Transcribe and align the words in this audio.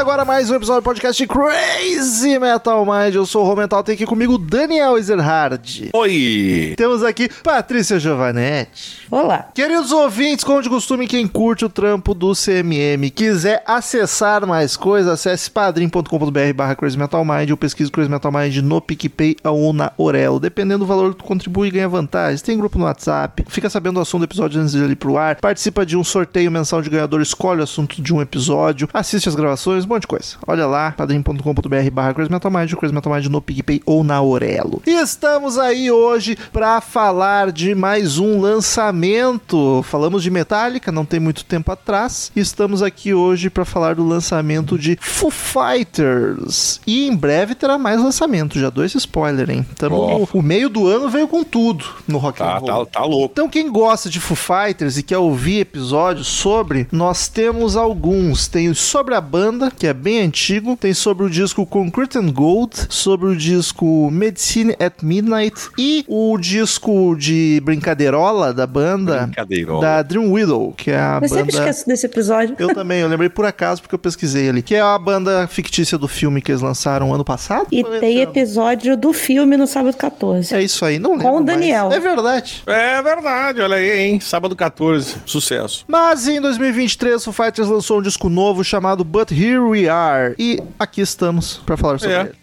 Agora 0.00 0.24
mais 0.24 0.48
um 0.48 0.54
episódio 0.54 0.80
do 0.80 0.84
podcast 0.84 1.26
Crazy 1.26 2.38
Metal 2.38 2.86
Mind. 2.86 3.14
Eu 3.14 3.26
sou 3.26 3.44
o 3.44 3.46
Romental, 3.46 3.84
tem 3.84 3.94
aqui 3.94 4.06
comigo 4.06 4.38
Daniel 4.38 4.96
Ezerhard. 4.96 5.90
Oi! 5.92 6.72
Temos 6.74 7.04
aqui 7.04 7.28
Patrícia 7.44 8.00
Giovanetti. 8.00 9.06
Olá. 9.10 9.50
Queridos 9.54 9.92
ouvintes, 9.92 10.42
como 10.42 10.62
de 10.62 10.70
costume, 10.70 11.06
quem 11.06 11.26
curte 11.26 11.66
o 11.66 11.68
trampo 11.68 12.14
do 12.14 12.32
CMM 12.32 13.10
quiser 13.14 13.62
acessar 13.66 14.46
mais 14.46 14.74
coisas, 14.74 15.12
acesse 15.12 15.50
padrim.com.br 15.50 16.54
barra 16.54 16.74
Crazy 16.74 16.96
Metal 16.96 17.22
Mind 17.22 17.50
ou 17.50 17.56
pesquise 17.58 17.90
Crazy 17.90 18.08
Metal 18.08 18.32
Mind 18.32 18.56
no 18.56 18.80
PicPay 18.80 19.36
ou 19.44 19.70
na 19.74 19.92
Orelo. 19.98 20.40
Dependendo 20.40 20.78
do 20.78 20.86
valor 20.86 21.12
que 21.12 21.18
tu 21.18 21.24
contribui, 21.24 21.70
ganha 21.70 21.90
vantagens. 21.90 22.40
Tem 22.40 22.56
grupo 22.56 22.78
no 22.78 22.86
WhatsApp, 22.86 23.44
fica 23.48 23.68
sabendo 23.68 23.98
o 23.98 24.00
assunto 24.00 24.20
do 24.20 24.24
episódio 24.24 24.62
antes 24.62 24.72
de 24.72 24.82
ir 24.82 24.96
pro 24.96 25.18
ar, 25.18 25.36
participa 25.36 25.84
de 25.84 25.94
um 25.94 26.02
sorteio 26.02 26.50
mensal 26.50 26.80
de 26.80 26.88
ganhador, 26.88 27.20
escolhe 27.20 27.60
o 27.60 27.64
assunto 27.64 28.00
de 28.00 28.14
um 28.14 28.22
episódio, 28.22 28.88
assiste 28.94 29.28
as 29.28 29.34
gravações, 29.34 29.89
monte 29.90 30.02
de 30.02 30.06
coisa. 30.06 30.36
Olha 30.46 30.66
lá, 30.66 30.92
padrim.com.br 30.92 31.90
barra 31.92 32.14
Crazy 32.14 32.30
Metal 32.30 32.50
Mind, 32.50 32.72
Crazy 32.74 32.94
Metal 32.94 33.12
Mind 33.12 33.26
no 33.26 33.42
PicPay 33.42 33.82
ou 33.84 34.02
na 34.04 34.20
Orelo. 34.22 34.82
E 34.86 34.90
estamos 34.92 35.58
aí 35.58 35.90
hoje 35.90 36.36
para 36.52 36.80
falar 36.80 37.50
de 37.52 37.74
mais 37.74 38.18
um 38.18 38.40
lançamento. 38.40 39.82
Falamos 39.84 40.22
de 40.22 40.30
Metallica, 40.30 40.92
não 40.92 41.04
tem 41.04 41.18
muito 41.20 41.44
tempo 41.44 41.70
atrás. 41.72 42.30
Estamos 42.34 42.82
aqui 42.82 43.12
hoje 43.14 43.50
para 43.50 43.64
falar 43.64 43.94
do 43.94 44.06
lançamento 44.06 44.78
de 44.78 44.96
Foo 45.00 45.30
Fighters. 45.30 46.80
E 46.86 47.06
em 47.06 47.16
breve 47.16 47.54
terá 47.54 47.78
mais 47.78 48.00
lançamento, 48.00 48.58
já 48.58 48.70
dou 48.70 48.84
esse 48.84 48.98
spoiler, 48.98 49.50
hein? 49.50 49.66
Tamo, 49.76 50.28
O 50.32 50.42
meio 50.42 50.68
do 50.68 50.86
ano 50.86 51.08
veio 51.08 51.26
com 51.28 51.42
tudo 51.42 51.84
no 52.06 52.18
Rock 52.18 52.42
and 52.42 52.46
Tá, 52.46 52.58
Roll. 52.58 52.86
tá, 52.86 53.00
tá 53.00 53.04
louco. 53.04 53.30
Então, 53.32 53.48
quem 53.48 53.70
gosta 53.70 54.08
de 54.08 54.20
Foo 54.20 54.36
Fighters 54.36 54.96
e 54.98 55.02
quer 55.02 55.18
ouvir 55.18 55.60
episódios 55.60 56.26
sobre, 56.26 56.86
nós 56.92 57.28
temos 57.28 57.76
alguns. 57.76 58.48
Tem 58.48 58.72
sobre 58.74 59.14
a 59.14 59.20
banda, 59.20 59.70
que 59.80 59.86
é 59.86 59.94
bem 59.94 60.20
antigo. 60.20 60.76
Tem 60.76 60.92
sobre 60.92 61.24
o 61.24 61.30
disco 61.30 61.64
Concrete 61.64 62.18
and 62.18 62.30
Gold, 62.32 62.76
sobre 62.90 63.28
o 63.28 63.34
disco 63.34 64.10
Medicine 64.12 64.76
at 64.78 65.02
Midnight 65.02 65.54
e 65.78 66.04
o 66.06 66.36
disco 66.36 67.16
de 67.16 67.62
brincadeirola 67.64 68.52
da 68.52 68.66
banda 68.66 69.22
Brincadeira. 69.22 69.80
da 69.80 70.02
Dream 70.02 70.30
Widow, 70.30 70.74
que 70.76 70.90
é 70.90 70.98
a 70.98 71.18
Eu 71.22 71.28
sempre 71.30 71.52
banda. 71.52 71.70
esqueço 71.70 71.86
desse 71.88 72.04
episódio. 72.04 72.54
Eu 72.58 72.74
também, 72.74 73.00
eu 73.00 73.08
lembrei 73.08 73.30
por 73.30 73.46
acaso 73.46 73.80
porque 73.80 73.94
eu 73.94 73.98
pesquisei 73.98 74.50
ali. 74.50 74.60
Que 74.60 74.74
é 74.74 74.82
a 74.82 74.98
banda 74.98 75.46
fictícia 75.48 75.96
do 75.96 76.06
filme 76.06 76.42
que 76.42 76.52
eles 76.52 76.60
lançaram 76.60 77.14
ano 77.14 77.24
passado. 77.24 77.66
E 77.72 77.82
tem 78.00 78.20
episódio 78.20 78.98
do 78.98 79.14
filme 79.14 79.56
no 79.56 79.66
sábado 79.66 79.96
14. 79.96 80.54
É 80.54 80.62
isso 80.62 80.84
aí, 80.84 80.98
não 80.98 81.12
lembro. 81.12 81.24
Com 81.24 81.30
o 81.30 81.34
mais. 81.36 81.46
Daniel. 81.46 81.90
É 81.90 81.98
verdade. 81.98 82.62
É 82.66 83.00
verdade, 83.00 83.62
olha 83.62 83.76
aí, 83.76 83.98
hein? 83.98 84.20
Sábado 84.20 84.54
14, 84.54 85.16
sucesso. 85.24 85.86
Mas 85.88 86.28
em 86.28 86.38
2023, 86.38 87.26
o 87.26 87.32
Fighters 87.32 87.66
lançou 87.68 87.98
um 88.00 88.02
disco 88.02 88.28
novo 88.28 88.62
chamado 88.62 89.02
But 89.04 89.30
Here 89.32 89.69
We 89.70 89.88
Are. 89.88 90.34
E 90.38 90.58
aqui 90.78 91.00
estamos 91.00 91.58
pra 91.64 91.76
falar 91.76 91.98
sobre 91.98 92.14
É. 92.14 92.20
ele. 92.20 92.34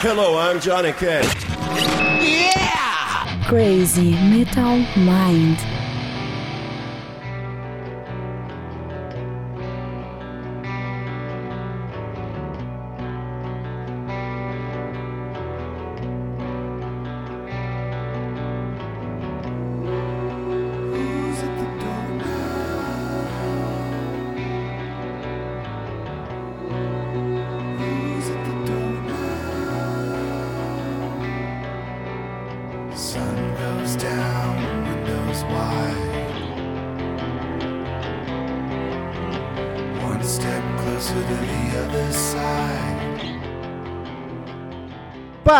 Hello, 0.00 0.38
I'm 0.38 0.60
Johnny 0.60 0.92
Cash. 0.92 1.26
Crazy 3.48 4.12
Metal 4.30 4.76
Mind. 4.96 5.58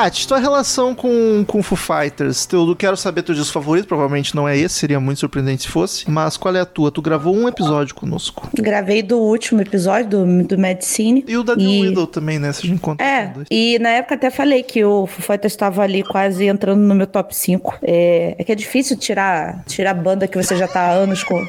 Paty, 0.09 0.27
tua 0.27 0.39
relação 0.39 0.95
com, 0.95 1.45
com 1.47 1.63
Foo 1.63 1.77
Fighters. 1.77 2.49
Eu 2.51 2.75
quero 2.75 2.97
saber 2.97 3.23
teu 3.23 3.35
disco 3.35 3.53
favorito, 3.53 3.87
provavelmente 3.87 4.35
não 4.35 4.49
é 4.49 4.57
esse, 4.57 4.75
seria 4.77 4.99
muito 4.99 5.19
surpreendente 5.21 5.65
se 5.65 5.69
fosse. 5.69 6.11
Mas 6.11 6.37
qual 6.39 6.55
é 6.57 6.61
a 6.61 6.65
tua? 6.65 6.91
Tu 6.91 7.03
gravou 7.03 7.37
um 7.37 7.47
episódio 7.47 7.95
conosco. 7.95 8.49
Gravei 8.59 9.03
do 9.03 9.19
último 9.19 9.61
episódio 9.61 10.09
do, 10.25 10.45
do 10.45 10.57
Medicine. 10.59 11.23
E 11.29 11.37
o 11.37 11.43
da 11.45 11.55
Dream 11.55 11.71
E- 11.71 11.89
Widow 11.89 12.07
também, 12.07 12.39
né? 12.39 12.51
Se 12.53 12.61
a 12.61 12.63
gente 12.63 12.77
encontra 12.77 13.05
É, 13.07 13.33
e 13.51 13.79
na 13.81 13.91
época 13.91 14.15
até 14.15 14.31
falei 14.31 14.63
que 14.63 14.83
o 14.83 15.07
Foo 15.07 15.23
Fighters 15.23 15.53
estava 15.53 15.83
ali 15.83 16.03
quase 16.03 16.47
entrando 16.47 16.81
no 16.81 16.95
meu 16.95 17.07
top 17.07 17.37
5. 17.37 17.79
É, 17.83 18.35
é 18.39 18.45
que 18.45 18.51
é 18.53 18.55
difícil 18.55 18.97
tirar, 18.97 19.63
tirar 19.67 19.93
banda 19.93 20.27
que 20.27 20.43
você 20.43 20.57
já 20.57 20.67
tá 20.67 20.81
há 20.81 20.91
anos 20.93 21.23
com, 21.23 21.45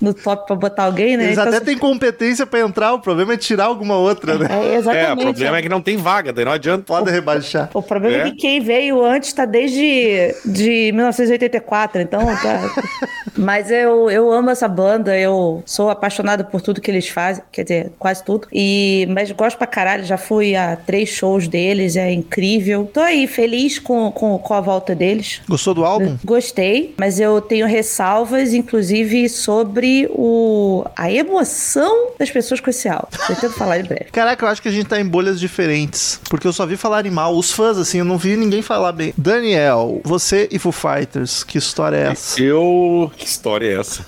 no 0.00 0.14
top 0.14 0.46
pra 0.46 0.54
botar 0.54 0.84
alguém, 0.84 1.16
né? 1.16 1.24
Eles 1.24 1.38
Então, 1.38 1.48
até 1.48 1.58
têm 1.60 1.76
competência 1.76 2.46
pra 2.46 2.60
entrar, 2.60 2.92
o 2.94 3.00
problema 3.00 3.34
é 3.34 3.36
tirar 3.36 3.64
alguma 3.64 3.96
outra, 3.96 4.38
né? 4.38 4.46
É, 4.48 4.74
É, 4.74 4.74
exatamente. 4.76 5.20
o 5.20 5.24
problema 5.24 5.56
é 5.58 5.62
que 5.62 5.68
não 5.68 5.80
tem 5.80 5.96
vaga, 5.96 6.32
daí 6.32 6.44
não 6.44 6.52
adianta. 6.52 6.84
Pode 6.84 7.10
rebaixar. 7.10 7.68
O 7.74 7.82
problema 8.00 8.24
é. 8.24 8.28
É? 8.28 8.30
que 8.30 8.36
quem 8.36 8.60
veio 8.60 9.04
antes 9.04 9.32
tá 9.32 9.44
desde 9.44 10.34
de 10.44 10.92
1984, 10.92 12.00
então 12.00 12.20
tá. 12.36 12.74
Mas 13.36 13.70
eu, 13.70 14.10
eu 14.10 14.32
amo 14.32 14.50
essa 14.50 14.66
banda, 14.66 15.16
eu 15.16 15.62
sou 15.66 15.90
apaixonada 15.90 16.42
por 16.42 16.60
tudo 16.60 16.80
que 16.80 16.90
eles 16.90 17.08
fazem, 17.08 17.42
quer 17.52 17.62
dizer, 17.64 17.92
quase 17.98 18.24
tudo. 18.24 18.48
E, 18.52 19.06
mas 19.10 19.30
gosto 19.32 19.58
pra 19.58 19.66
caralho, 19.66 20.04
já 20.04 20.16
fui 20.16 20.56
a 20.56 20.74
três 20.74 21.10
shows 21.10 21.46
deles, 21.46 21.96
é 21.96 22.10
incrível. 22.10 22.88
Tô 22.92 23.00
aí, 23.00 23.26
feliz 23.26 23.78
com, 23.78 24.10
com, 24.10 24.38
com 24.38 24.54
a 24.54 24.60
volta 24.60 24.94
deles. 24.94 25.42
Gostou 25.48 25.74
do 25.74 25.84
álbum? 25.84 26.16
Gostei, 26.24 26.94
mas 26.96 27.20
eu 27.20 27.40
tenho 27.40 27.66
ressalvas, 27.66 28.54
inclusive, 28.54 29.28
sobre 29.28 30.08
o, 30.10 30.84
a 30.96 31.10
emoção 31.10 32.12
das 32.18 32.30
pessoas 32.30 32.60
com 32.60 32.70
esse 32.70 32.88
álbum. 32.88 33.08
Pretendo 33.26 33.52
falar 33.52 33.80
em 33.80 33.84
breve. 33.84 34.06
Caraca, 34.12 34.44
eu 34.44 34.48
acho 34.48 34.62
que 34.62 34.68
a 34.68 34.72
gente 34.72 34.86
tá 34.86 34.98
em 34.98 35.06
bolhas 35.06 35.38
diferentes. 35.38 36.20
Porque 36.30 36.46
eu 36.46 36.52
só 36.52 36.64
vi 36.64 36.76
falarem 36.76 37.10
mal. 37.12 37.36
Os 37.36 37.52
fãs, 37.52 37.75
assim, 37.78 37.98
eu 37.98 38.04
não 38.04 38.18
vi 38.18 38.36
ninguém 38.36 38.62
falar 38.62 38.92
bem. 38.92 39.12
Daniel, 39.16 40.00
você 40.04 40.48
e 40.50 40.58
Foo 40.58 40.72
Fighters, 40.72 41.44
que 41.44 41.58
história 41.58 41.96
é 41.96 42.12
essa? 42.12 42.40
Eu. 42.42 43.10
Que 43.16 43.26
história 43.26 43.66
é 43.66 43.80
essa? 43.80 44.04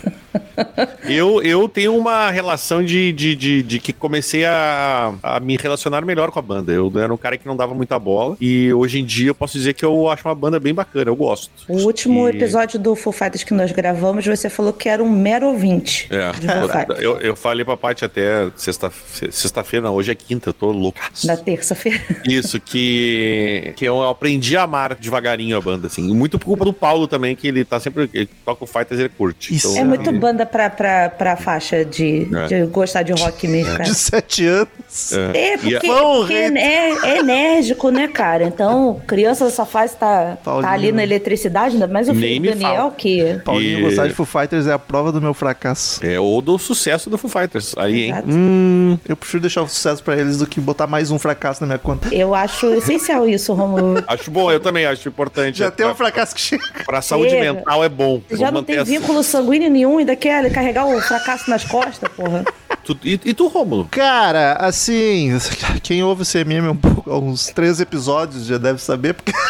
Eu, 1.08 1.42
eu 1.42 1.68
tenho 1.68 1.96
uma 1.96 2.30
relação 2.30 2.82
de, 2.84 3.12
de, 3.12 3.34
de, 3.34 3.62
de 3.62 3.78
que 3.78 3.92
comecei 3.92 4.44
a, 4.44 5.14
a 5.22 5.40
me 5.40 5.56
relacionar 5.56 6.04
melhor 6.04 6.30
com 6.30 6.38
a 6.38 6.42
banda. 6.42 6.72
Eu 6.72 6.92
era 6.96 7.12
um 7.12 7.16
cara 7.16 7.36
que 7.36 7.46
não 7.46 7.56
dava 7.56 7.74
muita 7.74 7.98
bola. 7.98 8.36
E 8.40 8.72
hoje 8.72 8.98
em 9.00 9.04
dia 9.04 9.28
eu 9.30 9.34
posso 9.34 9.56
dizer 9.56 9.74
que 9.74 9.84
eu 9.84 10.08
acho 10.08 10.26
uma 10.26 10.34
banda 10.34 10.58
bem 10.60 10.74
bacana, 10.74 11.10
eu 11.10 11.16
gosto. 11.16 11.50
O 11.68 11.78
último 11.84 12.26
E- 12.28 12.30
episódio 12.32 12.78
do 12.78 12.94
Full 12.94 13.12
Fighters 13.12 13.44
que 13.44 13.54
nós 13.54 13.72
gravamos, 13.72 14.26
você 14.26 14.48
falou 14.50 14.72
que 14.72 14.88
era 14.88 15.02
um 15.02 15.08
mero 15.10 15.46
ouvinte 15.48 16.06
É, 16.10 16.30
de 16.32 16.46
Foo 16.46 16.68
Fighters. 16.68 17.00
eu, 17.00 17.18
eu 17.20 17.36
falei 17.36 17.64
pra 17.64 17.76
Paty 17.76 18.04
até 18.04 18.50
sexta- 18.56 18.92
sexta-feira, 19.30 19.86
não, 19.86 19.94
hoje 19.94 20.10
é 20.10 20.14
quinta, 20.14 20.50
eu 20.50 20.54
tô 20.54 20.70
louco. 20.70 20.98
Na 21.24 21.36
terça-feira. 21.36 22.00
Isso, 22.28 22.60
que, 22.60 23.72
que 23.76 23.84
eu 23.84 24.02
aprendi 24.08 24.56
a 24.56 24.62
amar 24.62 24.94
devagarinho 24.94 25.56
a 25.56 25.60
banda, 25.60 25.86
assim. 25.86 26.08
E 26.08 26.14
muito 26.14 26.38
por 26.38 26.46
culpa 26.46 26.64
do 26.64 26.72
Paulo 26.72 27.06
também, 27.06 27.34
que 27.36 27.48
ele 27.48 27.64
tá 27.64 27.78
sempre. 27.80 28.08
Ele 28.12 28.28
toca 28.44 28.64
o 28.64 28.66
Fighters 28.66 28.98
ele 29.00 29.08
curte. 29.10 29.54
Isso 29.54 29.68
É 29.68 29.72
Então, 29.72 29.86
muito 29.86 30.08
ele- 30.10 30.18
banda 30.28 30.44
pra, 30.46 30.68
pra, 30.70 31.08
pra 31.08 31.36
faixa 31.36 31.84
de, 31.84 32.28
É. 32.34 32.46
de 32.46 32.66
gostar 32.66 33.02
de 33.02 33.12
rock 33.12 33.48
mesmo, 33.48 33.72
cara. 33.72 33.84
De 33.84 33.94
sete 33.94 34.46
anos. 34.46 35.12
É. 35.34 35.52
É, 35.52 35.58
porque, 35.58 35.86
Fã 35.86 35.94
porque 36.02 36.34
hater. 36.34 36.56
é, 36.62 37.08
é 37.10 37.18
enérgico, 37.18 37.90
né, 37.90 38.08
cara? 38.08 38.44
Então, 38.44 39.00
criança 39.06 39.44
dessa 39.46 39.64
fase 39.64 39.96
tá, 39.96 40.36
Paulinho. 40.44 40.62
tá 40.68 40.72
ali 40.72 40.92
na 40.92 41.02
eletricidade, 41.02 41.74
ainda 41.74 41.86
mais 41.86 42.08
o 42.08 42.14
filho 42.14 42.42
do 42.42 42.48
Daniel, 42.50 42.76
fala. 42.76 42.90
que. 42.92 43.40
Paulinho 43.44 43.78
E- 43.78 43.82
gostar 43.82 44.06
de 44.08 44.14
Foo 44.14 44.26
Fighters 44.26 44.66
é 44.66 44.72
a 44.72 44.78
prova 44.78 45.10
do 45.12 45.20
meu 45.20 45.32
fracasso. 45.34 46.04
É, 46.04 46.18
ou 46.20 46.40
do 46.42 46.58
sucesso 46.58 47.08
do 47.08 47.16
Foo 47.18 47.30
Fighters. 47.30 47.74
Aí, 47.78 48.04
hein? 48.04 48.10
Exato. 48.10 48.28
Hum, 48.30 48.98
eu 49.08 49.16
prefiro 49.16 49.40
deixar 49.40 49.62
o 49.62 49.68
sucesso 49.68 50.02
pra 50.02 50.16
eles 50.16 50.38
do 50.38 50.46
que 50.46 50.60
botar 50.60 50.86
mais 50.86 51.10
um 51.10 51.18
fracasso 51.18 51.60
na 51.62 51.66
minha 51.66 51.78
conta. 51.78 52.12
Eu 52.14 52.34
acho 52.34 52.66
essencial 52.74 53.26
isso, 53.28 53.52
Romulo. 53.54 54.02
Acho 54.08 54.30
bom, 54.30 54.50
eu 54.50 54.58
também 54.60 54.86
acho 54.86 55.08
importante. 55.08 55.58
Já 55.58 55.70
tem 55.70 55.86
um 55.86 55.94
fracasso 55.94 56.34
que 56.34 56.40
chega. 56.40 56.64
pra 56.84 57.00
saúde 57.02 57.34
mental 57.36 57.84
é 57.84 57.88
bom. 57.88 58.20
Já 58.30 58.46
Vamos 58.46 58.52
não 58.54 58.64
tem 58.64 58.76
essa- 58.76 58.84
vínculo 58.84 59.22
sanguíneo 59.22 59.70
nenhum, 59.70 60.00
quer 60.16 60.50
carregar 60.52 60.86
o 60.86 61.00
fracasso 61.00 61.50
nas 61.50 61.64
costas, 61.64 62.10
porra. 62.12 62.44
Tu- 62.84 62.98
e, 63.04 63.20
e 63.24 63.34
tu, 63.34 63.48
Rômulo? 63.48 63.86
Cara, 63.90 64.54
assim, 64.60 65.30
quem 65.82 66.02
ouve 66.02 66.22
o 66.22 66.26
CMM 66.26 66.68
um 66.70 66.76
pouco, 66.76 67.10
há 67.10 67.18
uns 67.18 67.46
três 67.46 67.80
episódios 67.80 68.46
já 68.46 68.58
deve 68.58 68.80
saber, 68.80 69.14
porque 69.14 69.32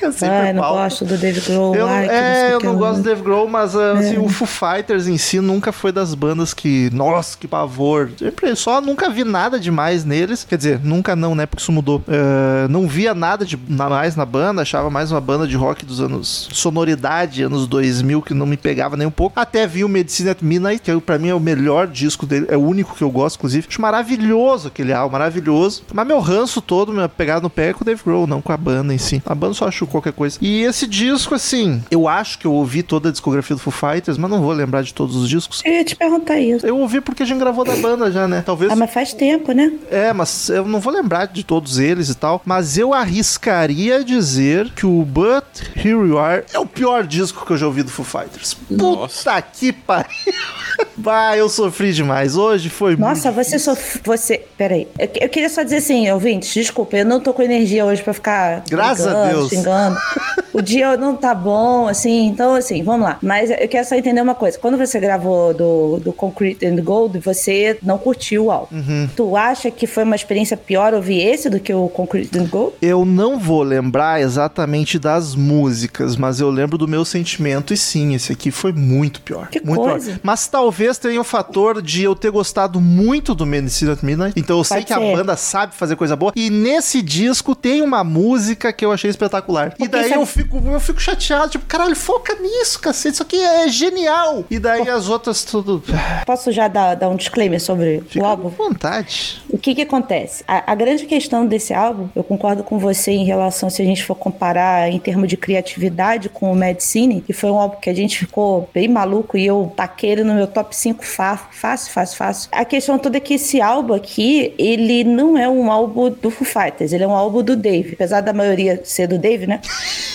Eu 0.00 0.12
sempre 0.12 0.36
Ai, 0.36 0.52
não 0.52 0.62
gosto 0.62 1.04
do 1.04 1.18
Dave 1.18 1.40
Grohl. 1.40 1.74
Eu, 1.74 1.84
não- 1.88 1.92
é, 1.96 2.06
sei 2.46 2.54
eu 2.54 2.60
não 2.60 2.72
eu- 2.74 2.78
gosto 2.78 2.98
do 2.98 3.02
Dave 3.02 3.20
Grohl, 3.20 3.48
mas 3.48 3.74
uh, 3.74 3.80
assim, 3.98 4.16
o 4.16 4.28
Foo 4.28 4.46
Fighters 4.46 5.08
em 5.08 5.18
si 5.18 5.40
nunca 5.40 5.72
foi 5.72 5.90
das 5.90 6.14
bandas 6.14 6.54
que, 6.54 6.88
nossa, 6.92 7.36
que 7.36 7.48
pavor. 7.48 8.08
Sempre, 8.16 8.54
só 8.54 8.80
nunca 8.80 9.10
vi 9.10 9.24
nada 9.24 9.58
demais 9.58 10.04
neles. 10.04 10.44
Quer 10.48 10.56
dizer, 10.56 10.80
nunca 10.84 11.16
não, 11.16 11.34
né? 11.34 11.46
Porque 11.46 11.60
isso 11.64 11.72
mudou. 11.72 11.98
Uh, 12.06 12.68
não 12.70 12.86
via 12.86 13.12
nada 13.12 13.44
de 13.44 13.58
na- 13.68 13.88
mais 13.90 14.14
na 14.14 14.24
banda, 14.24 14.62
achava 14.62 14.88
mais 14.88 15.10
uma 15.10 15.20
banda 15.20 15.48
de 15.48 15.56
rock 15.56 15.84
dos 15.84 16.00
anos 16.00 16.48
sonoridade, 16.52 17.42
anos 17.42 17.66
2000, 17.66 18.22
que 18.22 18.32
não 18.34 18.46
me 18.46 18.56
pegava 18.56 18.96
nem 18.96 19.04
um 19.08 19.10
pouco. 19.10 19.32
Até 19.40 19.66
vi 19.66 19.82
o 19.82 19.88
Medicine 19.88 20.30
at 20.30 20.38
Midnight, 20.42 20.80
que 20.80 21.00
pra 21.00 21.18
mim 21.18 21.30
é 21.30 21.34
o 21.34 21.40
melhor 21.40 21.88
disco 21.88 22.24
dele, 22.24 22.46
é 22.48 22.56
o 22.56 22.67
único 22.68 22.94
que 22.94 23.02
eu 23.02 23.10
gosto, 23.10 23.36
inclusive. 23.36 23.66
Acho 23.68 23.80
maravilhoso 23.80 24.68
aquele 24.68 24.92
álbum, 24.92 25.12
maravilhoso. 25.12 25.82
Mas 25.92 26.06
meu 26.06 26.20
ranço 26.20 26.60
todo, 26.60 26.92
minha 26.92 27.08
pegada 27.08 27.40
no 27.40 27.50
pé 27.50 27.70
é 27.70 27.72
com 27.72 27.82
o 27.82 27.84
Dave 27.84 28.00
Grohl, 28.04 28.26
não 28.26 28.40
com 28.40 28.52
a 28.52 28.56
banda 28.56 28.94
em 28.94 28.98
si. 28.98 29.22
A 29.26 29.34
banda 29.34 29.54
só 29.54 29.66
acho 29.66 29.86
qualquer 29.86 30.12
coisa. 30.12 30.38
E 30.40 30.62
esse 30.62 30.86
disco, 30.86 31.34
assim, 31.34 31.82
eu 31.90 32.08
acho 32.08 32.38
que 32.38 32.46
eu 32.46 32.52
ouvi 32.52 32.82
toda 32.82 33.08
a 33.08 33.12
discografia 33.12 33.56
do 33.56 33.62
Foo 33.62 33.72
Fighters, 33.72 34.18
mas 34.18 34.30
não 34.30 34.40
vou 34.40 34.52
lembrar 34.52 34.82
de 34.82 34.92
todos 34.94 35.16
os 35.16 35.28
discos. 35.28 35.62
Eu 35.64 35.72
ia 35.72 35.84
te 35.84 35.96
perguntar 35.96 36.38
isso. 36.38 36.66
Eu 36.66 36.78
ouvi 36.78 37.00
porque 37.00 37.22
a 37.22 37.26
gente 37.26 37.38
gravou 37.38 37.64
da 37.64 37.76
banda 37.76 38.10
já, 38.10 38.26
né? 38.28 38.42
Talvez. 38.44 38.72
Ah, 38.72 38.76
mas 38.76 38.92
faz 38.92 39.12
tempo, 39.12 39.52
né? 39.52 39.72
É, 39.90 40.12
mas 40.12 40.48
eu 40.48 40.66
não 40.66 40.80
vou 40.80 40.92
lembrar 40.92 41.26
de 41.26 41.44
todos 41.44 41.78
eles 41.78 42.08
e 42.08 42.14
tal. 42.14 42.42
Mas 42.44 42.78
eu 42.78 42.92
arriscaria 42.92 44.04
dizer 44.04 44.70
que 44.74 44.86
o 44.86 45.04
But 45.04 45.44
Here 45.76 45.88
You 45.88 46.18
Are 46.18 46.44
é 46.52 46.58
o 46.58 46.66
pior 46.66 47.06
disco 47.06 47.44
que 47.44 47.52
eu 47.52 47.56
já 47.56 47.66
ouvi 47.66 47.82
do 47.82 47.90
Foo 47.90 48.04
Fighters. 48.04 48.56
Nossa. 48.70 49.30
Puta 49.30 49.42
que 49.42 49.72
pariu. 49.72 50.08
Bah, 50.96 51.36
eu 51.36 51.48
sofri 51.48 51.92
demais. 51.92 52.36
Hoje 52.36 52.57
foi 52.66 52.96
Nossa, 52.96 53.30
muito 53.30 53.44
você 53.44 53.58
sof... 53.58 54.00
Você. 54.04 54.44
Peraí. 54.58 54.88
Eu, 54.98 55.08
eu 55.20 55.28
queria 55.28 55.48
só 55.48 55.62
dizer 55.62 55.76
assim, 55.76 56.10
ouvintes, 56.10 56.52
desculpa, 56.52 56.96
eu 56.96 57.06
não 57.06 57.20
tô 57.20 57.32
com 57.32 57.42
energia 57.42 57.84
hoje 57.84 58.02
pra 58.02 58.12
ficar. 58.12 58.64
Graças 58.68 59.06
a 59.06 59.28
Deus. 59.28 59.50
Xingando. 59.50 59.96
o 60.52 60.60
dia 60.60 60.96
não 60.96 61.14
tá 61.14 61.32
bom, 61.32 61.86
assim, 61.86 62.26
então, 62.26 62.54
assim, 62.54 62.82
vamos 62.82 63.06
lá. 63.06 63.18
Mas 63.22 63.50
eu 63.50 63.68
quero 63.68 63.86
só 63.86 63.94
entender 63.94 64.20
uma 64.20 64.34
coisa. 64.34 64.58
Quando 64.58 64.76
você 64.76 64.98
gravou 64.98 65.54
do, 65.54 66.00
do 66.00 66.12
Concrete 66.12 66.66
and 66.66 66.82
Gold, 66.82 67.20
você 67.20 67.78
não 67.82 67.96
curtiu 67.98 68.46
o 68.46 68.50
álbum. 68.50 68.76
Uhum. 68.76 69.08
Tu 69.14 69.36
acha 69.36 69.70
que 69.70 69.86
foi 69.86 70.02
uma 70.02 70.16
experiência 70.16 70.56
pior 70.56 70.92
ouvir 70.92 71.20
esse 71.20 71.48
do 71.48 71.60
que 71.60 71.72
o 71.72 71.88
Concrete 71.88 72.36
and 72.36 72.46
Gold? 72.46 72.74
Eu 72.82 73.04
não 73.04 73.38
vou 73.38 73.62
lembrar 73.62 74.20
exatamente 74.20 74.98
das 74.98 75.36
músicas, 75.36 76.16
mas 76.16 76.40
eu 76.40 76.50
lembro 76.50 76.76
do 76.76 76.88
meu 76.88 77.04
sentimento 77.04 77.72
e 77.72 77.76
sim, 77.76 78.16
esse 78.16 78.32
aqui 78.32 78.50
foi 78.50 78.72
muito 78.72 79.20
pior. 79.20 79.48
Que 79.48 79.64
muito 79.64 79.80
coisa. 79.82 80.06
pior. 80.06 80.20
Mas 80.24 80.48
talvez 80.48 80.98
tenha 80.98 81.20
o 81.20 81.24
fator 81.24 81.80
de 81.80 82.02
eu 82.02 82.16
ter 82.16 82.32
gostado 82.32 82.80
muito 82.80 83.34
do 83.36 83.46
Medicine 83.46 83.92
at 83.92 84.02
Midnight, 84.02 84.38
então 84.48 84.58
eu 84.58 84.64
sei 84.64 84.78
Pode 84.78 84.86
que 84.86 84.92
a 84.94 84.98
ser. 84.98 85.12
banda 85.16 85.36
sabe 85.36 85.74
fazer 85.74 85.94
coisa 85.94 86.16
boa. 86.16 86.32
E 86.34 86.48
nesse 86.48 87.02
disco 87.02 87.54
tem 87.54 87.82
uma 87.82 88.02
música 88.02 88.72
que 88.72 88.82
eu 88.82 88.90
achei 88.90 89.10
espetacular. 89.10 89.66
e 89.68 89.70
Porque 89.72 89.88
daí 89.88 90.08
sabe- 90.08 90.22
eu 90.22 90.24
fico, 90.26 90.62
eu 90.66 90.80
fico 90.80 90.98
chateado, 91.00 91.50
tipo, 91.50 91.66
caralho, 91.66 91.94
foca 91.94 92.34
nisso, 92.40 92.80
cacete, 92.80 93.14
isso 93.14 93.22
aqui 93.22 93.38
é 93.38 93.68
genial. 93.68 94.44
E 94.50 94.58
daí 94.58 94.88
as 94.88 95.08
outras 95.08 95.44
tudo. 95.44 95.82
Posso 96.24 96.50
já 96.50 96.66
dar, 96.66 96.94
dar 96.94 97.08
um 97.10 97.16
disclaimer 97.16 97.60
sobre 97.60 98.02
Fica 98.08 98.24
o 98.24 98.28
álbum? 98.28 98.48
vontade. 98.48 99.42
O 99.50 99.58
que 99.58 99.74
que 99.74 99.82
acontece? 99.82 100.42
A, 100.48 100.72
a 100.72 100.74
grande 100.74 101.04
questão 101.04 101.44
desse 101.46 101.74
álbum, 101.74 102.08
eu 102.16 102.24
concordo 102.24 102.62
com 102.64 102.78
você 102.78 103.10
em 103.12 103.24
relação, 103.26 103.68
se 103.68 103.82
a 103.82 103.84
gente 103.84 104.02
for 104.02 104.14
comparar 104.14 104.88
em 104.90 104.98
termos 104.98 105.28
de 105.28 105.36
criatividade 105.36 106.28
com 106.30 106.50
o 106.50 106.54
Medicine, 106.56 107.20
que 107.20 107.32
foi 107.32 107.50
um 107.50 107.58
álbum 107.58 107.76
que 107.80 107.90
a 107.90 107.94
gente 107.94 108.18
ficou 108.18 108.68
bem 108.72 108.88
maluco 108.88 109.36
e 109.36 109.44
eu 109.46 109.70
taquei 109.76 110.10
ele 110.10 110.24
no 110.24 110.34
meu 110.34 110.46
top 110.46 110.74
5 110.74 111.04
fa- 111.04 111.36
fácil, 111.50 111.92
fácil, 111.92 112.16
fácil. 112.16 112.48
A 112.52 112.64
questão 112.64 112.98
toda 112.98 113.16
é 113.18 113.20
que 113.20 113.34
esse 113.34 113.60
álbum 113.60 113.94
aqui, 113.94 114.37
ele 114.58 115.04
não 115.04 115.36
é 115.36 115.48
um 115.48 115.70
álbum 115.70 116.10
do 116.10 116.30
Foo 116.30 116.46
Fighters, 116.46 116.92
ele 116.92 117.04
é 117.04 117.06
um 117.06 117.12
álbum 117.12 117.42
do 117.42 117.56
Dave. 117.56 117.92
Apesar 117.94 118.20
da 118.20 118.32
maioria 118.32 118.80
ser 118.84 119.06
do 119.06 119.18
Dave, 119.18 119.46
né? 119.46 119.60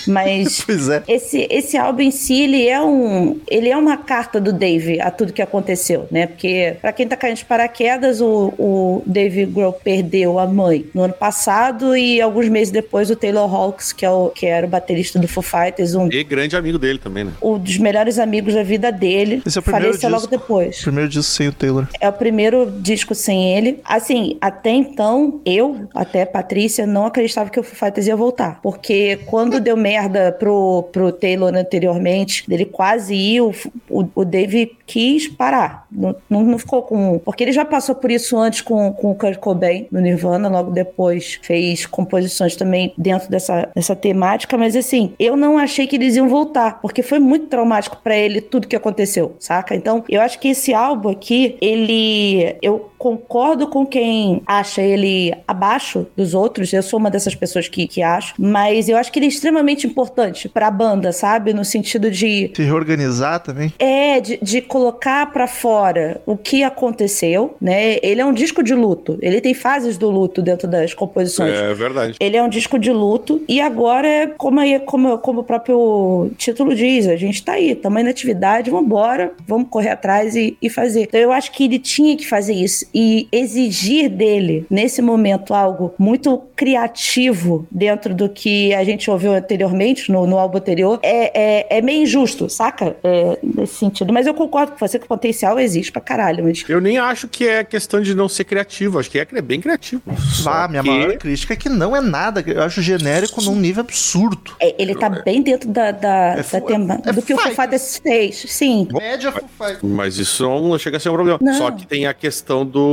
Mas 0.06 0.62
Pois 0.66 0.88
é. 0.88 1.02
esse, 1.08 1.46
esse 1.50 1.76
álbum 1.76 2.02
em 2.02 2.10
si, 2.10 2.42
ele 2.42 2.66
é 2.68 2.80
um. 2.80 3.38
Ele 3.48 3.68
é 3.68 3.76
uma 3.76 3.96
carta 3.96 4.40
do 4.40 4.52
Dave 4.52 5.00
a 5.00 5.10
tudo 5.10 5.32
que 5.32 5.42
aconteceu, 5.42 6.06
né? 6.10 6.26
Porque, 6.26 6.76
pra 6.80 6.92
quem 6.92 7.06
tá 7.06 7.16
caindo 7.16 7.36
de 7.36 7.44
paraquedas, 7.44 8.20
o, 8.20 8.52
o 8.58 9.02
Dave 9.06 9.44
Grohl 9.46 9.72
perdeu 9.72 10.38
a 10.38 10.46
mãe 10.46 10.86
no 10.94 11.02
ano 11.02 11.14
passado 11.14 11.96
e 11.96 12.20
alguns 12.20 12.48
meses 12.48 12.70
depois 12.72 13.10
o 13.10 13.16
Taylor 13.16 13.52
Hawkes, 13.52 13.92
que, 13.92 14.04
é 14.04 14.10
o, 14.10 14.30
que 14.30 14.46
era 14.46 14.66
o 14.66 14.68
baterista 14.68 15.18
do 15.18 15.26
Foo 15.28 15.42
Fighters, 15.42 15.94
um, 15.94 16.08
E 16.12 16.22
grande 16.24 16.56
amigo 16.56 16.78
dele 16.78 16.98
também, 16.98 17.24
né? 17.24 17.32
um 17.42 17.58
dos 17.58 17.78
melhores 17.78 18.18
amigos 18.18 18.54
da 18.54 18.62
vida 18.62 18.90
dele, 18.92 19.42
Esse 19.46 19.58
é 19.58 19.60
o 19.60 19.62
primeiro 19.62 19.86
faleceu 19.88 20.08
logo 20.10 20.22
disco. 20.26 20.36
depois. 20.38 20.80
Primeiro 20.82 21.08
disco 21.08 21.32
sem 21.32 21.48
o 21.48 21.52
Taylor. 21.52 21.86
É 22.00 22.08
o 22.08 22.12
primeiro 22.12 22.70
disco 22.80 23.14
sem 23.14 23.56
ele. 23.56 23.80
Assim, 23.84 24.13
até 24.40 24.70
então, 24.70 25.40
eu, 25.44 25.88
até 25.94 26.24
Patrícia, 26.24 26.86
não 26.86 27.06
acreditava 27.06 27.50
que 27.50 27.60
o 27.60 27.62
Foo 27.62 27.76
Fighters 27.76 28.06
ia 28.06 28.16
voltar. 28.16 28.60
Porque 28.62 29.18
quando 29.26 29.60
deu 29.60 29.76
merda 29.76 30.32
pro, 30.32 30.88
pro 30.92 31.12
Taylor 31.12 31.54
anteriormente, 31.54 32.48
dele 32.48 32.64
quase 32.64 33.14
ir, 33.14 33.40
o, 33.40 33.52
o, 33.88 34.04
o 34.14 34.24
Dave 34.24 34.76
quis 34.86 35.28
parar. 35.28 35.86
Não, 35.90 36.14
não, 36.28 36.42
não 36.42 36.58
ficou 36.58 36.82
com. 36.82 37.18
Porque 37.18 37.44
ele 37.44 37.52
já 37.52 37.64
passou 37.64 37.94
por 37.94 38.10
isso 38.10 38.36
antes 38.36 38.60
com, 38.60 38.92
com 38.92 39.12
o 39.12 39.14
Kurt 39.14 39.38
Cobain 39.38 39.86
no 39.90 40.00
Nirvana, 40.00 40.48
logo 40.48 40.70
depois 40.70 41.38
fez 41.42 41.86
composições 41.86 42.56
também 42.56 42.92
dentro 42.96 43.30
dessa, 43.30 43.70
dessa 43.74 43.94
temática. 43.94 44.56
Mas 44.56 44.76
assim, 44.76 45.14
eu 45.18 45.36
não 45.36 45.58
achei 45.58 45.86
que 45.86 45.96
eles 45.96 46.16
iam 46.16 46.28
voltar, 46.28 46.80
porque 46.80 47.02
foi 47.02 47.18
muito 47.18 47.46
traumático 47.46 47.98
pra 48.02 48.16
ele 48.16 48.40
tudo 48.40 48.68
que 48.68 48.76
aconteceu, 48.76 49.36
saca? 49.38 49.74
Então, 49.74 50.04
eu 50.08 50.20
acho 50.20 50.38
que 50.38 50.48
esse 50.48 50.74
álbum 50.74 51.10
aqui, 51.10 51.56
ele. 51.60 52.56
Eu 52.60 52.90
concordo 53.04 53.66
com 53.66 53.84
quem 53.84 54.40
acha 54.46 54.80
ele 54.80 55.34
abaixo 55.46 56.06
dos 56.16 56.32
outros. 56.32 56.72
Eu 56.72 56.82
sou 56.82 56.98
uma 56.98 57.10
dessas 57.10 57.34
pessoas 57.34 57.68
que, 57.68 57.86
que 57.86 58.02
acho. 58.02 58.32
Mas 58.38 58.88
eu 58.88 58.96
acho 58.96 59.12
que 59.12 59.18
ele 59.18 59.26
é 59.26 59.28
extremamente 59.28 59.86
importante 59.86 60.48
pra 60.48 60.70
banda, 60.70 61.12
sabe? 61.12 61.52
No 61.52 61.66
sentido 61.66 62.10
de 62.10 62.50
Se 62.56 62.62
reorganizar 62.62 63.40
também. 63.40 63.74
é, 63.78 64.20
de, 64.20 64.38
de 64.40 64.62
colocar 64.62 65.30
pra 65.30 65.46
fora 65.46 66.22
o 66.24 66.34
que 66.34 66.62
aconteceu, 66.62 67.54
né? 67.60 67.98
Ele 68.02 68.22
é 68.22 68.24
um 68.24 68.32
disco 68.32 68.62
de 68.62 68.74
luto. 68.74 69.18
Ele 69.20 69.38
tem 69.38 69.52
fases 69.52 69.98
do 69.98 70.08
luto 70.08 70.40
dentro 70.40 70.66
das 70.66 70.94
composições. 70.94 71.52
É 71.52 71.74
verdade. 71.74 72.16
Ele 72.18 72.38
é 72.38 72.42
um 72.42 72.48
disco 72.48 72.78
de 72.78 72.90
luto 72.90 73.42
e 73.46 73.60
agora, 73.60 74.32
como, 74.38 74.60
aí, 74.60 74.80
como, 74.80 75.18
como 75.18 75.40
o 75.40 75.44
próprio 75.44 76.30
título 76.38 76.74
diz, 76.74 77.06
a 77.06 77.16
gente 77.16 77.44
tá 77.44 77.52
aí, 77.52 77.72
estamos 77.72 77.98
aí 77.98 78.04
na 78.04 78.10
atividade, 78.10 78.70
vamos 78.70 78.86
embora, 78.86 79.32
vamos 79.46 79.68
correr 79.68 79.90
atrás 79.90 80.34
e, 80.34 80.56
e 80.62 80.70
fazer. 80.70 81.02
Então 81.02 81.20
eu 81.20 81.32
acho 81.32 81.52
que 81.52 81.64
ele 81.64 81.78
tinha 81.78 82.16
que 82.16 82.26
fazer 82.26 82.54
isso 82.54 82.93
e 82.94 83.26
exigir 83.32 84.08
dele, 84.08 84.64
nesse 84.70 85.02
momento, 85.02 85.52
algo 85.52 85.92
muito 85.98 86.42
criativo 86.54 87.66
dentro 87.70 88.14
do 88.14 88.28
que 88.28 88.72
a 88.74 88.84
gente 88.84 89.10
ouviu 89.10 89.32
anteriormente, 89.34 90.10
no, 90.12 90.26
no 90.26 90.38
álbum 90.38 90.58
anterior, 90.58 91.00
é, 91.02 91.66
é, 91.68 91.78
é 91.78 91.82
meio 91.82 92.02
injusto, 92.02 92.48
saca? 92.48 92.96
É, 93.02 93.38
nesse 93.42 93.74
sentido. 93.74 94.12
Mas 94.12 94.26
eu 94.26 94.34
concordo 94.34 94.72
com 94.72 94.78
você 94.78 94.98
que 94.98 95.04
o 95.06 95.08
potencial 95.08 95.58
existe 95.58 95.90
pra 95.90 96.00
caralho, 96.00 96.44
mas 96.44 96.64
Eu 96.68 96.80
nem 96.80 96.98
acho 96.98 97.26
que 97.28 97.46
é 97.48 97.64
questão 97.64 98.00
de 98.00 98.14
não 98.14 98.28
ser 98.28 98.44
criativo, 98.44 98.98
acho 98.98 99.10
que 99.10 99.18
é 99.18 99.24
bem 99.42 99.60
criativo. 99.60 100.02
Só 100.32 100.50
Ah, 100.50 100.68
minha 100.68 100.82
que- 100.82 100.88
maior 100.88 101.16
crítica 101.16 101.54
é 101.54 101.56
que 101.56 101.68
não 101.68 101.96
é 101.96 102.00
nada. 102.00 102.42
Eu 102.46 102.62
acho 102.62 102.80
genérico 102.80 103.42
num 103.42 103.56
nível 103.56 103.80
absurdo. 103.82 104.52
é, 104.60 104.74
ele 104.80 104.94
tá 104.94 105.08
bem 105.08 105.42
dentro 105.42 105.68
da, 105.68 105.90
da, 105.90 106.34
É 106.38 106.42
da 106.42 106.60
tema, 106.60 107.00
é 107.04 107.12
do 107.12 107.22
que 107.22 107.34
o. 107.34 107.38
Fighters 107.38 107.98
fez. 107.98 108.44
Sim, 108.48 108.86
Média 108.92 109.32
Fighters. 109.32 109.82
Mas 109.82 110.18
isso 110.18 110.42
não 110.44 110.78
chega 110.78 110.96
a 110.96 111.00
ser 111.00 111.08
um 111.10 111.14
problema. 111.14 111.38
Não. 111.40 111.54
Só 111.58 111.70
que 111.70 111.86
tem 111.86 112.06
a 112.06 112.14
questão 112.14 112.64
do. 112.64 112.83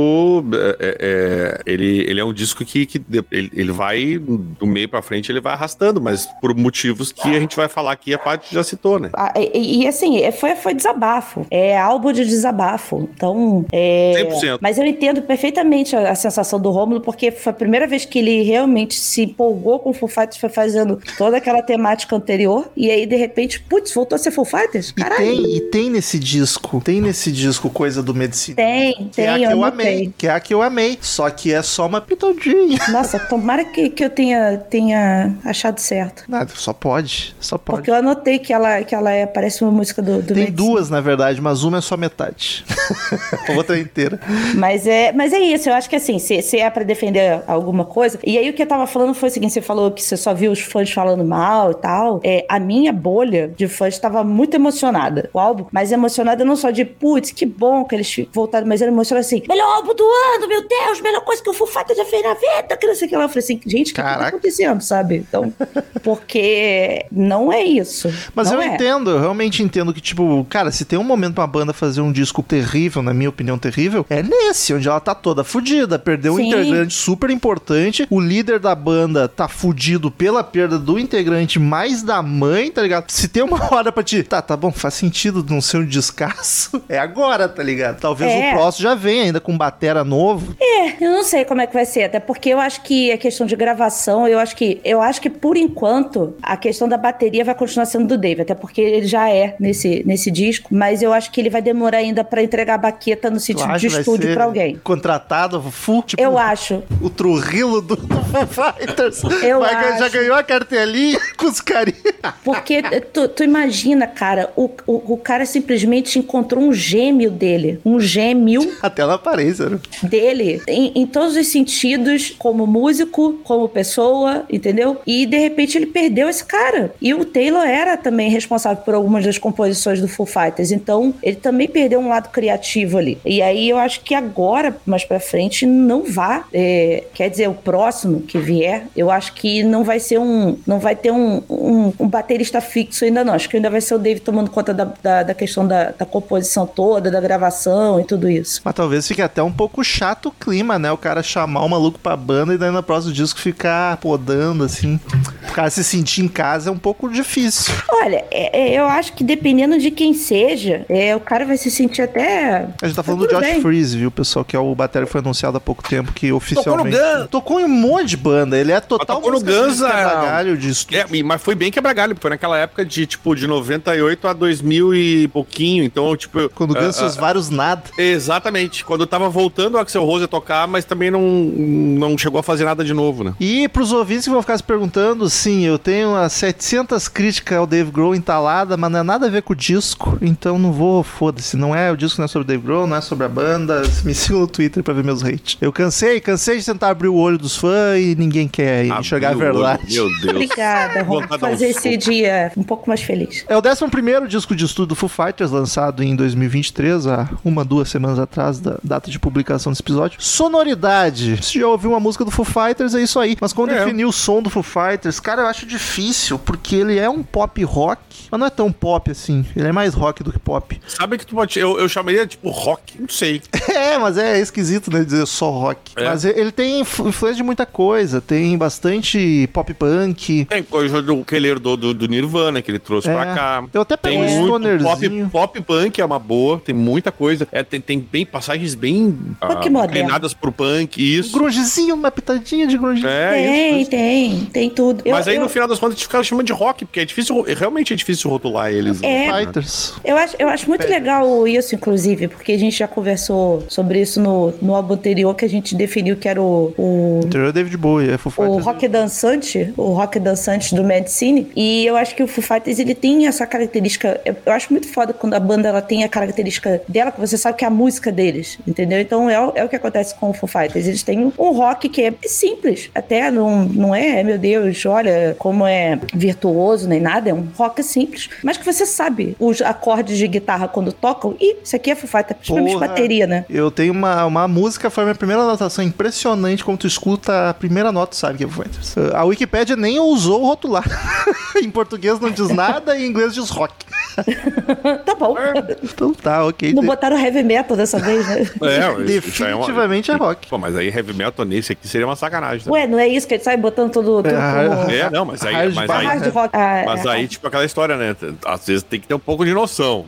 É, 0.78 0.96
é, 1.00 1.60
ele, 1.66 2.00
ele 2.08 2.20
é 2.20 2.24
um 2.24 2.32
disco 2.32 2.64
que, 2.64 2.86
que 2.86 3.02
ele, 3.30 3.50
ele 3.52 3.72
vai, 3.72 4.18
do 4.18 4.66
meio 4.66 4.88
pra 4.88 5.02
frente, 5.02 5.30
ele 5.30 5.40
vai 5.40 5.52
arrastando, 5.52 6.00
mas 6.00 6.26
por 6.40 6.54
motivos 6.54 7.12
que 7.12 7.28
a 7.28 7.40
gente 7.40 7.56
vai 7.56 7.68
falar 7.68 7.92
aqui, 7.92 8.12
a 8.14 8.18
parte 8.18 8.54
já 8.54 8.62
citou, 8.62 8.98
né? 8.98 9.10
Ah, 9.14 9.32
E, 9.36 9.82
e, 9.82 9.86
assim, 9.86 10.18
é- 10.18 10.32
foi, 10.32 10.54
foi 10.56 10.74
desabafo. 10.74 11.46
É 11.50 11.78
álbum 11.78 12.12
de 12.12 12.24
desabafo. 12.24 13.08
Então. 13.14 13.64
É... 13.72 14.26
100%. 14.30 14.58
Mas 14.60 14.78
eu 14.78 14.86
entendo 14.86 15.22
perfeitamente 15.22 15.94
a, 15.96 16.10
a 16.10 16.14
sensação 16.14 16.60
do 16.60 16.70
Rômulo, 16.70 17.00
porque 17.00 17.30
foi 17.30 17.50
a 17.50 17.54
primeira 17.54 17.86
vez 17.86 18.04
que 18.04 18.18
ele 18.18 18.42
realmente 18.42 18.94
se 18.94 19.22
empolgou 19.22 19.78
com 19.80 19.90
o 19.90 19.92
Foo 19.92 20.08
Fighters, 20.08 20.36
foi 20.38 20.48
fazendo 20.48 20.98
toda 21.16 21.36
aquela 21.36 21.62
temática 21.62 22.14
anterior. 22.16 22.70
E 22.76 22.90
aí, 22.90 23.06
de 23.06 23.16
repente, 23.16 23.60
putz, 23.60 23.92
voltou 23.94 24.16
a 24.16 24.18
ser 24.18 24.30
Full 24.30 24.44
Fighters? 24.44 24.90
E 24.90 24.94
Caralho. 24.94 25.24
tem, 25.24 25.56
e 25.56 25.60
tem 25.60 25.90
nesse 25.90 26.18
disco, 26.18 26.80
tem 26.80 27.00
nesse 27.00 27.30
disco 27.32 27.70
coisa 27.70 28.02
do 28.02 28.14
Medicina. 28.14 28.56
Tem, 28.56 28.92
Que 28.94 29.16
tem, 29.16 29.24
é 29.26 29.30
a 29.30 29.38
que 29.38 29.44
eu 29.44 29.50
eu 29.50 29.64
amei. 29.72 30.12
Que 30.16 30.26
é 30.26 30.30
a 30.30 30.40
que 30.40 30.54
eu 30.54 30.62
amei. 30.62 30.98
Só 31.00 31.28
que 31.30 31.52
é 31.52 31.62
só 31.62 31.86
uma 31.86 32.00
pitadinha. 32.00 32.78
Nossa, 32.90 33.18
tomara 33.18 33.64
que, 33.64 33.90
que 33.90 34.04
eu 34.04 34.10
tenha, 34.10 34.58
tenha 34.58 35.34
achado 35.44 35.78
certo. 35.78 36.24
Nada, 36.28 36.52
só 36.54 36.72
pode. 36.72 37.34
Só 37.40 37.58
pode. 37.58 37.78
Porque 37.78 37.90
eu 37.90 37.94
anotei 37.94 38.38
que 38.38 38.52
ela, 38.52 38.82
que 38.82 38.94
ela 38.94 39.10
é, 39.10 39.26
parece 39.26 39.62
uma 39.62 39.70
música 39.70 40.00
do, 40.00 40.22
do 40.22 40.34
Tem 40.34 40.50
duas, 40.50 40.90
na 40.90 41.00
verdade, 41.00 41.40
mas 41.40 41.64
uma 41.64 41.78
é 41.78 41.80
só 41.80 41.96
metade. 41.96 42.64
Outra 43.56 43.78
inteira. 43.78 44.20
Mas 44.54 44.86
é, 44.86 45.12
mas 45.12 45.32
é 45.32 45.40
isso, 45.40 45.68
eu 45.68 45.74
acho 45.74 45.88
que 45.88 45.96
assim, 45.96 46.18
se, 46.18 46.42
se 46.42 46.58
é 46.58 46.68
pra 46.70 46.84
defender 46.84 47.42
alguma 47.46 47.84
coisa. 47.84 48.18
E 48.24 48.38
aí 48.38 48.48
o 48.48 48.52
que 48.52 48.62
eu 48.62 48.66
tava 48.66 48.86
falando 48.86 49.14
foi 49.14 49.28
o 49.28 49.32
seguinte: 49.32 49.52
você 49.52 49.60
falou 49.60 49.90
que 49.90 50.02
você 50.02 50.16
só 50.16 50.34
viu 50.34 50.52
os 50.52 50.60
fãs 50.60 50.90
falando 50.90 51.24
mal 51.24 51.70
e 51.70 51.74
tal. 51.74 52.20
É, 52.24 52.44
a 52.48 52.58
minha 52.58 52.92
bolha 52.92 53.48
de 53.48 53.68
fãs 53.68 53.94
estava 53.94 54.24
muito 54.24 54.54
emocionada 54.54 55.30
com 55.32 55.38
o 55.38 55.42
álbum, 55.42 55.66
mas 55.70 55.92
emocionada 55.92 56.44
não 56.44 56.56
só 56.56 56.70
de 56.70 56.84
putz, 56.84 57.30
que 57.30 57.46
bom 57.46 57.84
que 57.84 57.94
eles 57.94 58.26
voltaram, 58.32 58.66
mas 58.66 58.82
era 58.82 58.90
emocionada 58.90 59.26
assim: 59.26 59.42
melhor 59.48 59.61
álbum 59.62 59.94
do 59.94 60.04
ano, 60.34 60.48
meu 60.48 60.66
Deus, 60.66 61.00
melhor 61.00 61.22
coisa 61.22 61.42
que 61.42 61.50
o 61.50 61.54
Fighter 61.54 61.96
já 61.96 62.04
fez 62.04 62.22
na 62.22 62.34
vida, 62.34 62.76
que 62.76 62.86
não 62.86 62.94
sei 62.94 63.06
o 63.06 63.10
que 63.10 63.16
lá. 63.16 63.24
Eu 63.24 63.28
falei 63.28 63.44
assim, 63.44 63.60
gente, 63.66 63.92
o 63.92 63.94
que, 63.94 64.02
que 64.02 64.08
tá 64.08 64.26
acontecendo, 64.28 64.80
sabe? 64.80 65.16
Então, 65.16 65.52
porque 66.02 67.06
não 67.10 67.52
é 67.52 67.62
isso. 67.64 68.12
Mas 68.34 68.50
não 68.50 68.62
eu 68.62 68.62
é. 68.62 68.74
entendo, 68.74 69.10
eu 69.10 69.20
realmente 69.20 69.62
entendo 69.62 69.92
que, 69.92 70.00
tipo, 70.00 70.44
cara, 70.48 70.70
se 70.70 70.84
tem 70.84 70.98
um 70.98 71.04
momento 71.04 71.34
pra 71.34 71.42
uma 71.42 71.48
banda 71.48 71.72
fazer 71.72 72.00
um 72.00 72.12
disco 72.12 72.42
terrível, 72.42 73.02
na 73.02 73.14
minha 73.14 73.30
opinião, 73.30 73.58
terrível, 73.58 74.04
é 74.10 74.22
nesse, 74.22 74.74
onde 74.74 74.88
ela 74.88 75.00
tá 75.00 75.14
toda 75.14 75.44
fudida. 75.44 75.98
Perdeu 75.98 76.34
um 76.34 76.36
Sim. 76.36 76.48
integrante 76.48 76.94
super 76.94 77.30
importante, 77.30 78.06
o 78.10 78.20
líder 78.20 78.58
da 78.58 78.74
banda 78.74 79.28
tá 79.28 79.48
fudido 79.48 80.10
pela 80.10 80.42
perda 80.44 80.78
do 80.78 80.98
integrante 80.98 81.58
mais 81.58 82.02
da 82.02 82.22
mãe, 82.22 82.70
tá 82.70 82.82
ligado? 82.82 83.10
Se 83.10 83.28
tem 83.28 83.42
uma 83.42 83.72
hora 83.74 83.92
pra 83.92 84.02
te. 84.02 84.22
Tá, 84.22 84.40
tá 84.42 84.56
bom, 84.56 84.72
faz 84.72 84.94
sentido 84.94 85.44
não 85.48 85.60
ser 85.60 85.78
um 85.78 85.86
descasso. 85.86 86.82
É 86.88 86.98
agora, 86.98 87.48
tá 87.48 87.62
ligado? 87.62 88.00
Talvez 88.00 88.30
É. 88.30 88.50
o 88.50 88.54
próximo 88.54 88.82
já 88.82 88.94
venha 88.94 89.24
ainda 89.24 89.40
com 89.40 89.51
batera 89.56 90.04
novo. 90.04 90.54
É, 90.60 91.04
eu 91.04 91.10
não 91.10 91.22
sei 91.24 91.44
como 91.44 91.60
é 91.60 91.66
que 91.66 91.74
vai 91.74 91.84
ser, 91.84 92.04
até 92.04 92.20
porque 92.20 92.48
eu 92.50 92.58
acho 92.60 92.82
que 92.82 93.10
a 93.12 93.18
questão 93.18 93.46
de 93.46 93.54
gravação, 93.56 94.26
eu 94.28 94.38
acho 94.38 94.54
que 94.56 94.80
eu 94.84 95.00
acho 95.00 95.20
que 95.20 95.30
por 95.30 95.56
enquanto 95.56 96.34
a 96.42 96.56
questão 96.56 96.88
da 96.88 96.96
bateria 96.96 97.44
vai 97.44 97.54
continuar 97.54 97.86
sendo 97.86 98.06
do 98.06 98.18
Dave, 98.18 98.42
até 98.42 98.54
porque 98.54 98.80
ele 98.80 99.06
já 99.06 99.28
é 99.30 99.54
nesse, 99.58 100.02
nesse 100.06 100.30
disco, 100.30 100.68
mas 100.72 101.02
eu 101.02 101.12
acho 101.12 101.30
que 101.30 101.40
ele 101.40 101.50
vai 101.50 101.62
demorar 101.62 101.98
ainda 101.98 102.22
pra 102.24 102.42
entregar 102.42 102.74
a 102.74 102.78
baqueta 102.78 103.30
no 103.30 103.40
sentido 103.40 103.70
acha 103.70 103.78
de 103.78 103.86
estúdio 103.86 104.34
pra 104.34 104.44
alguém. 104.44 104.76
Contratado, 104.82 105.60
full, 105.70 106.02
tipo, 106.02 106.22
Eu 106.22 106.38
acho. 106.38 106.82
o 107.00 107.08
Trujillo 107.10 107.80
do 107.80 107.96
Foo 108.32 108.46
Fighters. 108.46 109.22
Eu 109.42 109.60
Vai 109.60 109.74
ganhar- 109.74 109.98
Já 109.98 110.06
acho. 110.06 110.14
ganhou 110.16 110.34
a 110.36 110.42
cartelinha 110.42 111.18
com 111.36 111.46
os 111.46 111.60
carinhos. 111.60 112.02
Porque 112.44 112.82
tu, 113.12 113.28
tu 113.28 113.42
imagina, 113.44 114.06
cara, 114.06 114.50
o, 114.56 114.70
o, 114.86 115.14
o 115.14 115.16
cara 115.16 115.44
simplesmente 115.46 116.18
encontrou 116.18 116.62
um 116.62 116.72
gêmeo 116.72 117.30
dele. 117.30 117.80
Um 117.84 117.98
gêmeo 118.00 118.76
Até 118.82 119.04
na 119.06 119.14
aparência, 119.14 119.41
né? 119.44 119.78
dele 120.02 120.62
em, 120.68 120.92
em 120.94 121.06
todos 121.06 121.36
os 121.36 121.46
sentidos, 121.48 122.34
como 122.38 122.66
músico, 122.66 123.38
como 123.44 123.68
pessoa, 123.68 124.44
entendeu? 124.50 125.00
E 125.06 125.26
de 125.26 125.38
repente 125.38 125.76
ele 125.76 125.86
perdeu 125.86 126.28
esse 126.28 126.44
cara. 126.44 126.94
E 127.00 127.14
o 127.14 127.24
Taylor 127.24 127.64
era 127.64 127.96
também 127.96 128.30
responsável 128.30 128.82
por 128.82 128.94
algumas 128.94 129.24
das 129.24 129.38
composições 129.38 130.00
do 130.00 130.08
Foo 130.08 130.26
Fighters, 130.26 130.72
então 130.72 131.14
ele 131.22 131.36
também 131.36 131.68
perdeu 131.68 132.00
um 132.00 132.08
lado 132.08 132.30
criativo 132.30 132.98
ali. 132.98 133.18
E 133.24 133.42
aí 133.42 133.68
eu 133.68 133.78
acho 133.78 134.00
que 134.02 134.14
agora, 134.14 134.76
mais 134.86 135.04
pra 135.04 135.20
frente, 135.20 135.66
não 135.66 136.04
vá. 136.04 136.44
é, 136.52 137.04
quer 137.14 137.28
dizer, 137.28 137.48
o 137.48 137.54
próximo 137.54 138.20
que 138.20 138.38
vier, 138.38 138.86
eu 138.96 139.10
acho 139.10 139.34
que 139.34 139.62
não 139.62 139.84
vai 139.84 140.00
ser 140.00 140.18
um. 140.18 140.56
Não 140.66 140.78
vai 140.78 140.96
ter 140.96 141.10
um, 141.10 141.42
um, 141.48 141.92
um 141.98 142.08
baterista 142.08 142.60
fixo 142.60 143.04
ainda 143.04 143.24
não. 143.24 143.34
Acho 143.34 143.48
que 143.48 143.56
ainda 143.56 143.70
vai 143.70 143.80
ser 143.80 143.94
o 143.94 143.98
Dave 143.98 144.20
tomando 144.20 144.50
conta 144.50 144.72
da, 144.74 144.92
da, 145.02 145.22
da 145.22 145.34
questão 145.34 145.66
da, 145.66 145.90
da 145.90 146.04
composição 146.04 146.66
toda, 146.66 147.10
da 147.10 147.20
gravação 147.20 148.00
e 148.00 148.04
tudo 148.04 148.28
isso. 148.28 148.60
Mas 148.64 148.74
talvez 148.74 149.06
fique 149.06 149.22
até 149.32 149.42
um 149.42 149.50
pouco 149.50 149.82
chato 149.82 150.26
o 150.26 150.30
clima, 150.30 150.78
né? 150.78 150.92
O 150.92 150.96
cara 150.98 151.22
chamar 151.22 151.62
o 151.64 151.68
maluco 151.68 151.98
pra 151.98 152.14
banda 152.14 152.52
e 152.54 152.58
daí 152.58 152.70
no 152.70 152.82
próximo 152.82 153.12
disco 153.14 153.40
ficar 153.40 153.96
podando, 153.96 154.62
assim. 154.62 155.00
O 155.48 155.52
cara 155.52 155.70
se 155.70 155.82
sentir 155.82 156.22
em 156.22 156.28
casa 156.28 156.68
é 156.68 156.72
um 156.72 156.78
pouco 156.78 157.08
difícil. 157.08 157.74
Olha, 157.90 158.24
é- 158.30 158.74
é, 158.74 158.78
eu 158.78 158.86
acho 158.86 159.14
que 159.14 159.24
dependendo 159.24 159.78
de 159.78 159.90
quem 159.90 160.12
seja, 160.12 160.84
é, 160.88 161.16
o 161.16 161.20
cara 161.20 161.46
vai 161.46 161.56
se 161.56 161.70
sentir 161.70 162.02
até. 162.02 162.68
A 162.80 162.86
gente 162.86 162.94
tá 162.96 163.02
falando 163.02 163.20
do 163.20 163.26
tudo 163.28 163.38
Josh 163.40 163.50
bem. 163.52 163.62
Freeze, 163.62 163.96
viu, 163.96 164.10
pessoal? 164.10 164.44
Que 164.44 164.54
é 164.54 164.58
o 164.58 164.74
bateria 164.74 165.06
que 165.06 165.12
foi 165.12 165.20
anunciado 165.20 165.56
há 165.56 165.60
pouco 165.60 165.82
tempo, 165.82 166.12
que 166.12 166.30
oficialmente... 166.32 166.96
Guns. 166.96 167.28
Tocou 167.30 167.58
em 167.58 167.64
um 167.64 167.68
monte 167.68 168.08
de 168.10 168.16
banda. 168.18 168.58
Ele 168.58 168.72
é 168.72 168.80
total 168.80 169.16
tocou 169.16 169.32
no 169.32 169.40
música 169.40 169.52
de 169.52 169.58
Guns, 169.58 169.80
quebra-galho 169.80 170.56
de 170.58 170.68
estúdio. 170.70 171.00
É, 171.00 171.22
mas 171.22 171.40
foi 171.42 171.54
bem 171.54 171.70
quebra-galho, 171.70 172.16
foi 172.20 172.30
naquela 172.30 172.58
época 172.58 172.84
de, 172.84 173.06
tipo, 173.06 173.34
de 173.34 173.46
98 173.46 174.28
a 174.28 174.32
2000 174.32 174.94
e 174.94 175.28
pouquinho, 175.28 175.84
então, 175.84 176.14
tipo... 176.16 176.48
Quando 176.50 176.72
o 176.72 176.74
Guns 176.74 176.98
fez 176.98 177.16
vários 177.16 177.48
nada. 177.50 177.82
Exatamente, 177.96 178.84
quando 178.84 179.06
tava 179.06 179.21
voltando 179.28 179.74
o 179.74 179.78
Axel 179.78 180.04
Rose 180.04 180.24
a 180.24 180.28
tocar, 180.28 180.66
mas 180.66 180.84
também 180.84 181.10
não, 181.10 181.22
não 181.22 182.16
chegou 182.16 182.38
a 182.38 182.42
fazer 182.42 182.64
nada 182.64 182.84
de 182.84 182.92
novo, 182.94 183.24
né? 183.24 183.34
E 183.40 183.68
pros 183.68 183.92
ouvintes 183.92 184.24
que 184.24 184.30
vão 184.30 184.42
ficar 184.42 184.56
se 184.56 184.62
perguntando, 184.62 185.28
sim, 185.28 185.64
eu 185.64 185.78
tenho 185.78 186.10
umas 186.10 186.32
700 186.32 187.08
críticas 187.08 187.58
ao 187.58 187.66
Dave 187.66 187.90
Grohl 187.90 188.14
entalada, 188.14 188.76
mas 188.76 188.90
não 188.90 189.00
é 189.00 189.02
nada 189.02 189.26
a 189.26 189.30
ver 189.30 189.42
com 189.42 189.52
o 189.52 189.56
disco, 189.56 190.18
então 190.20 190.58
não 190.58 190.72
vou, 190.72 191.02
foda-se, 191.02 191.56
não 191.56 191.74
é, 191.74 191.90
o 191.90 191.96
disco 191.96 192.20
não 192.20 192.24
é 192.26 192.28
sobre 192.28 192.44
o 192.44 192.48
Dave 192.48 192.62
Grohl, 192.62 192.86
não 192.86 192.96
é 192.96 193.00
sobre 193.00 193.26
a 193.26 193.28
banda, 193.28 193.82
me 194.04 194.14
sigam 194.14 194.40
no 194.40 194.46
Twitter 194.46 194.82
pra 194.82 194.94
ver 194.94 195.04
meus 195.04 195.24
hates. 195.24 195.56
Eu 195.60 195.72
cansei, 195.72 196.20
cansei 196.20 196.58
de 196.58 196.64
tentar 196.64 196.90
abrir 196.90 197.08
o 197.08 197.16
olho 197.16 197.38
dos 197.38 197.56
fãs 197.56 198.00
e 198.00 198.14
ninguém 198.16 198.48
quer 198.48 198.86
enxergar 198.86 199.28
a 199.28 199.32
Abriu 199.32 199.46
o 199.46 199.56
olho, 199.56 199.66
verdade. 199.66 199.94
Meu 199.94 200.08
Deus. 200.20 200.34
Obrigada, 200.34 201.06
um 201.10 201.38
fazer 201.38 201.66
esse 201.66 201.92
soco. 201.92 202.10
dia 202.10 202.52
um 202.56 202.62
pouco 202.62 202.88
mais 202.88 203.02
feliz. 203.02 203.44
É 203.48 203.56
o 203.56 203.60
11 203.60 204.28
disco 204.28 204.54
de 204.54 204.64
estudo 204.64 204.92
do 204.92 204.94
Foo 204.94 205.08
Fighters, 205.08 205.50
lançado 205.50 206.02
em 206.02 206.14
2023, 206.14 207.06
há 207.06 207.28
uma, 207.44 207.64
duas 207.64 207.88
semanas 207.88 208.18
atrás 208.18 208.58
da 208.58 208.78
data 208.82 209.10
de 209.12 209.18
publicação 209.18 209.70
desse 209.72 209.82
episódio. 209.82 210.18
Sonoridade. 210.20 211.38
Se 211.44 211.58
já 211.60 211.66
ouviu 211.68 211.90
uma 211.90 212.00
música 212.00 212.24
do 212.24 212.30
Foo 212.30 212.44
Fighters, 212.44 212.94
é 212.94 213.02
isso 213.02 213.18
aí. 213.18 213.36
Mas 213.40 213.52
como 213.52 213.70
É. 213.70 213.78
definir 213.80 214.04
o 214.04 214.12
som 214.12 214.42
do 214.42 214.50
Foo 214.50 214.62
Fighters? 214.62 215.18
Cara, 215.20 215.42
eu 215.42 215.46
acho 215.46 215.66
difícil, 215.66 216.38
porque 216.38 216.76
ele 216.76 216.98
é 216.98 217.08
um 217.08 217.22
pop 217.22 217.62
rock, 217.64 218.00
mas 218.30 218.38
não 218.40 218.46
é 218.46 218.50
tão 218.50 218.70
pop 218.72 219.10
assim. 219.10 219.44
Ele 219.56 219.68
é 219.68 219.72
mais 219.72 219.94
rock 219.94 220.22
do 220.22 220.32
que 220.32 220.38
pop. 220.38 220.80
Sabe 220.86 221.18
que 221.18 221.26
tu 221.26 221.34
pode. 221.34 221.58
Eu, 221.58 221.78
eu 221.78 221.88
chamaria, 221.88 222.26
tipo, 222.26 222.50
rock, 222.50 223.00
não 223.00 223.08
sei. 223.08 223.40
É, 223.72 223.96
mas 223.98 224.18
é 224.18 224.38
esquisito, 224.40 224.92
né, 224.92 225.02
dizer 225.04 225.26
só 225.26 225.50
rock. 225.50 225.92
É. 225.96 226.04
Mas 226.04 226.24
ele 226.24 226.52
tem 226.52 226.80
influ- 226.80 227.08
influência 227.08 227.36
de 227.36 227.42
muita 227.42 227.64
coisa. 227.64 228.20
Tem 228.20 228.56
bastante 228.58 229.48
pop 229.52 229.72
punk. 229.74 230.44
Tem 230.44 230.62
coisa 230.62 231.00
do 231.00 231.24
que 231.24 231.34
ele 231.34 231.48
herdou 231.48 231.76
do, 231.76 231.94
do 231.94 232.06
Nirvana, 232.06 232.60
que 232.60 232.70
ele 232.70 232.78
trouxe 232.78 233.08
É. 233.08 233.14
pra 233.14 233.34
cá. 233.34 233.64
Eu 233.72 233.80
até 233.82 233.96
Tem 233.96 234.18
pego 234.18 234.24
um 234.24 234.36
muito 234.40 234.52
pop, 234.52 234.76
stonerzinho. 234.76 235.30
pop 235.30 235.60
punk 235.62 236.00
é 236.00 236.04
uma 236.04 236.18
boa, 236.18 236.58
tem 236.64 236.74
muita 236.74 237.10
coisa. 237.10 237.48
É, 237.50 237.62
tem, 237.62 237.80
tem 237.80 237.98
bem 237.98 238.26
passagens 238.26 238.74
bem 238.74 239.01
Punk 239.10 239.66
ah, 239.66 239.70
moderno. 239.70 239.98
inclinadas 239.98 240.34
pro 240.34 240.52
punk, 240.52 240.98
isso. 240.98 241.32
Grungezinho, 241.32 241.94
uma 241.94 242.10
pitadinha 242.10 242.66
de 242.66 242.78
grunge. 242.78 243.06
É, 243.06 243.32
tem, 243.32 243.80
isso. 243.80 243.90
tem, 243.90 244.44
tem 244.46 244.70
tudo. 244.70 245.02
Eu- 245.04 245.14
Mas 245.14 245.26
aí 245.28 245.36
eu, 245.36 245.42
no 245.42 245.48
final 245.48 245.66
das 245.66 245.78
contas 245.78 245.94
a 245.94 245.98
gente 245.98 246.06
fica 246.06 246.22
chamando 246.22 246.46
de 246.46 246.52
rock, 246.52 246.84
porque 246.84 247.00
é 247.00 247.04
difícil, 247.04 247.42
realmente 247.42 247.92
é 247.92 247.96
difícil 247.96 248.30
rotular 248.30 248.70
eles. 248.70 249.00
né? 249.00 249.26
É. 249.26 249.32
Fighters. 249.32 249.94
Eu 250.04 250.16
acho, 250.16 250.36
eu 250.38 250.48
acho 250.48 250.68
muito 250.68 250.86
legal 250.86 251.46
isso, 251.46 251.74
inclusive, 251.74 252.28
porque 252.28 252.52
a 252.52 252.58
gente 252.58 252.76
já 252.76 252.88
conversou 252.88 253.64
sobre 253.68 254.00
isso 254.00 254.20
no, 254.20 254.52
no 254.60 254.74
álbum 254.74 254.94
anterior, 254.94 255.34
que 255.34 255.44
a 255.44 255.48
gente 255.48 255.74
definiu 255.74 256.16
que 256.16 256.28
era 256.28 256.40
o, 256.40 256.72
o, 256.76 257.20
Interior 257.24 257.48
é 257.48 257.52
David 257.52 257.76
Bowie, 257.76 258.10
é 258.10 258.18
Foo 258.18 258.32
o 258.38 258.58
rock 258.58 258.86
dançante, 258.88 259.72
o 259.76 259.92
rock 259.92 260.18
dançante 260.18 260.74
do 260.74 260.84
Medicine. 260.84 261.50
E 261.56 261.84
eu 261.86 261.96
acho 261.96 262.14
que 262.14 262.22
o 262.22 262.26
Foo 262.26 262.42
Fighters 262.42 262.78
ele 262.78 262.94
tem 262.94 263.26
essa 263.26 263.46
característica. 263.46 264.20
Eu, 264.24 264.36
eu 264.44 264.52
acho 264.52 264.72
muito 264.72 264.88
foda 264.88 265.12
quando 265.12 265.34
a 265.34 265.40
banda 265.40 265.68
ela 265.68 265.82
tem 265.82 266.04
a 266.04 266.08
característica 266.08 266.82
dela, 266.88 267.10
que 267.10 267.20
você 267.20 267.36
sabe 267.38 267.58
que 267.58 267.64
é 267.64 267.68
a 267.68 267.70
música 267.70 268.12
deles, 268.12 268.58
entendeu? 268.66 268.81
Então 268.90 269.28
é, 269.28 269.40
o- 269.40 269.52
é 269.54 269.64
o 269.64 269.68
que 269.68 269.76
acontece 269.76 270.14
com 270.14 270.30
o 270.30 270.32
Foo 270.34 270.48
Fighters. 270.48 270.86
Eles 270.86 271.02
têm 271.02 271.32
um, 271.38 271.50
rock 271.52 271.88
que 271.88 272.02
é 272.02 272.14
simples, 272.26 272.90
até 272.94 273.30
não, 273.30 273.64
não 273.64 273.94
é, 273.94 274.22
meu 274.22 274.38
Deus, 274.38 274.84
olha 274.86 275.36
como 275.38 275.66
é 275.66 275.98
virtuoso 276.14 276.88
nem 276.88 277.00
nada, 277.00 277.30
é 277.30 277.34
um 277.34 277.46
rock 277.56 277.82
simples, 277.82 278.28
mas 278.42 278.56
que 278.56 278.64
você 278.64 278.86
sabe 278.86 279.36
os 279.38 279.60
acordes 279.60 280.16
de 280.18 280.26
guitarra 280.26 280.66
quando 280.68 280.92
tocam. 280.92 281.36
E 281.40 281.56
isso 281.62 281.76
aqui 281.76 281.90
é 281.90 281.94
Foo 281.94 282.08
Fighters, 282.08 282.38
principalmente 282.38 282.72
Porra. 282.74 282.88
bateria, 282.88 283.26
né? 283.26 283.44
Eu 283.48 283.70
tenho 283.70 283.92
uma, 283.92 284.24
uma 284.26 284.48
música, 284.48 284.90
foi 284.90 285.02
a 285.04 285.06
minha 285.06 285.14
primeira 285.14 285.42
anotação 285.42 285.84
impressionante 285.84 286.64
como 286.64 286.76
tu 286.76 286.86
escuta 286.86 287.50
a 287.50 287.54
primeira 287.54 287.92
nota, 287.92 288.10
tu 288.12 288.16
sabe 288.16 288.38
que 288.38 288.44
é 288.44 288.48
Foo 288.48 288.64
Fighters. 288.64 288.94
A 289.14 289.24
Wikipédia 289.24 289.76
nem 289.76 289.98
ousou 289.98 290.42
rotular. 290.44 290.84
em 291.62 291.70
português 291.70 292.18
não 292.20 292.30
diz 292.30 292.48
nada 292.48 292.96
e 292.96 293.04
em 293.04 293.08
inglês 293.08 293.34
diz 293.34 293.50
rock. 293.50 293.74
tá 295.06 295.14
bom. 295.14 295.34
Então 295.82 296.12
tá, 296.12 296.44
ok. 296.44 296.72
Não 296.74 296.82
botaram 296.82 297.16
heavy 297.18 297.42
metal 297.42 297.76
dessa 297.76 297.98
vez, 297.98 298.26
né? 298.28 298.42
É, 298.62 298.71
mas 298.80 299.10
isso 299.26 299.44
aí 299.44 299.50
é 299.50 299.54
uma- 299.54 299.66
Definitivamente 299.66 300.10
é 300.10 300.14
rock. 300.14 300.46
Pô, 300.48 300.58
mas 300.58 300.76
aí 300.76 300.88
heavy 300.88 301.12
metal 301.14 301.44
nesse 301.44 301.72
aqui 301.72 301.86
seria 301.88 302.06
uma 302.06 302.16
sacanagem. 302.16 302.66
né? 302.66 302.72
Ué, 302.72 302.86
não 302.86 302.98
é 302.98 303.08
isso 303.08 303.26
que 303.26 303.34
ele 303.34 303.42
sai 303.42 303.56
botando 303.56 303.92
todo, 303.92 304.22
tudo 304.22 304.28
É, 304.28 304.32
como... 304.68 304.90
É, 304.90 305.10
não, 305.10 305.24
mas 305.24 305.44
aí, 305.44 305.54
Hard 305.54 305.74
mas 305.74 305.90
aí, 305.90 306.06
hard 306.06 306.26
rock. 306.32 306.50
Ah, 306.56 306.82
mas 306.86 307.04
é, 307.04 307.08
aí, 307.10 307.28
tipo, 307.28 307.46
aquela 307.46 307.64
história, 307.64 307.96
né? 307.96 308.16
Às 308.44 308.66
vezes 308.66 308.82
tem 308.82 309.00
que 309.00 309.06
ter 309.06 309.14
um 309.14 309.18
pouco 309.18 309.44
de 309.44 309.52
noção. 309.52 310.04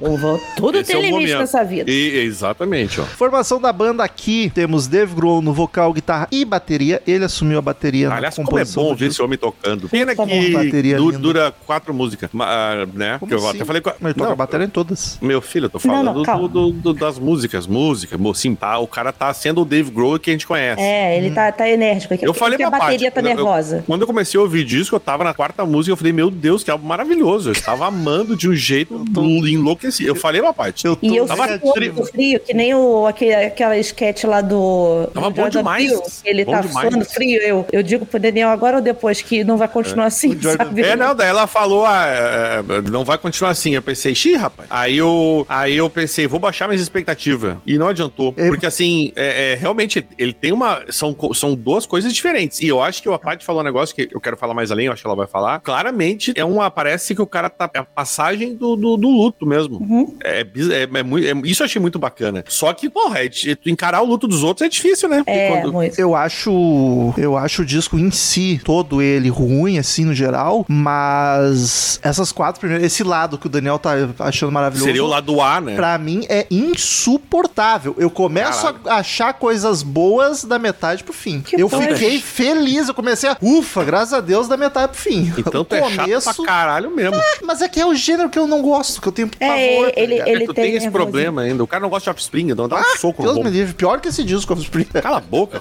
Tudo 0.56 0.78
Esse 0.78 0.92
tem 0.92 1.00
é 1.00 1.02
limite 1.02 1.22
momento. 1.22 1.38
nessa 1.40 1.64
vida. 1.64 1.90
E, 1.90 2.18
exatamente, 2.24 3.00
ó. 3.00 3.04
Formação 3.04 3.60
da 3.60 3.72
banda 3.72 4.02
aqui, 4.04 4.50
temos 4.54 4.86
Dave 4.86 5.14
Grohl 5.14 5.40
no 5.42 5.52
vocal, 5.52 5.92
guitarra 5.92 6.28
e 6.30 6.44
bateria. 6.44 7.02
Ele 7.06 7.24
assumiu 7.24 7.58
a 7.58 7.62
bateria 7.62 8.08
na 8.08 8.16
Aliás, 8.16 8.34
como 8.36 8.58
é 8.58 8.64
bom 8.64 8.94
ver 8.94 9.06
esse 9.06 9.20
homem 9.22 9.38
tocando. 9.38 9.88
Pena 9.88 10.14
Puta 10.14 10.28
que 10.28 10.50
bateria 10.52 10.96
du- 10.96 11.06
linda. 11.10 11.18
dura 11.18 11.54
quatro 11.66 11.92
músicas, 11.94 12.30
ah, 12.40 12.86
né? 12.92 13.18
Como 13.18 13.28
que 13.28 13.34
eu 13.34 13.38
assim? 13.38 13.56
até 13.56 13.64
falei, 13.64 13.82
Mas 14.00 14.10
ele 14.10 14.14
toca 14.14 14.30
Não, 14.30 14.36
bateria 14.36 14.66
em 14.66 14.70
todas. 14.70 15.18
Meu 15.20 15.40
filho, 15.40 15.66
eu 15.66 15.70
tô 15.70 15.78
Não, 15.84 15.94
falando 15.94 16.14
não, 16.16 16.22
calma. 16.22 16.48
do- 16.48 16.70
do- 16.70 16.72
do- 16.72 16.94
das 16.94 17.18
músicas, 17.18 17.66
música, 17.66 18.16
mo- 18.18 18.34
tá, 18.54 18.78
o 18.78 18.86
cara 18.86 19.12
tá 19.12 19.32
sendo 19.34 19.62
o 19.62 19.64
Dave 19.64 19.90
Grohl 19.90 20.18
que 20.18 20.30
a 20.30 20.32
gente 20.32 20.46
conhece. 20.46 20.80
É, 20.80 21.16
ele 21.18 21.30
tá, 21.30 21.50
tá 21.52 21.68
enérgico. 21.68 22.14
Eu 22.20 22.34
falei 22.34 22.56
que 22.56 22.62
a 22.62 22.70
pra 22.70 22.78
bateria 22.78 23.10
Paty, 23.10 23.14
tá 23.14 23.20
quando 23.20 23.26
eu- 23.30 23.36
nervosa. 23.44 23.84
quando 23.86 24.00
eu 24.02 24.06
comecei 24.06 24.38
a 24.38 24.42
ouvir 24.42 24.64
disco, 24.64 24.96
eu 24.96 25.00
tava 25.00 25.24
na 25.24 25.34
quarta 25.34 25.64
música, 25.64 25.92
eu 25.92 25.96
falei, 25.96 26.12
meu 26.12 26.30
Deus, 26.30 26.62
que 26.64 26.70
álbum 26.70 26.86
maravilhoso. 26.86 27.48
Eu 27.50 27.52
estava 27.52 27.86
amando 27.86 28.36
de 28.36 28.48
um 28.48 28.54
jeito 28.54 29.04
enlouquecido. 29.42 30.08
Eu 30.10 30.14
falei 30.14 30.40
pra 30.40 30.52
Paty. 30.52 30.86
Eu 30.86 30.98
E 31.02 31.16
eu 31.16 31.26
Tava 31.26 31.58
tri- 31.58 31.92
frio, 32.12 32.40
que 32.40 32.54
nem 32.54 32.74
o, 32.74 33.06
aquele, 33.06 33.34
aquela 33.34 33.76
sketch 33.78 34.24
lá 34.24 34.40
do. 34.40 35.08
Tava 35.12 35.30
do 35.30 35.34
bom 35.34 35.42
Jordan 35.42 35.58
demais. 35.60 36.22
Ele 36.24 36.44
Bom 36.44 36.52
tá 36.52 36.60
demais. 36.60 36.88
suando 36.90 37.04
frio. 37.04 37.40
Eu, 37.40 37.66
eu 37.72 37.82
digo 37.82 38.06
pro 38.06 38.18
Daniel 38.20 38.48
agora 38.50 38.76
ou 38.76 38.82
depois 38.82 39.20
que 39.22 39.42
não 39.44 39.56
vai 39.56 39.68
continuar 39.68 40.06
assim, 40.06 40.38
Jordan 40.40 40.64
sabe? 40.64 40.82
É, 40.82 40.96
não, 40.96 41.14
daí 41.14 41.28
ela 41.28 41.46
falou, 41.46 41.84
ah, 41.86 42.04
é, 42.06 42.58
é, 42.78 42.80
não 42.90 43.04
vai 43.04 43.18
continuar 43.18 43.50
assim. 43.50 43.74
Eu 43.74 43.82
pensei, 43.82 44.14
xi, 44.14 44.34
rapaz. 44.34 44.68
Aí 44.70 44.96
eu, 44.98 45.44
aí 45.48 45.76
eu 45.76 45.88
pensei, 45.90 46.26
vou 46.26 46.38
baixar 46.40 46.68
minhas 46.68 46.80
expectativas. 46.82 47.56
E 47.66 47.78
não 47.78 47.88
adiantou. 47.88 48.34
É. 48.46 48.48
Porque 48.48 48.66
assim, 48.66 49.12
é, 49.16 49.52
é, 49.52 49.54
realmente, 49.54 50.06
ele 50.18 50.32
tem 50.32 50.52
uma. 50.52 50.82
São, 50.90 51.16
são 51.34 51.54
duas 51.54 51.86
coisas 51.86 52.12
diferentes. 52.12 52.60
E 52.60 52.68
eu 52.68 52.82
acho 52.82 53.02
que 53.02 53.08
a 53.08 53.18
Paty 53.18 53.44
falou 53.44 53.60
um 53.60 53.64
negócio 53.64 53.94
que 53.94 54.08
eu 54.12 54.20
quero 54.20 54.36
falar 54.36 54.54
mais 54.54 54.70
além, 54.70 54.86
eu 54.86 54.92
acho 54.92 55.02
que 55.02 55.06
ela 55.08 55.16
vai 55.16 55.26
falar. 55.26 55.60
Claramente, 55.60 56.32
é 56.36 56.44
uma. 56.44 56.70
Parece 56.70 57.14
que 57.14 57.22
o 57.22 57.26
cara 57.26 57.48
tá. 57.50 57.70
É 57.74 57.78
a 57.78 57.84
passagem 57.84 58.54
do, 58.54 58.76
do, 58.76 58.96
do 58.96 59.08
luto 59.08 59.46
mesmo. 59.46 59.78
Uhum. 59.78 60.16
É, 60.22 60.44
biz- 60.44 60.70
é, 60.70 60.82
é 60.82 61.02
muito, 61.02 61.26
é- 61.26 61.48
isso 61.48 61.62
eu 61.62 61.66
achei 61.66 61.80
muito 61.80 61.98
bacana. 61.98 62.44
Só 62.48 62.72
que, 62.72 62.88
porra, 62.88 63.20
é, 63.24 63.28
tu 63.28 63.68
encarar 63.68 64.00
o 64.02 64.04
luto 64.06 64.26
dos 64.28 64.42
outros 64.42 64.66
é 64.66 64.68
difícil, 64.68 65.08
né? 65.08 65.22
É, 65.26 65.50
quando- 65.50 65.72
muito. 65.72 65.98
Eu 65.98 66.14
acho, 66.14 67.12
eu 67.16 67.36
acho 67.36 67.62
o 67.62 67.64
disco 67.64 67.98
em 67.98 68.10
si, 68.10 68.60
todo 68.64 69.00
ele 69.02 69.28
ruim, 69.28 69.78
assim, 69.78 70.04
no 70.04 70.14
geral, 70.14 70.64
mas 70.68 71.98
essas 72.02 72.32
quatro 72.32 72.60
primeiras, 72.60 72.84
esse 72.86 73.02
lado 73.02 73.38
que 73.38 73.46
o 73.46 73.50
Daniel 73.50 73.78
tá 73.78 73.94
achando 74.20 74.52
maravilhoso. 74.52 74.86
Seria 74.86 75.04
o 75.04 75.06
lado 75.08 75.40
A, 75.40 75.60
né? 75.60 75.74
Pra 75.74 75.96
mim 75.98 76.24
é 76.28 76.46
insuportável. 76.50 77.94
Eu 77.98 78.10
começo 78.10 78.33
Caralho. 78.42 78.80
a 78.86 78.94
achar 78.96 79.32
coisas 79.34 79.82
boas 79.82 80.44
da 80.44 80.58
metade 80.58 81.02
pro 81.04 81.12
fim. 81.12 81.40
Que 81.40 81.60
eu 81.60 81.68
bom. 81.68 81.80
fiquei 81.80 82.20
feliz. 82.20 82.88
Eu 82.88 82.94
comecei 82.94 83.28
a. 83.30 83.36
Ufa, 83.40 83.84
graças 83.84 84.12
a 84.12 84.20
Deus, 84.20 84.48
da 84.48 84.56
metade 84.56 84.92
pro 84.92 85.00
fim. 85.00 85.32
Então 85.38 85.60
O 85.62 85.64
tu 85.64 85.74
é 85.74 85.88
chato 85.90 86.34
pra 86.36 86.44
caralho 86.46 86.90
mesmo. 86.90 87.20
Mas 87.42 87.62
é 87.62 87.68
que 87.68 87.80
é 87.80 87.86
o 87.86 87.94
gênero 87.94 88.28
que 88.28 88.38
eu 88.38 88.46
não 88.46 88.62
gosto, 88.62 89.00
que 89.00 89.08
eu 89.08 89.12
tenho 89.12 89.30
É, 89.40 89.46
pavor. 89.76 89.92
tá 89.92 90.00
ele- 90.00 90.06
ligado? 90.14 90.28
ele- 90.28 90.46
tu 90.46 90.54
tem 90.54 90.64
tem 90.64 90.76
esse 90.76 90.90
problema 90.90 91.42
ainda. 91.42 91.62
O 91.62 91.66
cara 91.66 91.82
não 91.82 91.88
gosta 91.90 92.04
de 92.10 92.10
Offspring, 92.10 92.50
então 92.50 92.68
dá 92.68 92.76
um 92.80 92.96
soco 92.98 93.22
no 93.22 93.28
Deus 93.28 93.36
me 93.38 93.44
bombo. 93.44 93.54
livre. 93.56 93.74
Pior 93.74 94.00
que 94.00 94.08
esse 94.08 94.24
disco, 94.24 94.52
Offspring. 94.52 94.84
Cala 95.02 95.18
a 95.18 95.20
boca. 95.20 95.60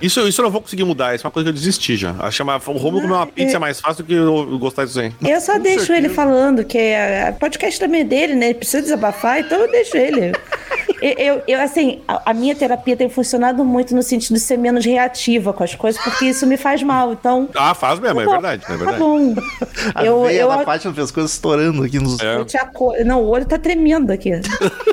Isso, 0.00 0.20
isso 0.28 0.40
eu 0.40 0.44
não 0.44 0.50
vou 0.50 0.60
conseguir 0.60 0.84
mudar. 0.84 1.14
Isso 1.14 1.24
é 1.24 1.28
uma 1.28 1.32
coisa 1.32 1.44
que 1.44 1.50
eu 1.50 1.54
desisti 1.54 1.96
já. 1.96 2.14
A 2.18 2.30
chamar, 2.30 2.60
o 2.66 2.72
Romulo 2.72 3.02
comer 3.02 3.14
uma 3.14 3.26
pizza 3.26 3.56
é 3.56 3.58
mais 3.58 3.80
fácil 3.80 4.02
do 4.04 4.06
que 4.06 4.14
eu, 4.14 4.58
gostar 4.58 4.84
disso 4.84 5.00
aí. 5.00 5.12
Eu 5.26 5.40
só 5.40 5.58
deixo 5.58 5.92
ele 5.92 6.08
falando, 6.08 6.64
que 6.64 6.76
é, 6.78 7.28
a 7.28 7.32
podcast 7.32 7.78
também 7.80 8.02
é 8.02 8.04
dele, 8.04 8.34
né? 8.34 8.46
Ele 8.46 8.54
precisa 8.54 8.82
desabafar, 8.82 9.40
então 9.40 9.58
eu 9.58 9.70
deixo 9.70 9.96
ele. 9.96 10.32
Eu, 11.02 11.14
eu- 11.18 11.42
eu, 11.48 11.60
assim, 11.60 12.00
a, 12.24 12.30
a 12.30 12.34
minha 12.34 12.54
terapia 12.54 12.96
tem 12.96 13.08
funcionado 13.08 13.64
muito 13.64 13.94
no 13.94 14.02
sentido 14.02 14.34
de 14.34 14.40
ser 14.40 14.56
menos 14.56 14.84
reativa 14.84 15.52
com 15.52 15.62
as 15.64 15.74
coisas, 15.74 16.00
porque 16.02 16.26
isso 16.26 16.46
me 16.46 16.56
faz 16.56 16.82
mal. 16.82 17.12
Então. 17.12 17.48
Ah, 17.54 17.74
faz 17.74 17.98
mesmo, 18.00 18.20
é 18.20 18.24
tá 18.24 18.30
bom, 18.30 18.32
verdade. 18.40 18.62
É 18.64 18.66
Tá 18.68 18.76
verdade. 18.76 18.98
bom. 18.98 19.34
A 19.94 20.04
Eu, 20.04 20.22
veia 20.24 20.40
eu, 20.42 20.48
da 20.48 20.58
parte 20.64 20.86
não 20.86 20.94
fez 20.94 21.10
coisas 21.10 21.32
estourando 21.32 21.82
aqui 21.84 21.98
nos. 21.98 22.20
É. 22.20 22.36
eu 22.36 22.44
te 22.44 22.56
aco... 22.56 22.92
Não, 23.04 23.22
o 23.22 23.28
olho 23.28 23.44
tá 23.46 23.58
tremendo 23.58 24.10
aqui. 24.12 24.32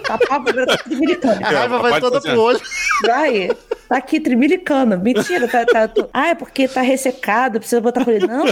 Tá 0.06 0.18
pavor, 0.18 0.66
tá 0.66 0.78
tremilicando. 0.78 1.46
A 1.46 1.50
raiva 1.50 1.80
vai 1.80 2.00
toda 2.00 2.20
pro 2.22 2.40
olho. 2.42 2.60
Vai, 3.06 3.50
tá 3.88 3.98
aqui 3.98 4.20
tremilicando. 4.20 4.98
Mentira, 5.00 5.48
tá, 5.48 5.66
tá, 5.66 5.88
tô- 5.88 6.10
Ah, 6.14 6.30
é 6.30 6.36
porque 6.36 6.68
tá 6.68 6.82
ressecado, 6.82 7.60
precisa 7.60 7.80
botar. 7.82 8.06
Não. 8.28 8.46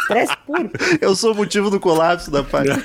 Estresse 0.00 0.36
puro. 0.46 0.70
Eu 1.00 1.14
sou 1.14 1.32
o 1.32 1.36
motivo 1.36 1.70
do 1.70 1.78
colapso 1.80 2.30
da 2.30 2.42
parte. 2.42 2.70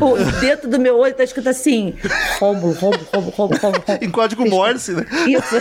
O 0.00 0.16
dentro 0.40 0.68
do 0.68 0.78
meu 0.78 0.98
olho 0.98 1.14
tá 1.14 1.24
escrito 1.24 1.48
assim: 1.48 1.94
Rômulo, 2.38 2.72
Rômulo, 2.74 3.06
Rômulo, 3.12 3.32
Rômulo, 3.36 3.58
Rômulo. 3.60 3.65
em 4.00 4.10
código 4.10 4.48
Morse, 4.48 4.92
né? 4.92 5.04
Isso. 5.26 5.56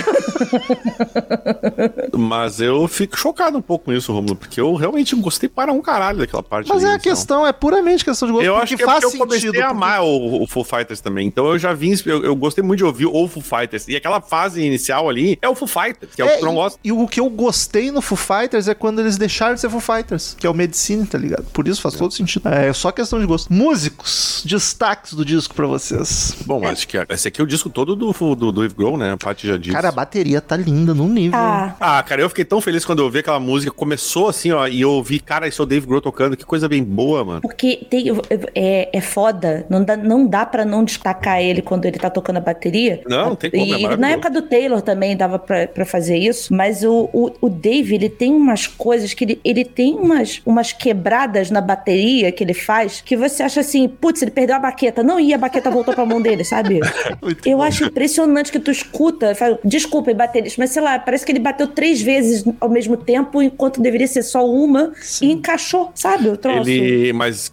Mas 2.17 2.59
eu 2.59 2.87
fico 2.87 3.17
chocado 3.17 3.57
um 3.57 3.61
pouco 3.61 3.85
com 3.85 3.93
isso, 3.93 4.11
Romulo, 4.11 4.35
porque 4.35 4.59
eu 4.59 4.73
realmente 4.75 5.15
gostei 5.15 5.49
para 5.49 5.71
um 5.71 5.81
caralho 5.81 6.19
daquela 6.19 6.43
parte. 6.43 6.67
Mas 6.67 6.83
ali, 6.83 6.85
é 6.85 6.87
a 6.87 6.97
então. 6.97 7.11
questão, 7.11 7.47
é 7.47 7.53
puramente 7.53 8.03
questão 8.03 8.27
de 8.27 8.33
gosto. 8.33 8.45
Eu 8.45 8.53
porque 8.53 8.63
acho 8.63 8.77
que 8.77 8.83
é 8.83 8.85
faz 8.85 8.99
porque 9.03 9.15
eu 9.15 9.19
comecei 9.19 9.49
sentido. 9.49 9.63
a 9.63 9.69
amar 9.69 10.03
o, 10.03 10.43
o 10.43 10.47
Foo 10.47 10.63
Fighters 10.63 11.01
também. 11.01 11.27
Então 11.27 11.47
eu 11.47 11.59
já 11.59 11.73
vim, 11.73 11.93
eu, 12.05 12.23
eu 12.23 12.35
gostei 12.35 12.63
muito 12.63 12.79
de 12.79 12.85
ouvir 12.85 13.05
o 13.05 13.27
Foo 13.27 13.41
Fighters. 13.41 13.87
E 13.87 13.95
aquela 13.95 14.21
fase 14.21 14.61
inicial 14.63 15.09
ali 15.09 15.37
é 15.41 15.49
o 15.49 15.55
Foo 15.55 15.67
Fighters, 15.67 16.15
que 16.15 16.21
é, 16.21 16.25
o 16.25 16.29
que 16.29 16.37
tu 16.39 16.45
não 16.45 16.53
e- 16.53 16.55
gosta. 16.55 16.79
E, 16.83 16.91
o 16.91 17.07
que 17.07 17.19
eu 17.19 17.29
gostei 17.29 17.91
no 17.91 18.01
Foo 18.01 18.17
Fighters 18.17 18.67
é 18.67 18.73
quando 18.73 18.99
eles 18.99 19.17
deixaram 19.17 19.55
de 19.55 19.61
ser 19.61 19.69
Foo 19.69 19.79
Fighters, 19.79 20.35
que 20.39 20.47
é 20.47 20.49
o 20.49 20.53
Medicine, 20.53 21.05
tá 21.05 21.17
ligado? 21.17 21.45
Por 21.51 21.67
isso 21.67 21.81
faz 21.81 21.95
todo 21.95 22.13
sentido. 22.13 22.47
É 22.49 22.71
só 22.73 22.91
questão 22.91 23.19
de 23.19 23.25
gosto. 23.25 23.51
Músicos, 23.51 24.43
destaques 24.45 25.13
do 25.13 25.23
disco 25.25 25.53
pra 25.53 25.67
vocês. 25.67 26.35
Bom, 26.45 26.65
acho 26.67 26.87
que 26.87 26.97
esse 27.09 27.27
aqui 27.27 27.41
é 27.41 27.43
o 27.43 27.47
disco 27.47 27.69
todo 27.69 27.94
do, 27.95 28.11
do, 28.11 28.35
do 28.35 28.51
Dave 28.51 28.73
Grohl, 28.73 28.97
né? 28.97 29.11
A 29.13 29.17
Paty 29.17 29.47
já 29.47 29.57
disse. 29.57 29.71
Cara, 29.75 29.89
a 29.89 29.91
bateria 29.91 30.41
tá 30.41 30.55
linda 30.57 30.93
num 30.93 31.07
nível. 31.09 31.37
Ah, 31.39 31.75
Ah, 31.79 32.03
cara, 32.03 32.21
eu 32.21 32.29
fiquei 32.29 32.45
tão 32.45 32.59
feliz 32.61 32.83
quando 32.85 32.99
eu 33.01 33.09
vi 33.09 33.19
aquela 33.19 33.39
música. 33.39 33.71
Começou 33.71 34.29
assim, 34.29 34.51
ó, 34.51 34.67
e 34.67 34.81
eu 34.81 34.91
ouvi, 34.91 35.19
cara, 35.19 35.47
esse 35.47 35.59
é 35.59 35.63
o 35.63 35.67
Dave 35.67 35.85
Grohl 35.85 36.01
tocando. 36.01 36.35
Que 36.37 36.45
coisa 36.45 36.67
bem 36.67 36.83
boa, 36.83 37.23
mano. 37.23 37.41
porque 37.41 37.85
tem, 37.89 38.05
é, 38.53 38.89
é 38.91 39.01
foda. 39.01 39.65
Não 39.69 39.83
dá, 39.83 39.95
não 39.97 40.25
dá 40.27 40.45
pra 40.45 40.65
não 40.65 40.83
destacar 40.83 41.41
ele 41.41 41.61
quando 41.61 41.85
ele 41.85 41.97
tá 41.97 42.09
tocando 42.09 42.37
a 42.37 42.41
bateria. 42.41 43.01
Não, 43.07 43.29
não 43.29 43.35
tem 43.35 43.49
como, 43.51 43.63
é 43.63 43.65
E 43.65 43.69
maravilhoso. 43.71 43.97
na 44.01 44.09
época 44.09 44.29
do 44.29 44.41
Taylor 44.41 44.81
também 44.81 45.15
dava 45.15 45.39
pra, 45.39 45.67
pra 45.67 45.85
fazer 45.85 46.17
isso. 46.17 46.53
Mas 46.53 46.83
o, 46.83 47.09
o, 47.13 47.31
o 47.41 47.49
Dave, 47.49 47.95
ele 47.95 48.09
tem 48.09 48.31
umas 48.33 48.67
coisas 48.67 49.13
que 49.13 49.23
ele, 49.23 49.41
ele 49.43 49.63
tem 49.65 49.93
umas, 49.95 50.41
umas 50.45 50.71
quebradas 50.73 51.49
na 51.51 51.61
bateria 51.61 52.31
que 52.31 52.43
ele 52.43 52.53
faz 52.53 53.01
que 53.01 53.15
você 53.17 53.43
acha 53.43 53.59
assim, 53.59 53.87
putz, 53.87 54.21
ele 54.21 54.31
perdeu 54.31 54.55
a 54.55 54.59
baqueta. 54.59 55.03
Não, 55.03 55.19
e 55.19 55.33
a 55.33 55.37
baqueta 55.37 55.69
voltou 55.69 55.93
pra 55.93 56.05
mão 56.05 56.21
dele, 56.21 56.43
sabe? 56.43 56.79
Muito 57.21 57.47
Eu 57.47 57.57
bom. 57.57 57.63
acho 57.63 57.84
impressionante 57.85 58.51
que 58.51 58.59
tu 58.59 58.71
escuta, 58.71 59.33
fala, 59.35 59.59
desculpa, 59.63 60.13
baterista, 60.13 60.55
mas 60.61 60.71
sei 60.71 60.81
lá, 60.81 60.97
parece 60.99 61.25
que 61.25 61.31
ele 61.31 61.39
bateu 61.39 61.67
três 61.67 62.01
vezes 62.01 62.43
ao 62.59 62.69
mesmo 62.69 62.97
tempo, 62.97 63.41
enquanto 63.41 63.81
deveria 63.81 64.07
ser 64.07 64.23
só 64.23 64.47
uma, 64.49 64.91
e 65.21 65.31
encaixou, 65.31 65.91
sabe? 65.95 66.29
O 66.29 66.37
troço. 66.37 66.69
Ele. 66.69 67.13
Mas, 67.13 67.51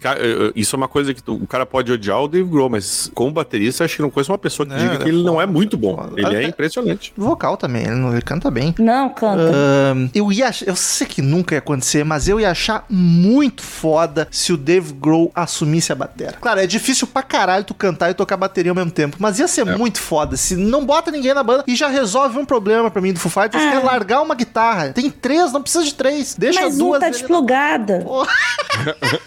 isso 0.55 0.75
é 0.75 0.77
uma 0.77 0.87
coisa 0.87 1.13
que 1.13 1.21
tu- 1.21 1.35
o 1.35 1.47
cara 1.47 1.65
pode 1.65 1.91
odiar 1.91 2.21
o 2.21 2.27
Dave 2.27 2.47
Grohl, 2.49 2.69
mas 2.69 3.09
como 3.13 3.31
baterista, 3.31 3.83
acho 3.83 3.95
que 3.95 4.01
não 4.01 4.09
conheço 4.09 4.31
uma 4.31 4.37
pessoa 4.37 4.65
que 4.65 4.73
Não, 4.73 4.79
diga 4.79 4.93
ele 4.95 5.03
que 5.03 5.09
é 5.09 5.13
ele 5.13 5.23
não 5.23 5.41
é 5.41 5.45
foda, 5.45 5.53
muito 5.53 5.77
bom. 5.77 5.95
foda. 5.95 6.13
Ele 6.21 6.35
é 6.35 6.43
impressionante. 6.43 7.13
Vocal 7.17 7.57
também, 7.57 7.83
ele, 7.83 7.95
não- 7.95 8.11
ele 8.13 8.21
canta 8.21 8.49
bem. 8.51 8.73
Não, 8.79 9.09
canta. 9.09 9.51
Ahn, 9.53 10.09
eu 10.13 10.31
ia 10.31 10.49
eu 10.65 10.75
sei 10.75 11.07
que 11.07 11.21
nunca 11.21 11.55
ia 11.55 11.59
acontecer, 11.59 12.03
mas 12.03 12.27
eu 12.27 12.39
ia 12.39 12.51
achar 12.51 12.85
muito 12.89 13.63
foda 13.63 14.27
se 14.31 14.53
o 14.53 14.57
Dave 14.57 14.93
Grohl 14.93 15.31
assumisse 15.33 15.91
a 15.91 15.95
bateria. 15.95 16.33
Claro, 16.39 16.59
é 16.59 16.67
difícil 16.67 17.07
pra 17.07 17.23
caralho 17.23 17.63
tu 17.63 17.73
cantar 17.73 18.09
e 18.11 18.13
tocar 18.13 18.37
bateria 18.37 18.71
ao 18.71 18.75
mesmo 18.75 18.91
tempo, 18.91 19.17
mas 19.19 19.39
ia 19.39 19.47
ser 19.47 19.65
muito 19.65 19.99
foda 19.99 20.12
se 20.35 20.55
não 20.55 20.85
bota 20.85 21.11
ninguém 21.11 21.33
na 21.33 21.43
banda 21.43 21.63
e 21.67 21.75
já 21.75 21.87
resolve 21.87 22.37
um 22.37 22.45
problema 22.45 22.89
pra 22.91 23.01
mim 23.01 23.13
do 23.13 23.19
Foo 23.19 23.31
Fighters, 23.31 23.63
que 23.63 23.75
é 23.75 23.79
largar 23.79 24.21
uma 24.21 24.35
guitarra. 24.35 24.89
Tem 24.93 25.09
três, 25.09 25.51
não 25.51 25.61
precisa 25.61 25.83
de 25.83 25.93
três. 25.93 26.35
Deixa 26.35 26.61
mas 26.61 26.75
um 26.75 26.77
duas. 26.79 26.99
tá 26.99 27.05
ali 27.07 27.13
na- 27.15 27.19
desplugada. 27.19 28.05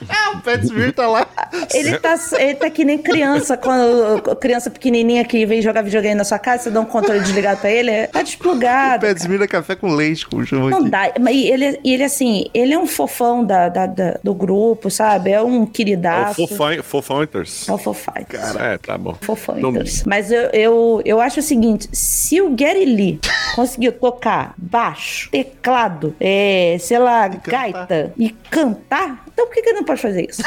Ah, 0.09 0.33
o 0.37 0.40
Pat 0.40 0.62
Smear 0.62 0.92
tá 0.92 1.07
lá. 1.07 1.27
Ele 1.72 1.99
tá, 1.99 2.14
ele 2.38 2.55
tá 2.55 2.70
que 2.70 2.85
nem 2.85 2.99
criança, 2.99 3.57
quando 3.57 4.20
criança 4.37 4.70
pequenininha 4.70 5.25
que 5.25 5.44
vem 5.46 5.61
jogar 5.62 5.83
videogame 5.83 6.14
na 6.14 6.25
sua 6.25 6.38
casa, 6.38 6.64
você 6.64 6.70
dá 6.70 6.81
um 6.81 6.85
controle 6.85 7.20
desligado 7.20 7.61
pra 7.61 7.70
ele, 7.70 7.90
é- 7.90 8.07
tá 8.07 8.22
desplugado. 8.22 9.07
Pat 9.07 9.16
Smear 9.18 9.42
é 9.42 9.46
café 9.46 9.75
com 9.77 9.92
leite, 9.94 10.27
como 10.27 10.44
chama 10.44 10.70
Não 10.70 10.79
aqui. 10.81 10.90
dá. 10.90 11.12
Mas 11.20 11.35
e 11.37 11.46
ele, 11.49 11.81
ele, 11.85 12.03
assim, 12.05 12.46
ele 12.55 12.72
é 12.75 12.79
um 12.79 12.87
fofão 12.87 13.44
da, 13.44 13.68
da- 13.68 13.87
da- 13.87 14.18
do 14.22 14.35
grupo, 14.35 14.90
sabe? 14.90 15.31
É 15.31 15.42
um 15.42 15.57
É 15.61 15.62
o 15.62 15.66
queridaço. 15.66 16.46
Foo 16.46 16.66
Foo 16.83 17.03
Fighters. 17.03 17.68
É 17.68 17.72
o 17.72 17.79
Fofite. 17.79 18.37
É, 18.59 18.79
tá 18.79 18.96
bom. 18.99 19.16
Fofões. 19.20 20.03
Mas 20.07 20.31
eu, 20.31 20.42
eu, 20.53 20.76
eu 21.05 21.21
acho 21.21 21.41
o 21.41 21.43
seguinte: 21.43 21.89
se 21.93 22.41
o 22.41 22.55
Gary 22.55 22.85
Lee 22.85 23.21
conseguiu 23.55 23.93
tocar 23.93 24.55
baixo, 24.57 25.31
teclado, 25.31 26.15
é, 26.21 26.77
sei 26.81 26.99
lá, 26.99 27.29
gaita 27.29 28.12
e 28.17 28.31
cantar, 28.31 29.26
então 29.37 29.46
por 29.46 29.55
que, 29.55 29.61
que 29.61 29.68
ele 29.68 29.77
não 29.77 29.85
pode 29.85 30.01
fazer 30.01 30.27
isso? 30.31 30.42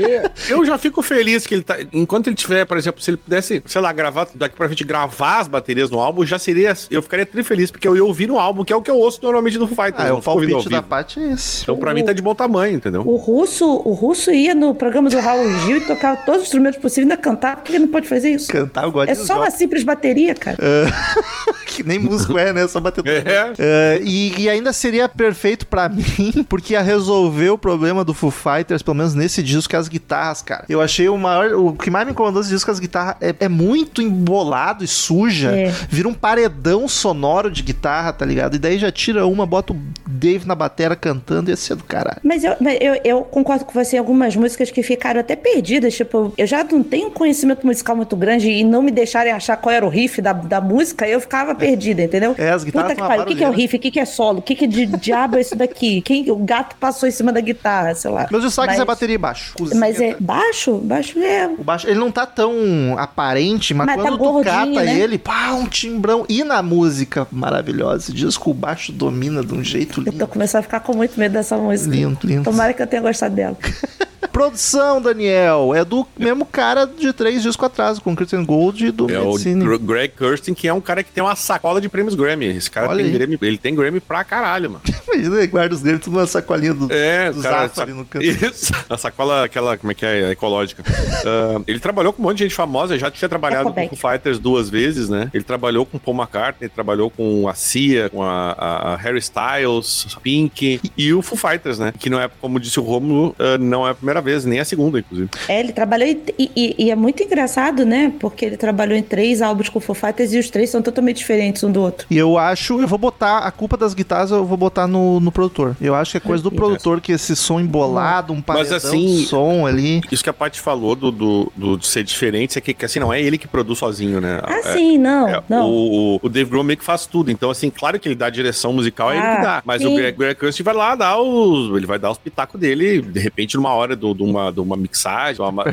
Eu 0.48 0.64
já 0.64 0.78
fico 0.78 1.02
feliz 1.02 1.46
que 1.46 1.54
ele 1.54 1.62
tá. 1.62 1.76
Enquanto 1.92 2.28
ele 2.28 2.36
tiver, 2.36 2.64
por 2.64 2.78
exemplo, 2.78 2.98
se 3.02 3.10
ele 3.10 3.18
pudesse, 3.18 3.62
sei 3.66 3.80
lá, 3.82 3.92
gravar 3.92 4.28
daqui 4.34 4.56
pra 4.56 4.66
frente, 4.66 4.82
gravar 4.82 5.40
as 5.40 5.48
baterias 5.48 5.90
no 5.90 6.00
álbum, 6.00 6.24
já 6.24 6.38
seria. 6.38 6.72
Eu 6.90 7.02
ficaria 7.02 7.26
tri 7.26 7.42
feliz, 7.42 7.70
porque 7.70 7.86
eu 7.86 7.94
ia 7.94 8.02
ouvir 8.02 8.28
no 8.28 8.38
álbum, 8.38 8.64
que 8.64 8.72
é 8.72 8.76
o 8.76 8.80
que 8.80 8.90
eu 8.90 8.96
ouço 8.96 9.20
normalmente 9.22 9.58
do 9.58 9.66
Foo 9.68 9.76
Fighters. 9.76 10.04
Ah, 10.06 10.08
é 10.08 10.12
o 10.12 10.22
palpite 10.22 10.70
da. 10.70 10.80
Paty 10.80 11.20
é 11.20 11.32
esse. 11.32 11.64
Então, 11.64 11.76
pra 11.76 11.92
mim, 11.92 12.02
tá 12.02 12.14
de 12.14 12.22
bom 12.22 12.34
tamanho, 12.34 12.76
entendeu? 12.76 13.02
O 13.02 13.16
russo, 13.16 13.66
o 13.66 13.92
russo 13.92 14.30
ia 14.30 14.54
no 14.54 14.74
programa 14.74 15.10
do 15.10 15.18
Raul 15.18 15.50
Gil 15.58 15.76
e 15.76 15.80
tocava 15.82 16.16
todos 16.16 16.40
os 16.40 16.46
instrumentos 16.46 16.80
possíveis 16.80 17.08
e 17.08 17.12
ainda 17.12 17.16
cantar. 17.18 17.56
Por 17.56 17.64
que 17.64 17.72
ele 17.72 17.80
não 17.80 17.88
pode 17.88 18.08
fazer 18.08 18.30
isso? 18.30 18.50
Cantar, 18.50 18.84
eu 18.84 18.90
gosto 18.90 19.10
É 19.10 19.14
só 19.14 19.36
uma 19.36 19.50
simples 19.50 19.84
bateria, 19.84 20.34
cara. 20.34 20.56
que 21.66 21.82
nem 21.82 21.98
músico 21.98 22.38
é, 22.38 22.54
né? 22.54 22.66
Só 22.66 22.80
bater 22.80 23.06
É. 23.06 23.52
É, 23.58 24.00
e, 24.02 24.42
e 24.42 24.48
ainda 24.48 24.72
seria 24.72 25.08
perfeito 25.08 25.66
pra 25.66 25.90
mim, 25.90 26.44
porque 26.48 26.72
ia 26.72 26.80
resolver 26.80 27.50
o 27.50 27.58
problema 27.58 28.02
do 28.02 28.14
Foo 28.14 28.29
Fighters, 28.30 28.82
pelo 28.82 28.96
menos 28.96 29.14
nesse 29.14 29.42
disco, 29.42 29.70
que 29.70 29.76
é 29.76 29.78
as 29.78 29.88
guitarras, 29.88 30.42
cara. 30.42 30.64
Eu 30.68 30.80
achei 30.80 31.08
o 31.08 31.16
maior. 31.16 31.52
O 31.54 31.74
que 31.74 31.90
mais 31.90 32.06
me 32.06 32.12
incomodou 32.12 32.40
nesse 32.40 32.52
disco 32.52 32.70
é 32.70 32.72
que 32.72 32.74
as 32.76 32.80
guitarras 32.80 33.16
é, 33.20 33.34
é 33.40 33.48
muito 33.48 34.02
embolado 34.02 34.84
e 34.84 34.88
suja. 34.88 35.50
É. 35.52 35.74
Vira 35.88 36.08
um 36.08 36.14
paredão 36.14 36.88
sonoro 36.88 37.50
de 37.50 37.62
guitarra, 37.62 38.12
tá 38.12 38.24
ligado? 38.24 38.56
E 38.56 38.58
daí 38.58 38.78
já 38.78 38.90
tira 38.90 39.26
uma, 39.26 39.46
bota 39.46 39.72
o 39.72 39.76
Dave 40.20 40.46
na 40.46 40.54
batera 40.54 40.94
cantando 40.94 41.50
ia 41.50 41.56
ser 41.56 41.74
do 41.74 41.84
caralho. 41.84 42.20
Mas 42.22 42.44
eu, 42.44 42.54
eu, 42.80 43.00
eu 43.02 43.22
concordo 43.22 43.64
com 43.64 43.72
você 43.72 43.96
em 43.96 43.98
algumas 43.98 44.36
músicas 44.36 44.70
que 44.70 44.82
ficaram 44.82 45.20
até 45.20 45.34
perdidas. 45.34 45.94
Tipo, 45.94 46.32
eu 46.36 46.46
já 46.46 46.62
não 46.62 46.82
tenho 46.82 47.10
conhecimento 47.10 47.66
musical 47.66 47.96
muito 47.96 48.14
grande 48.16 48.50
e 48.50 48.62
não 48.62 48.82
me 48.82 48.90
deixarem 48.90 49.32
achar 49.32 49.56
qual 49.56 49.74
era 49.74 49.84
o 49.86 49.88
riff 49.88 50.20
da, 50.20 50.32
da 50.32 50.60
música, 50.60 51.08
eu 51.08 51.20
ficava 51.20 51.54
perdida, 51.54 52.02
entendeu? 52.02 52.34
É, 52.36 52.50
as 52.50 52.64
guitarras 52.64 52.92
Puta 52.92 53.02
que 53.02 53.08
pariu, 53.08 53.24
o 53.24 53.26
que, 53.26 53.34
que 53.34 53.44
é 53.44 53.48
o 53.48 53.52
riff? 53.52 53.76
O 53.76 53.78
que, 53.78 53.90
que 53.90 54.00
é 54.00 54.04
solo? 54.04 54.38
O 54.40 54.42
que, 54.42 54.54
que 54.54 54.66
de 54.66 54.86
diabo 54.86 55.38
é 55.38 55.40
isso 55.40 55.56
daqui? 55.56 56.00
Quem, 56.02 56.30
o 56.30 56.36
gato 56.36 56.76
passou 56.76 57.08
em 57.08 57.12
cima 57.12 57.32
da 57.32 57.40
guitarra, 57.40 57.94
sei 57.94 58.10
lá. 58.10 58.28
Meus 58.30 58.44
destaques 58.44 58.74
Mas- 58.74 58.80
é 58.80 58.84
bateria 58.84 59.14
e 59.14 59.18
baixo. 59.18 59.54
Cozinha, 59.56 59.80
Mas 59.80 60.00
é 60.00 60.12
tá? 60.12 60.16
baixo? 60.20 60.74
Baixo 60.78 61.18
é. 61.18 61.46
O 61.58 61.64
baixo, 61.64 61.88
ele 61.88 61.98
não 61.98 62.10
tá 62.10 62.26
tão 62.26 62.52
aparente, 62.98 63.72
mas, 63.72 63.86
Mas 63.86 63.96
tá 63.96 64.02
quando 64.02 64.18
tu 64.18 64.24
gordinho, 64.24 64.44
cata 64.54 64.84
né? 64.84 64.98
ele, 65.00 65.18
pá, 65.18 65.52
um 65.52 65.66
timbrão. 65.66 66.24
E 66.28 66.44
na 66.44 66.62
música 66.62 67.26
maravilhosa, 67.30 68.04
esse 68.04 68.12
disco 68.12 68.50
o 68.50 68.54
baixo 68.54 68.92
domina 68.92 69.42
de 69.42 69.54
um 69.54 69.62
jeito 69.62 70.00
Eu 70.12 70.18
tô 70.18 70.26
começando 70.26 70.60
a 70.60 70.62
ficar 70.62 70.80
com 70.80 70.94
muito 70.94 71.18
medo 71.18 71.32
dessa 71.32 71.56
música. 71.56 71.94
Lindo, 71.94 72.18
lindo. 72.24 72.44
Tomara 72.44 72.72
que 72.72 72.82
eu 72.82 72.86
tenha 72.86 73.02
gostado 73.02 73.34
dela. 73.34 73.56
Produção, 74.32 75.00
Daniel, 75.02 75.74
é 75.74 75.84
do 75.84 76.06
mesmo 76.18 76.44
cara 76.46 76.86
de 76.86 77.12
três 77.12 77.42
discos 77.42 77.66
atrás, 77.66 77.98
com 77.98 78.14
Christian 78.16 78.44
Gold 78.44 78.86
e 78.86 78.90
do 78.90 79.10
É 79.10 79.18
o 79.18 79.32
Medicine. 79.32 79.64
Gr- 79.64 79.78
Greg 79.78 80.14
Kirsten, 80.16 80.54
que 80.54 80.66
é 80.68 80.72
um 80.72 80.80
cara 80.80 81.02
que 81.02 81.10
tem 81.10 81.22
uma 81.22 81.36
sacola 81.36 81.80
de 81.80 81.88
prêmios 81.88 82.14
Grammy. 82.14 82.46
Esse 82.46 82.70
cara 82.70 82.88
Olha 82.88 82.98
tem 83.02 83.06
aí. 83.12 83.18
Grammy, 83.18 83.38
ele 83.42 83.58
tem 83.58 83.74
Grammy 83.74 84.00
pra 84.00 84.24
caralho, 84.24 84.70
mano. 84.70 84.82
Imagina, 85.12 85.38
ele 85.38 85.46
guarda 85.48 85.74
os 85.74 85.80
dedos 85.82 86.00
tudo 86.04 86.14
numa 86.14 86.26
sacolinha 86.26 86.72
do, 86.72 86.90
É, 86.92 87.32
do 87.32 87.42
cara, 87.42 87.68
Zafari 87.68 87.92
no 87.92 88.04
canto. 88.04 88.24
Isso. 88.24 88.72
A 88.88 88.96
sacola, 88.96 89.44
aquela, 89.44 89.76
como 89.76 89.90
é 89.92 89.94
que 89.94 90.06
é, 90.06 90.30
ecológica. 90.30 90.82
Ah, 91.22 91.60
ele 91.66 91.78
trabalhou 91.78 92.12
com 92.14 92.22
um 92.22 92.26
monte 92.26 92.38
de 92.38 92.44
gente 92.44 92.54
famosa, 92.54 92.98
já 92.98 93.10
tinha 93.10 93.28
trabalhado 93.28 93.70
com 93.74 93.88
o 93.92 93.96
Fighters 93.96 94.38
duas 94.38 94.70
vezes, 94.70 95.08
né? 95.10 95.28
Ele 95.34 95.44
trabalhou 95.44 95.84
com 95.84 95.98
Paul 95.98 96.16
McCartney, 96.16 96.68
trabalhou 96.68 97.10
com 97.10 97.46
a 97.46 97.52
Cia, 97.52 98.08
com 98.08 98.22
a, 98.22 98.52
a- 98.52 98.94
a 98.94 98.96
Harry 98.96 99.18
Styles, 99.18 100.06
Pink 100.22 100.80
e 100.96 101.12
o 101.12 101.20
Foo 101.20 101.36
Fighters, 101.36 101.78
né? 101.78 101.92
Que 101.98 102.08
não 102.08 102.18
é, 102.18 102.30
como 102.40 102.58
disse 102.58 102.80
o 102.80 102.82
Romulo, 102.82 103.34
ah, 103.38 103.58
não 103.58 103.86
é 103.86 103.90
a 103.90 103.94
primeira 103.94 104.19
vez, 104.20 104.44
nem 104.44 104.60
a 104.60 104.64
segunda, 104.64 104.98
inclusive. 104.98 105.28
É, 105.48 105.60
ele 105.60 105.72
trabalhou 105.72 106.08
em- 106.08 106.20
e, 106.38 106.50
e- 106.56 106.74
e 106.86 106.90
é 106.90 106.96
muito 106.96 107.22
engraçado, 107.22 107.84
né? 107.84 108.12
Porque 108.18 108.44
ele 108.44 108.56
trabalhou 108.56 108.96
em 108.96 109.02
três 109.02 109.42
álbuns 109.42 109.68
com 109.68 109.80
Foo 109.80 109.94
Fighters 109.94 110.32
e 110.32 110.38
os 110.38 110.50
três 110.50 110.70
são 110.70 110.82
totalmente 110.82 111.18
diferentes 111.18 111.62
um 111.64 111.70
do 111.72 111.80
outro. 111.80 112.06
E 112.10 112.16
eu 112.16 112.38
acho, 112.38 112.80
eu 112.80 112.86
vou 112.88 112.98
botar 112.98 113.38
a 113.38 113.50
culpa 113.50 113.76
das 113.76 113.94
guitarras, 113.94 114.30
eu 114.30 114.44
vou 114.44 114.56
botar 114.56 114.86
no, 114.86 115.20
no 115.20 115.30
produtor. 115.32 115.76
Eu 115.80 115.94
acho 115.94 116.12
que 116.12 116.16
é 116.16 116.20
coisa 116.20 116.42
do 116.42 116.50
produtor 116.50 117.00
que 117.00 117.12
esse 117.12 117.34
som 117.36 117.60
embolado, 117.60 118.32
um 118.32 118.40
paredão 118.40 118.76
assim- 118.76 119.16
de 119.16 119.26
som 119.26 119.66
ali. 119.66 120.00
Isso 120.10 120.22
que 120.22 120.30
a 120.30 120.32
Paty 120.32 120.60
falou 120.60 120.94
do, 120.94 121.10
do, 121.10 121.52
do- 121.56 121.76
de 121.78 121.86
ser 121.86 122.02
diferente, 122.04 122.58
é 122.58 122.60
que, 122.60 122.72
que, 122.74 122.84
assim, 122.84 122.98
não 123.00 123.12
é 123.12 123.20
ele 123.20 123.38
que 123.38 123.48
produz 123.48 123.78
sozinho, 123.78 124.20
né? 124.20 124.40
Ah, 124.42 124.58
É- 124.58 124.62
sim, 124.74 124.98
não, 124.98 125.28
É, 125.28 125.42
não. 125.48 125.68
O, 125.68 126.20
o- 126.22 126.28
Dave 126.28 126.50
Grohl 126.50 126.64
meio 126.64 126.78
que 126.78 126.84
faz 126.84 127.06
tudo. 127.06 127.30
Então, 127.30 127.50
assim, 127.50 127.70
claro 127.70 127.98
que 127.98 128.08
ele 128.08 128.14
dá 128.14 128.26
a 128.26 128.30
direção 128.30 128.72
musical, 128.72 129.10
é 129.10 129.16
ele 129.16 129.26
Ah, 129.26 129.36
que 129.36 129.42
dá. 129.42 129.62
Mas 129.64 129.82
sim. 129.82 129.88
o 129.92 129.96
Greg, 129.96 130.16
Greg 130.16 130.38
Kirsten 130.38 130.64
vai 130.64 130.74
lá 130.74 130.94
dar 130.94 131.18
os. 131.20 131.76
Ele 131.76 131.86
vai 131.86 131.98
dar 131.98 132.10
os 132.10 132.18
pitacos 132.18 132.60
dele, 132.60 133.00
de 133.02 133.20
repente, 133.20 133.56
numa 133.56 133.72
hora 133.74 133.94
do- 133.96 134.09
de, 134.14 134.22
uma, 134.22 134.52
de 134.52 134.60
uma 134.60 134.76
mixagem. 134.76 135.44
Uma. 135.44 135.64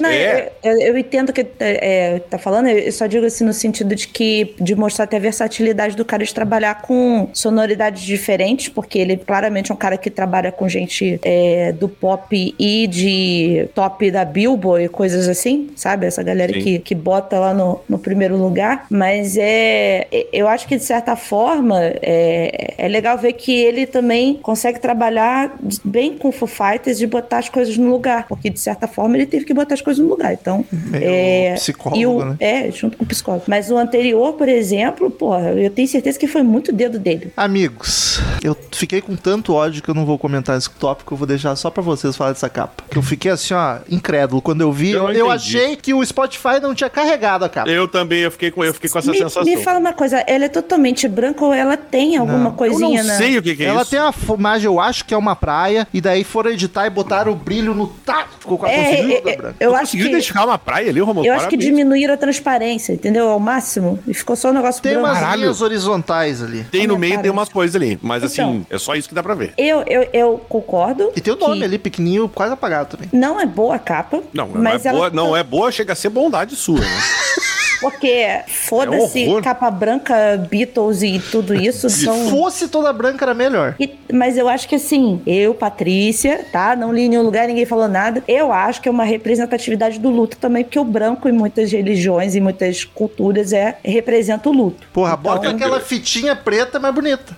Não, 0.00 0.08
É. 0.08 0.52
eu, 0.62 0.72
eu- 0.72 0.80
eu 0.94 0.98
entendo 0.98 1.32
que 1.32 1.46
é, 1.60 2.18
tá 2.30 2.38
falando, 2.38 2.68
eu 2.68 2.90
só 2.92 3.06
digo 3.06 3.24
assim 3.26 3.44
no 3.44 3.52
sentido 3.52 3.94
de 3.94 4.06
que 4.08 4.54
de 4.60 4.74
mostrar 4.74 5.04
até 5.04 5.16
a 5.16 5.20
versatilidade 5.20 5.96
do 5.96 6.04
cara 6.04 6.24
de 6.24 6.32
trabalhar 6.32 6.82
com 6.82 7.28
sonoridades 7.32 8.02
diferentes, 8.02 8.68
porque 8.68 8.98
ele 8.98 9.16
claramente 9.16 9.70
é 9.70 9.74
um 9.74 9.78
cara 9.78 9.96
que 9.96 10.10
trabalha 10.10 10.52
com 10.52 10.68
gente 10.68 11.18
é, 11.22 11.72
do 11.72 11.88
pop 11.88 12.54
e 12.58 12.86
de 12.86 13.68
top 13.74 14.10
da 14.10 14.24
Billboard 14.24 14.84
e 14.84 14.88
coisas 14.88 15.28
assim, 15.28 15.70
sabe? 15.76 16.06
Essa 16.06 16.22
galera 16.22 16.52
Sim. 16.52 16.60
que, 16.60 16.78
que 16.78 16.94
bota 16.94 17.38
lá 17.38 17.52
no, 17.54 17.80
no 17.88 17.98
primeiro 17.98 18.36
lugar. 18.36 18.86
Mas 18.90 19.36
é, 19.36 20.06
eu 20.32 20.48
acho 20.48 20.66
que 20.68 20.76
de 20.76 20.82
certa 20.84 21.16
forma 21.16 21.78
é, 22.02 22.74
é 22.78 22.88
legal 22.88 23.16
ver 23.18 23.32
que 23.34 23.52
ele 23.52 23.86
também 23.86 24.34
consegue 24.42 24.78
trabalhar 24.80 25.54
bem 25.84 26.16
com 26.16 26.30
Foo 26.32 26.48
Fighters 26.48 26.98
de 26.98 27.06
botar 27.06 27.38
as 27.38 27.48
coisas 27.54 27.76
no 27.78 27.90
lugar, 27.90 28.26
porque 28.28 28.50
de 28.50 28.58
certa 28.60 28.86
forma 28.88 29.16
ele 29.16 29.26
teve 29.26 29.44
que 29.44 29.54
botar 29.54 29.74
as 29.74 29.80
coisas 29.80 30.02
no 30.02 30.10
lugar. 30.10 30.32
Então, 30.34 30.64
Meio 30.72 31.04
é, 31.04 31.54
psicólogo, 31.54 32.00
e 32.00 32.06
o- 32.06 32.24
né? 32.24 32.36
É, 32.40 32.70
junto 32.70 32.96
com 32.98 33.04
o 33.04 33.06
psicólogo. 33.06 33.44
Mas 33.46 33.70
o 33.70 33.76
anterior, 33.78 34.32
por 34.34 34.48
exemplo, 34.48 35.10
porra, 35.10 35.52
eu 35.52 35.70
tenho 35.70 35.86
certeza 35.88 36.18
que 36.18 36.26
foi 36.26 36.42
muito 36.42 36.72
dedo 36.72 36.98
dele. 36.98 37.32
Amigos, 37.36 38.20
eu 38.42 38.56
fiquei 38.72 39.00
com 39.00 39.14
tanto 39.16 39.54
ódio 39.54 39.82
que 39.82 39.88
eu 39.88 39.94
não 39.94 40.04
vou 40.04 40.18
comentar 40.18 40.58
esse 40.58 40.68
tópico, 40.70 41.14
eu 41.14 41.18
vou 41.18 41.26
deixar 41.26 41.54
só 41.56 41.70
pra 41.70 41.82
vocês 41.82 42.16
falar 42.16 42.32
dessa 42.32 42.48
capa. 42.48 42.82
Que 42.90 42.98
eu 42.98 43.02
fiquei 43.02 43.30
assim, 43.30 43.54
ó, 43.54 43.78
incrédulo. 43.88 44.42
Quando 44.42 44.60
eu 44.60 44.72
vi, 44.72 44.90
Eu 44.90 45.02
eu, 45.02 45.08
não 45.08 45.14
eu 45.14 45.30
achei 45.30 45.76
que 45.76 45.94
o 45.94 46.04
Spotify 46.04 46.60
não 46.60 46.74
tinha 46.74 46.90
carregado 46.90 47.44
a 47.44 47.48
capa. 47.48 47.70
Eu 47.70 47.86
também, 47.86 48.20
eu 48.20 48.30
fiquei 48.30 48.50
com, 48.50 48.64
eu 48.64 48.74
fiquei 48.74 48.90
com 48.90 48.98
essa 48.98 49.10
Me, 49.10 49.18
sensação. 49.18 49.44
me 49.44 49.56
fala 49.58 49.78
uma 49.78 49.92
coisa, 49.92 50.18
ela 50.26 50.44
é 50.46 50.48
totalmente 50.48 51.06
branca 51.08 51.44
ou 51.44 51.52
ela 51.54 51.76
tem 51.76 52.16
alguma 52.16 52.38
Não. 52.38 52.46
eu 52.46 52.52
coisinha 52.52 53.02
não 53.02 53.08
na. 53.08 53.16
sei 53.16 53.38
o 53.38 53.42
que, 53.42 53.54
que 53.56 53.62
é 53.64 53.66
Ela 53.68 53.82
isso. 53.82 53.90
tem 53.92 54.00
uma 54.00 54.12
imagem, 54.36 54.66
eu 54.66 54.80
acho 54.80 55.04
que 55.04 55.14
é 55.14 55.16
uma 55.16 55.36
praia, 55.36 55.86
e 55.94 56.00
daí 56.00 56.24
foram 56.24 56.50
editar 56.50 56.86
e 56.86 56.90
botaram 56.90 57.32
o 57.32 57.36
brilho 57.44 57.74
no 57.74 57.86
tá, 57.86 58.26
ficou 58.40 58.56
com 58.58 58.66
a 58.66 58.70
É, 58.72 58.84
conseguiu 58.96 59.16
é, 59.16 59.30
é, 59.30 59.54
eu 59.60 59.70
acho 59.74 59.80
conseguiu 59.86 60.06
que. 60.06 60.12
identificar 60.12 60.44
uma 60.46 60.58
praia 60.58 60.88
ali, 60.90 61.00
Romulo? 61.00 61.26
Eu 61.26 61.34
acho 61.34 61.48
que 61.48 61.56
diminuíram 61.56 62.14
a 62.14 62.16
transparência, 62.16 62.92
entendeu? 62.92 63.28
Ao 63.28 63.38
máximo. 63.38 63.98
E 64.06 64.14
ficou 64.14 64.34
só 64.36 64.50
um 64.50 64.52
negócio 64.52 64.82
Tem 64.82 64.92
branco. 64.92 65.06
umas 65.08 65.18
Caralho. 65.18 65.40
linhas 65.42 65.60
horizontais 65.62 66.42
ali. 66.42 66.64
Tem 66.64 66.86
no 66.86 66.98
meio, 66.98 67.12
cara. 67.12 67.22
tem 67.22 67.30
umas 67.30 67.48
coisas 67.48 67.76
ali. 67.76 67.98
Mas 68.02 68.22
Então. 68.22 68.50
assim, 68.50 68.66
é 68.70 68.78
só 68.78 68.94
isso 68.94 69.08
que 69.08 69.14
dá 69.14 69.22
pra 69.22 69.34
ver. 69.34 69.52
Eu, 69.58 69.82
eu, 69.86 70.08
eu 70.12 70.38
concordo. 70.48 71.12
E 71.14 71.20
tem 71.20 71.32
o 71.32 71.36
nome 71.36 71.58
que 71.58 71.64
ali, 71.64 71.78
pequenininho, 71.78 72.28
quase 72.28 72.52
apagado 72.52 72.96
também. 72.96 73.08
Não 73.12 73.40
é 73.40 73.46
boa 73.46 73.74
a 73.76 73.78
capa. 73.78 74.22
Não, 74.32 74.46
não, 74.48 74.62
mas 74.62 74.84
é 74.84 74.88
ela 74.88 74.98
boa, 74.98 75.10
não 75.10 75.36
é 75.36 75.42
boa, 75.42 75.70
chega 75.70 75.92
a 75.92 75.96
ser 75.96 76.08
bondade 76.08 76.56
sua, 76.56 76.80
né? 76.80 76.86
Porque 77.90 78.40
foda-se, 78.48 79.24
É 79.36 79.42
capa 79.42 79.70
branca, 79.70 80.14
Beatles 80.50 81.02
e 81.02 81.18
tudo 81.18 81.54
isso 81.58 81.88
Se 81.90 82.04
são. 82.04 82.28
fosse 82.30 82.68
toda 82.68 82.92
branca, 82.92 83.24
era 83.24 83.34
melhor. 83.34 83.74
E- 83.78 83.90
mas 84.12 84.36
eu 84.38 84.48
acho 84.48 84.68
que 84.68 84.74
assim, 84.76 85.20
eu, 85.26 85.54
Patrícia, 85.54 86.44
tá? 86.52 86.74
Não 86.76 86.92
li 86.92 87.02
em 87.02 87.08
nenhum 87.08 87.22
lugar, 87.22 87.46
ninguém 87.46 87.66
falou 87.66 87.88
nada. 87.88 88.22
Eu 88.28 88.52
acho 88.52 88.80
que 88.80 88.88
é 88.88 88.90
uma 88.92 89.04
representatividade 89.04 89.98
do 89.98 90.08
luto 90.10 90.36
também, 90.36 90.64
porque 90.64 90.78
o 90.78 90.84
branco 90.84 91.28
em 91.28 91.32
muitas 91.32 91.70
religiões 91.72 92.34
e 92.34 92.40
muitas 92.40 92.84
culturas 92.84 93.52
é 93.52 93.76
representa 93.84 94.48
o 94.48 94.52
luto. 94.52 94.86
Porra, 94.92 95.12
Então, 95.20 95.22
bota 95.34 95.50
aquela 95.50 95.80
fitinha 95.80 96.34
preta 96.36 96.78
mais 96.78 96.94
bonita. 96.94 97.36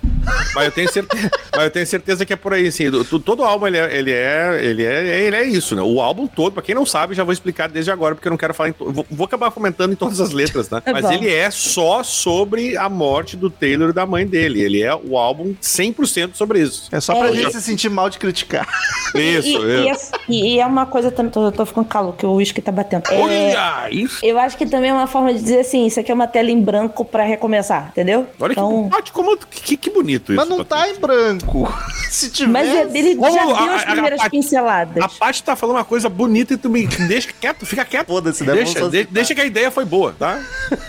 Mas 0.53 0.65
eu 0.65 0.71
tenho 0.71 0.91
certeza, 0.91 1.31
mas 1.55 1.63
eu 1.65 1.71
tenho 1.71 1.87
certeza 1.87 2.25
que 2.25 2.33
é 2.33 2.35
por 2.35 2.53
aí, 2.53 2.67
assim. 2.67 2.89
do- 2.89 3.03
do- 3.03 3.19
todo 3.19 3.43
álbum 3.43 3.67
ele 3.67 3.77
é, 3.77 3.97
ele 3.97 4.11
é, 4.11 4.59
ele 4.61 4.83
é, 4.85 5.19
ele 5.21 5.35
é 5.35 5.43
isso, 5.45 5.75
né? 5.75 5.81
O 5.81 5.99
álbum 6.01 6.27
todo, 6.27 6.53
pra 6.53 6.61
quem 6.61 6.75
não 6.75 6.85
sabe, 6.85 7.13
já 7.15 7.23
vou 7.23 7.33
explicar 7.33 7.67
desde 7.69 7.91
agora, 7.91 8.13
porque 8.15 8.27
eu 8.27 8.31
não 8.31 8.37
quero 8.37 8.53
falar 8.53 8.69
em 8.69 8.73
to- 8.73 8.91
vou, 8.91 9.05
vou 9.09 9.25
acabar 9.25 9.49
comentando 9.51 9.93
em 9.93 9.95
todas 9.95 10.19
as 10.19 10.31
letras, 10.37 10.69
né? 10.69 10.81
É 10.85 10.91
Mas 10.93 11.03
bom. 11.05 11.11
ele 11.11 11.33
é 11.33 11.49
só 11.51 12.03
sobre 12.03 12.77
a 12.77 12.87
morte 12.89 13.35
do 13.35 13.49
Taylor 13.49 13.89
e 13.89 13.93
da 13.93 14.05
mãe 14.05 14.25
dele. 14.25 14.61
Ele 14.61 14.81
é 14.81 14.95
o 14.95 15.17
álbum 15.17 15.53
100% 15.61 16.35
sobre 16.35 16.61
isso. 16.61 16.87
É 16.91 16.99
só 16.99 17.13
pra 17.15 17.29
É, 17.29 17.33
gente 17.33 17.49
e- 17.49 17.51
se 17.53 17.61
sentir 17.61 17.89
mal 17.89 18.09
de 18.09 18.17
criticar. 18.17 18.67
Isso, 19.15 19.47
e, 19.47 19.87
e, 19.87 19.89
isso. 19.91 20.11
é, 20.13 20.19
e 20.31 20.59
é 20.59 20.65
uma 20.65 20.85
coisa 20.85 21.09
também, 21.09 21.31
tô, 21.31 21.49
tô 21.51 21.65
ficando 21.65 21.87
calor, 21.87 22.13
que 22.15 22.25
o 22.25 22.33
uísque 22.33 22.61
tá 22.61 22.71
batendo. 22.71 23.03
É, 23.09 23.17
Olha 23.19 23.89
isso! 23.89 24.19
eu 24.23 24.37
acho 24.37 24.57
que 24.57 24.65
também 24.65 24.89
é 24.89 24.93
uma 24.93 25.07
forma 25.07 25.33
de 25.33 25.39
dizer 25.39 25.61
assim, 25.61 25.85
isso 25.87 25.99
aqui 25.99 26.11
é 26.11 26.13
uma 26.13 26.27
tela 26.27 26.51
em 26.51 26.61
branco 26.61 27.03
pra 27.05 27.23
recomeçar, 27.23 27.87
entendeu? 27.91 28.27
Olha 28.39 28.51
então, 28.51 28.89
que, 29.03 29.11
como, 29.11 29.37
que, 29.37 29.77
que 29.77 29.89
bonito 29.89 30.33
isso. 30.33 30.35
Mas 30.41 30.49
não 30.49 30.63
tá 30.63 30.87
em 30.89 30.95
branco. 30.99 31.73
Se 32.11 32.29
tivesse... 32.29 32.51
Mas 32.51 32.67
é- 32.93 32.97
ele 32.99 33.15
Como 33.15 33.31
já 33.33 33.41
a- 33.41 33.45
deu 33.45 33.55
a- 33.55 33.75
as 33.75 33.83
a- 33.83 33.91
primeiras 33.91 34.19
a- 34.21 34.29
pinceladas. 34.29 35.03
A 35.03 35.07
Paty 35.09 35.41
tá 35.41 35.55
falando 35.55 35.77
uma 35.77 35.85
coisa 35.85 36.09
bonita 36.09 36.53
e 36.53 36.57
tu 36.57 36.69
me 36.69 36.85
deixa 36.85 37.29
quieto, 37.39 37.65
fica 37.65 37.85
quieto. 37.85 38.07
Foda-se, 38.07 38.43
né? 38.43 38.53
Deixa, 38.53 38.89
de- 38.89 39.05
deixa 39.05 39.33
que 39.33 39.41
a 39.41 39.45
ideia 39.45 39.71
foi 39.71 39.85
boa, 39.85 40.13
tá? 40.19 40.26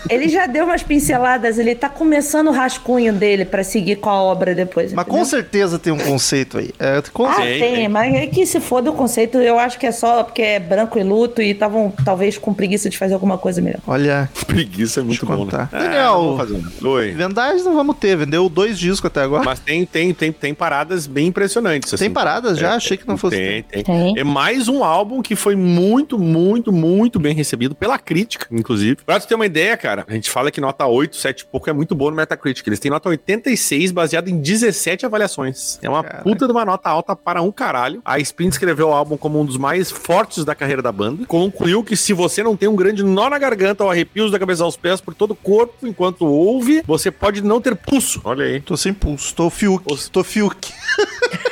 Ele 0.09 0.27
já 0.29 0.45
deu 0.45 0.65
umas 0.65 0.83
pinceladas, 0.83 1.57
ele 1.57 1.75
tá 1.75 1.87
começando 1.89 2.47
o 2.47 2.51
rascunho 2.51 3.13
dele 3.13 3.45
pra 3.45 3.63
seguir 3.63 3.97
com 3.97 4.09
a 4.09 4.21
obra 4.21 4.53
depois. 4.55 4.91
Mas 4.93 5.03
entendeu? 5.05 5.19
com 5.19 5.25
certeza 5.25 5.79
tem 5.79 5.93
um 5.93 5.97
conceito 5.97 6.57
aí. 6.57 6.71
É, 6.79 7.01
com 7.13 7.25
Ah, 7.25 7.35
tem, 7.35 7.59
tem. 7.59 7.87
mas 7.87 8.13
é 8.13 8.27
que 8.27 8.45
se 8.45 8.59
for 8.59 8.81
do 8.81 8.93
conceito, 8.93 9.37
eu 9.37 9.57
acho 9.59 9.77
que 9.79 9.85
é 9.85 9.91
só 9.91 10.23
porque 10.23 10.41
é 10.41 10.59
branco 10.59 10.97
e 10.99 11.03
luto 11.03 11.41
e 11.41 11.51
estavam 11.51 11.93
talvez 12.03 12.37
com 12.37 12.53
preguiça 12.53 12.89
de 12.89 12.97
fazer 12.97 13.13
alguma 13.13 13.37
coisa 13.37 13.61
melhor. 13.61 13.79
Olha, 13.87 14.29
Preguiça 14.47 14.99
é 14.99 15.03
muito 15.03 15.25
bom, 15.25 15.33
né? 15.33 15.39
contar. 15.45 15.69
Ah, 15.71 15.79
Daniel. 15.79 16.37
um- 16.81 16.87
Oi. 16.89 17.11
vendagem 17.11 17.63
não 17.63 17.75
vamos 17.75 17.97
ter. 17.97 18.15
Vendeu 18.17 18.49
dois 18.49 18.77
discos 18.77 19.05
até 19.05 19.21
agora. 19.21 19.43
Mas 19.43 19.59
tem, 19.59 19.85
tem, 19.85 20.13
tem, 20.13 20.31
tem 20.31 20.53
paradas 20.53 21.05
bem 21.07 21.27
impressionantes. 21.27 21.89
Tem 21.91 22.07
assim. 22.07 22.13
paradas 22.13 22.57
já? 22.57 22.73
É, 22.73 22.75
Achei 22.79 22.97
que 22.97 23.07
não 23.07 23.17
fosse. 23.17 23.35
Tem, 23.35 23.63
tem. 23.63 23.83
Tem. 23.83 24.17
É 24.17 24.23
mais 24.23 24.67
um 24.67 24.83
álbum 24.83 25.21
que 25.21 25.35
foi 25.35 25.55
muito, 25.55 26.17
muito, 26.17 26.71
muito 26.71 27.19
bem 27.19 27.33
recebido 27.35 27.75
pela 27.75 27.97
crítica, 27.99 28.47
inclusive. 28.51 28.97
Pra 29.19 29.25
tu 29.25 29.27
ter 29.27 29.35
uma 29.35 29.45
ideia, 29.45 29.75
cara, 29.75 30.05
a 30.07 30.13
gente 30.13 30.29
fala 30.29 30.49
que 30.49 30.61
nota 30.61 30.85
8, 30.85 31.17
7 31.17 31.41
e 31.41 31.45
pouco 31.45 31.69
é 31.69 31.73
muito 31.73 31.93
boa 31.93 32.09
no 32.09 32.15
Metacritic. 32.15 32.65
Eles 32.65 32.79
têm 32.79 32.89
nota 32.89 33.09
86 33.09 33.91
baseado 33.91 34.29
em 34.29 34.39
17 34.39 35.05
avaliações. 35.05 35.77
É 35.81 35.89
uma 35.89 36.01
Caraca. 36.01 36.23
puta 36.23 36.45
de 36.45 36.51
uma 36.53 36.63
nota 36.63 36.89
alta 36.89 37.15
para 37.17 37.41
um 37.41 37.51
caralho. 37.51 38.01
A 38.05 38.17
Spin 38.19 38.47
descreveu 38.47 38.87
o 38.89 38.93
álbum 38.93 39.17
como 39.17 39.41
um 39.41 39.45
dos 39.45 39.57
mais 39.57 39.91
fortes 39.91 40.45
da 40.45 40.55
carreira 40.55 40.81
da 40.81 40.91
banda. 40.91 41.25
Concluiu 41.25 41.83
que 41.83 41.97
se 41.97 42.13
você 42.13 42.41
não 42.41 42.55
tem 42.55 42.69
um 42.69 42.77
grande 42.77 43.03
nó 43.03 43.29
na 43.29 43.37
garganta 43.37 43.83
ou 43.83 43.91
arrepios 43.91 44.31
da 44.31 44.39
cabeça 44.39 44.63
aos 44.63 44.77
pés 44.77 45.01
por 45.01 45.13
todo 45.13 45.31
o 45.31 45.35
corpo 45.35 45.85
enquanto 45.85 46.25
ouve, 46.25 46.81
você 46.87 47.11
pode 47.11 47.43
não 47.43 47.59
ter 47.59 47.75
pulso. 47.75 48.21
Olha 48.23 48.45
aí. 48.45 48.61
Tô 48.61 48.77
sem 48.77 48.93
pulso, 48.93 49.35
tô 49.35 49.49
Fiuk, 49.49 49.83
tô 50.11 50.23
Fiuk. 50.23 50.71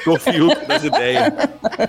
Tô 0.06 0.18
Fiuk 0.18 0.66
das 0.68 0.86
ideias. 0.86 1.34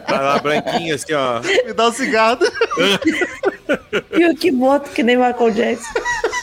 Tá 0.07 0.21
lá 0.21 0.39
branquinho 0.41 0.95
assim, 0.95 1.13
ó. 1.13 1.41
Me 1.41 1.73
dá 1.73 1.89
um 1.89 1.93
cigarro. 1.93 2.41
E 4.19 4.27
o 4.27 4.37
que 4.37 4.51
boto 4.51 4.91
que 4.91 5.03
nem 5.03 5.17
Michael 5.17 5.53
Jackson. 5.53 6.01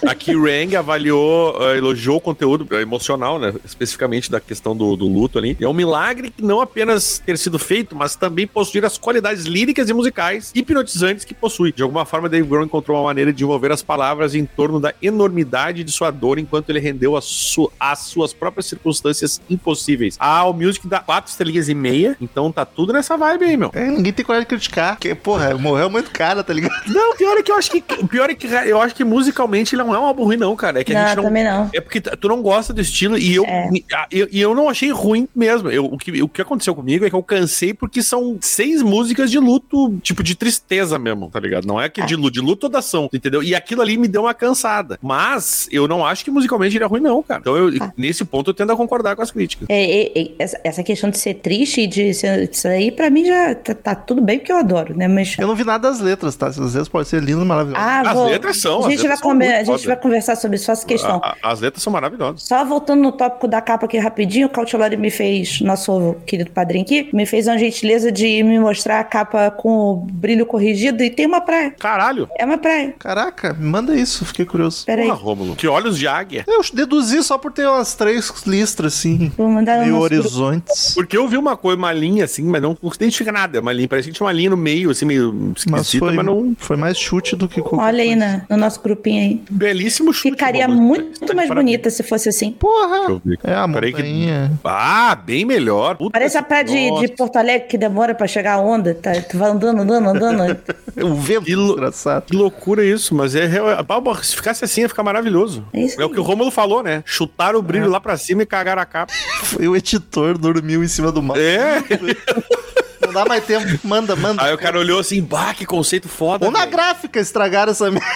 Aqui 0.08 0.34
Rang 0.36 0.76
avaliou, 0.76 1.56
eh, 1.62 1.78
elogiou 1.78 2.18
o 2.18 2.22
conteúdo 2.22 2.68
eh, 2.76 2.82
emocional, 2.82 3.39
né? 3.39 3.54
Especificamente 3.63 4.30
da 4.32 4.39
questão 4.39 4.76
do, 4.76 4.96
do 4.96 5.08
luto 5.08 5.38
ali. 5.38 5.58
É 5.60 5.68
um 5.68 5.74
milagre 5.74 6.30
que 6.32 6.44
não 6.44 6.62
apenas 6.62 7.20
ter 7.26 7.38
sido 7.38 7.58
feito, 7.58 7.96
mas 7.96 8.15
também 8.15 8.46
possuir 8.48 8.86
as 8.86 8.98
qualidades 8.98 9.46
líricas 9.46 9.89
e 9.89 9.94
musicais 9.94 10.52
hipnotizantes 10.54 11.26
que 11.26 11.34
possui. 11.34 11.72
De 11.72 11.82
alguma 11.84 12.06
forma, 12.06 12.30
Dave 12.30 12.48
Grohl 12.48 12.65
encontrou 12.65 12.98
uma 12.98 13.06
maneira 13.06 13.34
de 13.34 13.44
envolver 13.44 13.72
as 13.72 13.82
palavras 13.82 14.36
em 14.36 14.46
torno 14.46 14.80
da 14.80 14.94
enormidade 15.02 15.84
de 15.84 15.91
sua 15.91 16.12
dor 16.12 16.38
enquanto 16.39 16.70
ele 16.70 16.80
rendeu 16.80 17.15
as, 17.18 17.26
su- 17.26 17.72
as 17.80 18.00
suas 18.00 18.34
próprias 18.34 18.65
circunstâncias 18.68 19.41
impossíveis. 19.50 20.15
Ah, 20.20 20.46
o 20.46 20.54
Music 20.54 20.88
dá 20.88 21.00
quatro 21.00 21.30
estrelinhas 21.32 21.68
e 21.70 21.74
meia, 21.74 22.15
então 22.22 22.52
tá 22.52 22.65
tudo 22.65 22.94
nessa 22.94 23.18
vibe 23.18 23.46
aí, 23.46 23.58
meu. 23.58 23.72
É, 23.74 23.86
ninguém 23.88 24.13
tem 24.13 24.26
coragem 24.26 24.44
de 24.44 24.50
criticar. 24.50 24.96
Porque, 24.96 25.15
porra, 25.15 25.56
morreu 25.58 25.89
muito 25.89 26.12
cara, 26.12 26.44
tá 26.44 26.54
ligado? 26.54 26.74
Não, 26.88 27.12
o 27.12 27.15
pior 27.15 27.38
é 27.38 27.44
que 27.44 27.52
eu 27.52 27.56
acho 27.58 27.72
que 27.72 27.84
o 28.00 28.08
pior 28.08 28.30
é 28.30 28.36
que 28.36 28.48
eu 28.48 28.82
acho 28.82 28.94
que 28.96 29.04
musicalmente 29.04 29.76
ele 29.76 29.82
não 29.95 30.01
é 30.01 30.05
um 30.05 30.08
álbum 30.08 30.23
ruim 30.25 30.38
não, 30.38 30.55
cara. 30.55 30.81
É 30.81 30.84
que 30.84 30.93
a 30.93 30.99
Não, 30.99 31.08
gente 31.08 31.17
não 31.17 31.23
também 31.23 31.43
não. 31.43 31.69
É 31.73 31.79
porque 31.81 32.01
tu 32.01 32.27
não 32.27 32.41
gosta 32.41 32.73
do 32.73 32.81
estilo 32.81 33.17
e 33.17 33.36
eu, 33.36 33.45
É. 33.45 33.69
e 33.71 33.86
eu, 34.12 34.27
e 34.31 34.41
eu 34.41 34.53
não 34.55 34.69
achei 34.69 34.91
ruim 34.91 35.27
mesmo. 35.36 35.69
Eu, 35.69 35.86
o, 35.86 35.97
que, 35.97 36.21
o 36.21 36.27
que 36.27 36.41
aconteceu 36.41 36.75
comigo 36.75 37.05
é 37.05 37.10
que 37.10 37.15
eu 37.15 37.23
cansei 37.23 37.73
porque 37.73 38.01
são 38.01 38.38
seis 38.41 38.81
músicas 38.81 39.31
de 39.31 39.39
luto, 39.39 39.97
tipo 40.01 40.21
de 40.23 40.36
tristeza 40.36 40.99
mesmo, 40.99 41.29
tá 41.29 41.39
ligado? 41.39 41.65
Não 41.67 41.79
é 41.81 41.89
que 41.89 42.03
de 42.05 42.15
luto, 42.15 42.31
de 42.31 42.41
luto 42.41 42.55
toda 42.62 42.79
ação, 42.79 43.10
entendeu? 43.13 43.41
E 43.43 43.55
aquilo 43.55 43.81
ali 43.81 43.97
me 43.97 44.08
deu 44.08 44.21
uma 44.23 44.34
cansada. 44.34 44.97
Mas 45.01 45.67
eu 45.71 45.88
não 45.88 46.05
acho 46.05 46.23
que 46.23 46.31
musicalmente 46.31 46.75
ele 46.77 46.84
é 46.84 46.88
ruim, 46.88 47.01
não, 47.01 47.21
cara. 47.23 47.39
Então, 47.41 47.55
eu, 47.55 47.71
Ah. 47.81 47.91
nesse 47.97 48.23
ponto, 48.25 48.49
eu 48.49 48.53
tendo 48.53 48.71
a 48.71 48.75
concordar 48.77 49.15
com 49.15 49.21
as 49.21 49.31
críticas. 49.31 49.67
É, 49.69 49.84
é, 50.19 50.21
é, 50.39 50.49
essa, 50.63 50.84
questão 50.84 51.10
de 51.10 51.17
ser 51.17 51.36
triste 51.36 51.81
e 51.81 51.88
de 51.88 52.13
ser, 52.13 52.49
isso 52.51 52.67
aí, 52.67 52.91
pra 52.91 53.10
mim 53.10 53.25
já 53.25 53.55
tá, 53.55 53.73
tá 53.73 53.95
tudo 53.95 54.21
bem, 54.21 54.39
porque 54.39 54.51
eu 54.51 54.58
adoro, 54.58 54.95
né? 54.95 55.08
Mas. 55.08 55.36
Eu 55.38 55.47
não 55.47 55.55
vi 55.55 55.63
nada 55.63 55.89
das 55.89 55.99
letras, 55.99 56.36
tá? 56.36 56.47
Às 56.47 56.58
vezes 56.73 56.88
pode 56.88 57.08
ser 57.08 57.21
lindo, 57.21 57.45
maravilhoso. 57.45 57.81
Ah, 57.84 58.01
As 58.01 58.13
vou, 58.13 58.27
letras 58.27 58.58
são, 58.58 58.77
A 58.77 58.79
as 58.88 58.91
gente, 58.91 59.01
letras 59.03 59.19
vai, 59.21 59.34
muito 59.34 59.75
a 59.76 59.78
gente 59.78 59.88
vai 59.88 59.98
conversar 59.98 60.36
sobre 60.36 60.56
isso, 60.58 60.66
faço 60.66 60.86
questão. 60.86 61.20
A- 61.24 61.36
a- 61.44 61.52
as 61.52 61.60
letras 61.60 61.84
são 61.84 61.92
maravilhosas. 61.94 62.44
Só 62.44 62.64
voltando 62.66 63.02
no 63.02 63.12
tópico 63.12 63.48
da 63.48 63.62
capa 63.62 63.86
aqui 63.86 63.98
rapidinho, 63.98 64.48
o 64.48 64.50
Cautelari 64.50 64.98
me 64.98 65.10
fez, 65.12 65.62
nosso 65.62 66.16
querido 66.26 66.52
padrinho 66.52 66.84
aqui, 66.84 67.10
me 67.14 67.26
fez 67.26 67.48
uma 67.48 67.58
gentileza 67.58 68.12
de 68.12 68.44
me 68.44 68.60
mostrar 68.60 69.00
a 69.00 69.04
capa 69.04 69.52
com 69.52 69.92
o 69.92 69.96
brilho 69.98 70.46
corrigido 70.46 71.04
e 71.04 71.10
tem 71.10 71.26
uma 71.26 71.42
praia. 71.42 71.72
Caralho. 71.72 72.28
É 72.38 72.46
uma 72.46 72.58
praia. 72.58 72.94
Caraca, 73.00 73.54
me 73.54 73.66
manda 73.66 73.96
isso, 73.96 74.26
fiquei 74.26 74.46
curioso. 74.46 74.86
Pera 74.86 75.02
aí. 75.02 75.08
Porra, 75.08 75.20
Rômulo. 75.20 75.56
Que 75.56 75.68
olhos 75.68 75.98
de 75.98 76.08
águia. 76.08 76.44
Eu 76.48 76.62
deduzi 76.74 77.24
só 77.24 77.38
por 77.38 77.52
ter 77.52 77.68
umas 77.68 77.96
três 77.96 78.32
listras, 78.46 78.94
assim, 78.94 79.32
Vou 79.38 79.50
mandar 79.50 79.80
meio 79.80 79.94
nosso 79.94 80.10
grupo. 80.10 80.22
horizontes. 80.24 80.94
Porque 80.94 81.18
eu 81.18 81.28
vi 81.28 81.38
uma 81.38 81.56
coisa, 81.58 81.78
uma 81.78 81.92
linha 81.94 82.26
assim, 82.26 82.44
mas 82.44 82.62
não, 82.62 82.78
identifica 82.96 83.32
nada. 83.32 83.60
Uma 83.60 83.74
linha, 83.74 83.88
parece 83.88 84.08
que 84.10 84.14
tinha 84.14 84.26
uma 84.26 84.34
linha 84.34 84.50
no 84.50 84.58
meio, 84.58 84.90
assim, 84.92 85.06
meio 85.06 85.34
Mas 85.70 85.82
esquisita, 85.82 86.06
foi, 86.06 86.16
mas, 86.16 86.26
não. 86.26 86.56
foi 86.58 86.78
mais 86.78 86.98
chute 86.98 87.36
do 87.36 87.48
que 87.48 87.62
qualquer 87.62 87.86
Olha 87.88 88.02
aí 88.04 88.10
coisa. 88.10 88.26
na- 88.26 88.46
no 88.50 88.58
nosso 88.58 88.82
grupinho 88.82 89.22
aí. 89.22 89.42
Belíssimo 89.65 90.13
chute. 90.13 90.32
Ficaria 90.32 90.67
muito 90.67 91.19
mais 91.36 91.47
parabéns. 91.47 91.49
bonita 91.56 91.89
se 91.89 92.04
fosse 92.04 92.30
assim. 92.30 92.51
Porra! 92.51 92.97
Deixa 92.99 93.12
eu 93.12 93.21
ver. 93.25 93.39
É 93.43 93.54
a 93.56 93.67
Peraí 93.67 93.93
que- 93.93 94.01
montanha. 94.04 94.51
Ah, 94.63 95.15
bem 95.15 95.43
melhor. 95.45 95.97
Puta 95.97 96.12
Parece 96.12 96.38
a 96.38 96.43
praia 96.43 96.63
de, 96.63 96.99
de 97.01 97.08
Porto 97.10 97.38
Alegre 97.38 97.67
que 97.67 97.78
demora 97.78 98.13
pra 98.15 98.28
chegar 98.28 98.54
a 98.54 98.60
onda. 98.62 98.93
Tá? 98.95 99.12
Tu 99.21 99.38
vai 99.38 99.49
andando, 99.49 99.82
andando, 99.82 100.10
andando. 100.10 100.58
O 100.97 101.13
vento 101.15 101.43
Que 101.43 101.56
lo- 101.56 101.67
desgraçado. 101.73 102.25
Que 102.28 102.36
loucura 102.38 102.86
isso, 102.86 103.13
mas 103.13 103.36
é 103.36 103.45
real. 103.45 103.84
Balba, 103.84 104.23
Se 104.23 104.34
ficasse 104.34 104.63
assim, 104.63 104.82
ia 104.82 104.88
ficar 104.89 105.04
maravilhoso. 105.04 105.65
É 105.73 105.82
isso 105.82 106.01
É 106.01 106.06
o 106.06 106.10
que 106.10 106.17
o 106.19 106.23
Rômulo 106.23 106.49
falou, 106.49 106.82
né? 106.82 107.04
Chutar 107.06 107.54
o 107.54 107.60
É. 107.60 107.62
brilho 107.62 107.89
lá 107.89 107.99
pra 107.99 108.15
cima 108.15 108.43
e 108.43 108.45
cagar 108.45 108.78
a 108.78 108.86
capa. 108.86 109.12
Foi 109.43 109.67
o 109.67 109.75
editor 109.75 110.38
dormiu 110.38 110.82
em 110.84 110.88
cima 110.88 111.12
do 111.12 111.21
mal. 111.21 111.36
É. 111.36 111.84
Não 113.06 113.12
dá 113.13 113.25
mais 113.25 113.43
tempo. 113.45 113.65
Manda, 113.84 114.15
manda. 114.15 114.41
Aí 114.43 114.54
o 114.54 114.58
cara 114.58 114.80
olhou 114.80 114.99
assim, 114.99 115.21
bah, 115.21 115.54
que 115.54 115.65
conceito 115.65 116.08
foda. 116.08 116.45
Ou 116.45 116.51
na 116.51 116.60
velho." 116.60 116.71
gráfica 116.71 117.19
estragaram 117.19 117.71
essa 117.71 117.91
merda. 117.91 118.08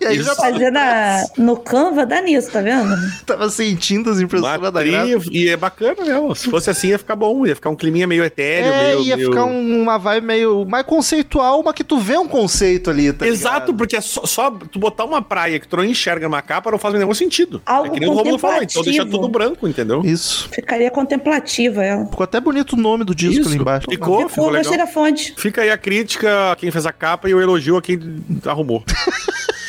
E 0.00 0.06
aí 0.06 0.14
Eles 0.14 0.26
já 0.26 0.34
Fazer 0.34 0.70
na, 0.70 1.26
no 1.36 1.56
Canva 1.58 2.06
dá 2.06 2.22
nisso, 2.22 2.50
tá 2.50 2.60
vendo? 2.62 2.96
tava 3.26 3.50
sem 3.50 3.74
tintas 3.76 4.18
impressora 4.20 4.70
da 4.70 4.82
gráfica. 4.82 5.28
e 5.30 5.48
é 5.48 5.56
bacana 5.56 5.96
mesmo. 6.04 6.34
Se 6.34 6.48
fosse 6.50 6.70
assim, 6.70 6.88
ia 6.88 6.98
ficar 6.98 7.16
bom. 7.16 7.46
Ia 7.46 7.54
ficar 7.54 7.68
um 7.70 7.76
climinha 7.76 8.06
meio 8.06 8.24
etéreo, 8.24 8.72
É, 8.72 8.86
meio. 8.94 9.00
ia 9.02 9.16
meio- 9.16 9.28
ficar 9.30 9.44
um- 9.44 9.82
uma 9.82 9.98
vibe 9.98 10.26
meio 10.26 10.64
mais 10.64 10.86
conceitual, 10.86 11.62
mas 11.62 11.74
que 11.74 11.84
tu 11.84 11.98
vê 11.98 12.16
um 12.16 12.26
conceito 12.26 12.88
ali, 12.88 13.12
tá 13.12 13.26
Exato, 13.26 13.54
ligado? 13.66 13.74
porque 13.74 13.96
é 13.96 14.00
só, 14.00 14.24
só 14.24 14.50
tu 14.50 14.78
botar 14.78 15.04
uma 15.04 15.20
praia 15.20 15.60
que 15.60 15.68
tu 15.68 15.76
não 15.76 15.84
enxerga 15.84 16.26
numa 16.26 16.40
capa 16.40 16.70
não 16.70 16.78
faz 16.78 16.94
nenhum 16.94 17.12
sentido. 17.12 17.60
Algo 17.66 17.88
é 17.88 17.90
que 17.90 18.00
nem 18.00 18.08
o 18.08 18.12
Romulo 18.14 18.38
falou, 18.38 18.62
então 18.62 18.82
deixa 18.82 19.04
tudo 19.04 19.28
branco, 19.28 19.68
entendeu? 19.68 20.00
Isso. 20.04 20.48
Ficaria 20.50 20.90
contemplativa 20.90 21.84
ela. 21.84 22.06
Ficou 22.06 22.24
até 22.24 22.40
bonito 22.40 22.72
o 22.72 22.76
nome 22.76 23.04
do 23.04 23.14
disco 23.14 23.40
Isso, 23.40 23.48
ali 23.50 23.58
embaixo. 23.58 23.86
ficou. 23.90 24.26
Ficou, 24.28 24.46
legal. 24.46 24.60
gostei 24.62 24.78
da 24.78 24.86
fonte. 24.86 25.34
Fica 25.36 25.60
aí 25.62 25.70
a 25.70 25.76
crítica 25.76 26.52
a 26.52 26.56
quem 26.56 26.70
fez 26.70 26.86
a 26.86 26.92
capa 26.92 27.28
e 27.28 27.34
o 27.34 27.40
elogio 27.40 27.76
a 27.76 27.82
quem 27.82 28.00
arrumou. 28.46 28.82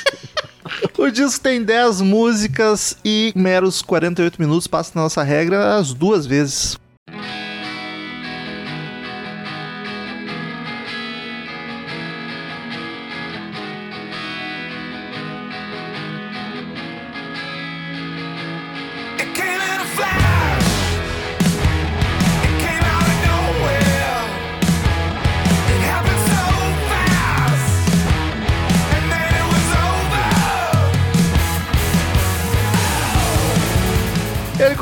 O 0.98 1.10
disco 1.10 1.42
tem 1.42 1.64
10 1.64 2.02
músicas 2.02 2.98
e 3.04 3.34
meros 3.36 3.82
48 3.82 4.40
minutos. 4.40 4.68
Passa 4.68 4.92
na 4.96 5.02
nossa 5.04 5.24
regra 5.24 5.78
as 5.78 5.94
duas 5.94 6.26
vezes. 6.26 6.78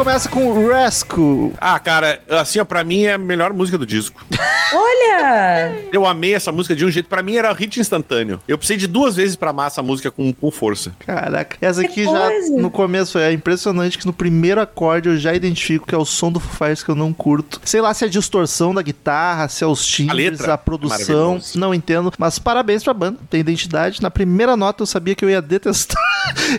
Começa 0.09 0.27
com 0.27 0.67
Rescue. 0.67 1.53
Ah, 1.61 1.77
cara, 1.77 2.19
assim, 2.29 2.59
ó, 2.59 2.65
pra 2.65 2.83
mim 2.83 3.03
é 3.03 3.13
a 3.13 3.17
melhor 3.17 3.53
música 3.53 3.77
do 3.77 3.85
disco. 3.85 4.25
Olha! 4.73 5.71
Eu 5.93 6.03
amei 6.03 6.33
essa 6.33 6.51
música 6.51 6.75
de 6.75 6.83
um 6.83 6.89
jeito. 6.89 7.07
Pra 7.07 7.21
mim 7.21 7.35
era 7.35 7.53
hit 7.53 7.79
instantâneo. 7.79 8.39
Eu 8.47 8.57
precisei 8.57 8.77
de 8.77 8.87
duas 8.87 9.15
vezes 9.15 9.35
pra 9.35 9.51
amar 9.51 9.67
essa 9.67 9.83
música 9.83 10.09
com, 10.09 10.33
com 10.33 10.49
força. 10.49 10.93
Caraca. 10.99 11.57
Essa 11.61 11.81
Que 11.81 11.87
aqui 11.87 12.03
já 12.05 12.27
coisa. 12.27 12.59
no 12.59 12.71
começo 12.71 13.19
é 13.19 13.31
impressionante 13.31 13.99
que 13.99 14.05
no 14.07 14.13
primeiro 14.13 14.59
acorde 14.59 15.09
eu 15.09 15.17
já 15.17 15.31
identifico 15.33 15.85
que 15.85 15.93
é 15.93 15.97
o 15.97 16.05
som 16.05 16.31
do 16.31 16.39
Foo 16.39 16.53
Fighters 16.53 16.81
que 16.83 16.89
eu 16.89 16.95
não 16.95 17.13
curto. 17.13 17.61
Sei 17.63 17.79
lá 17.79 17.93
se 17.93 18.03
é 18.03 18.07
a 18.07 18.09
distorção 18.09 18.73
da 18.73 18.81
guitarra, 18.81 19.47
se 19.47 19.63
é 19.63 19.67
os 19.67 19.85
timbres, 19.85 20.39
letra 20.39 20.53
a, 20.53 20.55
é 20.55 20.57
produção, 20.57 21.33
maravilhosa. 21.33 21.59
não 21.59 21.71
entendo. 21.71 22.11
Mas 22.17 22.39
parabéns 22.39 22.83
pra 22.83 22.95
banda, 22.95 23.19
tem 23.29 23.41
identidade. 23.41 24.01
Na 24.01 24.09
primeira 24.09 24.57
nota 24.57 24.81
eu 24.81 24.87
sabia 24.87 25.13
que 25.13 25.23
eu 25.23 25.29
ia 25.29 25.39
detestar. 25.41 26.01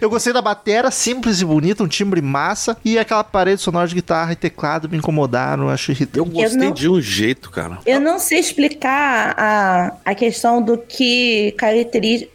eu 0.01 0.09
gostei 0.09 0.33
da 0.33 0.41
batera, 0.41 0.89
simples 0.93 1.41
e 1.41 1.45
bonita, 1.45 1.83
um 1.83 1.89
timbre 1.89 2.23
massa. 2.23 2.77
E 2.85 2.97
aquela 2.97 3.25
parede 3.41 3.63
sonora 3.63 3.89
de 3.89 3.95
guitarra 3.95 4.33
e 4.33 4.37
teclado 4.37 4.87
me 4.87 4.99
incomodaram, 4.99 5.65
eu 5.65 5.69
acho 5.71 5.91
irritante. 5.93 6.19
Eu 6.19 6.27
gostei 6.27 6.59
não- 6.59 6.73
de 6.73 6.89
um 6.91 7.01
jeito, 7.01 7.51
cara. 7.51 7.79
Eu 7.87 7.99
não 7.99 8.19
sei 8.19 8.39
explicar 8.39 9.35
a, 9.39 9.95
a 10.05 10.15
questão 10.15 10.61
do 10.61 10.77
que 10.77 11.53
caracteriza 11.57 12.29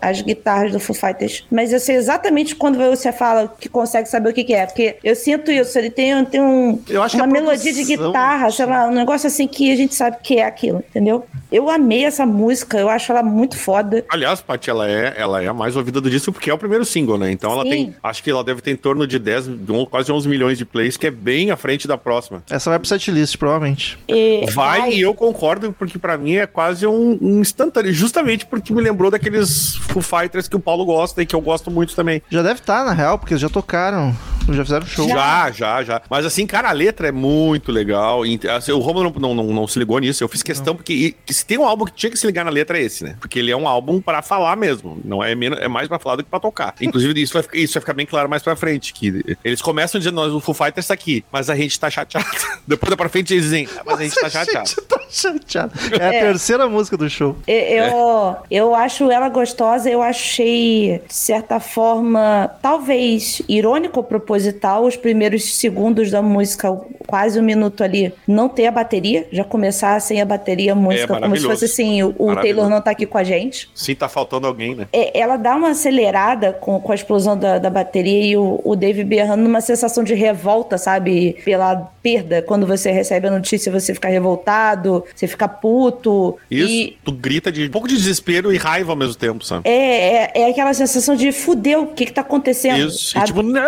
as 0.00 0.22
guitarras 0.22 0.72
do 0.72 0.80
Foo 0.80 0.96
Fighters, 0.96 1.44
mas 1.50 1.72
eu 1.74 1.80
sei 1.80 1.96
exatamente 1.96 2.54
quando 2.54 2.78
você 2.78 3.12
fala 3.12 3.52
que 3.60 3.68
consegue 3.68 4.08
saber 4.08 4.30
o 4.30 4.32
que, 4.32 4.44
que 4.44 4.54
é, 4.54 4.64
porque 4.64 4.96
eu 5.04 5.14
sinto 5.14 5.50
isso, 5.50 5.78
ele 5.78 5.90
tem, 5.90 6.24
tem 6.24 6.40
um, 6.40 6.80
Eu 6.88 7.02
acho 7.02 7.16
uma 7.16 7.26
melodia 7.26 7.72
de 7.72 7.84
guitarra, 7.84 8.50
sei 8.50 8.64
lá, 8.66 8.86
um 8.86 8.92
negócio 8.94 9.26
assim 9.26 9.46
que 9.46 9.70
a 9.70 9.76
gente 9.76 9.94
sabe 9.94 10.16
que 10.22 10.38
é 10.38 10.44
aquilo, 10.46 10.78
entendeu? 10.88 11.26
Eu 11.52 11.68
amei 11.68 12.04
essa 12.04 12.24
música, 12.24 12.78
eu 12.78 12.88
acho 12.88 13.10
ela 13.12 13.22
muito 13.22 13.58
foda. 13.58 14.04
Aliás, 14.08 14.40
Paty, 14.40 14.70
ela 14.70 14.88
é, 14.88 15.14
ela 15.16 15.42
é 15.42 15.48
a 15.48 15.52
mais 15.54 15.76
ouvida 15.76 16.00
do 16.00 16.08
disco 16.08 16.32
porque 16.32 16.48
é 16.48 16.54
o 16.54 16.58
primeiro 16.58 16.84
single, 16.84 17.18
né? 17.18 17.30
Então 17.30 17.50
ela 17.52 17.64
Sim. 17.64 17.70
tem. 17.70 17.94
Acho 18.02 18.22
que 18.22 18.30
ela 18.30 18.44
deve 18.44 18.60
ter 18.62 18.70
em 18.70 18.76
torno 18.76 19.06
de 19.06 19.18
10, 19.18 19.46
de 19.48 19.72
um- 19.72 19.84
quase 19.84 20.12
11 20.12 20.28
milhões 20.30 20.56
de 20.56 20.64
plays, 20.64 20.96
que 20.96 21.06
é 21.06 21.10
bem 21.10 21.50
à 21.50 21.56
frente 21.56 21.86
da 21.88 21.98
próxima. 21.98 22.42
Essa 22.50 22.70
vai 22.70 22.78
pro 22.78 22.88
setlist, 22.88 23.36
provavelmente. 23.36 23.98
E- 24.08 24.46
Vai, 24.52 24.80
ai, 24.80 24.92
e 24.94 25.00
eu 25.02 25.12
concordo, 25.14 25.72
porque 25.72 25.98
pra 25.98 26.16
mim 26.16 26.36
é 26.36 26.46
quase 26.46 26.86
um, 26.86 27.18
um 27.20 27.40
instantâneo, 27.40 27.92
justamente 27.92 28.46
porque 28.46 28.72
me 28.72 28.80
lembrou 28.80 29.10
daqueles 29.10 29.74
Foo 29.76 30.00
Fighters 30.02 30.48
que 30.48 30.56
o 30.56 30.60
Paulo 30.60 30.84
gosta 30.84 31.20
e 31.22 31.26
que 31.26 31.34
eu 31.34 31.40
gosto 31.40 31.70
muito 31.70 31.94
também. 31.94 32.22
Já 32.30 32.42
deve 32.42 32.60
estar, 32.60 32.84
na 32.84 32.92
real, 32.92 33.18
porque 33.18 33.34
eles 33.34 33.42
já 33.42 33.48
tocaram 33.48 34.16
Já 34.54 34.64
fizeram 34.64 34.86
show. 34.86 35.08
Já, 35.08 35.50
já, 35.50 35.82
já. 35.82 36.02
Mas 36.10 36.24
assim, 36.26 36.46
cara, 36.46 36.68
a 36.68 36.72
letra 36.72 37.08
é 37.08 37.12
muito 37.12 37.70
legal. 37.72 38.22
Assim, 38.56 38.72
o 38.72 38.78
Romulo 38.78 39.12
não, 39.18 39.34
não, 39.34 39.34
não, 39.44 39.52
não 39.54 39.66
se 39.68 39.78
ligou 39.78 39.98
nisso. 39.98 40.22
Eu 40.24 40.28
fiz 40.28 40.42
questão, 40.42 40.74
porque 40.76 41.14
que 41.24 41.34
se 41.34 41.44
tem 41.46 41.58
um 41.58 41.64
álbum 41.66 41.84
que 41.84 41.92
tinha 41.92 42.10
que 42.10 42.16
se 42.18 42.26
ligar 42.26 42.44
na 42.44 42.50
letra 42.50 42.78
é 42.78 42.82
esse, 42.82 43.04
né? 43.04 43.16
Porque 43.20 43.38
ele 43.38 43.50
é 43.50 43.56
um 43.56 43.66
álbum 43.68 44.00
pra 44.00 44.22
falar 44.22 44.56
mesmo. 44.56 44.98
Não 45.04 45.22
é, 45.22 45.34
menos, 45.34 45.58
é 45.60 45.68
mais 45.68 45.88
pra 45.88 45.98
falar 45.98 46.16
do 46.16 46.24
que 46.24 46.30
pra 46.30 46.40
tocar. 46.40 46.74
Inclusive, 46.80 47.20
isso 47.20 47.32
vai, 47.34 47.42
ficar- 47.42 47.58
isso 47.58 47.74
vai 47.74 47.80
ficar 47.80 47.94
bem 47.94 48.06
claro 48.06 48.28
mais 48.28 48.42
pra 48.42 48.56
frente. 48.56 48.92
Que 48.92 49.36
eles 49.44 49.60
começam 49.62 49.98
dizendo, 49.98 50.14
nós, 50.14 50.32
o 50.32 50.40
Foo 50.40 50.54
Fighters 50.54 50.86
tá 50.86 50.94
aqui, 50.94 51.24
mas 51.30 51.48
a 51.50 51.56
gente 51.56 51.78
tá 51.78 51.90
chateado. 51.90 52.26
Depois 52.66 52.90
da 52.90 52.96
pra 52.96 53.08
frente 53.08 53.32
eles 53.34 53.44
dizem, 53.44 53.68
"Ah, 53.78 53.82
mas 53.84 54.00
a 54.00 54.02
gente 54.04 54.14
tá 54.20 54.30
chateado. 54.30 54.68
gente 54.68 54.80
tá 54.82 55.00
chateado. 55.10 55.72
É 56.00 56.06
a 56.08 56.10
terceira 56.22 56.68
música 56.68 56.96
do 56.96 57.08
show. 57.08 57.36
Eu, 57.46 57.56
eu, 57.58 58.36
eu 58.50 58.74
acho 58.74 59.10
ela 59.10 59.28
gostosa, 59.28 59.88
eu 59.90 60.02
achei, 60.02 61.02
de 61.06 61.14
certa 61.14 61.58
forma, 61.60 62.50
talvez 62.62 63.42
irônico 63.48 63.98
ou 64.00 64.04
proposital, 64.04 64.39
os 64.82 64.96
primeiros 64.96 65.54
segundos 65.54 66.10
da 66.10 66.22
música, 66.22 66.70
quase 67.06 67.38
um 67.38 67.42
minuto 67.42 67.82
ali, 67.82 68.12
não 68.26 68.48
ter 68.48 68.66
a 68.66 68.70
bateria, 68.70 69.26
já 69.30 69.44
começar 69.44 70.00
sem 70.00 70.20
a 70.20 70.24
bateria 70.24 70.72
a 70.72 70.74
música, 70.74 71.18
como 71.20 71.36
se 71.36 71.44
fosse 71.44 71.64
assim, 71.64 72.02
o. 72.02 72.34
Taylor 72.40 72.68
não 72.68 72.80
tá 72.80 72.92
aqui 72.92 73.06
com 73.06 73.18
a 73.18 73.24
gente. 73.24 73.70
Sim, 73.74 73.94
tá 73.94 74.08
faltando 74.08 74.46
alguém, 74.46 74.74
né? 74.74 74.86
É, 74.92 75.18
ela 75.18 75.36
dá 75.36 75.54
uma 75.54 75.70
acelerada 75.70 76.52
com, 76.52 76.80
com 76.80 76.92
a 76.92 76.94
explosão 76.94 77.36
da, 77.36 77.58
da 77.58 77.68
bateria 77.68 78.24
e 78.24 78.36
o, 78.36 78.60
o 78.64 78.74
Dave 78.74 79.04
berrando 79.04 79.42
numa 79.42 79.60
sensação 79.60 80.02
de 80.02 80.14
revolta, 80.14 80.78
sabe? 80.78 81.36
Pela 81.44 81.90
perda. 82.02 82.42
Quando 82.42 82.66
você 82.66 82.90
recebe 82.90 83.28
a 83.28 83.30
notícia, 83.30 83.70
você 83.70 83.92
fica 83.94 84.08
revoltado, 84.08 85.04
você 85.14 85.26
fica 85.26 85.48
puto. 85.48 86.36
Isso, 86.50 86.68
E 86.72 86.98
tu 87.04 87.12
grita 87.12 87.50
de 87.52 87.64
um 87.66 87.70
pouco 87.70 87.88
de 87.88 87.94
desespero 87.96 88.52
e 88.52 88.56
raiva 88.56 88.92
ao 88.92 88.96
mesmo 88.96 89.14
tempo, 89.14 89.44
sabe? 89.44 89.62
é, 89.68 90.30
é, 90.34 90.42
é 90.42 90.50
aquela 90.50 90.72
sensação 90.74 91.14
de 91.14 91.32
fudeu, 91.32 91.82
o 91.82 91.86
que 91.88 92.06
que 92.06 92.12
tá 92.12 92.20
acontecendo? 92.20 92.86
Isso. 92.88 93.16
E 93.18 93.22
tipo, 93.24 93.42
não! 93.42 93.60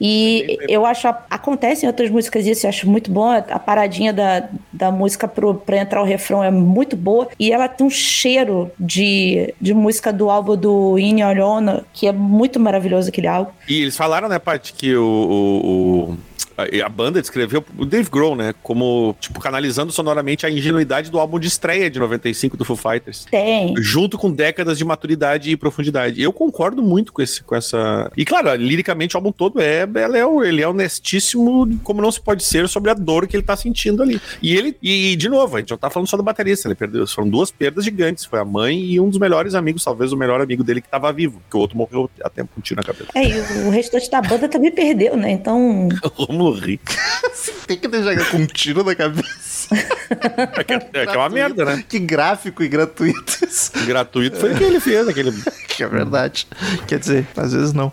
E 0.00 0.58
eu 0.68 0.86
acho, 0.86 1.08
acontece 1.28 1.84
em 1.84 1.88
outras 1.88 2.10
músicas 2.10 2.46
isso, 2.46 2.66
eu 2.66 2.68
acho 2.70 2.88
muito 2.88 3.10
bom. 3.10 3.30
A 3.30 3.58
paradinha 3.58 4.12
da, 4.12 4.48
da 4.72 4.90
música 4.90 5.26
pro, 5.28 5.54
pra 5.54 5.78
entrar 5.78 6.00
o 6.00 6.04
refrão 6.04 6.42
é 6.42 6.50
muito 6.50 6.96
boa. 6.96 7.28
E 7.38 7.52
ela 7.52 7.68
tem 7.68 7.86
um 7.86 7.90
cheiro 7.90 8.70
de, 8.78 9.54
de 9.60 9.74
música 9.74 10.12
do 10.12 10.30
álbum 10.30 10.56
do 10.56 10.98
In 10.98 11.22
Honor, 11.22 11.82
que 11.92 12.06
é 12.06 12.12
muito 12.12 12.58
maravilhoso 12.60 13.08
aquele 13.08 13.26
álbum. 13.26 13.50
E 13.68 13.82
eles 13.82 13.96
falaram, 13.96 14.28
né, 14.28 14.38
Paty, 14.38 14.72
que 14.72 14.94
o, 14.94 15.02
o- 15.04 16.10
o- 16.12 16.18
a, 16.62 16.86
a 16.86 16.88
banda 16.88 17.20
descreveu 17.20 17.64
o 17.78 17.84
Dave 17.84 18.08
Grohl, 18.10 18.36
né, 18.36 18.54
como, 18.62 19.16
tipo, 19.20 19.40
canalizando 19.40 19.92
sonoramente 19.92 20.46
a 20.46 20.50
ingenuidade 20.50 21.10
do 21.10 21.18
álbum 21.18 21.38
de 21.38 21.48
estreia 21.48 21.90
de 21.90 21.98
95 21.98 22.56
do 22.56 22.64
Foo 22.64 22.76
Fighters. 22.76 23.26
Tem. 23.30 23.74
Junto 23.78 24.18
com 24.18 24.30
décadas 24.30 24.78
de 24.78 24.84
maturidade 24.84 25.50
e 25.50 25.56
profundidade. 25.56 26.20
Eu 26.22 26.32
concordo 26.32 26.82
muito 26.82 27.12
com, 27.12 27.22
esse, 27.22 27.42
com 27.42 27.54
essa. 27.54 28.10
E 28.16 28.24
claro, 28.24 28.54
liricamente 28.54 29.16
o 29.16 29.18
álbum 29.18 29.32
todo 29.32 29.60
é, 29.60 29.82
ele 29.82 30.18
é, 30.18 30.48
ele 30.48 30.62
é 30.62 30.68
honestíssimo, 30.68 31.78
como 31.82 32.02
não 32.02 32.10
se 32.10 32.20
pode 32.20 32.44
ser, 32.44 32.68
sobre 32.68 32.90
a 32.90 32.94
dor 32.94 33.26
que 33.26 33.36
ele 33.36 33.42
tá 33.42 33.56
sentindo 33.56 34.02
ali. 34.02 34.20
E 34.42 34.56
ele, 34.56 34.76
e 34.82 35.16
de 35.16 35.28
novo, 35.28 35.56
a 35.56 35.60
gente 35.60 35.70
não 35.70 35.78
tá 35.78 35.90
falando 35.90 36.08
só 36.08 36.16
do 36.16 36.22
baterista, 36.22 36.68
ele 36.68 36.74
perdeu. 36.74 37.06
Foram 37.06 37.28
duas 37.28 37.50
perdas 37.50 37.84
gigantes. 37.84 38.24
Foi 38.24 38.38
a 38.38 38.44
mãe 38.44 38.78
e 38.78 39.00
um 39.00 39.08
dos 39.08 39.18
melhores 39.18 39.54
amigos, 39.54 39.84
talvez 39.84 40.12
o 40.12 40.16
melhor 40.16 40.40
amigo 40.40 40.62
dele 40.62 40.80
que 40.80 40.88
tava 40.88 41.12
vivo, 41.12 41.40
que 41.50 41.56
o 41.56 41.60
outro 41.60 41.76
morreu 41.76 42.10
há 42.22 42.28
tempo 42.28 42.50
com 42.54 42.60
um 42.60 42.62
tiro 42.62 42.80
na 42.80 42.84
cabeça. 42.84 43.10
É, 43.14 43.24
e 43.24 43.66
o 43.66 43.70
restante 43.70 44.10
da 44.10 44.20
banda 44.20 44.48
também 44.48 44.70
perdeu, 44.70 45.16
né? 45.16 45.30
Então. 45.30 45.88
Romulo 46.14 46.49
ri. 46.52 46.80
Tem 47.66 47.78
que 47.78 47.88
deixar 47.88 48.30
com 48.30 48.38
um 48.38 48.46
tiro 48.46 48.82
na 48.84 48.94
cabeça. 48.94 49.49
É 49.70 50.64
que 50.64 50.72
é, 50.72 50.80
que 50.80 51.12
é 51.12 51.16
uma 51.16 51.28
merda, 51.28 51.64
né? 51.64 51.84
Que 51.88 51.98
gráfico 51.98 52.62
e 52.62 52.68
gratuito 52.68 53.44
isso. 53.44 53.70
Gratuito 53.86 54.36
foi 54.36 54.52
o 54.52 54.56
que 54.56 54.64
ele 54.64 54.80
fez, 54.80 55.08
aquele. 55.08 55.32
Que 55.70 55.84
é 55.84 55.88
verdade. 55.88 56.46
Quer 56.86 56.98
dizer, 56.98 57.26
às 57.34 57.54
vezes 57.54 57.72
não. 57.72 57.90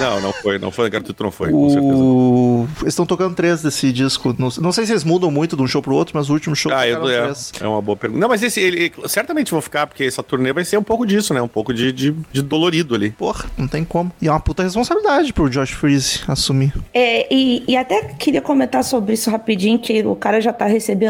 Não, 0.00 0.20
não 0.20 0.32
foi, 0.32 0.58
não 0.58 0.70
foi 0.70 0.88
gratuito, 0.88 1.22
não 1.22 1.30
foi, 1.30 1.50
com 1.50 1.68
certeza. 1.68 1.94
O... 1.94 2.68
Eles 2.80 2.92
estão 2.94 3.04
tocando 3.04 3.34
três 3.34 3.60
desse 3.60 3.92
disco. 3.92 4.34
Não, 4.38 4.48
não 4.62 4.72
sei 4.72 4.86
se 4.86 4.92
eles 4.92 5.04
mudam 5.04 5.30
muito 5.30 5.54
de 5.54 5.60
um 5.60 5.66
show 5.66 5.82
pro 5.82 5.94
outro, 5.94 6.16
mas 6.16 6.30
o 6.30 6.32
último 6.32 6.56
show 6.56 6.72
Ah, 6.72 6.88
eu, 6.88 7.06
é, 7.06 7.24
três. 7.24 7.52
é 7.60 7.66
uma 7.68 7.82
boa 7.82 7.96
pergunta. 7.96 8.18
Não, 8.20 8.28
mas 8.28 8.42
esse, 8.42 8.60
ele, 8.60 8.90
certamente 9.06 9.50
vão 9.50 9.60
ficar, 9.60 9.86
porque 9.86 10.04
essa 10.04 10.22
turnê 10.22 10.54
vai 10.54 10.64
ser 10.64 10.78
um 10.78 10.82
pouco 10.82 11.04
disso, 11.04 11.34
né? 11.34 11.42
Um 11.42 11.48
pouco 11.48 11.74
de, 11.74 11.92
de, 11.92 12.14
de 12.32 12.40
dolorido 12.40 12.94
ali. 12.94 13.10
Porra, 13.10 13.44
não 13.58 13.68
tem 13.68 13.84
como. 13.84 14.10
E 14.22 14.28
é 14.28 14.30
uma 14.30 14.40
puta 14.40 14.62
responsabilidade 14.62 15.30
pro 15.34 15.50
Josh 15.50 15.72
Freeze 15.72 16.20
assumir. 16.26 16.72
É, 16.94 17.26
e, 17.34 17.62
e 17.68 17.76
até 17.76 18.04
queria 18.14 18.40
comentar 18.40 18.82
sobre 18.84 19.12
isso 19.12 19.30
rapidinho, 19.30 19.78
que 19.78 20.02
o 20.06 20.16
cara 20.16 20.40
já 20.40 20.52
tá 20.52 20.64
recebendo 20.64 21.07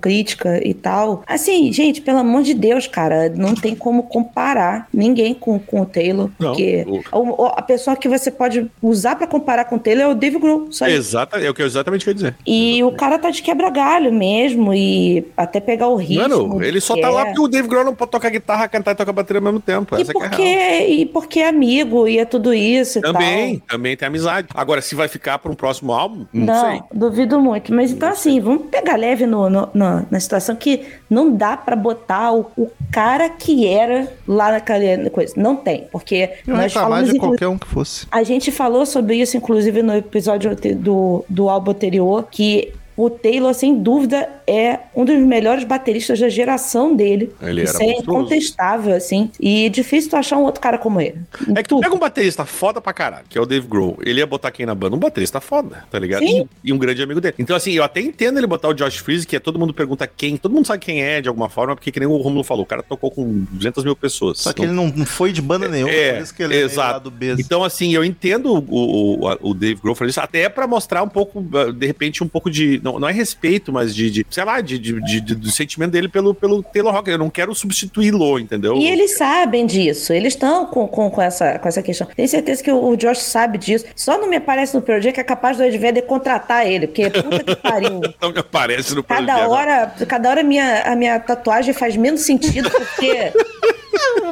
crítica 0.00 0.60
e 0.66 0.74
tal. 0.74 1.22
Assim, 1.26 1.72
gente, 1.72 2.00
pelo 2.00 2.18
amor 2.18 2.42
de 2.42 2.54
Deus, 2.54 2.86
cara, 2.86 3.28
não 3.30 3.54
tem 3.54 3.74
como 3.74 4.04
comparar 4.04 4.88
ninguém 4.92 5.34
com, 5.34 5.58
com 5.58 5.80
o 5.82 5.86
Taylor. 5.86 6.30
Não, 6.38 6.48
Porque 6.50 6.86
o- 7.12 7.42
o- 7.42 7.46
a 7.46 7.62
pessoa 7.62 7.96
que 7.96 8.08
você 8.08 8.30
pode 8.30 8.70
usar 8.82 9.16
pra 9.16 9.26
comparar 9.26 9.64
com 9.64 9.76
o 9.76 9.78
Taylor 9.78 10.04
é 10.04 10.08
o 10.08 10.14
Dave 10.14 10.38
Grohl. 10.38 10.68
Só. 10.70 10.86
Exata, 10.86 11.38
é 11.38 11.48
o 11.48 11.54
que 11.54 11.62
eu 11.62 11.66
exatamente 11.66 12.04
queria 12.04 12.14
dizer. 12.14 12.36
E 12.46 12.82
o 12.84 12.92
cara 12.92 13.18
tá 13.18 13.30
de 13.30 13.42
quebra-galho 13.42 14.12
mesmo, 14.12 14.72
e 14.74 15.26
até 15.36 15.60
pegar 15.60 15.88
o 15.88 15.96
ritmo. 15.96 16.22
Mano, 16.22 16.62
ele 16.62 16.80
só 16.80 16.96
tá 17.00 17.08
lá 17.10 17.22
é. 17.22 17.24
porque 17.26 17.40
o 17.40 17.48
Dave 17.48 17.68
Grohl 17.68 17.84
não 17.84 17.94
pode 17.94 18.10
tocar 18.10 18.28
guitarra, 18.30 18.68
cantar 18.68 18.92
e 18.92 18.94
tocar 18.94 19.12
bateria 19.12 19.38
ao 19.40 19.44
mesmo 19.44 19.60
tempo. 19.60 19.96
E 19.96 20.02
Essa 20.02 20.12
é 20.12 20.16
a 20.16 20.20
porque, 20.20 20.42
real. 20.42 20.88
e 20.88 21.06
porque 21.06 21.40
é 21.40 21.48
amigo, 21.48 22.06
e 22.08 22.18
é 22.18 22.24
tudo 22.24 22.52
isso 22.52 22.98
e 22.98 23.02
Também, 23.02 23.58
tal. 23.58 23.68
também 23.68 23.96
tem 23.96 24.06
amizade. 24.08 24.48
Agora, 24.54 24.80
se 24.82 24.94
vai 24.94 25.08
ficar 25.08 25.38
pra 25.38 25.50
um 25.50 25.54
próximo 25.54 25.92
álbum, 25.92 26.26
não, 26.32 26.46
Não, 26.46 26.70
sei. 26.70 26.80
duvido 26.92 27.40
muito. 27.40 27.72
Mas 27.74 27.92
então, 27.92 28.08
assim, 28.10 28.40
vamos 28.40 28.66
pegar 28.70 28.96
leve 28.96 29.26
no, 29.26 29.39
no- 29.48 29.68
no- 29.72 30.06
na 30.10 30.20
situação 30.20 30.54
que 30.56 30.84
não 31.08 31.34
dá 31.34 31.56
pra 31.56 31.74
botar 31.76 32.32
o, 32.34 32.46
o 32.56 32.68
cara 32.90 33.28
que 33.30 33.66
era 33.66 34.08
lá 34.26 34.50
naquela 34.50 35.08
coisa. 35.10 35.32
Não 35.36 35.56
tem, 35.56 35.86
porque 35.92 36.28
Eu 36.46 36.54
nós 36.56 36.64
reclamar 36.72 36.90
falamos. 36.90 37.12
de 37.12 37.18
qualquer 37.18 37.48
um 37.48 37.56
que 37.56 37.66
fosse. 37.68 38.06
A 38.10 38.22
gente 38.22 38.50
falou 38.50 38.84
sobre 38.84 39.16
isso, 39.16 39.36
inclusive, 39.36 39.82
no 39.82 39.94
episódio 39.94 40.54
do, 40.76 41.24
do 41.28 41.48
álbum 41.48 41.70
anterior, 41.70 42.26
que 42.30 42.72
o 43.04 43.10
Taylor, 43.10 43.54
sem 43.54 43.82
dúvida, 43.82 44.28
é 44.46 44.80
um 44.94 45.04
dos 45.04 45.16
melhores 45.18 45.64
bateristas 45.64 46.20
da 46.20 46.28
geração 46.28 46.94
dele. 46.94 47.32
Ele 47.40 47.62
Isso 47.62 47.76
era 47.82 47.92
é 47.92 47.94
incontestável, 47.96 48.94
assim. 48.94 49.30
E 49.40 49.66
é 49.66 49.68
difícil 49.68 50.10
tu 50.10 50.16
achar 50.16 50.36
um 50.36 50.42
outro 50.42 50.60
cara 50.60 50.76
como 50.76 51.00
ele. 51.00 51.18
É 51.56 51.62
que 51.62 51.68
tu 51.68 51.80
pega 51.80 51.94
um 51.94 51.98
baterista 51.98 52.44
foda 52.44 52.80
pra 52.80 52.92
caralho, 52.92 53.24
que 53.28 53.38
é 53.38 53.40
o 53.40 53.46
Dave 53.46 53.66
Grohl. 53.66 53.96
Ele 54.04 54.20
ia 54.20 54.26
botar 54.26 54.50
quem 54.50 54.66
na 54.66 54.74
banda? 54.74 54.96
Um 54.96 54.98
baterista 54.98 55.40
foda, 55.40 55.84
tá 55.90 55.98
ligado? 55.98 56.20
Sim. 56.20 56.48
E, 56.62 56.70
e 56.70 56.72
um 56.72 56.78
grande 56.78 57.02
amigo 57.02 57.20
dele. 57.20 57.34
Então, 57.38 57.56
assim, 57.56 57.72
eu 57.72 57.82
até 57.82 58.00
entendo 58.00 58.38
ele 58.38 58.46
botar 58.46 58.68
o 58.68 58.74
Josh 58.74 58.98
Freeze, 58.98 59.26
que 59.26 59.36
é 59.36 59.40
todo 59.40 59.58
mundo 59.58 59.72
pergunta 59.72 60.06
quem. 60.06 60.36
Todo 60.36 60.54
mundo 60.54 60.66
sabe 60.66 60.84
quem 60.84 61.02
é, 61.02 61.20
de 61.20 61.28
alguma 61.28 61.48
forma, 61.48 61.74
porque 61.74 61.90
que 61.90 62.00
nem 62.00 62.08
o 62.08 62.16
Romulo 62.16 62.44
falou, 62.44 62.64
o 62.64 62.66
cara 62.66 62.82
tocou 62.82 63.10
com 63.10 63.44
200 63.52 63.84
mil 63.84 63.96
pessoas. 63.96 64.40
Só 64.40 64.52
que 64.52 64.62
ele 64.62 64.72
não 64.72 64.90
foi 65.06 65.32
de 65.32 65.40
banda 65.40 65.68
nenhuma, 65.68 65.92
É, 65.92 66.14
por 66.14 66.22
isso 66.22 66.34
que 66.34 66.42
ele 66.42 66.56
é 66.56 66.60
exato. 66.60 66.92
lá 66.92 66.98
do 66.98 67.10
B. 67.10 67.34
Então, 67.38 67.64
assim, 67.64 67.94
eu 67.94 68.04
entendo 68.04 68.52
o, 68.52 69.24
o, 69.24 69.50
o 69.50 69.54
Dave 69.54 69.80
Grohl 69.80 69.94
falando 69.94 70.10
isso, 70.10 70.20
até 70.20 70.48
pra 70.48 70.66
mostrar 70.66 71.02
um 71.02 71.08
pouco, 71.08 71.42
de 71.72 71.86
repente, 71.86 72.22
um 72.22 72.28
pouco 72.28 72.50
de. 72.50 72.80
Não, 72.92 72.98
não 73.00 73.08
é 73.08 73.12
respeito, 73.12 73.72
mas 73.72 73.94
de, 73.94 74.10
de, 74.10 74.26
sei 74.30 74.44
lá, 74.44 74.60
de, 74.60 74.78
de, 74.78 75.00
de- 75.02 75.20
de- 75.20 75.34
do 75.34 75.50
sentimento 75.50 75.92
dele 75.92 76.08
pelo, 76.08 76.34
pelo 76.34 76.62
Taylor 76.62 76.94
Hawkins. 76.94 77.12
Eu 77.12 77.18
não 77.18 77.30
quero 77.30 77.54
substituí-lo, 77.54 78.38
entendeu? 78.38 78.76
E 78.76 78.86
eles 78.88 79.16
sabem 79.16 79.66
disso, 79.66 80.12
eles 80.12 80.34
estão 80.34 80.66
com, 80.66 80.86
com, 80.88 81.10
com, 81.10 81.22
essa, 81.22 81.58
com 81.58 81.68
essa 81.68 81.82
questão. 81.82 82.06
Tenho 82.16 82.28
certeza 82.28 82.62
que 82.62 82.70
o, 82.70 82.84
o 82.88 82.96
Josh 82.96 83.18
sabe 83.18 83.58
disso. 83.58 83.84
Só 83.94 84.18
não 84.18 84.28
me 84.28 84.36
aparece 84.36 84.74
no 84.74 84.82
Pearl 84.82 85.00
Jam 85.00 85.12
que 85.12 85.20
é 85.20 85.24
capaz 85.24 85.56
do 85.56 85.62
Ed 85.64 85.76
Vedder 85.78 86.02
contratar 86.02 86.66
ele, 86.66 86.86
porque 86.86 87.10
puta 87.10 87.44
que 87.44 87.56
pariu. 87.62 88.00
Não 88.20 88.32
me 88.32 88.38
aparece 88.38 88.94
no 88.94 89.02
Cada 89.04 89.24
programa. 89.34 89.48
hora, 89.54 89.94
cada 90.08 90.28
hora 90.30 90.40
a 90.40 90.44
minha, 90.44 90.82
a 90.82 90.96
minha 90.96 91.18
tatuagem 91.20 91.72
faz 91.74 91.96
menos 91.96 92.20
sentido, 92.22 92.70
porque 92.70 93.32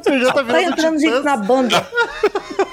Você 0.03 0.19
já 0.21 0.33
tá 0.33 0.45
tá 0.45 0.63
entrando 0.63 0.99
gente 0.99 1.21
na 1.23 1.37
banda. 1.37 1.87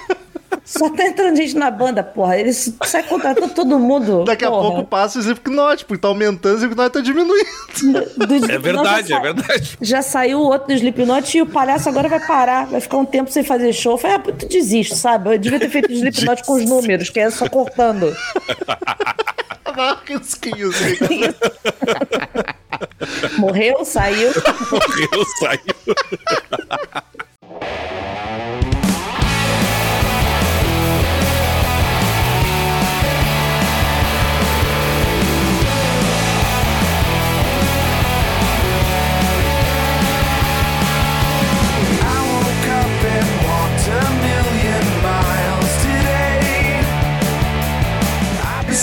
Só 0.65 0.89
tá 0.89 1.06
entrando 1.06 1.36
gente 1.36 1.56
na 1.56 1.69
banda, 1.69 2.01
porra. 2.04 2.38
Eles 2.39 2.73
saem 2.86 3.06
contratando 3.06 3.54
todo 3.54 3.78
mundo. 3.78 4.23
Daqui 4.23 4.43
a 4.43 4.49
porra. 4.49 4.62
pouco 4.71 4.84
passa 4.89 5.19
o 5.19 5.21
Slipknot, 5.21 5.86
porque 5.86 6.01
tá 6.01 6.08
aumentando 6.08 6.54
e 6.54 6.56
o 6.56 6.60
Slipknot 6.60 6.89
tá 6.89 7.01
diminuindo. 7.01 7.45
Do- 8.17 8.25
do 8.28 8.51
É 8.51 8.58
verdade, 8.58 9.13
é 9.13 9.15
sa- 9.15 9.21
verdade. 9.21 9.78
Já 9.80 10.01
saiu 10.01 10.39
o 10.39 10.45
outro 10.45 10.67
do 10.67 10.73
Slipknot 10.73 11.38
e 11.38 11.41
o 11.43 11.45
palhaço 11.45 11.88
agora 11.88 12.10
vai 12.10 12.19
parar. 12.25 12.65
Vai 12.65 12.82
ficar 12.82 12.97
um 12.97 13.06
tempo 13.06 13.30
sem 13.32 13.43
fazer 13.43 13.71
show. 13.73 13.91
Eu 13.93 13.97
falei, 13.99 14.15
ah, 14.17 14.19
tu 14.19 14.47
desiste, 14.47 14.95
sabe? 14.95 15.36
Eu 15.36 15.38
devia 15.38 15.60
ter 15.60 15.69
feito 15.69 15.89
o 15.89 15.93
Slipknot 15.93 16.43
com 16.43 16.54
os 16.54 16.65
números, 16.65 17.10
que 17.12 17.19
é 17.19 17.30
só 17.30 17.47
cortando. 17.47 18.12
Morreu, 23.38 23.84
saiu. 23.86 24.30
Morreu, 24.71 25.25
saiu. 25.39 25.75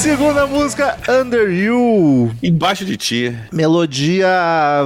Segunda 0.02 0.48
música, 0.48 0.98
Under 1.08 1.48
You. 1.48 2.32
Embaixo 2.42 2.84
de 2.84 2.96
ti. 2.96 3.38
Melodia 3.52 4.28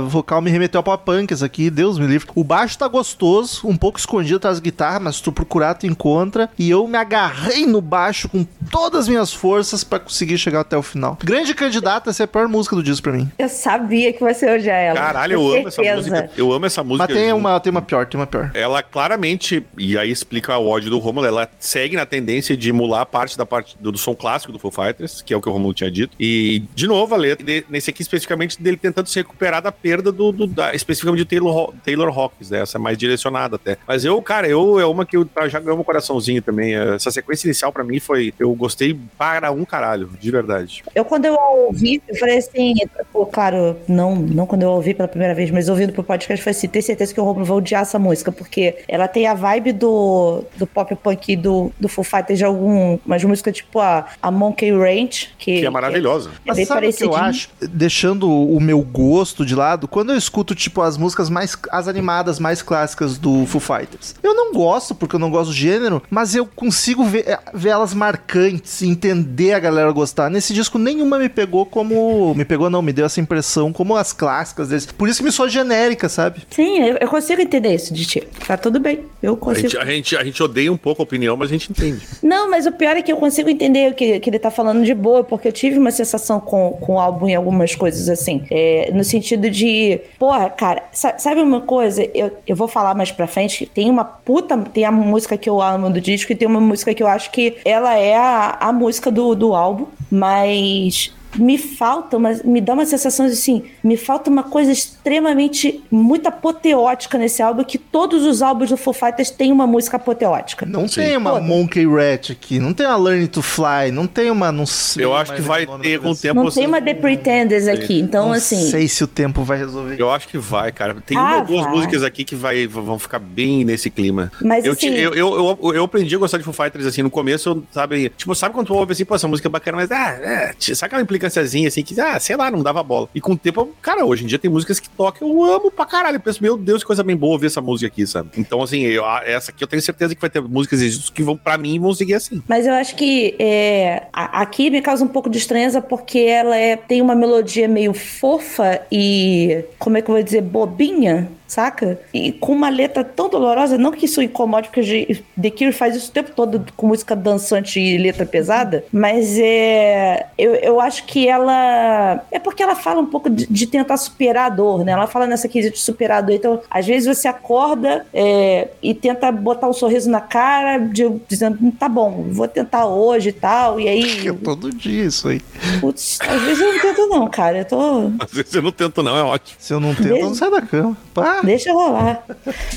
vocal 0.08 0.42
me 0.42 0.50
remeteu 0.50 0.78
a 0.78 0.82
pop 0.82 1.06
punk 1.06 1.32
essa 1.32 1.46
aqui, 1.46 1.70
Deus 1.70 1.98
me 1.98 2.06
livre. 2.06 2.28
O 2.34 2.44
baixo 2.44 2.76
tá 2.76 2.86
gostoso, 2.86 3.66
um 3.66 3.78
pouco 3.78 3.98
escondido 3.98 4.36
atrás 4.36 4.58
da 4.60 4.62
guitarra, 4.62 5.00
mas 5.00 5.16
se 5.16 5.22
tu 5.22 5.32
procurar 5.32 5.72
tu 5.72 5.86
encontra. 5.86 6.50
E 6.58 6.68
eu 6.68 6.86
me 6.86 6.98
agarrei 6.98 7.64
no 7.64 7.80
baixo 7.80 8.28
com 8.28 8.44
todas 8.70 9.00
as 9.00 9.08
minhas 9.08 9.32
forças 9.32 9.82
pra 9.82 9.98
conseguir 9.98 10.36
chegar 10.36 10.60
até 10.60 10.76
o 10.76 10.82
final. 10.82 11.16
Grande 11.24 11.54
candidata 11.54 12.10
a 12.10 12.12
ser 12.12 12.24
a 12.24 12.28
pior 12.28 12.46
música 12.46 12.76
do 12.76 12.82
disco 12.82 13.04
pra 13.04 13.12
mim. 13.12 13.26
Eu 13.38 13.48
sabia 13.48 14.12
que 14.12 14.20
você 14.20 14.44
ia 14.44 14.54
odiar 14.54 14.76
ela. 14.76 15.00
Caralho, 15.00 15.32
eu 15.32 15.50
amo 15.50 15.68
essa 15.68 15.82
música. 15.82 16.30
Eu 16.36 16.52
amo 16.52 16.66
essa 16.66 16.84
música. 16.84 17.06
Mas 17.08 17.16
tem 17.16 17.32
uma, 17.32 17.58
tem 17.58 17.70
uma 17.70 17.80
pior, 17.80 18.04
tem 18.04 18.20
uma 18.20 18.26
pior. 18.26 18.50
Ela 18.52 18.82
claramente, 18.82 19.64
e 19.78 19.96
aí 19.96 20.10
explica 20.10 20.58
o 20.58 20.68
ódio 20.68 20.90
do 20.90 20.98
Romulo, 20.98 21.26
ela 21.26 21.48
segue 21.58 21.96
na 21.96 22.04
tendência 22.04 22.54
de 22.54 22.68
emular 22.68 23.06
parte 23.06 23.38
da 23.38 23.46
parte 23.46 23.78
do, 23.80 23.90
do 23.90 23.96
som 23.96 24.14
clássico 24.14 24.52
do 24.52 24.58
Foo 24.58 24.70
Fighters, 24.70 25.05
que 25.24 25.32
é 25.32 25.36
o 25.36 25.40
que 25.40 25.48
o 25.48 25.52
Romulo 25.52 25.74
tinha 25.74 25.90
dito. 25.90 26.16
E, 26.18 26.62
de 26.74 26.86
novo, 26.86 27.14
a 27.14 27.18
letra, 27.18 27.44
nesse 27.68 27.90
aqui 27.90 28.02
especificamente, 28.02 28.60
dele 28.62 28.76
tentando 28.76 29.08
se 29.08 29.18
recuperar 29.18 29.62
da 29.62 29.72
perda 29.72 30.10
do, 30.12 30.32
do- 30.32 30.46
da, 30.46 30.74
especificamente 30.74 31.20
de 31.20 31.24
Taylor, 31.26 31.72
Taylor 31.84 32.08
Hawkins, 32.18 32.50
né? 32.50 32.60
Essa 32.60 32.78
mais 32.78 32.96
direcionada 32.98 33.56
até. 33.56 33.76
Mas 33.86 34.04
eu, 34.04 34.20
cara, 34.22 34.48
eu 34.48 34.78
é 34.80 34.86
uma 34.86 35.04
que 35.06 35.16
eu 35.16 35.24
tá, 35.24 35.48
já 35.48 35.58
ganhou 35.60 35.76
meu 35.76 35.84
coraçãozinho 35.84 36.40
também. 36.42 36.74
Essa 36.74 37.10
sequência 37.10 37.46
inicial, 37.46 37.72
pra 37.72 37.84
mim, 37.84 37.98
foi. 38.00 38.32
Eu 38.38 38.52
gostei 38.54 38.98
para 39.18 39.50
um 39.52 39.64
caralho, 39.64 40.10
de 40.20 40.30
verdade. 40.30 40.82
Eu, 40.94 41.04
quando 41.04 41.24
eu 41.26 41.34
ouvi, 41.34 42.02
eu 42.08 42.16
falei 42.16 42.38
assim, 42.38 42.74
pô, 43.12 43.26
claro, 43.26 43.76
não, 43.88 44.14
não 44.16 44.46
quando 44.46 44.62
eu 44.62 44.70
ouvi 44.70 44.94
pela 44.94 45.08
primeira 45.08 45.34
vez, 45.34 45.50
mas 45.50 45.68
ouvindo 45.68 45.92
pro 45.92 46.02
podcast, 46.04 46.40
eu 46.40 46.44
falei 46.44 46.56
assim, 46.58 46.68
tenho 46.68 46.82
certeza 46.82 47.12
que 47.14 47.20
o 47.20 47.24
Romulo 47.24 47.44
vai 47.44 47.56
odiar 47.56 47.82
essa 47.82 47.98
música, 47.98 48.30
porque 48.32 48.76
ela 48.88 49.08
tem 49.08 49.26
a 49.26 49.34
vibe 49.34 49.72
do, 49.72 50.44
do 50.56 50.66
pop 50.66 50.94
punk 50.96 51.36
do, 51.36 51.72
do 51.78 51.88
Foo 51.88 52.04
Fighters 52.04 52.38
de 52.38 52.44
algumas 52.44 53.24
músicas, 53.24 53.56
tipo 53.56 53.78
a, 53.80 54.06
a 54.22 54.30
Monkey 54.30 54.72
Que, 55.04 55.60
Que 55.60 55.66
é 55.66 55.70
maravilhosa. 55.70 56.30
É 56.30 56.32
Mas 56.46 56.56
bem 56.56 56.64
sabe 56.66 56.88
o 56.88 56.92
que 56.92 57.04
eu 57.04 57.14
acho? 57.14 57.48
Deixando 57.60 58.30
o 58.30 58.58
meu 58.60 58.80
gosto 58.80 59.44
de 59.44 59.54
lado, 59.54 59.86
quando 59.86 60.12
eu 60.12 60.16
escuto, 60.16 60.54
tipo, 60.54 60.80
as 60.80 60.96
músicas 60.96 61.28
mais. 61.28 61.56
as 61.70 61.88
animadas 61.88 62.38
mais 62.38 62.62
clássicas 62.62 63.18
do 63.18 63.44
Foo 63.46 63.60
Fighters. 63.60 64.14
Eu 64.22 64.34
não 64.34 64.52
gosto, 64.52 64.94
porque 64.94 65.16
eu 65.16 65.20
não 65.20 65.30
gosto 65.30 65.48
do 65.50 65.54
gênero, 65.56 66.02
mas 66.08 66.34
eu 66.34 66.46
consigo 66.46 67.04
ver, 67.04 67.24
eh, 67.28 67.38
ver 67.52 67.70
elas 67.70 67.92
marcantes 67.92 68.80
e 68.80 68.88
entender 68.88 69.52
a 69.52 69.58
galera 69.58 69.90
gostar. 69.92 70.30
Nesse 70.30 70.54
disco, 70.54 70.78
nenhuma 70.78 71.18
me 71.18 71.28
pegou 71.28 71.66
como. 71.66 72.34
Me 72.34 72.44
pegou, 72.44 72.70
não, 72.70 72.80
me 72.80 72.92
deu 72.92 73.04
essa 73.06 73.20
impressão 73.20 73.72
como 73.72 73.96
as 73.96 74.12
clássicas 74.12 74.68
deles. 74.68 74.86
Por 74.86 75.08
isso 75.08 75.18
que 75.18 75.24
me 75.24 75.32
sou 75.32 75.48
genérica, 75.48 76.08
sabe? 76.08 76.42
Sim, 76.50 76.78
eu, 77.00 77.08
consigo 77.08 77.40
entender 77.40 77.74
isso 77.74 77.92
de 77.92 78.06
ti. 78.06 78.22
Tá 78.46 78.56
tudo 78.56 78.78
bem. 78.78 79.00
Eu 79.22 79.34
A 79.34 79.36
consigo. 79.36 79.68
gente, 79.68 79.78
a, 79.78 79.84
gente, 79.84 80.16
a 80.16 80.24
gente 80.24 80.42
odeia 80.42 80.72
um 80.72 80.76
pouco 80.76 81.02
a 81.02 81.04
opinião, 81.04 81.36
mas 81.36 81.48
a 81.50 81.52
gente 81.52 81.70
entende. 81.70 82.06
Não, 82.22 82.50
mas 82.50 82.66
o 82.66 82.72
pior 82.72 82.96
é 82.96 83.02
que 83.02 83.10
eu 83.12 83.16
consigo 83.16 83.48
entender 83.48 83.90
o 83.90 83.94
que, 83.94 84.20
que 84.20 84.30
ele 84.30 84.38
tá 84.38 84.50
falando 84.50 84.84
de 84.86 84.94
boa, 84.94 85.22
porque 85.22 85.48
eu 85.48 85.52
tive 85.52 85.78
uma 85.78 85.90
sensação 85.90 86.40
com, 86.40 86.72
com 86.80 86.94
o 86.94 86.98
álbum 87.00 87.28
em 87.28 87.34
algumas 87.34 87.74
coisas, 87.74 88.08
assim. 88.08 88.44
É, 88.50 88.90
no 88.94 89.04
sentido 89.04 89.50
de, 89.50 90.00
porra, 90.18 90.48
cara, 90.48 90.84
sa- 90.92 91.18
sabe 91.18 91.40
uma 91.42 91.60
coisa? 91.60 92.02
Eu, 92.14 92.30
eu 92.46 92.56
vou 92.56 92.68
falar 92.68 92.94
mais 92.94 93.10
pra 93.12 93.26
frente. 93.26 93.66
Tem 93.66 93.90
uma 93.90 94.04
puta. 94.04 94.56
Tem 94.72 94.84
a 94.84 94.92
música 94.92 95.36
que 95.36 95.48
eu 95.50 95.60
amo 95.60 95.90
do 95.90 96.00
disco 96.00 96.32
e 96.32 96.34
tem 96.34 96.48
uma 96.48 96.60
música 96.60 96.94
que 96.94 97.02
eu 97.02 97.06
acho 97.08 97.30
que 97.30 97.56
ela 97.64 97.94
é 97.98 98.16
a, 98.16 98.56
a 98.60 98.72
música 98.72 99.10
do, 99.10 99.34
do 99.34 99.54
álbum, 99.54 99.86
mas. 100.10 101.14
Me 101.38 101.58
falta, 101.58 102.18
mas 102.18 102.42
me 102.42 102.60
dá 102.60 102.74
uma 102.74 102.86
sensação 102.86 103.26
de 103.26 103.32
assim, 103.32 103.62
me 103.82 103.96
falta 103.96 104.30
uma 104.30 104.42
coisa 104.42 104.72
extremamente 104.72 105.82
muito 105.90 106.26
apoteótica 106.26 107.16
nesse 107.18 107.42
álbum, 107.42 107.64
que 107.64 107.78
todos 107.78 108.24
os 108.24 108.42
álbuns 108.42 108.70
do 108.70 108.76
Foo 108.76 108.92
Fighters 108.92 109.30
têm 109.30 109.52
uma 109.52 109.66
música 109.66 109.96
apoteótica. 109.96 110.66
Não 110.66 110.88
Sim. 110.88 111.02
tem 111.02 111.16
uma 111.16 111.30
Foda. 111.34 111.44
Monkey 111.46 111.86
Rat 111.86 112.30
aqui, 112.32 112.58
não 112.58 112.72
tem 112.72 112.86
uma 112.86 112.96
Learn 112.96 113.26
to 113.28 113.42
Fly, 113.42 113.90
não 113.92 114.06
tem 114.06 114.30
uma. 114.30 114.50
Não 114.50 114.66
sei 114.66 115.04
Eu 115.04 115.14
acho 115.14 115.34
que 115.34 115.40
vai 115.42 115.66
ter 115.80 116.00
com 116.00 116.10
o 116.10 116.16
tempo. 116.16 116.42
Não 116.42 116.50
tem 116.50 116.66
uma 116.66 116.80
The 116.80 116.94
Pretenders 116.94 117.68
aqui, 117.68 118.00
então 118.00 118.26
não 118.26 118.32
assim. 118.34 118.70
sei 118.70 118.88
se 118.88 119.02
o 119.04 119.06
tempo 119.06 119.42
vai 119.42 119.58
resolver. 119.58 119.96
Eu 120.00 120.10
acho 120.10 120.28
que 120.28 120.38
vai, 120.38 120.72
cara. 120.72 120.94
Tem 121.06 121.16
Ah, 121.16 121.36
uma 121.36 121.44
duas 121.44 121.64
vai. 121.64 121.72
músicas 121.74 122.02
aqui 122.02 122.24
que 122.24 122.34
vai, 122.34 122.66
vão 122.66 122.98
ficar 122.98 123.18
bem 123.18 123.64
nesse 123.64 123.90
clima. 123.90 124.30
Mas, 124.40 124.64
eu, 124.64 124.72
assim- 124.72 124.88
eu, 124.88 125.14
eu, 125.14 125.58
eu, 125.62 125.74
eu 125.74 125.84
aprendi 125.84 126.14
a 126.14 126.18
gostar 126.18 126.38
de 126.38 126.44
Foo 126.44 126.52
Fighters 126.52 126.86
assim 126.86 127.02
no 127.02 127.10
começo, 127.10 127.48
eu, 127.48 127.62
sabe? 127.72 128.10
Tipo, 128.16 128.34
sabe 128.34 128.54
quando 128.54 128.66
tu 128.68 128.74
ouve 128.74 128.92
assim, 128.92 129.04
pô, 129.04 129.14
essa 129.14 129.28
música 129.28 129.48
é 129.48 129.50
bacana, 129.50 129.76
mas 129.78 129.90
ah, 129.90 130.10
é, 130.20 130.54
sabe 130.58 130.86
aquela 130.86 131.02
implicânciazinha 131.26 131.68
assim 131.68 131.82
que, 131.82 131.98
ah, 132.00 132.18
sei 132.18 132.36
lá, 132.36 132.50
não 132.50 132.62
dava 132.62 132.82
bola. 132.82 133.08
E 133.14 133.20
com 133.20 133.32
o 133.32 133.36
tempo, 133.36 133.68
cara, 133.82 134.04
hoje 134.04 134.24
em 134.24 134.26
dia 134.26 134.38
tem 134.38 134.50
músicas 134.50 134.80
que 134.80 134.88
tocam, 134.88 135.28
eu 135.28 135.44
amo 135.44 135.70
pra 135.70 135.84
caralho. 135.84 136.16
Eu 136.16 136.20
penso, 136.20 136.42
meu 136.42 136.56
Deus, 136.56 136.82
que 136.82 136.86
coisa 136.86 137.02
bem 137.02 137.16
boa 137.16 137.32
ouvir 137.34 137.46
essa 137.46 137.60
música 137.60 137.88
aqui, 137.92 138.06
sabe? 138.06 138.30
Então, 138.36 138.62
assim, 138.62 138.80
eu- 138.82 139.04
essa 139.24 139.50
aqui 139.50 139.62
eu 139.62 139.68
tenho 139.68 139.82
certeza 139.82 140.14
que 140.14 140.20
vai 140.20 140.30
ter 140.30 140.40
músicas 140.40 141.10
que 141.10 141.22
vão, 141.22 141.36
pra 141.36 141.58
mim, 141.58 141.78
vão 141.78 141.92
seguir 141.94 142.14
assim. 142.14 142.42
Mas 142.48 142.66
eu 142.66 142.74
acho 142.74 142.94
que 142.96 143.34
é, 143.38 144.04
aqui 144.12 144.70
me 144.70 144.80
causa 144.80 145.04
um 145.04 145.08
pouco 145.08 145.28
de 145.28 145.38
estranheza 145.38 145.80
porque 145.80 146.18
ela 146.20 146.56
é, 146.56 146.76
tem 146.76 147.02
uma 147.02 147.14
melodia 147.14 147.68
meio 147.68 147.92
fofa 147.92 148.80
e, 148.90 149.64
como 149.78 149.96
é 149.96 150.02
que 150.02 150.10
eu 150.10 150.14
vou 150.14 150.22
dizer, 150.22 150.42
bobinha, 150.42 151.28
saca? 151.46 151.98
E 152.12 152.32
com 152.32 152.52
uma 152.52 152.68
letra 152.68 153.04
tão 153.04 153.28
dolorosa, 153.28 153.78
não 153.78 153.92
que 153.92 154.06
isso 154.06 154.20
incomode, 154.22 154.68
porque 154.68 155.22
The 155.40 155.50
Cure 155.50 155.72
faz 155.72 155.94
isso 155.96 156.10
o 156.10 156.12
tempo 156.12 156.32
todo 156.34 156.64
com 156.76 156.86
música 156.88 157.14
dançante 157.14 157.78
e 157.80 157.96
letra 157.98 158.26
pesada, 158.26 158.84
mas 158.92 159.38
é, 159.38 160.26
eu, 160.36 160.54
eu 160.56 160.80
acho 160.80 161.04
que 161.06 161.28
ela. 161.28 162.24
É 162.30 162.38
porque 162.38 162.62
ela 162.62 162.74
fala 162.74 163.00
um 163.00 163.06
pouco 163.06 163.28
de, 163.30 163.46
de 163.46 163.66
tentar 163.66 163.96
superar 163.96 164.46
a 164.46 164.54
dor, 164.54 164.84
né? 164.84 164.92
Ela 164.92 165.06
fala 165.06 165.26
nessa 165.26 165.48
quesito 165.48 165.74
de 165.74 165.80
superar 165.82 166.18
a 166.18 166.20
dor. 166.20 166.34
Então, 166.34 166.60
às 166.70 166.86
vezes 166.86 167.16
você 167.16 167.28
acorda 167.28 168.06
é, 168.12 168.68
e 168.82 168.94
tenta 168.94 169.30
botar 169.32 169.68
um 169.68 169.72
sorriso 169.72 170.10
na 170.10 170.20
cara, 170.20 170.78
de- 170.78 171.20
dizendo, 171.28 171.58
"Hum, 171.62 171.70
tá 171.70 171.88
bom, 171.88 172.26
vou 172.30 172.48
tentar 172.48 172.86
hoje 172.86 173.28
e 173.30 173.32
tal. 173.32 173.78
E 173.80 173.88
aí, 173.88 174.26
É 174.28 174.32
todo 174.32 174.70
dia 174.72 175.04
isso 175.04 175.28
aí. 175.28 175.40
putz, 175.80 176.18
às 176.20 176.42
vezes 176.42 176.60
eu 176.60 176.72
não 176.72 176.80
tento, 176.80 177.06
não, 177.08 177.28
cara. 177.28 177.58
Eu 177.58 177.64
tô. 177.64 178.10
Às 178.18 178.32
vezes 178.32 178.54
eu 178.54 178.62
não 178.62 178.72
tento, 178.72 179.02
não, 179.02 179.16
é 179.16 179.22
ótimo. 179.22 179.56
Se 179.58 179.72
eu 179.72 179.80
não 179.80 179.94
tento, 179.94 180.06
eu 180.08 180.26
não 180.26 180.34
saio 180.34 180.50
da 180.50 180.62
cama. 180.62 180.96
Pá. 181.14 181.35
Deixa 181.42 181.72
rolar. 181.72 182.24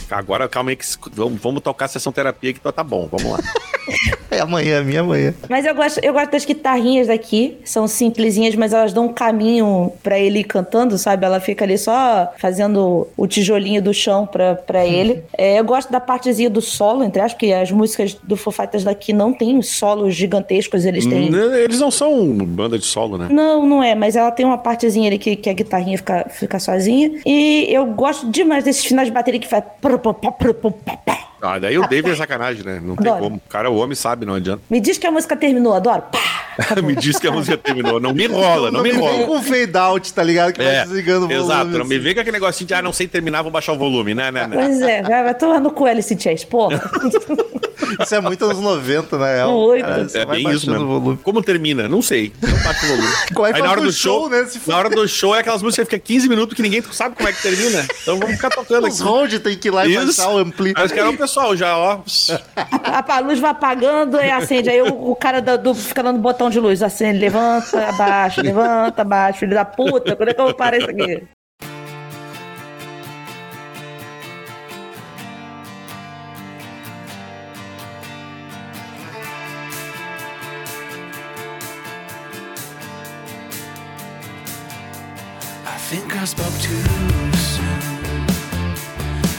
Agora, 0.09 0.47
calma 0.47 0.71
aí, 0.71 0.75
que 0.75 0.85
vamos, 1.11 1.41
vamos 1.41 1.61
tocar 1.61 1.85
a 1.85 1.87
sessão 1.87 2.11
terapia 2.11 2.53
que 2.53 2.59
tá, 2.59 2.71
tá 2.71 2.83
bom, 2.83 3.07
vamos 3.11 3.31
lá. 3.31 3.39
É 4.31 4.39
amanhã, 4.39 4.83
minha 4.83 5.01
amanhã. 5.01 5.33
Mas 5.49 5.65
eu 5.65 5.73
gosto, 5.73 5.99
eu 6.03 6.13
gosto 6.13 6.31
das 6.31 6.45
guitarrinhas 6.45 7.07
daqui. 7.07 7.57
São 7.63 7.87
simplesinhas, 7.87 8.55
mas 8.55 8.73
elas 8.73 8.93
dão 8.93 9.05
um 9.05 9.13
caminho 9.13 9.91
pra 10.03 10.19
ele 10.19 10.39
ir 10.39 10.43
cantando, 10.43 10.97
sabe? 10.97 11.25
Ela 11.25 11.39
fica 11.39 11.65
ali 11.65 11.77
só 11.77 12.31
fazendo 12.37 13.07
o 13.17 13.27
tijolinho 13.27 13.81
do 13.81 13.93
chão 13.93 14.27
pra, 14.27 14.55
pra 14.55 14.85
ele. 14.85 15.23
É, 15.37 15.59
eu 15.59 15.63
gosto 15.63 15.91
da 15.91 15.99
partezinha 15.99 16.49
do 16.49 16.61
solo, 16.61 17.03
entre 17.03 17.21
aspas, 17.21 17.33
porque 17.33 17.53
as 17.53 17.71
músicas 17.71 18.13
do 18.23 18.35
Foo 18.35 18.51
Fighters 18.51 18.83
daqui 18.83 19.13
não 19.13 19.33
tem 19.33 19.61
solos 19.61 20.15
gigantescos, 20.15 20.85
eles 20.85 21.05
têm. 21.05 21.33
Eles 21.33 21.79
não 21.79 21.91
são 21.91 22.33
banda 22.45 22.77
de 22.77 22.85
solo, 22.85 23.17
né? 23.17 23.27
Não, 23.31 23.65
não 23.65 23.83
é, 23.83 23.95
mas 23.95 24.15
ela 24.15 24.31
tem 24.31 24.45
uma 24.45 24.57
partezinha 24.57 25.07
ali 25.07 25.17
que, 25.17 25.35
que 25.35 25.49
a 25.49 25.53
guitarrinha 25.53 25.97
fica, 25.97 26.25
fica 26.29 26.59
sozinha. 26.59 27.19
E 27.25 27.67
eu 27.69 27.85
gosto 27.85 28.29
demais 28.29 28.63
desses 28.63 28.85
finais 28.85 29.07
de 29.07 29.13
bateria 29.13 29.39
que 29.39 29.47
faz. 29.47 29.63
Ah, 31.41 31.57
daí 31.57 31.77
o 31.77 31.87
Dave 31.87 32.09
é 32.09 32.15
sacanagem, 32.15 32.63
né? 32.65 32.81
Não 32.83 32.95
tem 32.95 33.07
Adoro. 33.07 33.23
como. 33.23 33.35
O 33.37 33.49
cara, 33.49 33.69
o 33.69 33.77
homem 33.77 33.95
sabe, 33.95 34.18
não 34.25 34.35
adianta. 34.35 34.61
Me 34.69 34.79
diz 34.79 34.97
que 34.97 35.05
a 35.07 35.11
música 35.11 35.35
terminou, 35.35 35.73
adoro. 35.73 36.03
Pá! 36.11 36.19
me 36.83 36.95
diz 36.95 37.17
que 37.17 37.27
a 37.27 37.31
música 37.31 37.57
terminou. 37.57 37.99
Não 37.99 38.13
me 38.13 38.25
enrola, 38.25 38.69
não 38.71 38.81
me 38.83 38.91
vem 38.91 38.99
enrola. 38.99 39.25
com 39.27 39.41
fade 39.41 39.77
out, 39.77 40.13
tá 40.13 40.21
ligado? 40.23 40.53
Que 40.53 40.61
vai 40.63 40.75
É, 40.75 40.83
desligando 40.83 41.25
o 41.25 41.29
volume. 41.29 41.45
exato. 41.45 41.65
Não 41.71 41.85
me 41.85 41.95
assim. 41.95 42.03
vem 42.03 42.13
com 42.13 42.19
aquele 42.21 42.37
negocinho 42.37 42.67
de, 42.67 42.73
ah, 42.73 42.81
não 42.81 42.91
sei 42.93 43.07
terminar, 43.07 43.41
vou 43.41 43.51
baixar 43.51 43.73
o 43.73 43.77
volume, 43.77 44.13
né, 44.13 44.29
né, 44.31 44.45
né. 44.47 44.55
Pois 44.57 44.81
é, 44.81 45.01
vai, 45.03 45.23
vai 45.23 45.33
tomar 45.35 45.59
no 45.61 45.71
cu 45.71 45.85
Alice 45.85 46.13
in 46.13 46.19
Chains, 46.19 46.43
porra. 46.43 46.81
Isso 48.01 48.13
é 48.13 48.21
muito 48.21 48.45
anos 48.45 48.59
90, 48.59 49.17
na 49.17 49.25
real. 49.25 49.51
Muito. 49.51 50.17
É 50.17 50.25
vai 50.25 50.43
bem 50.43 50.51
isso 50.53 50.69
mesmo. 50.69 50.85
volume. 50.85 51.19
Como 51.23 51.41
termina? 51.41 51.87
Não 51.89 52.01
sei. 52.03 52.31
Não 52.41 52.51
baixa 52.63 52.85
o 52.85 52.89
volume. 52.89 53.07
Como 53.33 53.47
é 53.47 53.51
que 53.51 53.55
Aí 53.55 53.61
na 53.63 53.67
faz 53.69 53.71
hora 53.79 53.87
do 53.87 53.93
show, 53.93 54.19
show, 54.21 54.29
né, 54.29 54.45
se 54.45 54.59
for- 54.59 54.71
na 54.71 54.77
hora 54.77 54.89
do 54.89 55.07
show 55.07 55.35
é 55.35 55.39
aquelas 55.39 55.61
músicas 55.63 55.87
que 55.87 55.95
fica 55.95 56.05
15 56.05 56.29
minutos 56.29 56.55
que 56.55 56.61
ninguém 56.61 56.83
sabe 56.91 57.15
como 57.15 57.27
é 57.27 57.33
que 57.33 57.41
termina. 57.41 57.85
Então 58.01 58.19
vamos 58.19 58.35
ficar 58.35 58.49
tocando 58.51 58.87
Os 58.87 59.01
aqui. 59.01 59.09
road 59.09 59.39
tem 59.39 59.57
que 59.57 59.69
ir 59.69 59.71
lá 59.71 59.87
e 59.87 59.95
Isso. 59.95 60.05
baixar 60.05 60.29
o 60.29 60.37
ampli. 60.37 60.73
Mas 60.77 60.91
que 60.91 60.99
era 60.99 61.09
o 61.09 61.17
pessoal 61.17 61.55
já, 61.57 61.75
ó. 61.77 61.99
A, 62.83 63.15
a 63.15 63.19
luz 63.21 63.39
vai 63.39 63.51
apagando 63.51 64.08
e 64.17 64.29
acende. 64.31 64.69
Aí 64.69 64.81
o, 64.81 65.11
o 65.11 65.15
cara 65.15 65.41
do, 65.41 65.57
do- 65.57 65.75
fica 65.75 66.01
dando 66.03 66.19
botão 66.19 66.49
de 66.49 66.59
luz. 66.59 66.81
Acende, 66.83 67.19
levanta, 67.19 67.87
abaixa, 67.89 68.41
levanta, 68.41 69.01
abaixa. 69.01 69.39
Filho 69.39 69.53
da 69.53 69.65
puta, 69.65 70.15
quando 70.15 70.29
é 70.29 70.33
que 70.33 70.41
eu 70.41 70.45
vou 70.45 70.53
parar 70.53 70.77
isso 70.77 70.89
aqui? 70.89 71.23
Think 85.89 86.13
I 86.15 86.23
spoke 86.25 86.53
too 86.61 87.33
soon. 87.33 88.25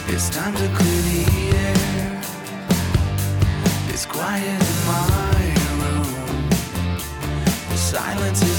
It's 0.09 0.29
time 0.31 0.53
to 0.57 0.69
clear 0.75 1.03
the 1.11 1.57
air. 1.57 2.21
It's 3.89 4.05
quiet 4.05 4.60
silence 7.91 8.50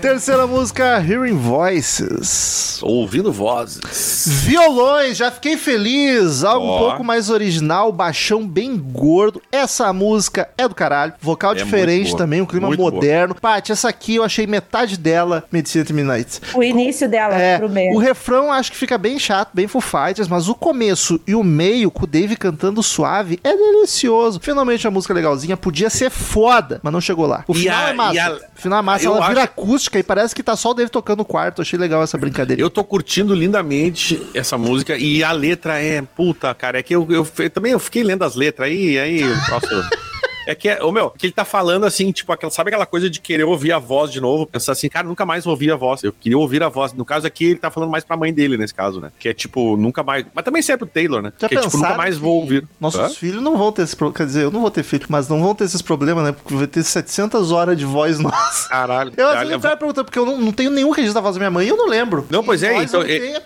Terceira 0.00 0.46
música, 0.46 0.96
Hearing 1.06 1.36
Voices. 1.36 2.78
Ouvindo 2.82 3.30
vozes. 3.30 4.26
Violões, 4.46 5.18
já 5.18 5.30
fiquei 5.30 5.58
feliz. 5.58 6.42
Algo 6.42 6.64
um 6.66 6.70
Ó. 6.70 6.78
pouco 6.78 7.04
mais 7.04 7.28
original, 7.28 7.92
baixão 7.92 8.46
bem 8.48 8.78
gordo. 8.78 9.42
Essa 9.52 9.92
música 9.92 10.48
é 10.56 10.66
do 10.66 10.74
caralho. 10.74 11.12
Vocal 11.20 11.52
É 11.52 11.56
diferente 11.56 12.08
boa. 12.08 12.18
também, 12.18 12.40
um 12.40 12.46
clima 12.46 12.68
Muito 12.68 12.78
boa. 12.78 12.90
moderno. 12.92 13.34
Paty, 13.34 13.72
essa 13.72 13.90
aqui 13.90 14.16
eu 14.16 14.24
achei 14.24 14.46
metade 14.46 14.96
dela, 14.96 15.44
Medicina 15.52 15.82
at 15.84 15.90
Midnight. 15.90 16.40
O 16.54 16.62
início 16.62 17.06
dela 17.06 17.34
É, 17.38 17.58
pro 17.58 17.68
meio. 17.68 17.94
o 17.94 17.98
refrão 17.98 18.50
acho 18.50 18.72
que 18.72 18.78
fica 18.78 18.96
bem 18.96 19.18
chato, 19.18 19.50
bem 19.52 19.66
Foo 19.66 19.82
Fighters, 19.82 20.28
mas 20.28 20.48
o 20.48 20.54
começo 20.54 21.20
e 21.26 21.34
o 21.34 21.44
meio, 21.44 21.90
com 21.90 22.04
o 22.04 22.06
Dave 22.06 22.36
cantando 22.36 22.82
suave, 22.82 23.38
é 23.44 23.54
delicioso. 23.54 24.40
Finalmente 24.40 24.86
a 24.86 24.90
música 24.90 25.12
legalzinha, 25.12 25.58
podia 25.58 25.90
ser 25.90 26.08
foda, 26.10 26.80
mas 26.82 26.92
não 26.92 27.00
chegou 27.02 27.26
lá. 27.26 27.44
O 27.46 27.52
E 27.52 27.56
final 27.60 27.84
a- 27.84 27.90
é 27.90 27.92
massa. 27.92 28.22
a- 28.22 28.50
O 28.56 28.62
final 28.62 28.78
é 28.78 28.82
massa, 28.82 29.06
ela 29.06 29.28
vira 29.28 29.42
acho- 29.44 29.52
acústica 29.90 29.98
e 29.98 30.02
parece 30.02 30.34
que 30.34 30.42
tá 30.42 30.56
só 30.56 30.70
o 30.70 30.74
Dave 30.74 30.90
tocando 30.90 31.18
no 31.18 31.24
quarto. 31.24 31.60
Achei 31.60 31.78
legal 31.78 32.02
essa 32.02 32.16
brincadeira. 32.16 32.62
Eu 32.62 32.70
tô 32.70 32.84
curtindo 32.84 33.34
lindamente 33.34 34.22
essa 34.32 34.56
música 34.56 34.96
e 34.96 35.22
a 35.24 35.32
letra 35.32 35.80
é. 35.82 36.00
Puta, 36.00 36.54
cara, 36.54 36.78
é 36.78 36.82
que 36.82 36.94
eu, 36.94 37.06
eu, 37.10 37.26
eu 37.38 37.50
também 37.50 37.72
eu 37.72 37.78
fiquei 37.78 38.02
lendo 38.02 38.22
as 38.22 38.36
letras 38.36 38.68
aí, 38.68 38.98
aí. 38.98 39.22
Nossa. 39.22 39.90
É 40.46 40.54
que, 40.54 40.68
é, 40.68 40.82
ô 40.82 40.90
meu, 40.90 41.10
que 41.10 41.26
ele 41.26 41.32
tá 41.32 41.44
falando 41.44 41.84
assim, 41.84 42.10
tipo, 42.12 42.32
aquela, 42.32 42.50
sabe 42.50 42.68
aquela 42.68 42.86
coisa 42.86 43.08
de 43.10 43.20
querer 43.20 43.44
ouvir 43.44 43.72
a 43.72 43.78
voz 43.78 44.10
de 44.10 44.20
novo? 44.20 44.46
Pensar 44.46 44.72
assim, 44.72 44.88
cara, 44.88 45.06
nunca 45.06 45.24
mais 45.26 45.46
ouvi 45.46 45.70
a 45.70 45.76
voz. 45.76 46.02
Eu 46.02 46.12
queria 46.12 46.38
ouvir 46.38 46.62
a 46.62 46.68
voz. 46.68 46.92
No 46.92 47.04
caso 47.04 47.26
aqui, 47.26 47.44
ele 47.46 47.58
tá 47.58 47.70
falando 47.70 47.90
mais 47.90 48.04
pra 48.04 48.16
mãe 48.16 48.32
dele, 48.32 48.56
nesse 48.56 48.74
caso, 48.74 49.00
né? 49.00 49.10
Que 49.18 49.28
é 49.28 49.34
tipo, 49.34 49.76
nunca 49.76 50.02
mais. 50.02 50.24
Mas 50.34 50.44
também 50.44 50.62
serve 50.62 50.78
pro 50.78 50.86
Taylor, 50.88 51.22
né? 51.22 51.32
Já 51.38 51.48
que 51.48 51.56
é 51.56 51.60
tipo, 51.60 51.76
nunca 51.76 51.94
mais 51.94 52.14
que 52.16 52.20
vou 52.22 52.40
ouvir. 52.40 52.66
Nossos 52.80 53.00
Hã? 53.00 53.08
filhos 53.10 53.42
não 53.42 53.56
vão 53.56 53.70
ter 53.72 53.82
esse 53.82 53.94
problema. 53.96 54.16
Quer 54.16 54.26
dizer, 54.26 54.44
eu 54.44 54.50
não 54.50 54.60
vou 54.60 54.70
ter 54.70 54.82
filho, 54.82 55.06
mas 55.08 55.28
não 55.28 55.40
vão 55.42 55.54
ter 55.54 55.64
esses 55.64 55.82
problemas, 55.82 56.24
né? 56.24 56.32
Porque 56.32 56.54
vai 56.54 56.66
ter 56.66 56.82
700 56.82 57.52
horas 57.52 57.76
de 57.76 57.84
voz 57.84 58.18
nossa. 58.20 58.68
Caralho. 58.68 59.12
Eu 59.16 59.28
às 59.28 59.38
vezes 59.40 59.54
me 59.56 59.60
pego 59.60 59.76
perguntando, 59.76 60.04
porque 60.04 60.18
eu 60.18 60.26
não, 60.26 60.38
não 60.38 60.52
tenho 60.52 60.70
nenhum 60.70 60.90
registro 60.90 61.14
da 61.14 61.20
voz 61.20 61.34
da 61.34 61.38
minha 61.38 61.50
mãe 61.50 61.66
e 61.66 61.68
eu 61.68 61.76
não 61.76 61.86
lembro. 61.86 62.26
Não, 62.30 62.42
pois 62.42 62.62
E 62.62 62.66
é, 62.66 62.82
então, 62.82 63.02
eu 63.02 63.06
é- 63.14 63.18
tenho. 63.20 63.40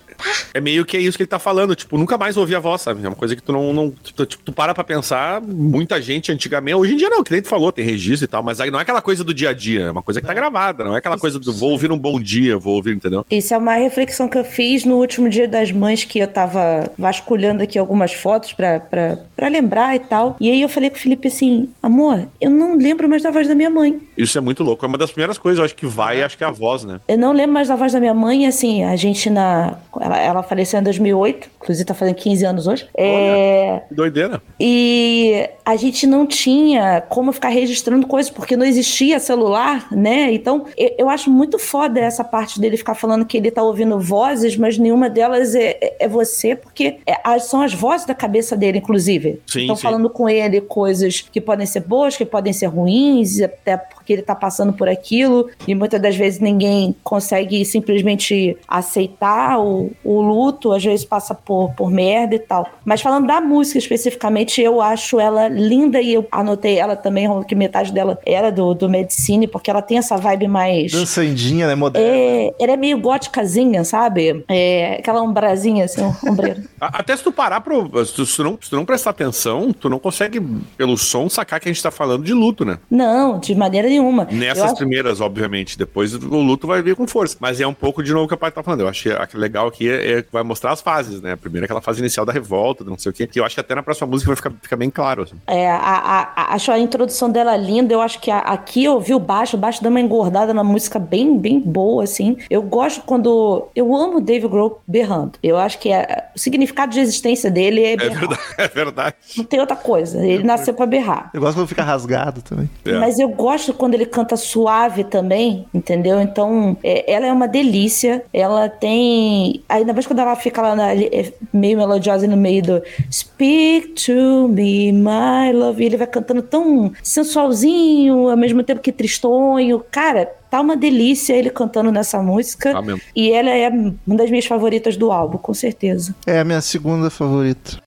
É 0.52 0.60
meio 0.60 0.84
que 0.84 0.96
é 0.96 1.00
isso 1.00 1.16
que 1.16 1.22
ele 1.22 1.28
tá 1.28 1.38
falando, 1.38 1.74
tipo, 1.74 1.98
nunca 1.98 2.16
mais 2.16 2.36
ouvi 2.36 2.54
a 2.54 2.60
voz, 2.60 2.80
sabe? 2.80 3.04
É 3.04 3.08
uma 3.08 3.16
coisa 3.16 3.34
que 3.34 3.42
tu 3.42 3.52
não, 3.52 3.72
não 3.72 3.90
tu, 3.90 4.24
tipo, 4.24 4.42
tu 4.44 4.52
para 4.52 4.74
pra 4.74 4.84
pensar, 4.84 5.40
muita 5.40 6.00
gente 6.00 6.30
antigamente, 6.30 6.76
hoje 6.76 6.94
em 6.94 6.96
dia 6.96 7.10
não, 7.10 7.24
que 7.24 7.32
nem 7.32 7.42
tu 7.42 7.48
falou, 7.48 7.72
tem 7.72 7.84
registro 7.84 8.24
e 8.24 8.28
tal, 8.28 8.42
mas 8.42 8.60
aí 8.60 8.70
não 8.70 8.78
é 8.78 8.82
aquela 8.82 9.02
coisa 9.02 9.24
do 9.24 9.34
dia 9.34 9.50
a 9.50 9.52
dia, 9.52 9.82
é 9.82 9.90
uma 9.90 10.02
coisa 10.02 10.20
que 10.20 10.26
tá 10.26 10.34
gravada, 10.34 10.84
não 10.84 10.94
é 10.94 10.98
aquela 10.98 11.18
coisa 11.18 11.38
do 11.38 11.52
vou 11.52 11.70
ouvir 11.70 11.90
um 11.90 11.98
bom 11.98 12.20
dia, 12.20 12.56
vou 12.56 12.74
ouvir, 12.76 12.94
entendeu? 12.94 13.26
Isso 13.30 13.52
é 13.52 13.58
uma 13.58 13.74
reflexão 13.74 14.28
que 14.28 14.38
eu 14.38 14.44
fiz 14.44 14.84
no 14.84 14.96
último 14.96 15.28
dia 15.28 15.48
das 15.48 15.72
mães, 15.72 16.04
que 16.04 16.18
eu 16.18 16.28
tava 16.28 16.90
vasculhando 16.98 17.62
aqui 17.62 17.78
algumas 17.78 18.12
fotos 18.12 18.52
pra, 18.52 18.80
pra, 18.80 19.18
pra 19.34 19.48
lembrar 19.48 19.94
e 19.96 19.98
tal. 19.98 20.36
E 20.40 20.50
aí 20.50 20.62
eu 20.62 20.68
falei 20.68 20.90
com 20.90 20.96
o 20.96 21.00
Felipe 21.00 21.28
assim, 21.28 21.68
amor, 21.82 22.28
eu 22.40 22.50
não 22.50 22.76
lembro 22.76 23.08
mais 23.08 23.22
da 23.22 23.30
voz 23.30 23.48
da 23.48 23.54
minha 23.54 23.70
mãe. 23.70 24.00
Isso 24.16 24.38
é 24.38 24.40
muito 24.40 24.62
louco, 24.62 24.84
é 24.84 24.88
uma 24.88 24.98
das 24.98 25.10
primeiras 25.10 25.38
coisas, 25.38 25.58
eu 25.58 25.64
acho 25.64 25.74
que 25.74 25.86
vai, 25.86 26.22
acho 26.22 26.38
que 26.38 26.44
é 26.44 26.46
a 26.46 26.50
voz, 26.50 26.84
né? 26.84 27.00
Eu 27.08 27.18
não 27.18 27.32
lembro 27.32 27.52
mais 27.52 27.68
da 27.68 27.76
voz 27.76 27.92
da 27.92 28.00
minha 28.00 28.14
mãe, 28.14 28.46
assim, 28.46 28.84
a 28.84 28.96
gente 28.96 29.28
na... 29.30 29.76
Ela, 30.04 30.18
ela 30.20 30.42
faleceu 30.42 30.78
em 30.78 30.82
2008, 30.82 31.48
inclusive 31.62 31.86
tá 31.86 31.94
fazendo 31.94 32.14
15 32.16 32.44
anos 32.44 32.66
hoje. 32.66 32.86
É... 32.94 33.80
Doideira. 33.90 34.42
E 34.60 35.48
a 35.64 35.76
gente 35.76 36.06
não 36.06 36.26
tinha 36.26 37.00
como 37.08 37.32
ficar 37.32 37.48
registrando 37.48 38.06
coisas, 38.06 38.30
porque 38.30 38.54
não 38.54 38.66
existia 38.66 39.18
celular, 39.18 39.88
né? 39.90 40.30
Então, 40.34 40.66
eu, 40.76 40.94
eu 40.98 41.08
acho 41.08 41.30
muito 41.30 41.58
foda 41.58 41.98
essa 42.00 42.22
parte 42.22 42.60
dele 42.60 42.76
ficar 42.76 42.94
falando 42.94 43.24
que 43.24 43.38
ele 43.38 43.50
tá 43.50 43.62
ouvindo 43.62 43.98
vozes, 43.98 44.58
mas 44.58 44.76
nenhuma 44.76 45.08
delas 45.08 45.54
é, 45.54 45.78
é- 45.80 45.96
é 46.00 46.08
você, 46.08 46.54
porque 46.54 46.98
é- 47.06 47.16
as- 47.24 47.44
são 47.46 47.62
as 47.62 47.72
vozes 47.72 48.06
da 48.06 48.14
cabeça 48.14 48.54
dele, 48.54 48.78
inclusive. 48.78 49.40
Estão 49.62 49.76
falando 49.76 50.10
com 50.10 50.28
ele 50.28 50.60
coisas 50.60 51.22
que 51.32 51.40
podem 51.40 51.64
ser 51.64 51.80
boas, 51.80 52.14
que 52.14 52.26
podem 52.26 52.52
ser 52.52 52.66
ruins, 52.66 53.40
até 53.40 53.80
porque 54.04 54.12
ele 54.12 54.22
tá 54.22 54.34
passando 54.34 54.74
por 54.74 54.86
aquilo, 54.86 55.48
e 55.66 55.74
muitas 55.74 56.00
das 56.00 56.14
vezes 56.14 56.38
ninguém 56.38 56.94
consegue 57.02 57.64
simplesmente 57.64 58.54
aceitar 58.68 59.58
o, 59.58 59.90
o 60.04 60.20
luto, 60.20 60.72
às 60.72 60.84
vezes 60.84 61.06
passa 61.06 61.34
por, 61.34 61.72
por 61.72 61.90
merda 61.90 62.34
e 62.34 62.38
tal. 62.38 62.68
Mas 62.84 63.00
falando 63.00 63.26
da 63.26 63.40
música 63.40 63.78
especificamente, 63.78 64.60
eu 64.60 64.80
acho 64.82 65.18
ela 65.18 65.48
linda 65.48 66.00
e 66.02 66.12
eu 66.12 66.26
anotei 66.30 66.78
ela 66.78 66.94
também, 66.96 67.26
que 67.44 67.54
metade 67.54 67.92
dela 67.92 68.18
era 68.26 68.52
do, 68.52 68.74
do 68.74 68.88
Medicine, 68.90 69.46
porque 69.48 69.70
ela 69.70 69.80
tem 69.80 69.96
essa 69.98 70.16
vibe 70.18 70.48
mais. 70.48 70.92
Dançandinha, 70.92 71.66
né? 71.66 71.74
Moderna. 71.74 72.06
É, 72.06 72.50
ela 72.60 72.72
é 72.72 72.76
meio 72.76 72.98
góticazinha, 73.00 73.84
sabe? 73.84 74.44
É, 74.48 74.96
aquela 74.98 75.22
ombrazinha, 75.22 75.86
assim, 75.86 76.02
um 76.02 76.30
ombreiro. 76.30 76.62
A- 76.78 76.98
Até 76.98 77.16
se 77.16 77.24
tu 77.24 77.32
parar 77.32 77.60
pro. 77.62 77.84
Se 78.04 78.12
tu, 78.12 78.26
se 78.26 78.36
tu 78.36 78.44
não, 78.44 78.58
se 78.60 78.68
tu 78.68 78.76
não 78.76 78.84
prestar 78.84 79.10
atenção, 79.10 79.72
tu 79.72 79.88
não 79.88 79.98
consegue, 79.98 80.40
pelo 80.76 80.96
som, 80.98 81.28
sacar 81.30 81.58
que 81.58 81.68
a 81.68 81.72
gente 81.72 81.82
tá 81.82 81.90
falando 81.90 82.22
de 82.24 82.34
luto, 82.34 82.64
né? 82.64 82.78
Não, 82.90 83.38
de 83.38 83.54
maneira 83.54 83.88
nenhuma. 83.98 84.26
Nessas 84.30 84.64
acho- 84.64 84.76
primeiras, 84.76 85.20
obviamente. 85.20 85.76
Depois 85.78 86.14
o 86.14 86.18
luto 86.40 86.66
vai 86.66 86.82
vir 86.82 86.94
com 86.96 87.06
força. 87.06 87.36
Mas 87.40 87.60
é 87.60 87.66
um 87.66 87.74
pouco 87.74 88.02
de 88.02 88.12
novo 88.12 88.28
que 88.28 88.34
a 88.34 88.36
parte 88.36 88.54
tá 88.54 88.62
falando. 88.62 88.80
Eu 88.80 88.88
achei 88.88 89.12
que 89.30 89.36
legal 89.36 89.66
aqui 89.68 89.88
é, 89.88 90.12
é 90.18 90.22
que 90.22 90.28
vai 90.32 90.42
mostrar 90.42 90.72
as 90.72 90.80
fases, 90.80 91.20
né? 91.20 91.32
A 91.32 91.36
primeira 91.36 91.64
é 91.64 91.66
aquela 91.66 91.80
fase 91.80 92.00
inicial 92.00 92.24
da 92.26 92.32
revolta, 92.32 92.84
do 92.84 92.90
não 92.90 92.98
sei 92.98 93.10
o 93.10 93.12
quê. 93.12 93.26
Que 93.26 93.40
eu 93.40 93.44
acho 93.44 93.54
que 93.54 93.60
até 93.60 93.74
na 93.74 93.82
próxima 93.82 94.06
música 94.06 94.28
vai 94.28 94.36
ficar, 94.36 94.52
ficar 94.62 94.76
bem 94.76 94.90
claro. 94.90 95.22
Assim. 95.22 95.34
É, 95.46 95.70
a, 95.70 95.76
a- 95.76 96.32
a- 96.36 96.54
acho 96.54 96.70
a 96.70 96.78
introdução 96.78 97.30
dela 97.30 97.56
linda. 97.56 97.92
Eu 97.92 98.00
acho 98.00 98.20
que 98.20 98.30
a- 98.30 98.38
aqui 98.38 98.84
eu 98.84 99.00
vi 99.00 99.14
o 99.14 99.18
baixo, 99.18 99.56
o 99.56 99.60
baixo 99.60 99.82
dá 99.82 99.88
uma 99.88 100.00
engordada 100.00 100.52
na 100.54 100.64
música 100.64 100.98
bem, 100.98 101.38
bem 101.38 101.60
boa, 101.60 102.04
assim. 102.04 102.36
Eu 102.50 102.62
gosto 102.62 103.02
quando. 103.02 103.68
Eu 103.74 103.94
amo 103.94 104.18
o 104.18 104.20
Dave 104.20 104.46
Grohl 104.48 104.80
berrando. 104.86 105.32
Eu 105.42 105.56
acho 105.56 105.78
que 105.78 105.90
é- 105.90 106.28
o 106.34 106.38
significado 106.38 106.92
de 106.92 107.00
existência 107.00 107.50
dele 107.50 107.82
é 107.82 107.92
É 107.92 107.96
verdade, 107.96 108.40
é 108.58 108.68
verdade. 108.68 109.14
Não 109.36 109.44
tem 109.44 109.60
outra 109.60 109.76
coisa. 109.76 110.24
Ele 110.24 110.42
nasceu 110.44 110.74
pra 110.74 110.86
berrar. 110.86 111.30
Eu 111.32 111.40
gosto 111.40 111.56
quando 111.56 111.68
fica 111.68 111.82
rasgado 111.82 112.42
também. 112.42 112.68
É. 112.84 112.92
Mas 112.98 113.18
eu 113.18 113.28
gosto 113.28 113.72
quando 113.84 113.92
ele 113.92 114.06
canta 114.06 114.34
suave 114.34 115.04
também, 115.04 115.66
entendeu? 115.74 116.18
Então, 116.18 116.74
é, 116.82 117.12
ela 117.12 117.26
é 117.26 117.32
uma 117.32 117.46
delícia. 117.46 118.24
Ela 118.32 118.66
tem. 118.66 119.62
Ainda 119.68 119.92
mais 119.92 120.06
quando 120.06 120.20
ela 120.20 120.34
fica 120.36 120.62
lá 120.62 120.74
na- 120.74 120.94
é 120.94 121.30
meio 121.52 121.76
melodiosa 121.76 122.26
no 122.26 122.34
meio 122.36 122.62
do 122.62 122.82
Speak 123.12 123.88
to 123.88 124.48
me, 124.48 124.90
my 124.90 125.52
love. 125.52 125.82
E 125.82 125.86
ele 125.86 125.98
vai 125.98 126.06
cantando 126.06 126.40
tão 126.40 126.92
sensualzinho, 127.02 128.30
ao 128.30 128.36
mesmo 128.38 128.62
tempo 128.62 128.80
que 128.80 128.90
tristonho. 128.90 129.84
Cara, 129.90 130.24
tá 130.50 130.62
uma 130.62 130.76
delícia 130.76 131.34
ele 131.34 131.50
cantando 131.50 131.92
nessa 131.92 132.22
música. 132.22 132.80
Mesmo. 132.80 133.02
E 133.14 133.32
ela 133.32 133.50
é 133.50 133.68
uma 133.68 134.16
das 134.16 134.30
minhas 134.30 134.46
favoritas 134.46 134.96
do 134.96 135.12
álbum, 135.12 135.36
com 135.36 135.52
certeza. 135.52 136.14
É 136.26 136.38
a 136.40 136.44
minha 136.44 136.62
segunda 136.62 137.10
favorita. 137.10 137.83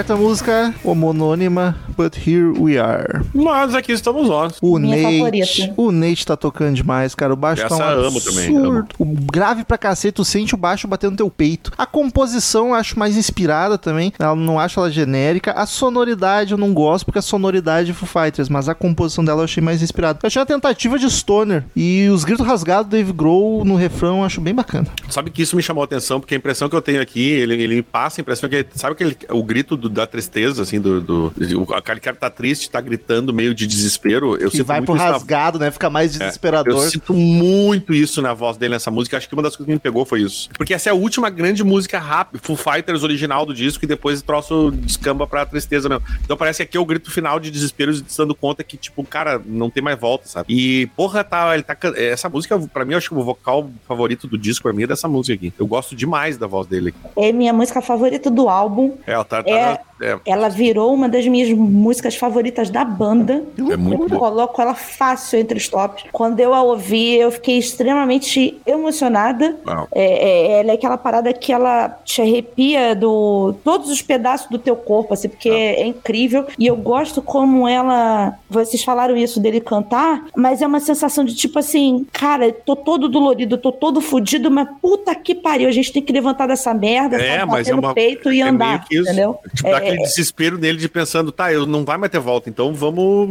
Quarta 0.00 0.16
música, 0.16 0.74
homonônima, 0.82 1.76
But 1.94 2.16
Here 2.26 2.58
We 2.58 2.78
Are. 2.78 3.20
Mas 3.34 3.74
aqui 3.74 3.92
estamos 3.92 4.26
nós. 4.28 4.54
O 4.62 4.78
Minha 4.78 4.96
Nate, 4.96 5.18
favorita. 5.18 5.74
o 5.76 5.92
Nate 5.92 6.24
tá 6.26 6.36
tocando 6.38 6.74
demais, 6.74 7.14
cara. 7.14 7.34
O 7.34 7.36
baixo 7.36 7.62
Essa 7.66 7.76
tá 7.76 7.86
um 7.88 7.90
eu 7.90 7.98
amo 8.06 8.16
absurdo. 8.16 8.34
também, 8.34 8.56
amo. 8.56 8.86
O 8.98 9.04
grave 9.30 9.62
pra 9.62 9.76
cacete, 9.76 10.14
tu 10.14 10.24
sente 10.24 10.54
o 10.54 10.56
baixo 10.56 10.88
batendo 10.88 11.10
no 11.10 11.16
teu 11.18 11.28
peito. 11.28 11.70
A 11.76 11.84
composição 11.84 12.68
eu 12.68 12.74
acho 12.76 12.98
mais 12.98 13.14
inspirada 13.14 13.76
também. 13.76 14.10
Eu 14.18 14.34
não 14.34 14.58
acho 14.58 14.80
ela 14.80 14.90
genérica. 14.90 15.52
A 15.52 15.66
sonoridade 15.66 16.52
eu 16.52 16.58
não 16.58 16.72
gosto, 16.72 17.04
porque 17.04 17.18
a 17.18 17.22
sonoridade 17.22 17.90
é 17.90 17.92
Foo 17.94 18.08
Fighters, 18.08 18.48
mas 18.48 18.70
a 18.70 18.74
composição 18.74 19.22
dela 19.22 19.40
eu 19.40 19.44
achei 19.44 19.62
mais 19.62 19.82
inspirada. 19.82 20.18
Eu 20.22 20.28
achei 20.28 20.40
uma 20.40 20.46
tentativa 20.46 20.98
de 20.98 21.10
stoner. 21.10 21.62
E 21.76 22.08
os 22.08 22.24
gritos 22.24 22.46
rasgados 22.46 22.86
do 22.86 22.92
Dave 22.96 23.12
Grohl 23.12 23.66
no 23.66 23.76
refrão 23.76 24.20
eu 24.20 24.24
acho 24.24 24.40
bem 24.40 24.54
bacana. 24.54 24.86
Sabe 25.10 25.30
que 25.30 25.42
isso 25.42 25.56
me 25.56 25.62
chamou 25.62 25.82
a 25.82 25.84
atenção, 25.84 26.20
porque 26.20 26.34
a 26.34 26.38
impressão 26.38 26.70
que 26.70 26.74
eu 26.76 26.80
tenho 26.80 27.02
aqui, 27.02 27.20
ele, 27.20 27.62
ele 27.62 27.82
passa 27.82 28.18
a 28.18 28.22
impressão 28.22 28.48
que. 28.48 28.64
Sabe 28.74 28.92
aquele, 28.94 29.14
o 29.28 29.42
grito 29.44 29.76
do- 29.76 29.89
da 29.90 30.06
tristeza, 30.06 30.62
assim, 30.62 30.80
do. 30.80 31.00
do 31.00 31.32
o, 31.58 31.74
aquele 31.74 32.00
cara 32.00 32.14
que 32.16 32.20
tá 32.20 32.30
triste, 32.30 32.70
tá 32.70 32.80
gritando 32.80 33.32
meio 33.32 33.54
de 33.54 33.66
desespero. 33.66 34.36
Eu 34.36 34.50
que 34.50 34.58
sinto 34.58 34.66
vai 34.66 34.78
muito 34.78 34.86
pro 34.86 34.96
isso 34.96 35.04
na- 35.04 35.12
rasgado, 35.12 35.58
né? 35.58 35.70
Fica 35.70 35.90
mais 35.90 36.14
É, 36.14 36.18
desesperador. 36.18 36.72
Eu 36.84 36.90
sinto 36.90 37.12
muito 37.14 37.92
isso 37.94 38.20
na 38.22 38.32
voz 38.34 38.56
dele 38.56 38.74
nessa 38.74 38.90
música. 38.90 39.16
Acho 39.16 39.28
que 39.28 39.34
uma 39.34 39.42
das 39.42 39.56
coisas 39.56 39.66
que 39.66 39.72
me 39.72 39.78
pegou 39.78 40.04
foi 40.04 40.22
isso. 40.22 40.48
Porque 40.56 40.74
essa 40.74 40.88
é 40.88 40.92
a 40.92 40.94
última 40.94 41.28
grande 41.30 41.62
música 41.64 41.98
rap, 41.98 42.38
Foo 42.42 42.56
Fighters 42.56 43.02
original 43.02 43.44
do 43.44 43.54
disco, 43.54 43.84
e 43.84 43.88
depois 43.88 44.20
o 44.20 44.24
troço 44.24 44.70
descamba 44.70 45.26
pra 45.26 45.44
tristeza 45.46 45.88
mesmo. 45.88 46.04
Então 46.24 46.36
parece 46.36 46.58
que 46.58 46.62
aqui 46.64 46.76
é 46.76 46.80
o 46.80 46.84
grito 46.86 47.10
final 47.10 47.38
de 47.40 47.50
desespero, 47.50 47.94
se 47.94 48.04
dando 48.16 48.34
conta 48.34 48.62
que, 48.62 48.76
tipo, 48.76 49.02
cara, 49.04 49.40
não 49.44 49.70
tem 49.70 49.82
mais 49.82 49.98
volta, 49.98 50.28
sabe? 50.28 50.52
E, 50.52 50.86
porra, 50.96 51.24
tá, 51.24 51.54
ele 51.54 51.62
tá. 51.62 51.76
Essa 51.96 52.28
música, 52.28 52.58
pra 52.72 52.84
mim, 52.84 52.92
eu 52.92 52.98
acho 52.98 53.08
que 53.08 53.14
o 53.14 53.22
vocal 53.22 53.70
favorito 53.86 54.26
do 54.26 54.38
disco 54.38 54.62
pra 54.64 54.72
mim 54.72 54.84
é 54.84 54.86
dessa 54.86 55.08
música 55.08 55.34
aqui. 55.34 55.52
Eu 55.58 55.66
gosto 55.66 55.94
demais 55.96 56.36
da 56.36 56.46
voz 56.46 56.66
dele. 56.66 56.94
É 57.16 57.32
minha 57.32 57.52
música 57.52 57.80
favorita 57.80 58.30
do 58.30 58.48
álbum. 58.48 58.96
É, 59.06 59.12
ela 59.12 59.24
tá, 59.24 59.42
tá 59.42 59.50
É, 59.50 59.69
na- 59.72 59.90
é. 60.02 60.18
Ela 60.24 60.48
virou 60.48 60.94
uma 60.94 61.08
das 61.10 61.26
minhas 61.26 61.50
músicas 61.52 62.16
favoritas 62.16 62.70
da 62.70 62.82
banda. 62.84 63.44
É 63.70 63.76
muito 63.76 64.14
eu 64.14 64.18
coloco 64.18 64.62
ela 64.62 64.74
fácil 64.74 65.38
entre 65.38 65.58
os 65.58 65.68
tops. 65.68 66.04
Quando 66.10 66.40
eu 66.40 66.54
a 66.54 66.62
ouvi, 66.62 67.16
eu 67.16 67.30
fiquei 67.30 67.58
extremamente 67.58 68.58
emocionada. 68.64 69.56
É, 69.92 70.04
é, 70.04 70.60
ela 70.60 70.70
é 70.70 70.74
aquela 70.74 70.96
parada 70.96 71.30
que 71.34 71.52
ela 71.52 71.88
te 72.04 72.22
arrepia 72.22 72.94
do 72.94 73.54
todos 73.62 73.90
os 73.90 74.00
pedaços 74.00 74.48
do 74.48 74.58
teu 74.58 74.74
corpo, 74.74 75.12
assim, 75.12 75.28
porque 75.28 75.50
é, 75.50 75.86
incrível. 75.86 76.46
E 76.58 76.66
eu 76.66 76.76
gosto 76.76 77.20
como 77.20 77.68
ela. 77.68 78.34
Vocês 78.48 78.82
falaram 78.82 79.16
isso 79.16 79.38
dele 79.38 79.60
cantar, 79.60 80.24
mas 80.34 80.62
é 80.62 80.66
uma 80.66 80.80
sensação 80.80 81.24
de 81.24 81.34
tipo 81.34 81.58
assim, 81.58 82.06
cara, 82.12 82.50
tô 82.52 82.74
todo 82.74 83.08
dolorido, 83.08 83.58
tô 83.58 83.70
todo 83.70 84.00
fudido, 84.00 84.50
mas 84.50 84.66
puta 84.80 85.14
que 85.14 85.34
pariu, 85.34 85.68
a 85.68 85.72
gente 85.72 85.92
tem 85.92 86.02
que 86.02 86.12
levantar 86.12 86.46
dessa 86.46 86.72
merda, 86.72 87.16
É, 87.20 87.44
mas 87.44 87.66
bater 87.66 87.70
é 87.70 87.74
no 87.74 87.82
uma. 87.82 87.94
peito 87.94 88.32
e 88.32 88.40
é 88.40 88.44
andar, 88.44 88.86
entendeu? 88.90 89.38
Tipo, 89.60 89.68
É, 89.68 89.72
dá 89.72 89.76
aquele 89.78 89.98
desespero 89.98 90.56
nele 90.58 90.78
de 90.78 90.88
pensando, 90.88 91.30
tá, 91.30 91.52
eu 91.52 91.66
não 91.66 91.84
vai 91.84 91.98
mais 91.98 92.10
ter 92.10 92.18
volta, 92.18 92.48
então 92.48 92.72
vamos, 92.72 93.28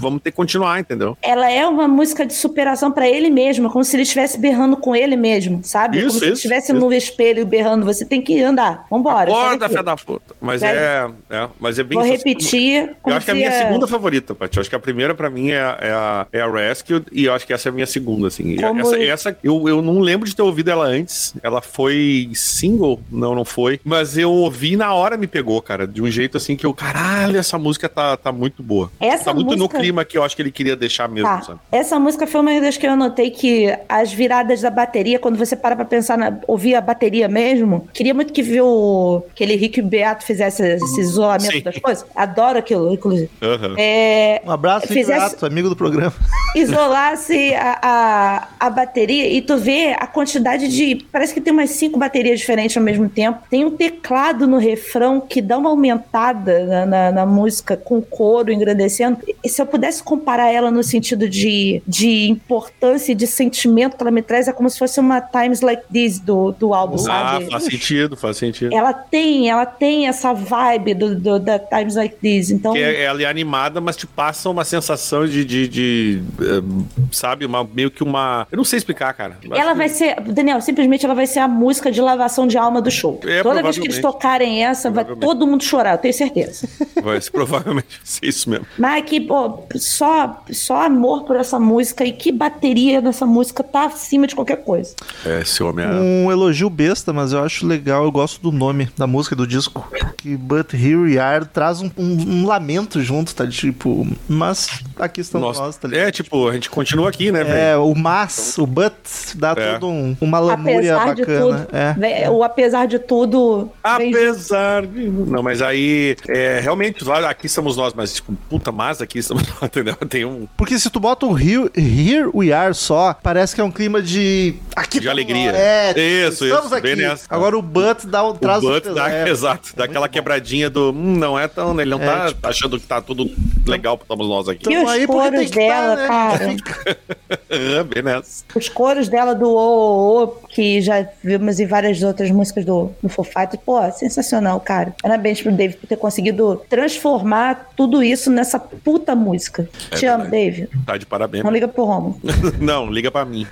vamos 0.00 0.20
ter 0.22 0.30
que 0.30 0.36
continuar, 0.36 0.80
entendeu? 0.80 1.16
ela 1.22 1.50
é 1.50 1.66
uma 1.66 1.86
música 1.86 2.26
de 2.26 2.34
superação 2.34 2.90
pra 2.90 3.08
ele 3.08 3.30
mesmo, 3.30 3.70
como 3.70 3.84
se 3.84 3.94
ele 3.96 4.02
estivesse 4.02 4.38
berrando 4.38 4.76
com 4.76 4.94
ele 4.96 5.16
mesmo, 5.16 5.60
sabe? 5.62 5.98
Isso, 5.98 6.06
como 6.08 6.18
se 6.18 6.24
ele 6.24 6.32
isso, 6.32 6.38
estivesse 6.38 6.72
isso. 6.72 6.80
no 6.80 6.92
espelho 6.92 7.46
berrando, 7.46 7.84
você 7.84 8.04
tem 8.04 8.20
que 8.20 8.40
andar, 8.42 8.86
vambora. 8.90 9.30
Acorda, 9.30 9.68
fé 9.68 9.82
da 9.82 9.96
puta. 9.96 10.34
Mas 10.40 10.62
é, 10.62 11.06
é, 11.30 11.48
mas 11.60 11.78
é 11.78 11.82
bem 11.84 11.98
Vou 11.98 12.06
isso. 12.06 12.16
repetir. 12.16 12.96
Eu 13.06 13.14
acho 13.14 13.24
que 13.24 13.30
é 13.30 13.34
a 13.34 13.36
se 13.36 13.40
minha 13.42 13.52
segunda 13.52 13.86
favorita, 13.86 14.34
Paty. 14.34 14.56
Eu 14.56 14.60
acho 14.62 14.70
que 14.70 14.76
a 14.76 14.80
primeira 14.80 15.14
pra 15.14 15.30
mim 15.30 15.50
é, 15.50 15.60
a- 15.60 15.78
é, 15.80 15.90
a, 15.92 16.26
é 16.32 16.50
Rescue 16.68 17.02
e 17.12 17.24
eu 17.26 17.32
acho 17.34 17.46
que 17.46 17.52
essa 17.52 17.68
é 17.68 17.70
a 17.70 17.72
minha 17.72 17.86
segunda, 17.86 18.28
assim. 18.28 18.56
Como- 18.56 18.80
Essa, 18.80 19.02
essa 19.02 19.38
eu, 19.42 19.68
eu 19.68 19.80
não 19.82 20.00
lembro 20.00 20.28
de 20.28 20.34
ter 20.34 20.42
ouvido 20.42 20.70
ela 20.70 20.86
antes. 20.86 21.34
Ela 21.42 21.60
foi 21.60 22.30
single? 22.34 23.00
Não, 23.10 23.34
não 23.34 23.44
foi. 23.44 23.80
Mas 23.84 24.16
eu 24.16 24.30
ouvi 24.32 24.76
na 24.76 24.92
hora 24.94 25.16
me 25.16 25.26
pegou, 25.26 25.43
cara. 25.62 25.86
De 25.86 26.02
um 26.02 26.10
jeito 26.10 26.36
assim 26.36 26.56
que 26.56 26.64
eu, 26.66 26.72
caralho, 26.74 27.38
essa 27.38 27.58
música 27.58 27.88
tá, 27.88 28.16
tá 28.16 28.32
muito 28.32 28.62
boa. 28.62 28.90
Essa 29.00 29.26
tá 29.26 29.34
muito 29.34 29.50
no 29.52 29.56
música- 29.64 29.78
clima 29.78 30.04
que 30.04 30.16
eu 30.18 30.22
acho 30.24 30.34
que 30.36 30.42
ele 30.42 30.50
queria 30.50 30.76
deixar 30.76 31.08
mesmo, 31.08 31.28
Tá. 31.28 31.42
sabe? 31.42 31.60
Essa 31.70 31.98
música 31.98 32.26
foi 32.26 32.40
uma 32.40 32.60
das 32.60 32.76
que 32.76 32.86
eu 32.86 32.90
anotei 32.92 33.30
que 33.30 33.76
as 33.88 34.12
viradas 34.12 34.60
da 34.60 34.70
bateria, 34.70 35.18
quando 35.18 35.36
você 35.36 35.54
para 35.56 35.74
pra 35.76 35.84
pensar 35.84 36.16
na 36.18 36.38
ouvir 36.46 36.74
a 36.74 36.80
bateria 36.80 37.28
mesmo, 37.28 37.88
queria 37.92 38.14
muito 38.14 38.32
que 38.32 38.42
viu 38.42 39.24
aquele 39.32 39.56
Rick 39.56 39.80
Beato 39.82 40.24
fizesse 40.24 40.62
esse 40.62 41.00
isolamento 41.00 41.52
Sim. 41.52 41.62
das 41.62 41.78
coisas. 41.78 42.04
Adoro 42.14 42.58
aquilo, 42.58 42.92
inclusive. 42.92 43.30
Aham. 43.42 43.74
É, 43.78 44.40
Um 44.44 44.50
abraço, 44.50 44.86
Fizesse- 44.88 45.18
Beato, 45.30 45.46
amigo 45.46 45.68
do 45.68 45.76
programa. 45.76 46.12
isolasse 46.56 47.54
a, 47.54 47.78
a, 47.82 48.48
a 48.66 48.70
bateria 48.70 49.28
e 49.28 49.42
tu 49.42 49.56
vê 49.56 49.94
a 49.98 50.06
quantidade 50.06 50.68
de. 50.68 51.04
Parece 51.12 51.34
que 51.34 51.40
tem 51.40 51.52
umas 51.52 51.70
cinco 51.70 51.98
baterias 51.98 52.38
diferentes 52.40 52.76
ao 52.76 52.82
mesmo 52.82 53.08
tempo. 53.08 53.40
Tem 53.50 53.64
um 53.64 53.70
teclado 53.70 54.46
no 54.46 54.58
refrão 54.58 55.20
que 55.20 55.33
dá 55.40 55.58
uma 55.58 55.70
aumentada 55.70 56.64
na, 56.64 56.86
na, 56.86 57.12
na 57.12 57.26
música 57.26 57.76
com 57.76 57.98
o 57.98 58.02
coro 58.02 58.52
engrandecendo. 58.52 59.18
E 59.42 59.48
se 59.48 59.60
eu 59.60 59.66
pudesse 59.66 60.02
comparar 60.02 60.50
ela 60.50 60.70
no 60.70 60.82
sentido 60.82 61.28
de, 61.28 61.82
de 61.86 62.28
importância 62.28 63.12
e 63.12 63.14
de 63.14 63.26
sentimento 63.26 63.96
que 63.96 64.02
ela 64.02 64.10
me 64.10 64.22
traz, 64.22 64.48
é 64.48 64.52
como 64.52 64.68
se 64.70 64.78
fosse 64.78 65.00
uma 65.00 65.20
Times 65.20 65.60
Like 65.60 65.84
This 65.92 66.18
do, 66.18 66.52
do 66.52 66.74
álbum, 66.74 66.96
Ah, 66.96 66.98
sabe? 67.38 67.50
faz 67.50 67.64
sentido, 67.64 68.16
faz 68.16 68.36
sentido. 68.36 68.74
Ela 68.74 68.92
tem, 68.92 69.48
ela 69.50 69.66
tem 69.66 70.06
essa 70.08 70.32
vibe 70.32 70.94
do, 70.94 71.14
do- 71.14 71.38
da 71.40 71.58
Times 71.58 71.94
Like 71.96 72.16
This. 72.16 72.50
Então, 72.50 72.72
Que 72.72 72.78
é- 72.82 73.02
ela 73.04 73.22
é 73.22 73.26
animada, 73.26 73.80
mas 73.80 73.96
te 73.96 74.06
passa 74.06 74.48
uma 74.48 74.64
sensação 74.64 75.26
de, 75.26 75.44
de, 75.44 75.68
de, 75.68 76.22
eh, 76.40 76.62
sabe, 77.10 77.44
uma, 77.46 77.64
meio 77.64 77.90
que 77.90 78.02
uma... 78.02 78.46
Eu 78.50 78.56
não 78.56 78.64
sei 78.64 78.76
explicar, 78.78 79.12
cara. 79.14 79.36
Ela 79.50 79.74
vai 79.74 79.88
ser, 79.88 80.20
Daniel, 80.20 80.60
simplesmente 80.60 81.04
ela 81.04 81.14
vai 81.14 81.26
ser 81.26 81.40
a 81.40 81.48
música 81.48 81.90
de 81.90 82.00
lavação 82.00 82.46
de 82.46 82.56
alma 82.58 82.80
do 82.80 82.90
show. 82.90 83.20
É, 83.24 83.42
Toda 83.42 83.62
vez 83.62 83.78
que 83.78 83.86
eles 83.86 83.98
tocarem 84.00 84.64
essa, 84.64 84.90
vai. 84.90 85.04
Todo 85.24 85.46
mundo 85.46 85.62
chorar, 85.64 85.92
eu 85.92 85.98
tenho 85.98 86.14
certeza. 86.14 86.68
Vai 87.02 87.20
ser 87.20 87.30
provavelmente 87.30 88.00
ser 88.04 88.26
isso 88.26 88.48
mesmo. 88.50 88.66
Mas 88.78 89.04
que, 89.04 89.20
pô, 89.20 89.64
só, 89.76 90.42
só 90.50 90.82
amor 90.86 91.24
por 91.24 91.36
essa 91.36 91.58
música 91.58 92.04
e 92.04 92.12
que 92.12 92.30
bateria 92.32 93.00
dessa 93.02 93.26
música 93.26 93.62
tá 93.62 93.86
acima 93.86 94.26
de 94.26 94.34
qualquer 94.34 94.58
coisa. 94.64 94.94
É, 95.24 95.40
esse 95.40 95.62
homem 95.62 95.84
é... 95.84 95.90
Um 95.90 96.30
elogio 96.30 96.68
besta, 96.70 97.12
mas 97.12 97.32
eu 97.32 97.42
acho 97.42 97.66
legal, 97.66 98.04
eu 98.04 98.12
gosto 98.12 98.40
do 98.40 98.50
nome 98.52 98.88
da 98.96 99.06
música 99.06 99.34
e 99.34 99.38
do 99.38 99.46
disco. 99.46 99.86
Que 100.16 100.36
But 100.36 100.72
Here 100.74 100.96
We 100.96 101.18
Are 101.18 101.44
traz 101.44 101.80
um, 101.80 101.90
um- 101.96 102.42
um 102.42 102.46
lamento 102.46 103.00
junto, 103.02 103.34
tá? 103.34 103.46
Tipo, 103.46 104.06
mas 104.28 104.68
aqui 104.98 105.20
estamos 105.20 105.46
Nossa, 105.48 105.60
nós, 105.62 105.76
tá 105.76 105.88
ligado? 105.88 106.08
é, 106.08 106.10
tipo, 106.12 106.48
a 106.48 106.52
gente 106.54 106.70
continua 106.70 107.08
aqui, 107.08 107.30
né, 107.30 107.44
velho? 107.44 107.56
É, 107.58 107.76
o 107.76 107.94
mas, 107.94 108.56
o 108.58 108.66
but, 108.66 108.92
dá 109.36 109.54
É. 109.56 109.72
todo 109.74 109.88
um, 109.88 110.16
uma 110.20 110.38
lamúria 110.38 110.96
apesar 110.96 111.14
de 111.14 111.20
bacana. 111.22 111.66
tudo, 111.66 111.76
É. 112.04 112.30
o 112.30 112.42
apesar 112.42 112.86
de 112.86 112.98
tudo. 112.98 113.70
Apesar 113.82 114.86
de. 114.86 115.08
Não, 115.26 115.42
mas 115.42 115.62
aí. 115.62 116.16
É, 116.28 116.60
realmente, 116.60 117.04
lá, 117.04 117.28
aqui 117.30 117.46
estamos 117.46 117.76
nós, 117.76 117.94
mas, 117.94 118.14
tipo, 118.14 118.32
puta, 118.48 118.70
mas 118.72 119.00
aqui 119.00 119.18
estamos 119.18 119.42
nós, 119.48 119.62
entendeu? 119.64 119.94
Tem 120.08 120.24
um. 120.24 120.46
Porque 120.56 120.78
se 120.78 120.90
tu 120.90 120.98
bota 121.00 121.26
o 121.26 121.38
Here, 121.38 121.70
Here 121.76 122.30
We 122.34 122.52
Are 122.52 122.74
só, 122.74 123.14
parece 123.22 123.54
que 123.54 123.60
é 123.60 123.64
um 123.64 123.70
clima 123.70 124.02
de. 124.02 124.54
Aqui 124.76 124.98
De 125.00 125.06
estamos 125.06 125.12
alegria. 125.24 125.52
nós. 125.52 125.60
É, 125.60 125.90
Isso, 126.28 126.44
estamos 126.44 126.66
isso, 126.66 126.74
aqui. 126.74 126.82
bem 126.88 126.96
nessa. 126.96 127.26
Agora 127.28 127.56
o 127.56 127.62
but 127.62 128.04
dá, 128.06 128.24
um- 128.26 128.34
traz 128.34 128.62
o 128.62 128.68
but 128.68 128.86
um 128.86 128.94
dá, 128.94 129.10
é, 129.10 129.28
exato, 129.30 129.70
dá 129.76 129.84
aquela 129.84 130.08
quebradinha 130.08 130.68
do. 130.68 130.90
Hum, 130.90 131.16
não 131.16 131.38
é 131.38 131.46
tão. 131.48 131.80
Ele 131.80 131.90
não 131.90 132.00
É, 132.02 132.06
tá 132.06 132.28
tipo- 132.28 132.46
achando 132.46 132.80
que 132.80 132.86
tá 132.86 133.00
tudo 133.00 133.30
legal, 133.66 133.98
estamos 134.00 134.28
nós 134.28 134.48
aqui. 134.48 134.62
E 134.68 134.74
Tamo 134.74 134.84
os 134.86 134.90
aí 134.92 135.06
coros 135.06 135.30
tem 135.40 135.48
que 135.48 135.54
dela, 135.56 135.96
tá, 135.96 136.38
né? 136.38 136.56
cara. 136.64 136.96
É, 137.48 137.82
bem 137.84 138.02
nessa. 138.02 138.44
Os 138.54 138.68
coros 138.68 139.08
dela 139.08 139.32
do 139.34 139.48
O, 139.48 140.22
O, 140.24 140.28
que 140.48 140.80
já 140.82 141.06
vimos 141.22 141.60
em 141.60 141.66
várias 141.66 142.02
outras 142.02 142.30
músicas 142.30 142.64
do, 142.64 142.90
do 143.02 143.08
Foo 143.08 143.24
Fighters. 143.24 143.60
Pô, 143.64 143.80
sensacional, 143.92 144.58
cara. 144.60 144.94
Parabéns 145.04 145.42
pro 145.42 145.52
Dave 145.52 145.74
por 145.76 145.86
ter 145.86 145.98
conseguido 145.98 146.62
transformar 146.66 147.72
tudo 147.76 148.02
isso 148.02 148.30
nessa 148.30 148.58
puta 148.58 149.14
música. 149.14 149.68
É 149.90 149.96
Te 149.96 150.06
amo, 150.06 150.30
Dave. 150.30 150.66
Tá 150.86 150.96
de 150.96 151.04
parabéns. 151.04 151.44
Não 151.44 151.50
liga 151.50 151.68
pro 151.68 151.84
Romulo. 151.84 152.18
não, 152.58 152.90
liga 152.90 153.10
pra 153.10 153.22
mim. 153.26 153.46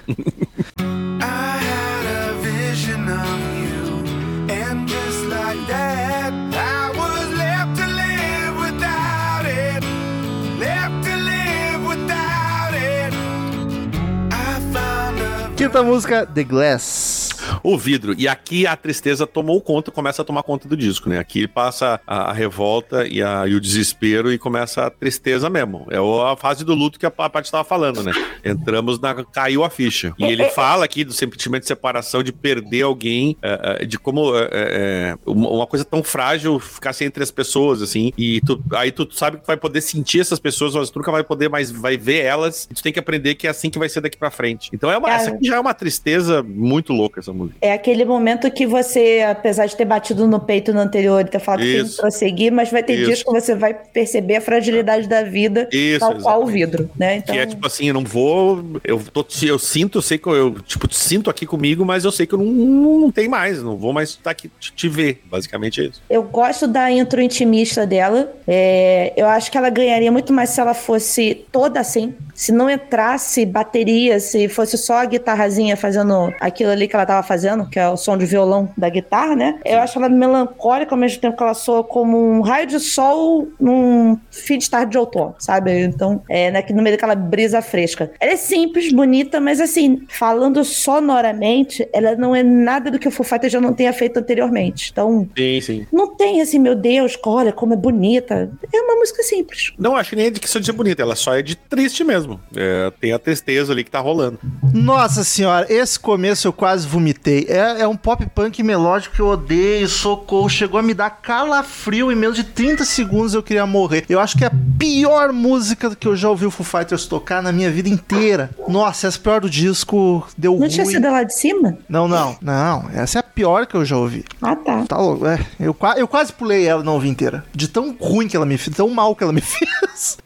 Quinta 15.54 15.82
música, 15.82 16.24
The 16.24 16.44
Glass. 16.44 17.41
O 17.62 17.76
vidro. 17.78 18.14
E 18.16 18.26
aqui 18.28 18.66
a 18.66 18.76
tristeza 18.76 19.26
tomou 19.26 19.60
conta, 19.60 19.90
começa 19.90 20.22
a 20.22 20.24
tomar 20.24 20.42
conta 20.42 20.68
do 20.68 20.76
disco, 20.76 21.08
né? 21.08 21.18
Aqui 21.18 21.46
passa 21.46 22.00
a, 22.06 22.30
a 22.30 22.32
revolta 22.32 23.06
e, 23.06 23.22
a- 23.22 23.46
e 23.46 23.54
o 23.54 23.60
desespero 23.60 24.32
e 24.32 24.38
começa 24.38 24.86
a 24.86 24.90
tristeza 24.90 25.48
mesmo. 25.50 25.86
É 25.90 25.96
a 25.98 26.36
fase 26.36 26.64
do 26.64 26.74
luto 26.74 26.98
que 26.98 27.06
a 27.06 27.10
Paty 27.10 27.46
estava 27.46 27.64
falando, 27.64 28.02
né? 28.02 28.12
Entramos 28.44 28.98
na. 29.00 29.14
caiu 29.24 29.64
a 29.64 29.70
ficha. 29.70 30.14
E 30.18 30.24
ele 30.24 30.44
fala 30.50 30.84
aqui 30.84 31.04
do 31.04 31.12
sentimento 31.12 31.62
de 31.62 31.68
separação, 31.68 32.22
de 32.22 32.32
perder 32.32 32.82
alguém, 32.82 33.36
é, 33.42 33.78
é, 33.82 33.84
de 33.84 33.98
como 33.98 34.36
é, 34.36 34.48
é, 34.52 35.14
uma 35.26 35.66
coisa 35.66 35.84
tão 35.84 36.02
frágil 36.02 36.58
ficasse 36.58 37.04
entre 37.04 37.22
as 37.22 37.30
pessoas, 37.30 37.82
assim. 37.82 38.12
E 38.16 38.40
tu- 38.42 38.62
aí 38.74 38.90
tu 38.92 39.08
sabe 39.12 39.38
que 39.38 39.46
vai 39.46 39.56
poder 39.56 39.80
sentir 39.80 40.20
essas 40.20 40.38
pessoas, 40.40 40.74
mas 40.74 40.90
tu 40.90 40.98
nunca 40.98 41.10
vai 41.12 41.22
poder 41.24 41.48
mais 41.48 41.70
vai 41.70 41.96
ver 41.96 42.20
elas. 42.24 42.68
E 42.70 42.74
tu 42.74 42.82
tem 42.82 42.92
que 42.92 42.98
aprender 42.98 43.34
que 43.34 43.46
é 43.46 43.50
assim 43.50 43.70
que 43.70 43.78
vai 43.78 43.88
ser 43.88 44.00
daqui 44.00 44.16
pra 44.16 44.30
frente. 44.30 44.70
Então 44.72 44.90
é 44.90 44.98
uma, 44.98 45.10
essa 45.10 45.30
aqui 45.30 45.46
já 45.46 45.56
é 45.56 45.60
uma 45.60 45.74
tristeza 45.74 46.42
muito 46.42 46.92
louca, 46.92 47.20
essa 47.20 47.31
música. 47.32 47.58
É 47.60 47.72
aquele 47.72 48.04
momento 48.04 48.50
que 48.50 48.66
você, 48.66 49.24
apesar 49.28 49.66
de 49.66 49.76
ter 49.76 49.84
batido 49.84 50.26
no 50.26 50.40
peito 50.40 50.72
no 50.72 50.80
anterior 50.80 51.20
e 51.20 51.24
ter 51.24 51.38
falado 51.38 51.60
que 51.60 51.72
tem 51.72 51.82
que 51.82 51.88
Isso. 51.88 52.00
prosseguir, 52.00 52.52
mas 52.52 52.70
vai 52.70 52.82
ter 52.82 52.94
Isso. 52.94 53.04
dias 53.06 53.22
que 53.22 53.30
você 53.30 53.54
vai 53.54 53.74
perceber 53.74 54.36
a 54.36 54.40
fragilidade 54.40 55.08
da 55.08 55.22
vida, 55.22 55.68
Isso, 55.72 56.00
tal 56.00 56.16
qual 56.16 56.42
o 56.42 56.46
vidro, 56.46 56.90
né? 56.96 57.16
Então, 57.16 57.34
Que 57.34 57.40
é 57.40 57.46
tipo 57.46 57.66
assim, 57.66 57.88
eu 57.88 57.94
não 57.94 58.04
vou. 58.04 58.64
Eu, 58.84 59.00
tô, 59.12 59.24
eu 59.42 59.58
sinto, 59.58 59.98
eu 59.98 60.02
sei 60.02 60.18
que 60.18 60.28
eu, 60.28 60.60
tipo, 60.60 60.92
sinto 60.92 61.30
aqui 61.30 61.46
comigo, 61.46 61.84
mas 61.84 62.04
eu 62.04 62.12
sei 62.12 62.26
que 62.26 62.34
eu 62.34 62.38
não, 62.38 62.46
não, 62.46 63.00
não 63.00 63.10
tem 63.10 63.28
mais, 63.28 63.62
não 63.62 63.76
vou 63.76 63.92
mais 63.92 64.10
estar 64.10 64.30
aqui 64.30 64.50
te, 64.60 64.72
te 64.72 64.88
ver. 64.88 65.22
Basicamente 65.30 65.80
é 65.80 65.84
isso. 65.84 66.02
Eu 66.08 66.22
gosto 66.22 66.66
da 66.66 66.90
intro 66.90 67.20
intimista 67.20 67.86
dela. 67.86 68.32
É, 68.46 69.12
eu 69.16 69.26
acho 69.26 69.50
que 69.50 69.58
ela 69.58 69.70
ganharia 69.70 70.10
muito 70.10 70.32
mais 70.32 70.50
se 70.50 70.60
ela 70.60 70.74
fosse 70.74 71.46
toda 71.50 71.80
assim. 71.80 72.14
Se 72.42 72.50
não 72.50 72.68
entrasse 72.68 73.46
bateria, 73.46 74.18
se 74.18 74.48
fosse 74.48 74.76
só 74.76 74.94
a 74.94 75.04
guitarrazinha 75.04 75.76
fazendo 75.76 76.34
aquilo 76.40 76.72
ali 76.72 76.88
que 76.88 76.96
ela 76.96 77.06
tava 77.06 77.22
fazendo, 77.24 77.70
que 77.70 77.78
é 77.78 77.88
o 77.88 77.96
som 77.96 78.18
de 78.18 78.26
violão 78.26 78.68
da 78.76 78.88
guitarra, 78.88 79.36
né? 79.36 79.60
Eu 79.64 79.78
acho 79.78 79.96
ela 79.96 80.08
melancólica 80.08 80.92
ao 80.92 80.98
mesmo 80.98 81.20
tempo 81.20 81.36
que 81.36 81.42
ela 81.44 81.54
soa 81.54 81.84
como 81.84 82.18
um 82.18 82.40
raio 82.40 82.66
de 82.66 82.80
sol 82.80 83.46
num 83.60 84.18
fim 84.28 84.58
de 84.58 84.68
tarde 84.68 84.90
de 84.90 84.98
outono, 84.98 85.36
sabe? 85.38 85.84
Então, 85.84 86.20
é 86.28 86.50
né, 86.50 86.64
no 86.70 86.82
meio 86.82 86.96
daquela 86.96 87.14
brisa 87.14 87.62
fresca. 87.62 88.10
Ela 88.18 88.32
é 88.32 88.36
simples, 88.36 88.92
bonita, 88.92 89.40
mas 89.40 89.60
assim, 89.60 90.02
falando 90.08 90.64
sonoramente, 90.64 91.88
ela 91.92 92.16
não 92.16 92.34
é 92.34 92.42
nada 92.42 92.90
do 92.90 92.98
que 92.98 93.06
o 93.06 93.12
Foo 93.12 93.24
Fighters 93.24 93.52
já 93.52 93.60
não 93.60 93.72
tenha 93.72 93.92
feito 93.92 94.16
anteriormente. 94.16 94.90
Então, 94.90 95.28
Sim, 95.38 95.60
sim. 95.60 95.86
não 95.92 96.16
tem 96.16 96.40
assim, 96.40 96.58
meu 96.58 96.74
Deus, 96.74 97.16
olha 97.24 97.52
como 97.52 97.74
é 97.74 97.76
bonita. 97.76 98.50
É 98.72 98.80
uma 98.80 98.96
música 98.96 99.22
simples. 99.22 99.72
Não, 99.78 99.94
acho 99.94 100.16
nem 100.16 100.26
é 100.26 100.30
de 100.30 100.40
que 100.40 100.48
de 100.48 100.66
ser 100.66 100.72
bonita, 100.72 101.02
ela 101.02 101.14
só 101.14 101.36
é 101.36 101.40
de 101.40 101.54
triste 101.54 102.02
mesmo. 102.02 102.31
Mesmo. 102.32 102.40
É, 102.54 102.90
tem 103.00 103.12
a 103.12 103.18
tristeza 103.18 103.72
ali 103.72 103.84
que 103.84 103.90
tá 103.90 104.00
rolando. 104.00 104.38
Nossa 104.72 105.24
senhora, 105.24 105.66
esse 105.72 105.98
começo 105.98 106.46
eu 106.48 106.52
quase 106.52 106.86
vomitei. 106.86 107.46
É, 107.48 107.82
é 107.82 107.88
um 107.88 107.96
pop 107.96 108.24
punk 108.34 108.62
melódico 108.62 109.14
que 109.14 109.20
eu 109.20 109.28
odeio, 109.28 109.88
socorro. 109.88 110.48
Chegou 110.48 110.78
a 110.78 110.82
me 110.82 110.94
dar 110.94 111.10
calafrio 111.10 112.10
em 112.10 112.14
menos 112.14 112.36
de 112.36 112.44
30 112.44 112.84
segundos 112.84 113.34
eu 113.34 113.42
queria 113.42 113.66
morrer. 113.66 114.04
Eu 114.08 114.20
acho 114.20 114.36
que 114.36 114.44
é 114.44 114.48
a 114.48 114.52
pior 114.78 115.32
música 115.32 115.94
que 115.94 116.06
eu 116.08 116.16
já 116.16 116.28
ouvi 116.28 116.46
o 116.46 116.50
Foo 116.50 116.64
Fighters 116.64 117.06
tocar 117.06 117.42
na 117.42 117.52
minha 117.52 117.70
vida 117.70 117.88
inteira. 117.88 118.50
Nossa, 118.68 119.06
essa 119.06 119.18
é 119.18 119.20
a 119.20 119.22
pior 119.22 119.40
do 119.40 119.50
disco, 119.50 120.26
deu 120.36 120.52
Não 120.52 120.60
ruim. 120.60 120.68
tinha 120.68 120.86
sido 120.86 121.10
lá 121.10 121.22
de 121.22 121.34
cima? 121.34 121.76
Não, 121.88 122.08
não, 122.08 122.36
não. 122.40 122.88
Essa 122.94 123.18
é 123.18 123.20
a 123.20 123.22
pior 123.22 123.66
que 123.66 123.74
eu 123.74 123.84
já 123.84 123.96
ouvi. 123.96 124.24
Ah, 124.40 124.56
tá. 124.56 124.84
Tá 124.86 124.98
louco, 124.98 125.26
é. 125.26 125.38
Eu, 125.58 125.76
eu 125.96 126.08
quase 126.08 126.32
pulei 126.32 126.66
ela 126.66 126.82
não 126.82 126.94
ouvi 126.94 127.08
inteira. 127.08 127.44
De 127.54 127.68
tão 127.68 127.96
ruim 127.98 128.28
que 128.28 128.36
ela 128.36 128.46
me 128.46 128.56
fez, 128.58 128.76
tão 128.76 128.88
mal 128.88 129.14
que 129.14 129.22
ela 129.22 129.32
me 129.32 129.40
fez. 129.42 130.18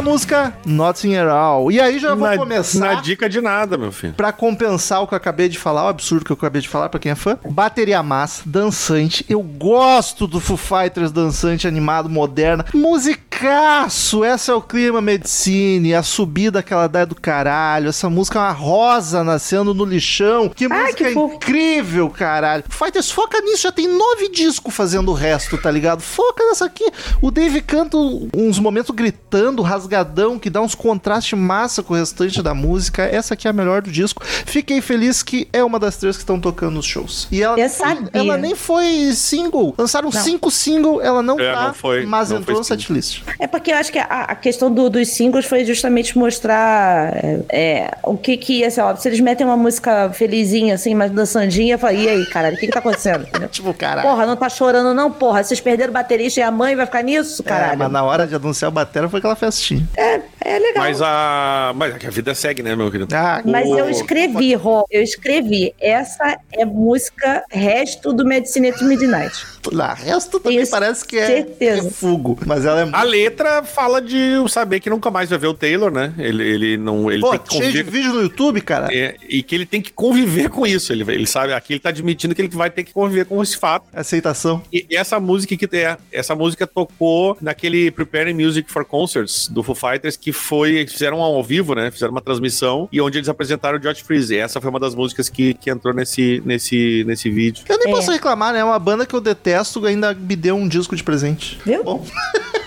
Sexta 0.00 0.02
música, 0.02 0.54
Nothing 0.64 1.16
at 1.16 1.28
All. 1.28 1.70
E 1.70 1.78
aí 1.80 1.98
já 1.98 2.14
vou 2.14 2.26
na, 2.26 2.36
começar. 2.36 2.78
na 2.78 2.94
dica 3.00 3.28
de 3.28 3.40
nada, 3.40 3.76
meu 3.76 3.92
filho. 3.92 4.14
Pra 4.14 4.32
compensar 4.32 5.02
o 5.02 5.06
que 5.06 5.14
eu 5.14 5.16
acabei 5.16 5.48
de 5.48 5.58
falar, 5.58 5.84
o 5.84 5.88
absurdo 5.88 6.24
que 6.24 6.32
eu 6.32 6.36
acabei 6.36 6.62
de 6.62 6.68
falar, 6.68 6.88
pra 6.88 6.98
quem 6.98 7.12
é 7.12 7.14
fã. 7.14 7.38
Bateria 7.48 8.02
massa, 8.02 8.42
dançante. 8.46 9.24
Eu 9.28 9.42
gosto 9.42 10.26
do 10.26 10.40
Foo 10.40 10.56
Fighters 10.56 11.12
dançante, 11.12 11.68
animado, 11.68 12.08
moderna. 12.08 12.64
Musicaço! 12.72 14.24
Essa 14.24 14.52
é 14.52 14.54
o 14.54 14.62
clima 14.62 15.00
medicine, 15.00 15.94
a 15.94 16.02
subida 16.02 16.60
aquela 16.60 16.86
ideia 16.86 17.06
do 17.06 17.14
caralho. 17.14 17.88
Essa 17.88 18.08
música 18.08 18.38
é 18.38 18.42
uma 18.42 18.52
rosa 18.52 19.22
nascendo 19.22 19.74
no 19.74 19.84
lixão. 19.84 20.48
Que 20.48 20.66
Ai, 20.70 20.82
música 20.82 21.04
que 21.04 21.12
fofo. 21.12 21.34
incrível, 21.34 22.08
caralho. 22.10 22.64
Foo 22.68 22.86
Fighters, 22.86 23.10
foca 23.10 23.40
nisso, 23.42 23.62
já 23.64 23.72
tem 23.72 23.86
nove 23.86 24.30
discos 24.30 24.74
fazendo 24.74 25.10
o 25.10 25.14
resto, 25.14 25.58
tá 25.58 25.70
ligado? 25.70 26.00
Foca 26.00 26.42
nessa 26.44 26.64
aqui. 26.64 26.90
O 27.20 27.30
Dave 27.30 27.60
canta 27.60 27.96
uns 27.96 28.58
momentos 28.58 28.94
gritando, 28.94 29.62
rasgadão, 29.94 30.38
que 30.38 30.48
dá 30.48 30.60
uns 30.60 30.74
contrastes 30.74 31.36
massa 31.38 31.82
com 31.82 31.94
o 31.94 31.96
restante 31.96 32.40
da 32.42 32.54
música. 32.54 33.02
Essa 33.02 33.34
aqui 33.34 33.46
é 33.46 33.50
a 33.50 33.52
melhor 33.52 33.82
do 33.82 33.90
disco. 33.90 34.22
Fiquei 34.24 34.80
feliz 34.80 35.22
que 35.22 35.48
é 35.52 35.62
uma 35.64 35.78
das 35.78 35.96
três 35.96 36.16
que 36.16 36.22
estão 36.22 36.38
tocando 36.40 36.74
nos 36.74 36.86
shows. 36.86 37.26
E 37.30 37.42
ela, 37.42 37.58
Eu 37.58 37.68
sabia. 37.68 38.08
ela 38.12 38.36
nem 38.36 38.54
foi 38.54 39.12
single. 39.14 39.74
Lançaram 39.76 40.10
Não. 40.12 40.20
cinco 40.22 40.50
singles, 40.50 41.04
ela 41.04 41.22
não 41.22 41.38
É, 41.38 41.52
tá, 41.52 41.66
não 41.68 41.74
foi- 41.74 42.06
mas 42.06 42.30
não 42.30 42.38
entrou 42.38 42.58
no 42.58 42.64
setlist. 42.64 43.22
É 43.38 43.46
porque 43.46 43.72
eu 43.72 43.76
acho 43.76 43.90
que 43.90 43.98
a, 43.98 44.04
a 44.04 44.34
questão 44.34 44.72
do- 44.72 44.88
dos 44.88 45.08
singles 45.08 45.44
foi 45.46 45.64
justamente 45.64 46.16
mostrar 46.16 47.12
é, 47.16 47.40
é, 47.48 47.90
o 48.04 48.16
que 48.16 48.36
que 48.36 48.58
ia 48.60 48.70
ser. 48.70 48.80
ó, 48.82 48.94
Se 48.94 49.08
eles 49.08 49.20
metem 49.20 49.46
uma 49.46 49.56
música 49.56 50.10
felizinha, 50.12 50.74
assim, 50.74 50.94
mais 50.94 51.10
dançandinha, 51.10 51.74
eu 51.74 51.78
falo, 51.78 51.94
e 51.96 52.08
aí, 52.08 52.26
caralho, 52.26 52.56
o 52.56 52.58
que 52.58 52.66
que 52.66 52.72
tá 52.72 52.78
acontecendo? 52.78 53.26
Tipo, 53.50 53.74
caralho. 53.74 54.08
Porra, 54.08 54.26
não 54.26 54.36
tá 54.36 54.48
chorando 54.48 54.94
não, 54.94 55.10
porra. 55.10 55.42
Vocês 55.42 55.60
perderam 55.60 55.90
o 55.90 55.94
baterista 55.94 56.40
e 56.40 56.42
a 56.42 56.50
mãe 56.50 56.76
vai 56.76 56.86
ficar 56.86 57.02
nisso, 57.02 57.42
É, 57.44 57.48
caralho? 57.48 57.78
mas 57.78 57.90
na 57.90 58.02
hora 58.04 58.26
de 58.26 58.34
anunciar 58.34 58.68
o 58.70 58.72
batera 58.72 59.08
foi 59.08 59.18
aquela 59.18 59.34
festinha. 59.34 59.79
É, 59.96 60.20
é 60.40 60.58
legal. 60.58 60.84
Mas 60.84 61.00
a. 61.02 61.72
Mas 61.76 61.94
é 61.94 61.98
que 61.98 62.06
a 62.06 62.10
vida 62.10 62.34
segue, 62.34 62.62
né, 62.62 62.74
meu 62.76 62.90
querido? 62.90 63.14
Ah, 63.14 63.42
Mas 63.44 63.68
O- 63.68 63.78
eu 63.78 63.90
escrevi, 63.90 64.54
Rô, 64.54 64.86
eu 64.90 65.02
escrevi. 65.02 65.74
Essa 65.80 66.38
é 66.52 66.64
música 66.64 67.44
resto 67.50 68.12
do 68.12 68.24
Medicine 68.24 68.72
to 68.72 68.84
Midnight. 68.84 69.34
lá, 69.72 69.92
resto 69.94 70.40
também 70.40 70.58
Tenho 70.58 70.70
parece 70.70 71.04
que 71.04 71.18
é 71.18 71.26
certeza. 71.26 71.82
refugo. 71.82 72.38
Mas 72.46 72.64
ela 72.64 72.80
é 72.80 72.88
A 72.92 73.02
letra 73.02 73.62
fala 73.62 74.00
de 74.00 74.32
saber 74.48 74.80
que 74.80 74.88
nunca 74.88 75.10
mais 75.10 75.28
vai 75.30 75.38
ver 75.38 75.48
o 75.48 75.54
Taylor, 75.54 75.90
né? 75.90 76.14
Ele, 76.18 76.42
ele 76.42 76.76
não. 76.76 77.10
Ele 77.10 77.20
Pô, 77.20 77.30
tem 77.30 77.38
que 77.40 77.54
cheio 77.56 77.72
de 77.72 77.78
conviver. 77.84 77.90
vídeo 77.90 78.14
no 78.14 78.22
YouTube, 78.22 78.60
cara. 78.62 78.88
É, 78.94 79.16
e 79.28 79.42
que 79.42 79.54
ele 79.54 79.66
tem 79.66 79.80
que 79.82 79.92
conviver 79.92 80.48
com 80.48 80.66
isso. 80.66 80.92
Ele, 80.92 81.04
ele 81.12 81.26
sabe, 81.26 81.52
aqui 81.52 81.74
ele 81.74 81.80
tá 81.80 81.90
admitindo 81.90 82.34
que 82.34 82.40
ele 82.40 82.48
vai 82.48 82.70
ter 82.70 82.84
que 82.84 82.92
conviver 82.92 83.26
com 83.26 83.42
esse 83.42 83.56
fato. 83.56 83.86
Aceitação. 83.92 84.62
E 84.72 84.86
essa 84.96 85.20
música 85.20 85.56
que 85.56 85.76
é, 85.76 85.96
essa 86.12 86.34
música 86.34 86.66
tocou 86.66 87.36
naquele 87.40 87.90
Preparing 87.90 88.34
Music 88.34 88.70
for 88.70 88.84
Concerts 88.84 89.48
do 89.48 89.62
Foo 89.62 89.74
Fighters, 89.74 90.16
que 90.16 90.29
foi, 90.32 90.76
eles 90.76 90.92
fizeram 90.92 91.20
ao 91.20 91.42
vivo, 91.42 91.74
né? 91.74 91.90
Fizeram 91.90 92.12
uma 92.12 92.20
transmissão 92.20 92.88
e 92.92 93.00
onde 93.00 93.18
eles 93.18 93.28
apresentaram 93.28 93.78
o 93.78 93.82
George 93.82 94.02
Freeze. 94.02 94.36
Essa 94.36 94.60
foi 94.60 94.70
uma 94.70 94.80
das 94.80 94.94
músicas 94.94 95.28
que, 95.28 95.54
que 95.54 95.70
entrou 95.70 95.94
nesse, 95.94 96.42
nesse, 96.44 97.04
nesse 97.06 97.30
vídeo. 97.30 97.64
Eu 97.68 97.78
nem 97.78 97.88
É. 97.88 97.90
posso 97.90 98.10
reclamar, 98.10 98.52
né? 98.52 98.60
É 98.60 98.64
uma 98.64 98.78
banda 98.78 99.04
que 99.06 99.14
eu 99.14 99.20
detesto 99.20 99.84
ainda 99.86 100.12
me 100.14 100.36
deu 100.36 100.56
um 100.56 100.68
disco 100.68 100.94
de 100.96 101.02
presente. 101.02 101.58
Viu? 101.64 101.82
Bom, 101.84 102.04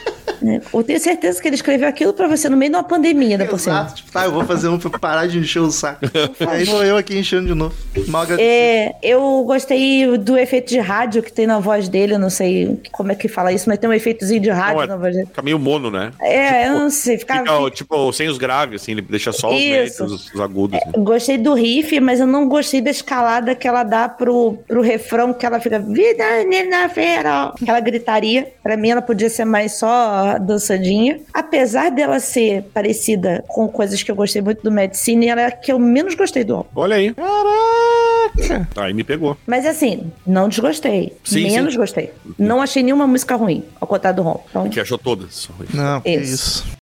né? 0.43 0.61
Eu 0.73 0.83
tenho 0.83 0.99
certeza 0.99 1.41
que 1.41 1.47
ele 1.47 1.55
escreveu 1.55 1.87
aquilo 1.87 2.13
pra 2.13 2.27
você 2.27 2.49
no 2.49 2.57
meio 2.57 2.71
de 2.71 2.77
uma 2.77 2.83
pandemia, 2.83 3.37
cima. 3.37 3.53
exato. 3.53 3.95
Tipo, 3.95 4.11
tá, 4.11 4.25
eu 4.25 4.31
vou 4.31 4.43
fazer 4.45 4.67
um 4.67 4.77
pra 4.77 4.99
parar 4.99 5.27
de 5.27 5.39
encher 5.39 5.59
o 5.59 5.71
saco. 5.71 6.05
Aí 6.47 6.65
vou 6.65 6.83
eu 6.83 6.97
aqui 6.97 7.17
enchendo 7.17 7.47
de 7.47 7.53
novo. 7.53 7.73
Mal. 8.07 8.25
É, 8.37 8.95
eu 9.01 9.43
gostei 9.45 10.17
do 10.17 10.37
efeito 10.37 10.69
de 10.69 10.79
rádio 10.79 11.21
que 11.23 11.31
tem 11.31 11.47
na 11.47 11.59
voz 11.59 11.87
dele, 11.89 12.13
eu 12.15 12.19
não 12.19 12.29
sei 12.29 12.79
como 12.91 13.11
é 13.11 13.15
que 13.15 13.27
fala 13.27 13.51
isso, 13.51 13.67
mas 13.69 13.77
tem 13.79 13.89
um 13.89 13.93
efeitozinho 13.93 14.41
de 14.41 14.49
rádio 14.49 14.75
Não, 14.75 14.83
é- 14.83 14.87
na 14.87 14.97
voz 14.97 15.15
dele. 15.15 15.27
Fica 15.27 15.41
meio 15.41 15.59
mono, 15.59 15.89
né? 15.89 16.11
É, 16.21 16.67
eu 16.67 16.73
não 16.79 16.89
sei. 16.89 17.17
Fica, 17.17 17.43
ó, 17.47 17.69
tipo, 17.69 18.11
sem 18.13 18.27
os 18.27 18.37
graves, 18.37 18.81
assim, 18.81 18.93
ele 18.93 19.01
deixa 19.01 19.31
só 19.31 19.49
os 19.49 19.59
médios, 19.59 19.99
os, 19.99 20.33
os 20.33 20.41
agudos. 20.41 20.79
assim. 20.81 21.03
Gostei 21.03 21.37
do 21.37 21.53
riff, 21.53 21.99
mas 21.99 22.19
eu 22.19 22.27
não 22.27 22.47
gostei 22.47 22.81
da 22.81 22.89
escalada 22.91 23.55
que 23.55 23.67
ela 23.67 23.83
dá 23.83 24.09
pro, 24.09 24.57
pro 24.67 24.81
refrão, 24.81 25.33
que 25.33 25.45
ela 25.45 25.59
fica 25.59 25.79
vida 25.79 26.23
na 26.69 26.89
feira. 26.89 27.53
Aquela 27.61 27.79
gritaria. 27.79 28.51
Pra 28.61 28.77
mim, 28.77 28.89
ela 28.89 29.01
podia 29.01 29.29
ser 29.29 29.45
mais 29.45 29.73
só 29.73 30.32
dançadinha. 30.37 31.19
Apesar 31.33 31.89
dela 31.91 32.19
ser 32.19 32.63
parecida 32.73 33.43
com 33.47 33.67
coisas 33.67 34.01
que 34.01 34.11
eu 34.11 34.15
gostei 34.15 34.41
muito 34.41 34.61
do 34.63 34.71
Medicine, 34.71 35.27
ela 35.27 35.41
é 35.41 35.45
a 35.45 35.51
que 35.51 35.71
eu 35.71 35.79
menos 35.79 36.15
gostei 36.15 36.43
do 36.43 36.55
álbum. 36.55 36.69
Olha 36.75 36.95
aí. 36.95 37.13
Caraca! 37.13 38.67
Aí 38.77 38.93
me 38.93 39.03
pegou. 39.03 39.37
Mas 39.45 39.65
assim, 39.65 40.11
não 40.25 40.49
desgostei. 40.49 41.13
Sim, 41.23 41.43
menos 41.43 41.73
sim. 41.73 41.79
gostei. 41.79 42.11
Não 42.37 42.61
achei 42.61 42.83
nenhuma 42.83 43.07
música 43.07 43.35
ruim, 43.35 43.63
ao 43.79 43.87
contrário 43.87 44.17
do 44.17 44.23
Ron. 44.23 44.43
Então, 44.49 44.69
Que 44.69 44.79
achou 44.79 44.97
todas. 44.97 45.49
Não, 45.73 46.01
Isso. 46.05 46.33
isso. 46.33 46.82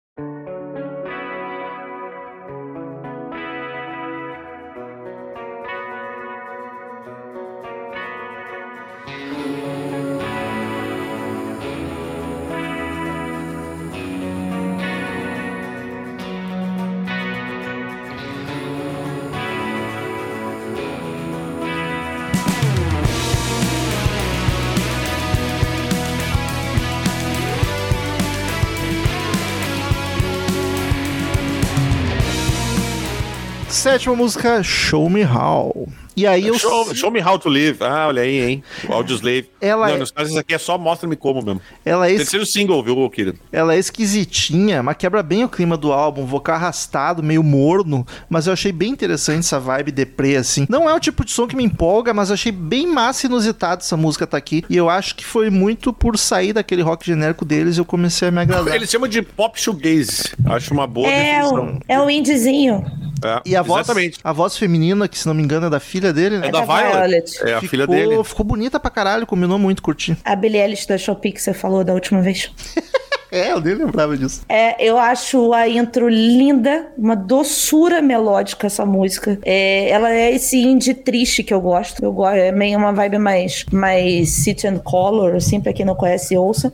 Sétima 33.85 34.15
música, 34.15 34.63
Show 34.63 35.07
Me 35.07 35.21
How. 35.21 35.74
E 36.15 36.25
aí 36.25 36.47
eu. 36.47 36.57
Show, 36.57 36.93
show 36.95 37.11
me 37.11 37.21
how 37.21 37.37
to 37.37 37.49
live. 37.49 37.77
Ah, 37.83 38.07
olha 38.07 38.21
aí, 38.21 38.39
hein? 38.39 38.63
O 38.87 38.93
Audioslave. 38.93 39.49
Ela 39.59 39.87
Não, 39.87 39.95
é- 39.95 39.97
nos 39.99 40.11
casos, 40.11 40.31
isso 40.31 40.39
aqui 40.39 40.53
é 40.53 40.57
só 40.57 40.77
mostra-me 40.77 41.15
como 41.15 41.41
mesmo. 41.41 41.61
Ela 41.83 42.07
é, 42.07 42.11
es- 42.11 42.17
Terceiro 42.19 42.45
single, 42.45 42.81
viu, 42.83 43.09
querido? 43.09 43.37
ela 43.51 43.73
é 43.75 43.77
esquisitinha, 43.79 44.81
mas 44.81 44.95
quebra 44.97 45.21
bem 45.21 45.43
o 45.43 45.49
clima 45.49 45.75
do 45.77 45.91
álbum. 45.91 46.25
Vocal 46.25 46.55
arrastado, 46.55 47.21
meio 47.21 47.43
morno. 47.43 48.05
Mas 48.29 48.47
eu 48.47 48.53
achei 48.53 48.71
bem 48.71 48.91
interessante 48.91 49.39
essa 49.39 49.59
vibe 49.59 49.91
deprê, 49.91 50.35
assim. 50.37 50.65
Não 50.69 50.89
é 50.89 50.93
o 50.93 50.99
tipo 50.99 51.25
de 51.25 51.31
som 51.31 51.47
que 51.47 51.55
me 51.55 51.63
empolga, 51.63 52.13
mas 52.13 52.31
achei 52.31 52.51
bem 52.51 52.87
massa 52.87 53.25
e 53.25 53.29
inusitado 53.29 53.81
essa 53.81 53.97
música 53.97 54.25
tá 54.25 54.37
aqui. 54.37 54.63
E 54.69 54.77
eu 54.77 54.89
acho 54.89 55.15
que 55.15 55.25
foi 55.25 55.49
muito 55.49 55.91
por 55.91 56.17
sair 56.17 56.53
daquele 56.53 56.81
rock 56.81 57.05
genérico 57.05 57.43
deles 57.45 57.77
e 57.77 57.79
eu 57.81 57.85
comecei 57.85 58.27
a 58.27 58.31
me 58.31 58.39
agradar. 58.41 58.75
Eles 58.75 58.89
chamam 58.89 59.07
de 59.07 59.21
pop 59.21 59.59
shoegaze. 59.59 60.31
Acho 60.45 60.73
uma 60.73 60.87
boa 60.87 61.07
é, 61.07 61.35
definição. 61.41 61.65
o, 61.75 61.79
é 61.87 61.99
o 62.01 62.09
indiezinho. 62.09 62.85
É, 63.23 63.41
E 63.45 63.55
a 63.55 63.61
voz, 63.61 63.85
Exatamente. 63.87 64.19
a 64.23 64.31
voz 64.33 64.57
feminina, 64.57 65.07
que 65.07 65.17
se 65.17 65.25
não 65.27 65.33
me 65.33 65.41
engano 65.41 65.67
é 65.67 65.69
da 65.69 65.79
filha 65.79 66.04
dele, 66.13 66.39
né? 66.39 66.47
É 66.47 66.51
da 66.51 66.61
da 66.61 66.65
Violet. 66.65 66.93
Violet. 66.93 67.37
É 67.43 67.53
a 67.53 67.55
ficou, 67.55 67.69
filha 67.69 67.87
dele. 67.87 68.23
Ficou 68.23 68.45
bonita 68.45 68.79
pra 68.79 68.89
caralho, 68.89 69.25
combinou 69.25 69.59
muito, 69.59 69.81
curti. 69.81 70.17
A 70.23 70.35
Billie 70.35 70.61
Eilish 70.61 70.87
da 70.87 70.97
Shopee 70.97 71.31
que 71.31 71.41
você 71.41 71.53
falou 71.53 71.83
da 71.83 71.93
última 71.93 72.21
vez. 72.21 72.51
É, 73.35 73.51
eu 73.51 73.59
nem 73.61 73.75
lembrava 73.75 74.17
disso. 74.17 74.41
É, 74.47 74.75
eu 74.83 74.97
acho 74.97 75.51
a 75.53 75.67
intro 75.67 76.07
linda, 76.07 76.87
uma 76.97 77.15
doçura 77.15 78.01
melódica 78.01 78.67
essa 78.67 78.85
música. 78.85 79.37
É, 79.43 79.89
ela 79.89 80.11
é 80.13 80.31
esse 80.33 80.57
indie 80.57 80.93
triste 80.93 81.43
que 81.43 81.53
eu 81.53 81.59
gosto. 81.61 82.03
Eu 82.03 82.11
gosto, 82.11 82.35
é 82.37 82.51
meio 82.51 82.77
uma 82.77 82.91
vibe 82.93 83.17
mais, 83.17 83.65
mais 83.71 84.29
City 84.29 84.67
and 84.67 84.79
Color, 84.79 85.35
assim, 85.35 85.59
pra 85.59 85.73
quem 85.73 85.85
não 85.85 85.95
conhece, 85.95 86.37
ouça. 86.37 86.73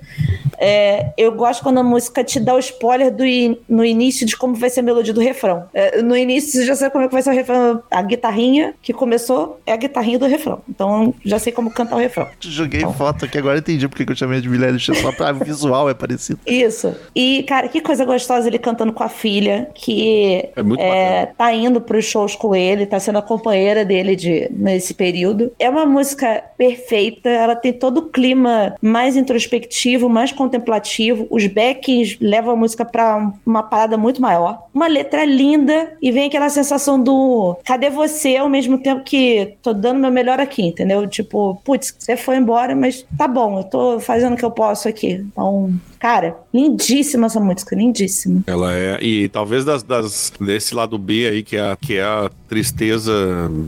É, 0.57 1.12
eu 1.18 1.32
gosto 1.32 1.64
quando 1.64 1.80
a 1.80 1.84
música 1.84 2.24
te 2.24 2.39
dá 2.39 2.53
o 2.53 2.59
spoiler 2.59 3.12
do 3.12 3.26
in- 3.26 3.57
no 3.68 3.84
início 3.84 4.26
de 4.26 4.38
como 4.38 4.53
vai 4.55 4.70
ser 4.70 4.82
a 4.82 4.84
melodia 4.84 5.14
do 5.14 5.22
refrão. 5.22 5.66
É, 5.74 6.01
no 6.01 6.16
início 6.16 6.51
você 6.51 6.66
já 6.66 6.76
sabe 6.76 6.91
como 6.91 7.03
é 7.03 7.07
que 7.07 7.14
vai 7.14 7.24
ser 7.24 7.32
o 7.32 7.34
refrão. 7.34 7.82
A 7.89 8.01
guitarrinha 8.01 8.74
que 8.82 8.93
começou 8.93 9.59
é 9.66 9.74
a 9.74 9.78
guitarrinha 9.78 10.20
do 10.20 10.26
refrão. 10.28 10.62
Então 10.70 11.14
já 11.26 11.39
sei 11.39 11.51
como 11.51 11.72
cantar 11.72 11.95
o 11.95 11.99
refrão. 11.99 12.28
Joguei 12.39 12.82
foto 12.82 13.26
aqui, 13.26 13.38
agora 13.38 13.55
eu 13.55 13.59
entendi 13.59 13.88
porque 13.88 14.05
que 14.05 14.12
eu 14.12 14.16
chamei 14.16 14.39
de 14.41 14.47
Billie 14.49 14.66
Eilish, 14.68 14.91
só 15.01 15.12
pra 15.12 15.32
visual 15.41 15.89
é 15.89 15.93
parecido. 15.93 16.39
Isso. 16.54 16.95
E, 17.16 17.43
cara, 17.43 17.68
que 17.68 17.82
coisa 17.82 18.06
gostosa 18.06 18.47
ele 18.47 18.60
cantando 18.60 18.93
com 18.93 19.04
a 19.04 19.10
filha, 19.10 19.70
que 19.74 20.49
É 20.56 20.62
muito 20.64 20.82
é, 20.82 21.28
tá 21.38 21.54
indo 21.54 21.82
pros 21.82 22.06
shows 22.06 22.36
com 22.36 22.56
ele, 22.56 22.86
tá 22.86 22.99
sendo 22.99 23.18
a 23.20 23.22
companheira 23.22 23.84
dele 23.86 24.16
de, 24.16 24.49
nesse 24.52 24.93
período. 24.93 25.52
É 25.60 25.70
uma 25.70 25.86
música 25.86 26.43
perfeita, 26.58 27.30
ela 27.30 27.56
tem 27.56 27.74
todo 27.74 27.97
o 27.99 28.10
clima 28.10 28.76
mais 28.82 29.16
introspectivo, 29.16 30.10
mais 30.10 30.32
contemplativo. 30.32 31.28
Os 31.30 31.45
backings 31.47 32.18
levam 32.22 32.54
a 32.54 32.56
música 32.56 32.86
pra 32.86 33.18
um- 33.18 33.34
uma 33.45 33.64
parada 33.64 33.97
muito 33.97 34.22
maior. 34.22 34.64
Uma 34.74 34.88
letra 34.88 35.26
linda 35.26 35.93
e 36.02 36.12
vem 36.12 36.28
aquela 36.28 36.49
sensação 36.49 37.02
do 37.02 37.58
cadê 37.66 37.89
você 37.89 38.38
ao 38.38 38.49
mesmo 38.49 38.78
tempo 38.78 39.04
que 39.04 39.56
tô 39.62 39.74
dando 39.74 39.99
meu 39.99 40.12
melhor 40.12 40.39
aqui, 40.39 40.64
entendeu? 40.64 41.08
Tipo, 41.08 41.62
putz, 41.64 41.95
você 41.97 42.16
foi 42.18 42.38
embora, 42.38 42.76
mas 42.76 43.06
tá 43.18 43.28
bom, 43.28 43.60
eu 43.60 43.64
tô 43.64 43.99
fazendo 43.99 44.34
o 44.34 44.38
que 44.38 44.45
eu 44.45 44.52
posso 44.52 44.88
aqui. 44.88 45.14
Então, 45.32 45.72
cara, 46.02 46.36
lindíssima 46.52 47.28
essa 47.28 47.39
música, 47.39 47.76
lindíssima. 47.76 48.41
Ela 48.47 48.74
é. 48.76 48.97
E 49.04 49.30
talvez 49.30 49.64
das, 49.64 49.84
das- 49.84 50.34
desse 50.41 50.74
lado 50.74 50.97
B 50.97 51.28
aí, 51.28 51.43
que 51.43 51.56
é, 51.56 51.62
a, 51.72 51.78
que 51.80 51.95
é 51.97 52.02
a 52.04 52.30
tristeza 52.49 53.14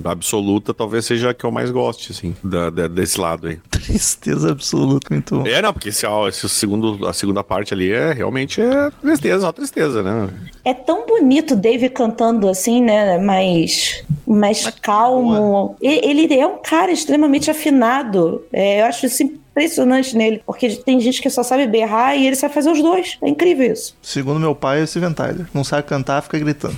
absoluta, 0.03 0.73
talvez 0.73 1.05
seja 1.05 1.29
a 1.29 1.33
que 1.33 1.43
eu 1.45 1.51
mais 1.51 1.69
goste, 1.71 2.11
assim, 2.11 2.35
da- 2.43 2.69
da- 2.69 2.87
desse 2.87 3.19
lado 3.19 3.47
aí. 3.47 3.59
Tristeza 3.69 4.51
absoluta, 4.51 5.07
muito 5.13 5.35
bom. 5.37 5.47
É, 5.47 5.61
não, 5.61 5.71
porque 5.73 5.89
esse, 5.89 6.05
ó, 6.05 6.27
esse 6.27 6.47
segundo, 6.49 7.05
a 7.07 7.13
segunda 7.13 7.43
parte 7.43 7.73
ali 7.73 7.91
é 7.91 8.11
realmente 8.13 8.59
é 8.61 8.89
tristeza, 9.01 9.45
uma 9.45 9.53
tristeza, 9.53 10.01
né? 10.01 10.29
É 10.65 10.73
tão 10.73 11.05
bonito 11.05 11.53
o 11.53 11.57
Dave 11.57 11.87
cantando 11.89 12.47
assim, 12.49 12.81
né? 12.81 13.17
Mais, 13.19 14.03
mais 14.25 14.67
calmo. 14.81 15.75
E- 15.81 16.09
Ele 16.09 16.33
é 16.33 16.47
um 16.47 16.57
cara 16.57 16.91
extremamente 16.91 17.51
afinado. 17.51 18.43
É, 18.51 18.81
eu 18.81 18.85
acho 18.85 19.05
isso 19.05 19.23
impressionante 19.53 20.17
nele, 20.17 20.41
porque 20.45 20.69
tem 20.77 20.99
gente 20.99 21.21
que 21.21 21.29
só 21.29 21.43
sabe 21.43 21.67
berrar 21.67 22.17
e 22.17 22.25
ele 22.25 22.35
sabe 22.35 22.53
fazer 22.53 22.71
os 22.71 22.81
dois. 22.81 23.17
É 23.21 23.29
incrível 23.29 23.71
isso. 23.71 23.95
Segundo 24.01 24.39
meu 24.39 24.55
pai, 24.55 24.81
é 24.81 24.83
o 24.83 24.87
Steven 24.87 25.13
Tyler. 25.13 25.45
Não 25.53 25.63
sabe 25.63 25.83
cantar, 25.87 26.21
fica 26.23 26.39
gritando. 26.39 26.75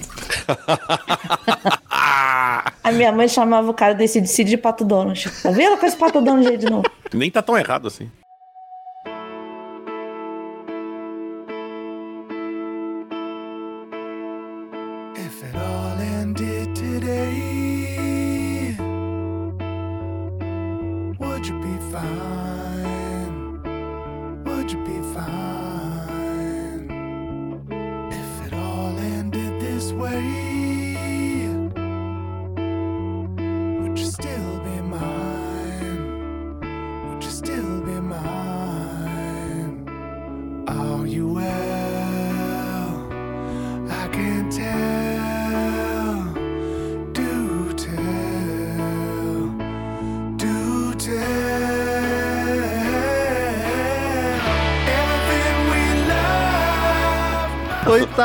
A 2.83 2.91
minha 2.91 3.11
mãe 3.11 3.27
chamava 3.27 3.69
o 3.69 3.73
cara 3.73 3.95
desse 3.95 4.21
de 4.21 4.43
de 4.43 4.57
Pato 4.57 4.83
Donald. 4.83 5.27
Tá 5.41 5.49
vendo 5.49 5.77
com 5.77 5.85
esse 5.85 5.95
Pato 5.95 6.21
Donald 6.21 6.47
aí 6.47 6.57
de 6.57 6.69
novo? 6.69 6.83
Nem 7.13 7.31
tá 7.31 7.41
tão 7.41 7.57
errado 7.57 7.87
assim. 7.87 8.11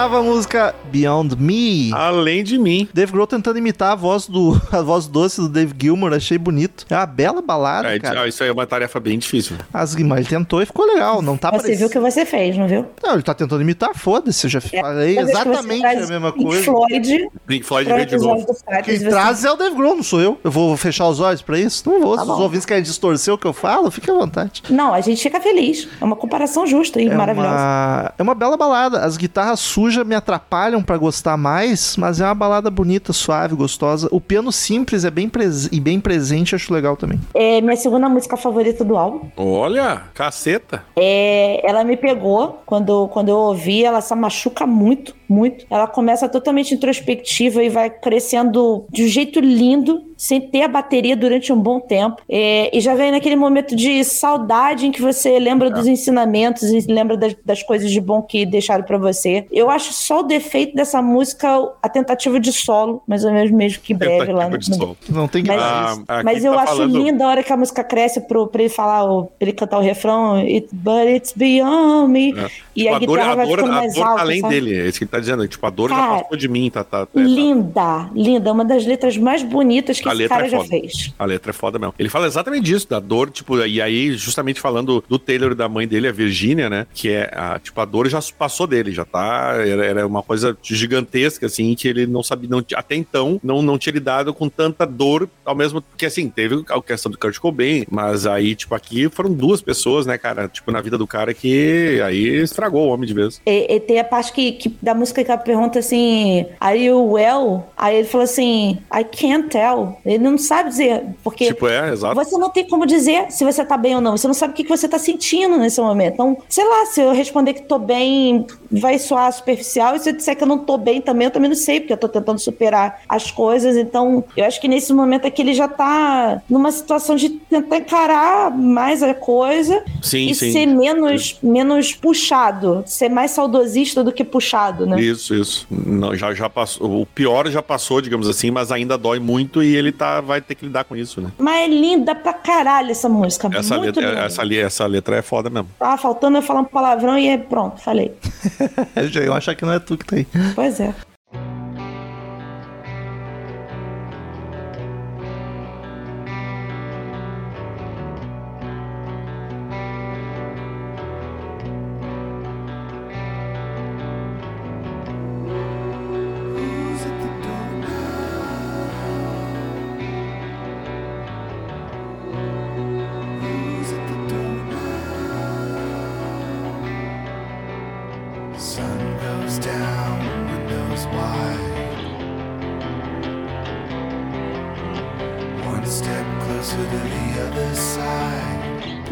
Love. 0.01 0.11
Oitava 0.11 0.23
música, 0.23 0.75
Beyond 0.91 1.37
Me. 1.39 1.93
Além 1.93 2.43
de 2.43 2.59
mim. 2.59 2.89
Dave 2.93 3.13
Grohl 3.13 3.27
tentando 3.27 3.59
imitar 3.59 3.93
a 3.93 3.95
voz 3.95 4.27
do 4.27 4.61
a 4.73 4.81
voz 4.81 5.07
doce 5.07 5.41
do 5.41 5.49
Dave 5.49 5.75
Gilmour, 5.79 6.13
achei 6.15 6.39
bonito. 6.39 6.87
É 6.91 6.97
uma 6.97 7.07
bela 7.07 7.43
balada, 7.43 7.95
É, 7.95 7.99
cara. 7.99 8.23
ah, 8.23 8.29
isso 8.29 8.43
aí 8.43 8.49
é 8.49 8.53
uma 8.53 8.67
tarefa 8.67 8.99
bem 8.99 9.19
difícil. 9.19 9.57
As 9.73 9.95
mas 9.95 10.21
ele 10.21 10.29
tentou 10.29 10.63
e 10.63 10.67
ficou 10.67 10.87
legal, 10.87 11.21
não 11.21 11.37
tá 11.37 11.51
Você 11.51 11.77
viu 11.77 11.87
o 11.87 11.91
que 11.91 11.99
você 11.99 12.25
fez, 12.25 12.57
não 12.57 12.67
viu? 12.67 12.87
Não, 13.03 13.13
ele 13.13 13.23
tá 13.23 13.35
tentando 13.35 13.61
imitar, 13.63 13.91
foda-se, 13.95 14.47
eu 14.47 14.51
já 14.51 14.61
falei 14.61 15.17
vez 15.17 15.19
que 15.19 15.25
você 15.27 15.31
exatamente 15.33 15.87
a 15.87 15.95
mesma 16.07 16.33
Pink 16.33 16.45
coisa. 16.47 16.65
Floyd, 16.65 17.29
Pink 17.47 17.65
Floyd 17.67 17.93
veio 17.93 18.07
de 18.07 18.17
novo. 18.17 18.47
Quem 18.85 18.99
você- 18.99 19.09
traz 19.09 19.45
é 19.45 19.53
o 19.53 19.57
Dave 19.57 19.77
Grohl, 19.77 19.97
não 19.97 20.03
sou 20.03 20.21
eu. 20.21 20.41
Eu 20.43 20.51
vou 20.51 20.77
fechar 20.77 21.07
os 21.09 21.21
olhos 21.21 21.43
pra 21.43 21.59
isso? 21.59 21.89
Não 21.89 22.01
vou. 22.01 22.17
Tá 22.17 22.25
Se 22.25 22.31
os 22.31 22.39
ouvintes 22.39 22.65
querem 22.67 22.83
distorcer 22.83 23.33
o 23.35 23.39
que 23.39 23.47
eu 23.47 23.53
falo, 23.53 23.91
fique 23.91 24.11
à 24.11 24.15
vontade. 24.15 24.63
Não, 24.71 24.95
a 24.95 25.01
gente 25.01 25.23
fica 25.23 25.41
feliz. 25.41 25.87
É 26.01 26.05
uma 26.05 26.17
comparação 26.17 26.67
justa 26.67 27.01
e 27.01 27.09
É 27.09 27.15
maravilhosa. 27.15 27.51
uma, 27.55 28.13
é 28.19 28.23
uma 28.23 28.35
bela 28.35 28.57
balada. 28.57 29.01
As 29.05 29.17
guitarras 29.17 29.61
sujas 29.61 29.90
me 30.05 30.15
atrapalham 30.15 30.83
pra 30.83 30.97
gostar 30.97 31.37
mais, 31.37 31.97
mas 31.97 32.21
é 32.21 32.25
uma 32.25 32.35
balada 32.35 32.71
bonita, 32.71 33.13
suave, 33.13 33.55
gostosa. 33.55 34.09
O 34.11 34.21
piano 34.21 34.51
simples 34.53 35.05
é 35.05 35.11
bem 35.11 35.29
pres- 35.29 35.69
e 35.73 35.81
bem 35.81 36.01
presente, 36.01 36.55
acho 36.55 36.73
legal 36.73 36.97
também. 36.97 37.21
É 37.35 37.61
minha 37.61 37.77
segunda 37.77 38.09
música 38.09 38.37
favorita 38.37 38.85
do 38.85 38.97
álbum. 38.97 39.29
Olha, 39.37 40.03
caceta. 40.15 40.83
É, 40.97 41.61
ela 41.69 41.85
me 41.85 41.97
pegou 41.97 42.63
quando, 42.67 43.09
quando 43.09 43.29
eu 43.29 43.37
ouvi, 43.37 43.85
ela 43.85 44.01
se 44.01 44.15
machuca 44.15 44.67
muito, 44.67 45.15
muito. 45.31 45.65
Ela 45.71 45.87
começa 45.87 46.29
totalmente 46.29 46.75
introspectiva 46.75 47.63
e 47.63 47.69
vai 47.69 47.89
crescendo 47.89 48.85
de 48.91 49.05
um 49.05 49.09
jeito 49.09 49.41
lindo, 49.41 50.03
sem 50.17 50.41
ter 50.41 50.63
a 50.63 50.69
bateria 50.69 51.17
durante 51.17 51.51
um 51.53 51.59
bom 51.59 51.81
tempo. 51.81 52.17
É, 52.29 52.77
e 52.77 52.81
já 52.81 52.95
vem 52.95 53.11
naquele 53.11 53.37
momento 53.37 53.75
de 53.75 54.05
saudade 54.05 54.87
em 54.87 54.93
que 54.93 55.01
você 55.01 55.39
lembra 55.39 55.71
dos 55.71 55.87
ensinamentos 55.87 56.65
e 56.65 56.81
lembra 56.93 57.17
das, 57.17 57.35
das 57.45 57.63
coisas 57.63 57.91
de 57.91 58.01
bom 58.01 58.21
que 58.21 58.45
deixaram 58.45 58.85
pra 58.85 58.99
você. 58.99 59.47
Eu 59.51 59.71
acho 59.71 59.93
só 59.95 60.21
o 60.21 60.23
defeito 60.23 60.75
dessa 60.75 61.01
música 61.01 61.49
a 61.83 61.89
tentativa 61.89 62.39
de 62.39 62.53
solo, 62.53 63.03
mais 63.07 63.25
ou 63.25 63.33
menos 63.33 63.51
mesmo 63.51 63.81
que 63.83 63.95
breve 63.95 64.33
lá 64.33 64.45
no, 64.45 64.51
Tentativa 64.59 64.73
de 64.73 64.77
solo. 64.79 64.97
Não 65.09 65.27
tem 65.29 65.43
que 65.43 65.49
Mas- 65.49 65.61
fazer 65.63 66.03
Ah, 66.09 66.23
mas 66.23 66.45
eu 66.45 66.53
tá 66.55 66.63
acho 66.63 66.73
falando- 66.77 66.99
linda 66.99 67.25
a 67.25 67.29
hora 67.29 67.43
que 67.43 67.53
a 67.53 67.57
música 67.57 67.83
cresce 67.85 68.21
pro, 68.21 68.47
pra 68.47 68.61
ele 68.63 68.69
falar, 68.71 69.07
pra 69.07 69.29
ele 69.41 69.53
cantar 69.53 69.79
o 69.79 69.81
refrão, 69.83 70.35
It, 70.35 70.69
but 70.73 71.09
it's 71.09 71.33
beyond 71.35 72.11
me. 72.13 72.35
E 72.77 72.83
Tipo, 72.83 72.93
a, 72.93 72.97
a 72.97 72.99
dor, 72.99 73.09
guitarra 73.09 73.33
a 73.33 73.37
vai 73.37 73.47
dor, 73.47 73.57
ficando 73.59 73.73
a 73.73 73.77
mais 73.77 73.95
dor 73.95 74.03
tá 74.05 74.09
alta. 74.11 74.23
além 74.23 74.41
sabe? 74.41 74.55
dele. 74.55 74.81
É 74.81 74.87
isso 74.89 74.99
que 74.99 75.05
ele 75.05 75.11
tá 75.11 75.20
dizendo. 75.21 75.47
Tipo, 75.47 75.67
a 75.67 75.71
dor 75.71 75.91
Cara, 75.91 76.17
já 76.17 76.23
passou 76.23 76.37
de 76.37 76.49
mim, 76.49 76.71
tá? 76.71 76.85
tá, 76.85 77.07
tá 77.07 77.21
Linda, 77.21 78.11
linda. 78.15 78.53
Uma 78.53 78.65
das 78.65 78.85
letras 78.87 79.17
mais 79.17 79.43
bonitas 79.43 80.01
que 80.01 80.09
A 80.09 80.15
esse 80.15 80.29
cara 80.29 80.47
é 80.47 80.49
já 80.49 80.61
fez. 80.65 81.13
A 81.19 81.25
letra 81.25 81.51
é 81.51 81.53
foda 81.53 81.79
mesmo. 81.79 81.95
Ele 81.99 82.09
fala 82.09 82.27
exatamente 82.27 82.65
disso, 82.65 82.89
da 82.89 82.99
dor, 83.01 83.31
tipo, 83.31 83.59
e 83.65 83.81
aí, 83.81 84.13
justamente 84.13 84.61
falando 84.61 85.03
do 85.09 85.19
Taylor 85.19 85.53
e 85.53 85.55
da 85.55 85.69
mãe 85.69 85.87
dele, 85.87 86.09
a 86.09 86.13
Virgínia, 86.13 86.69
né? 86.71 86.87
Que 86.95 87.11
é, 87.11 87.31
a, 87.35 87.59
tipo, 87.59 87.81
a 87.81 87.85
dor 87.85 88.09
já 88.09 88.21
passou 88.39 88.67
dele, 88.67 88.93
já 88.93 89.05
tá. 89.05 89.55
Era, 89.57 89.85
era 89.85 90.07
uma 90.07 90.23
coisa 90.23 90.57
gigantesca, 90.63 91.47
assim, 91.47 91.75
que 91.75 91.87
ele 91.89 92.07
não 92.07 92.23
sabia, 92.23 92.49
não, 92.49 92.65
até 92.75 92.95
então, 92.95 93.41
não, 93.43 93.63
não 93.63 93.79
tinha 93.79 93.93
lidado 93.93 94.33
com 94.33 94.49
tanta 94.49 94.87
dor, 94.87 95.29
ao 95.45 95.55
mesmo 95.55 95.83
que, 95.97 96.07
assim, 96.07 96.29
teve 96.29 96.65
a 96.69 96.81
questão 96.83 97.11
do 97.11 97.19
Kurt 97.19 97.39
Cobain, 97.39 97.85
mas 97.91 98.27
aí, 98.27 98.55
tipo, 98.55 98.75
aqui 98.75 99.09
foram 99.09 99.33
duas 99.33 99.61
pessoas, 99.61 100.07
né, 100.07 100.17
cara? 100.17 100.49
Tipo, 100.49 100.71
na 100.71 100.81
vida 100.81 100.97
do 100.97 101.07
cara 101.07 101.35
que 101.35 102.01
aí 102.05 102.41
estragou 102.43 102.87
o 102.89 102.91
homem 102.93 103.07
de 103.07 103.15
vez. 103.15 103.41
E, 103.47 103.75
e 103.77 103.81
tem 103.81 103.99
a 104.01 104.05
parte 104.05 104.33
que, 104.33 104.53
que- 104.53 104.77
da 104.81 104.95
música 104.95 105.10
que 105.13 105.21
ela 105.21 105.37
pergunta 105.37 105.79
assim, 105.79 106.47
Are 106.61 106.79
you 106.79 107.13
well? 107.13 107.65
Aí 107.77 107.97
ele 107.97 108.09
fala 108.09 108.25
assim, 108.25 108.79
I 108.95 109.05
can't 109.05 109.49
tell. 109.49 109.99
Ele 110.05 110.19
não 110.19 110.37
sabe 110.39 110.71
dizer, 110.71 111.05
porque 111.23 111.47
Tipo, 111.47 111.69
é, 111.69 111.93
exato. 111.93 112.15
Você 112.15 112.37
não 112.39 112.51
tem 112.51 112.67
como 112.67 112.87
dizer 112.87 113.31
se 113.31 113.45
você 113.45 113.65
tá 113.65 113.77
bem 113.77 113.95
ou 113.95 114.01
não. 114.01 114.17
Você 114.17 114.27
não 114.27 114.35
sabe 114.35 114.53
o 114.53 114.57
que 114.57 114.65
que 114.65 114.71
você 114.71 114.89
tá 114.89 114.99
sentindo 114.99 115.57
nesse 115.57 115.81
momento. 115.81 116.15
Então, 116.15 116.37
sei 116.49 116.65
lá, 116.65 116.87
se 116.87 117.01
eu 117.01 117.13
responder 117.13 117.55
que 117.55 117.63
tô 117.63 117.79
bem, 117.79 118.47
vai 118.71 118.99
soar 118.99 119.33
superficial. 119.33 119.97
E 119.97 120.01
se 120.01 120.11
eu 120.11 120.17
disser 120.17 120.37
que 120.37 120.43
eu 120.43 120.49
não 120.49 120.59
tô 120.59 120.77
bem 120.77 121.01
também, 121.01 121.27
eu 121.27 121.31
também 121.31 121.49
não 121.49 121.57
sei, 121.57 121.81
porque 121.81 121.93
eu 121.93 121.97
tô 121.97 122.09
tentando 122.09 122.39
superar 122.39 123.01
as 123.09 123.31
coisas. 123.31 123.77
Então, 123.77 124.25
eu 124.37 124.45
acho 124.45 124.61
que 124.61 124.69
nesse 124.69 124.93
momento 124.93 125.27
aqui 125.27 125.43
ele 125.43 125.55
já 125.55 125.69
tá 125.69 126.43
numa 126.49 126.71
situação 126.71 127.17
de 127.17 127.31
tentar 127.31 127.79
encarar 127.79 128.51
mais 128.51 129.03
a 129.03 129.15
coisa 129.15 129.83
Sim, 130.03 130.29
e 130.29 130.35
sim. 130.35 130.53
ser 130.53 130.67
menos, 130.67 131.39
menos 131.43 131.95
puxado. 131.95 132.83
Ser 132.87 133.09
mais 133.09 133.31
saudosista 133.33 134.05
do 134.05 134.13
que 134.13 134.25
puxado, 134.25 134.87
né? 134.87 135.00
Isso, 135.01 135.35
isso. 135.35 135.67
Não, 135.71 136.15
já, 136.15 136.35
já 136.35 136.49
passou. 136.49 137.01
O 137.03 137.07
pior 137.07 137.49
já 137.49 137.63
passou, 137.63 138.01
digamos 138.01 138.29
assim, 138.29 138.51
mas 138.51 138.71
ainda 138.71 138.97
dói 138.97 139.19
muito 139.19 139.63
e 139.63 139.75
ele 139.75 139.93
tá, 139.93 140.21
vai 140.21 140.41
ter 140.41 140.55
que 140.55 140.67
lidar 140.67 140.85
com 140.85 140.97
isso, 140.97 141.21
né? 141.21 141.31
Mas 141.39 141.65
é 141.65 141.69
linda 141.69 142.15
pra 142.15 142.33
caralho 142.33 142.91
essa 142.91 143.09
música. 143.09 143.49
Essa 143.53 143.77
muito 143.77 143.99
letra, 143.99 144.11
linda. 144.11 144.25
essa, 144.25 144.55
essa 144.55 144.87
letra 144.87 145.17
é 145.17 145.23
foda 145.23 145.51
mesmo. 145.51 145.69
Tava 145.79 145.97
faltando 145.97 146.39
eu 146.39 146.43
falar 146.43 146.61
um 146.61 146.65
palavrão 146.65 147.19
e 147.19 147.29
é 147.29 147.39
pronto, 147.39 147.81
falei. 147.81 148.13
Eu 148.97 149.09
já 149.09 149.21
ia 149.23 149.33
achar 149.33 149.55
que 149.55 149.65
não 149.65 149.73
é 149.73 149.79
tu 149.79 149.97
que 149.97 150.05
tá 150.05 150.17
aí. 150.17 150.27
Pois 150.55 150.81
é. 150.81 150.95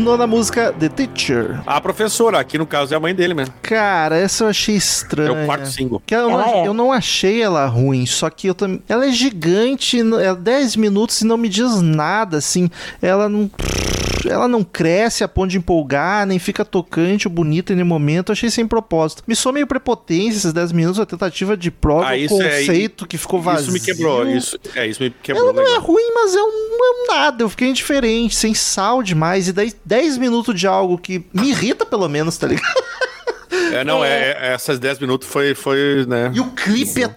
Nona 0.08 0.26
música, 0.26 0.72
The 0.72 0.88
Teacher. 0.88 1.60
A 1.66 1.78
professora, 1.82 2.38
aqui 2.38 2.56
no 2.56 2.66
caso 2.66 2.94
é 2.94 2.96
a 2.96 3.00
mãe 3.00 3.14
dele 3.14 3.34
mesmo. 3.34 3.52
Cara, 3.60 4.16
essa 4.16 4.44
eu 4.44 4.48
achei 4.48 4.74
É 4.74 4.78
estranha. 4.78 5.42
o 5.42 5.44
quarto 5.44 5.66
single. 5.68 6.02
Que 6.06 6.14
eu, 6.14 6.22
não, 6.30 6.30
Ela 6.40 6.50
é. 6.50 6.66
eu 6.66 6.72
não 6.72 6.90
achei 6.90 7.42
ela 7.42 7.66
ruim, 7.66 8.06
só 8.06 8.30
que 8.30 8.46
eu 8.46 8.54
também. 8.54 8.82
Ela 8.88 9.04
é 9.06 9.10
gigante, 9.10 9.98
é 10.00 10.34
10 10.34 10.76
minutos 10.76 11.20
e 11.20 11.26
não 11.26 11.36
me 11.36 11.46
diz 11.46 11.82
nada, 11.82 12.38
assim. 12.38 12.70
Ela 13.02 13.28
não. 13.28 13.50
Ela 14.26 14.48
não 14.48 14.64
cresce 14.64 15.22
a 15.22 15.28
ponto 15.28 15.50
de 15.50 15.58
empolgar, 15.58 16.26
nem 16.26 16.38
fica 16.38 16.64
tocante 16.64 17.28
ou 17.28 17.32
bonita 17.32 17.72
em 17.72 17.76
nenhum 17.76 17.88
momento. 17.88 18.30
Eu 18.30 18.32
achei 18.32 18.50
sem 18.50 18.66
propósito. 18.66 19.22
Me 19.26 19.36
sou 19.36 19.52
meio 19.52 19.66
prepotência 19.66 20.38
esses 20.38 20.52
10 20.52 20.72
minutos, 20.72 20.98
a 21.00 21.06
tentativa 21.06 21.56
de 21.56 21.70
prova, 21.70 22.06
Ah, 22.08 22.12
o 22.12 22.14
é- 22.14 22.26
conceito 22.28 23.06
que 23.06 23.18
ficou 23.18 23.40
vazio. 23.40 23.64
Isso 23.64 23.72
me 23.72 23.80
quebrou. 23.80 24.26
Isso, 24.28 24.58
é, 24.74 24.86
isso 24.86 25.02
me 25.02 25.10
quebrou. 25.10 25.44
Ela 25.44 25.52
não 25.52 25.62
é 25.62 25.66
legal. 25.66 25.82
ruim, 25.82 26.10
mas 26.14 26.34
é 26.34 26.42
um, 26.42 26.44
é 26.46 26.90
um 27.12 27.14
nada. 27.14 27.42
Eu 27.44 27.48
fiquei 27.48 27.68
indiferente, 27.68 28.34
sem 28.34 28.54
sal 28.54 29.02
demais. 29.02 29.48
E 29.48 29.52
daí 29.52 29.72
10 29.84 30.18
minutos 30.18 30.58
de 30.58 30.66
algo 30.66 30.96
que 30.98 31.24
me 31.32 31.48
irrita, 31.50 31.84
pelo 31.86 32.08
menos, 32.08 32.36
tá 32.38 32.46
ligado? 32.46 32.74
É, 33.72 33.84
não, 33.84 34.04
é, 34.04 34.30
é- 34.50 34.52
essas 34.54 34.78
10 34.78 34.98
minutos 34.98 35.28
foi, 35.28 35.54
foi, 35.54 36.04
né? 36.06 36.30
E 36.34 36.40
o 36.40 36.50
clipe 36.52 37.02
é 37.02 37.08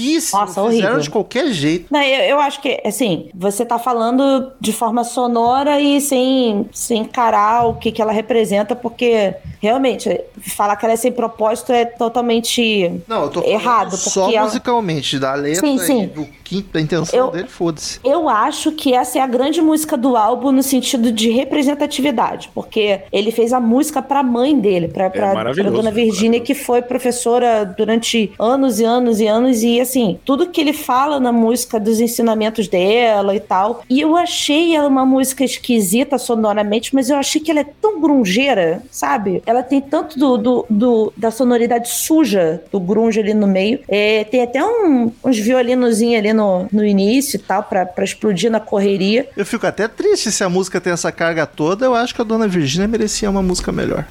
tosquíssimo. 0.00 0.40
Nossa, 0.40 0.52
Fizeram 0.52 0.66
horrível. 0.88 0.98
de 1.00 1.10
qualquer 1.10 1.46
jeito. 1.52 1.86
Não, 1.90 2.02
eu, 2.02 2.20
eu 2.24 2.40
acho 2.40 2.60
que, 2.60 2.80
assim, 2.84 3.28
você 3.34 3.64
tá 3.64 3.78
falando 3.78 4.52
de 4.60 4.72
forma 4.72 5.04
sonora 5.04 5.80
e 5.80 6.00
sem, 6.00 6.66
sem 6.72 7.02
encarar 7.02 7.66
o 7.66 7.74
que, 7.74 7.92
que 7.92 8.00
ela 8.02 8.12
representa, 8.12 8.74
porque 8.74 9.34
realmente, 9.60 10.20
falar 10.56 10.76
que 10.76 10.84
ela 10.84 10.94
é 10.94 10.96
sem 10.96 11.12
propósito 11.12 11.72
é 11.72 11.84
totalmente 11.84 13.02
Não, 13.06 13.22
eu 13.24 13.28
tô 13.28 13.42
errado. 13.42 13.96
só 13.96 14.30
ela- 14.30 14.44
musicalmente, 14.44 15.18
da 15.18 15.34
letra 15.34 15.60
Sim, 15.66 15.78
sim. 15.78 16.02
e 16.04 16.06
do 16.06 16.26
quinto, 16.44 16.72
da 16.72 16.80
intenção 16.80 17.18
Eu- 17.18 17.30
dele, 17.30 17.48
foda-se. 17.48 18.00
Eu 18.04 18.28
acho 18.28 18.72
que 18.72 18.94
essa 18.94 19.18
é 19.18 19.22
a 19.22 19.26
grande 19.26 19.60
música 19.60 19.96
do 19.96 20.16
álbum 20.16 20.50
no 20.52 20.62
sentido 20.62 21.12
de 21.12 21.30
representatividade, 21.30 22.50
porque 22.54 23.00
ele 23.12 23.30
fez 23.30 23.52
a 23.52 23.60
música 23.60 24.00
pra 24.02 24.22
mãe 24.22 24.58
dele, 24.58 24.88
pra, 24.88 25.10
pra, 25.10 25.20
pra 25.26 25.34
maravilhoso, 25.34 25.74
dona 25.76 25.90
Virgínia, 25.90 26.40
que 26.40 26.54
foi 26.54 26.82
professora 26.82 27.64
durante 27.76 28.32
anos 28.38 28.80
e 28.80 28.84
anos 28.84 29.20
e 29.20 29.26
anos, 29.26 29.62
e 29.62 29.80
assim, 29.80 29.89
tudo 30.24 30.46
que 30.48 30.60
ele 30.60 30.72
fala 30.72 31.18
na 31.20 31.32
música 31.32 31.78
dos 31.80 32.00
ensinamentos 32.00 32.68
dela 32.68 33.34
e 33.34 33.40
tal. 33.40 33.82
E 33.88 34.00
eu 34.00 34.16
achei 34.16 34.74
ela 34.74 34.88
uma 34.88 35.04
música 35.06 35.44
esquisita 35.44 36.18
sonoramente, 36.18 36.94
mas 36.94 37.10
eu 37.10 37.16
achei 37.16 37.40
que 37.40 37.50
ela 37.50 37.60
é 37.60 37.66
tão 37.80 38.00
grungeira, 38.00 38.82
sabe? 38.90 39.42
Ela 39.46 39.62
tem 39.62 39.80
tanto 39.80 40.18
do, 40.18 40.36
do, 40.36 40.66
do- 40.70 41.12
da 41.16 41.30
sonoridade 41.30 41.88
suja 41.88 42.62
do 42.72 42.78
grunge 42.80 43.20
ali 43.20 43.34
no 43.34 43.46
meio. 43.46 43.80
É, 43.88 44.24
tem 44.24 44.42
até 44.42 44.62
um- 44.64 45.12
uns 45.24 45.38
violinozinhos 45.38 46.18
ali 46.18 46.32
no, 46.32 46.66
no 46.72 46.84
início 46.84 47.36
e 47.36 47.38
tal, 47.40 47.62
pra, 47.62 47.84
pra 47.86 48.04
explodir 48.04 48.50
na 48.50 48.60
correria. 48.60 49.28
Eu 49.36 49.44
fico 49.46 49.66
até 49.66 49.86
triste 49.88 50.30
se 50.32 50.42
a 50.44 50.48
música 50.48 50.80
tem 50.80 50.92
essa 50.92 51.10
carga 51.12 51.46
toda. 51.46 51.86
Eu 51.86 51.94
acho 51.94 52.14
que 52.14 52.20
a 52.20 52.24
Dona 52.24 52.46
Virgínia 52.48 52.86
merecia 52.88 53.28
uma 53.30 53.42
música 53.42 53.70
melhor. 53.72 54.04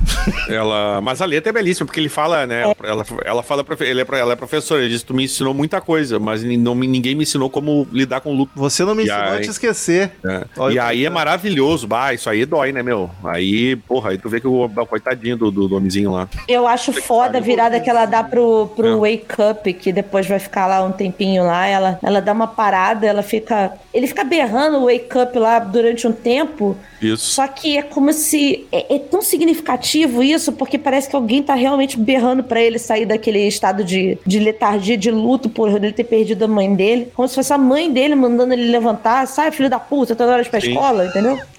Ela, 0.47 1.01
mas 1.01 1.21
a 1.21 1.25
letra 1.25 1.49
é 1.49 1.53
belíssima, 1.53 1.85
porque 1.85 1.99
ele 1.99 2.09
fala, 2.09 2.45
né? 2.45 2.63
Ela, 2.83 3.05
ela 3.25 3.43
fala, 3.43 3.65
ele 3.81 4.01
é, 4.01 4.05
ela 4.19 4.33
é 4.33 4.35
professora, 4.35 4.81
ele 4.81 4.89
diz, 4.89 5.03
tu 5.03 5.13
me 5.13 5.23
ensinou 5.25 5.53
muita 5.59 5.81
coisa, 5.81 6.17
mas 6.19 6.43
não, 6.43 6.73
me- 6.73 6.87
ninguém 6.87 7.13
me 7.15 7.23
ensinou 7.23 7.49
como 7.49 7.85
lidar 7.91 8.21
com 8.21 8.33
luto. 8.33 8.51
Você 8.55 8.83
não 8.85 8.95
me 8.95 9.03
E 9.03 9.05
ensinou 9.05 9.23
a 9.23 9.31
aí? 9.33 9.41
te 9.41 9.49
esquecer. 9.49 10.11
Olha 10.57 10.73
e 10.73 10.77
o 10.77 10.81
aí 10.83 10.99
é 11.01 11.03
cara. 11.03 11.13
maravilhoso, 11.15 11.85
bah, 11.87 12.13
isso 12.13 12.29
aí 12.29 12.45
dói, 12.45 12.71
né, 12.71 12.81
meu? 12.81 13.09
Aí, 13.23 13.75
porra, 13.75 14.11
aí 14.11 14.17
tu 14.17 14.29
vê 14.29 14.39
que 14.39 14.47
o, 14.47 14.63
o 14.65 14.85
coitadinho 14.85 15.35
do, 15.37 15.51
do, 15.51 15.67
do 15.67 15.75
homenzinho 15.75 16.11
lá. 16.11 16.27
Eu 16.47 16.65
acho 16.67 16.93
foda 16.93 17.37
a 17.37 17.41
virada 17.41 17.79
que 17.79 17.89
ela 17.89 18.05
dá 18.05 18.23
pro, 18.23 18.67
pro 18.75 19.05
É. 19.05 19.11
Wake 19.17 19.41
Up, 19.51 19.73
que 19.73 19.91
depois 19.91 20.25
vai 20.27 20.39
ficar 20.39 20.65
lá 20.65 20.83
um 20.83 20.91
tempinho 20.91 21.43
lá. 21.43 21.67
Ela, 21.67 21.99
ela 22.01 22.21
dá 22.21 22.31
uma 22.31 22.47
parada, 22.47 23.05
ela 23.05 23.21
fica. 23.21 23.73
Ele 23.93 24.07
fica 24.07 24.23
berrando 24.23 24.77
o 24.77 24.85
Wake 24.85 25.17
Up 25.17 25.37
lá 25.37 25.59
durante 25.59 26.07
um 26.07 26.13
tempo. 26.13 26.77
Isso. 27.01 27.31
Só 27.31 27.47
que 27.47 27.77
é 27.77 27.81
como 27.81 28.11
se. 28.13 28.65
É, 28.71 28.95
é 28.95 28.99
tão 28.99 29.21
significativo 29.21 30.21
isso, 30.23 30.51
porque 30.53 30.77
parece 30.77 31.09
que 31.09 31.15
alguém 31.15 31.41
tá 31.43 31.53
realmente 31.55 31.97
berrando 31.97 32.43
pra 32.43 32.61
ele 32.61 32.77
sair 32.79 33.05
daquele 33.05 33.39
estado 33.47 33.83
de, 33.83 34.17
de 34.25 34.39
letargia, 34.39 34.97
de 34.97 35.09
luto 35.11 35.48
por 35.49 35.69
ele 35.69 35.91
ter 35.91 36.03
perdido 36.03 36.43
a 36.45 36.47
mãe 36.47 36.73
dele. 36.73 37.11
Como 37.15 37.27
se 37.27 37.35
fosse 37.35 37.53
a 37.53 37.57
mãe 37.57 37.91
dele 37.91 38.15
mandando 38.15 38.53
ele 38.53 38.71
levantar. 38.71 39.27
Sai, 39.27 39.51
filho 39.51 39.69
da 39.69 39.79
puta, 39.79 40.15
toda 40.15 40.33
hora 40.33 40.45
pra 40.45 40.61
Sim. 40.61 40.69
escola, 40.69 41.05
entendeu? 41.05 41.39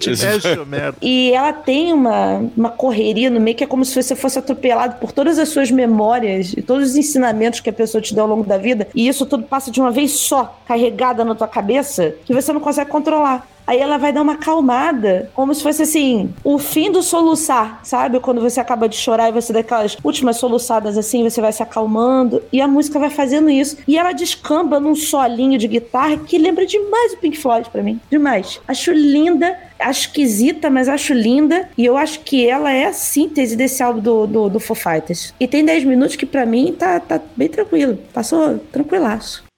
Merda. 0.65 0.97
E 1.01 1.31
ela 1.31 1.53
tem 1.53 1.93
uma, 1.93 2.43
uma 2.55 2.69
correria 2.69 3.29
no 3.29 3.39
meio 3.39 3.55
que 3.55 3.63
é 3.63 3.67
como 3.67 3.85
se 3.85 4.01
você 4.01 4.15
fosse 4.15 4.39
atropelado 4.39 4.95
por 4.95 5.11
todas 5.11 5.37
as 5.37 5.49
suas 5.49 5.71
memórias 5.71 6.53
e 6.55 6.61
todos 6.61 6.91
os 6.91 6.95
ensinamentos 6.95 7.59
que 7.59 7.69
a 7.69 7.73
pessoa 7.73 8.01
te 8.01 8.13
deu 8.13 8.23
ao 8.23 8.29
longo 8.29 8.43
da 8.43 8.57
vida. 8.57 8.87
E 8.95 9.07
isso 9.07 9.25
tudo 9.25 9.43
passa 9.43 9.71
de 9.71 9.79
uma 9.79 9.91
vez 9.91 10.11
só, 10.11 10.59
carregada 10.67 11.23
na 11.23 11.35
tua 11.35 11.47
cabeça, 11.47 12.15
que 12.25 12.33
você 12.33 12.51
não 12.51 12.59
consegue 12.59 12.89
controlar. 12.89 13.47
Aí 13.71 13.79
ela 13.79 13.97
vai 13.97 14.11
dar 14.11 14.21
uma 14.21 14.33
acalmada, 14.33 15.31
como 15.33 15.55
se 15.55 15.63
fosse 15.63 15.83
assim, 15.83 16.33
o 16.43 16.59
fim 16.59 16.91
do 16.91 17.01
soluçar, 17.01 17.79
sabe? 17.85 18.19
Quando 18.19 18.41
você 18.41 18.59
acaba 18.59 18.89
de 18.89 18.97
chorar 18.97 19.29
e 19.29 19.31
você 19.31 19.53
dá 19.53 19.61
aquelas 19.61 19.95
últimas 20.03 20.35
soluçadas 20.35 20.97
assim, 20.97 21.23
você 21.23 21.39
vai 21.39 21.53
se 21.53 21.63
acalmando 21.63 22.43
e 22.51 22.59
a 22.59 22.67
música 22.67 22.99
vai 22.99 23.09
fazendo 23.09 23.49
isso. 23.49 23.77
E 23.87 23.97
ela 23.97 24.11
descamba 24.11 24.77
num 24.77 24.93
solinho 24.93 25.57
de 25.57 25.69
guitarra 25.69 26.17
que 26.17 26.37
lembra 26.37 26.65
demais 26.65 27.13
o 27.13 27.17
Pink 27.19 27.37
Floyd 27.37 27.69
pra 27.69 27.81
mim. 27.81 27.97
Demais. 28.09 28.59
Acho 28.67 28.91
linda, 28.91 29.57
acho 29.79 30.01
esquisita, 30.01 30.69
mas 30.69 30.89
acho 30.89 31.13
linda. 31.13 31.69
E 31.77 31.85
eu 31.85 31.95
acho 31.95 32.19
que 32.19 32.45
ela 32.45 32.73
é 32.73 32.87
a 32.87 32.91
síntese 32.91 33.55
desse 33.55 33.81
álbum 33.81 34.01
do, 34.01 34.27
do, 34.27 34.49
do 34.49 34.59
Foo 34.59 34.75
Fighters. 34.75 35.33
E 35.39 35.47
tem 35.47 35.63
10 35.63 35.85
minutos 35.85 36.17
que 36.17 36.25
pra 36.25 36.45
mim 36.45 36.75
tá, 36.77 36.99
tá 36.99 37.21
bem 37.37 37.47
tranquilo. 37.47 37.97
Passou 38.13 38.57
tranquilaço. 38.69 39.49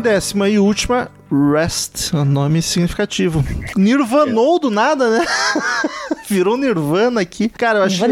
Décima 0.00 0.48
e 0.48 0.58
última, 0.58 1.10
Rest. 1.30 2.12
Um 2.14 2.24
nome 2.24 2.62
significativo. 2.62 3.44
Nirvanou 3.76 4.58
do 4.58 4.70
nada, 4.70 5.10
né? 5.10 5.26
Virou 6.30 6.56
Nirvana 6.56 7.20
aqui. 7.20 7.48
Cara, 7.48 7.80
eu 7.80 7.82
achei, 7.84 8.08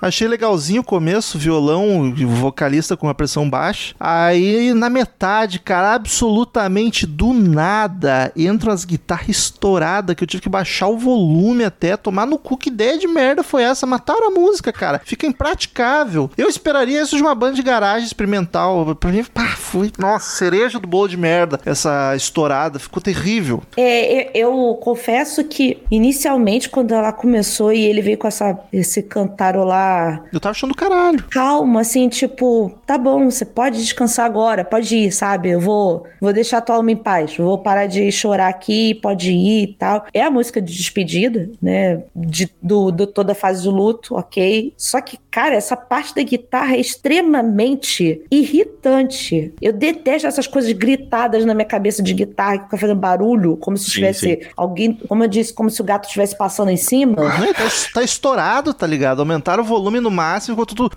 achei 0.00 0.28
legalzinho 0.28 0.82
o 0.82 0.84
começo, 0.84 1.38
violão, 1.38 2.02
o 2.10 2.28
vocalista 2.28 2.96
com 2.96 3.08
a 3.08 3.14
pressão 3.14 3.48
baixa. 3.48 3.94
Aí 3.98 4.72
na 4.72 4.88
metade, 4.88 5.58
cara, 5.58 5.94
absolutamente 5.94 7.06
do 7.06 7.32
nada, 7.32 8.32
entram 8.36 8.72
as 8.72 8.84
guitarras 8.84 9.28
estouradas 9.28 10.14
que 10.14 10.22
eu 10.22 10.28
tive 10.28 10.42
que 10.42 10.48
baixar 10.48 10.88
o 10.88 10.96
volume 10.96 11.64
até, 11.64 11.96
tomar 11.96 12.26
no 12.26 12.38
cu. 12.38 12.56
Que 12.56 12.68
ideia 12.68 12.98
de 12.98 13.06
merda 13.06 13.42
foi 13.42 13.62
essa? 13.62 13.86
Mataram 13.86 14.28
a 14.28 14.30
música, 14.30 14.72
cara. 14.72 15.00
Fica 15.04 15.26
impraticável. 15.26 16.30
Eu 16.36 16.48
esperaria 16.48 17.02
isso 17.02 17.16
de 17.16 17.22
uma 17.22 17.34
banda 17.34 17.54
de 17.54 17.62
garagem 17.62 18.06
experimental. 18.06 18.94
Pra 18.94 19.10
mim, 19.10 19.24
pá, 19.24 19.56
foi, 19.56 19.90
nossa, 19.98 20.36
cereja 20.36 20.78
do 20.78 20.86
bolo 20.86 21.08
de 21.08 21.16
merda. 21.16 21.60
Essa 21.64 22.14
estourada 22.14 22.78
ficou 22.78 23.02
terrível. 23.02 23.62
É, 23.76 24.30
eu, 24.38 24.46
eu 24.46 24.74
confesso 24.80 25.42
que 25.44 25.78
inicialmente, 25.90 26.68
quando 26.68 26.92
ela 26.92 27.12
começou 27.12 27.55
começou 27.56 27.72
e 27.72 27.84
ele 27.84 28.02
veio 28.02 28.18
com 28.18 28.28
essa, 28.28 28.58
esse 28.72 29.02
cantarolar 29.02 30.24
Eu 30.32 30.40
tava 30.40 30.50
achando 30.50 30.70
do 30.70 30.76
caralho. 30.76 31.24
calmo, 31.30 31.78
assim, 31.78 32.08
tipo, 32.08 32.72
tá 32.86 32.98
bom, 32.98 33.30
você 33.30 33.44
pode 33.44 33.78
descansar 33.78 34.26
agora, 34.26 34.64
pode 34.64 34.94
ir, 34.96 35.12
sabe? 35.12 35.50
Eu 35.50 35.60
vou, 35.60 36.06
vou 36.20 36.32
deixar 36.32 36.60
tua 36.60 36.76
alma 36.76 36.90
em 36.90 36.96
paz, 36.96 37.36
vou 37.36 37.58
parar 37.58 37.86
de 37.86 38.10
chorar 38.12 38.48
aqui, 38.48 38.94
pode 38.96 39.30
ir 39.30 39.62
e 39.64 39.74
tal. 39.74 40.06
É 40.12 40.22
a 40.22 40.30
música 40.30 40.60
de 40.60 40.72
despedida, 40.72 41.50
né? 41.60 42.02
De, 42.14 42.50
do, 42.62 42.90
do 42.90 43.06
toda 43.06 43.32
a 43.32 43.34
fase 43.34 43.62
do 43.62 43.70
luto, 43.70 44.14
ok. 44.14 44.72
Só 44.76 45.00
que, 45.00 45.18
cara, 45.36 45.54
essa 45.54 45.76
parte 45.76 46.14
da 46.14 46.22
guitarra 46.22 46.76
é 46.76 46.80
extremamente 46.80 48.22
irritante. 48.30 49.52
Eu 49.60 49.70
detesto 49.70 50.26
essas 50.26 50.46
coisas 50.46 50.72
gritadas 50.72 51.44
na 51.44 51.52
minha 51.52 51.66
cabeça 51.66 52.02
de 52.02 52.14
guitarra 52.14 52.56
que 52.56 52.64
fica 52.64 52.78
fazendo 52.78 52.98
barulho, 52.98 53.54
como 53.58 53.76
se 53.76 53.84
Sim, 53.84 53.90
tivesse 53.90 54.48
alguém, 54.56 54.94
como 54.94 55.24
eu 55.24 55.28
disse, 55.28 55.52
como 55.52 55.68
se 55.68 55.78
o 55.78 55.84
gato 55.84 56.06
estivesse 56.06 56.38
passando 56.38 56.70
em 56.70 56.76
cima. 56.78 57.16
Não, 57.16 57.52
tá, 57.52 57.64
tá 57.92 58.02
estourado, 58.02 58.72
tá 58.72 58.86
ligado? 58.86 59.20
Aumentaram 59.20 59.62
o 59.62 59.66
volume 59.66 60.00
no 60.00 60.10
máximo, 60.10 60.56
ficou 60.56 60.64
tudo. 60.64 60.90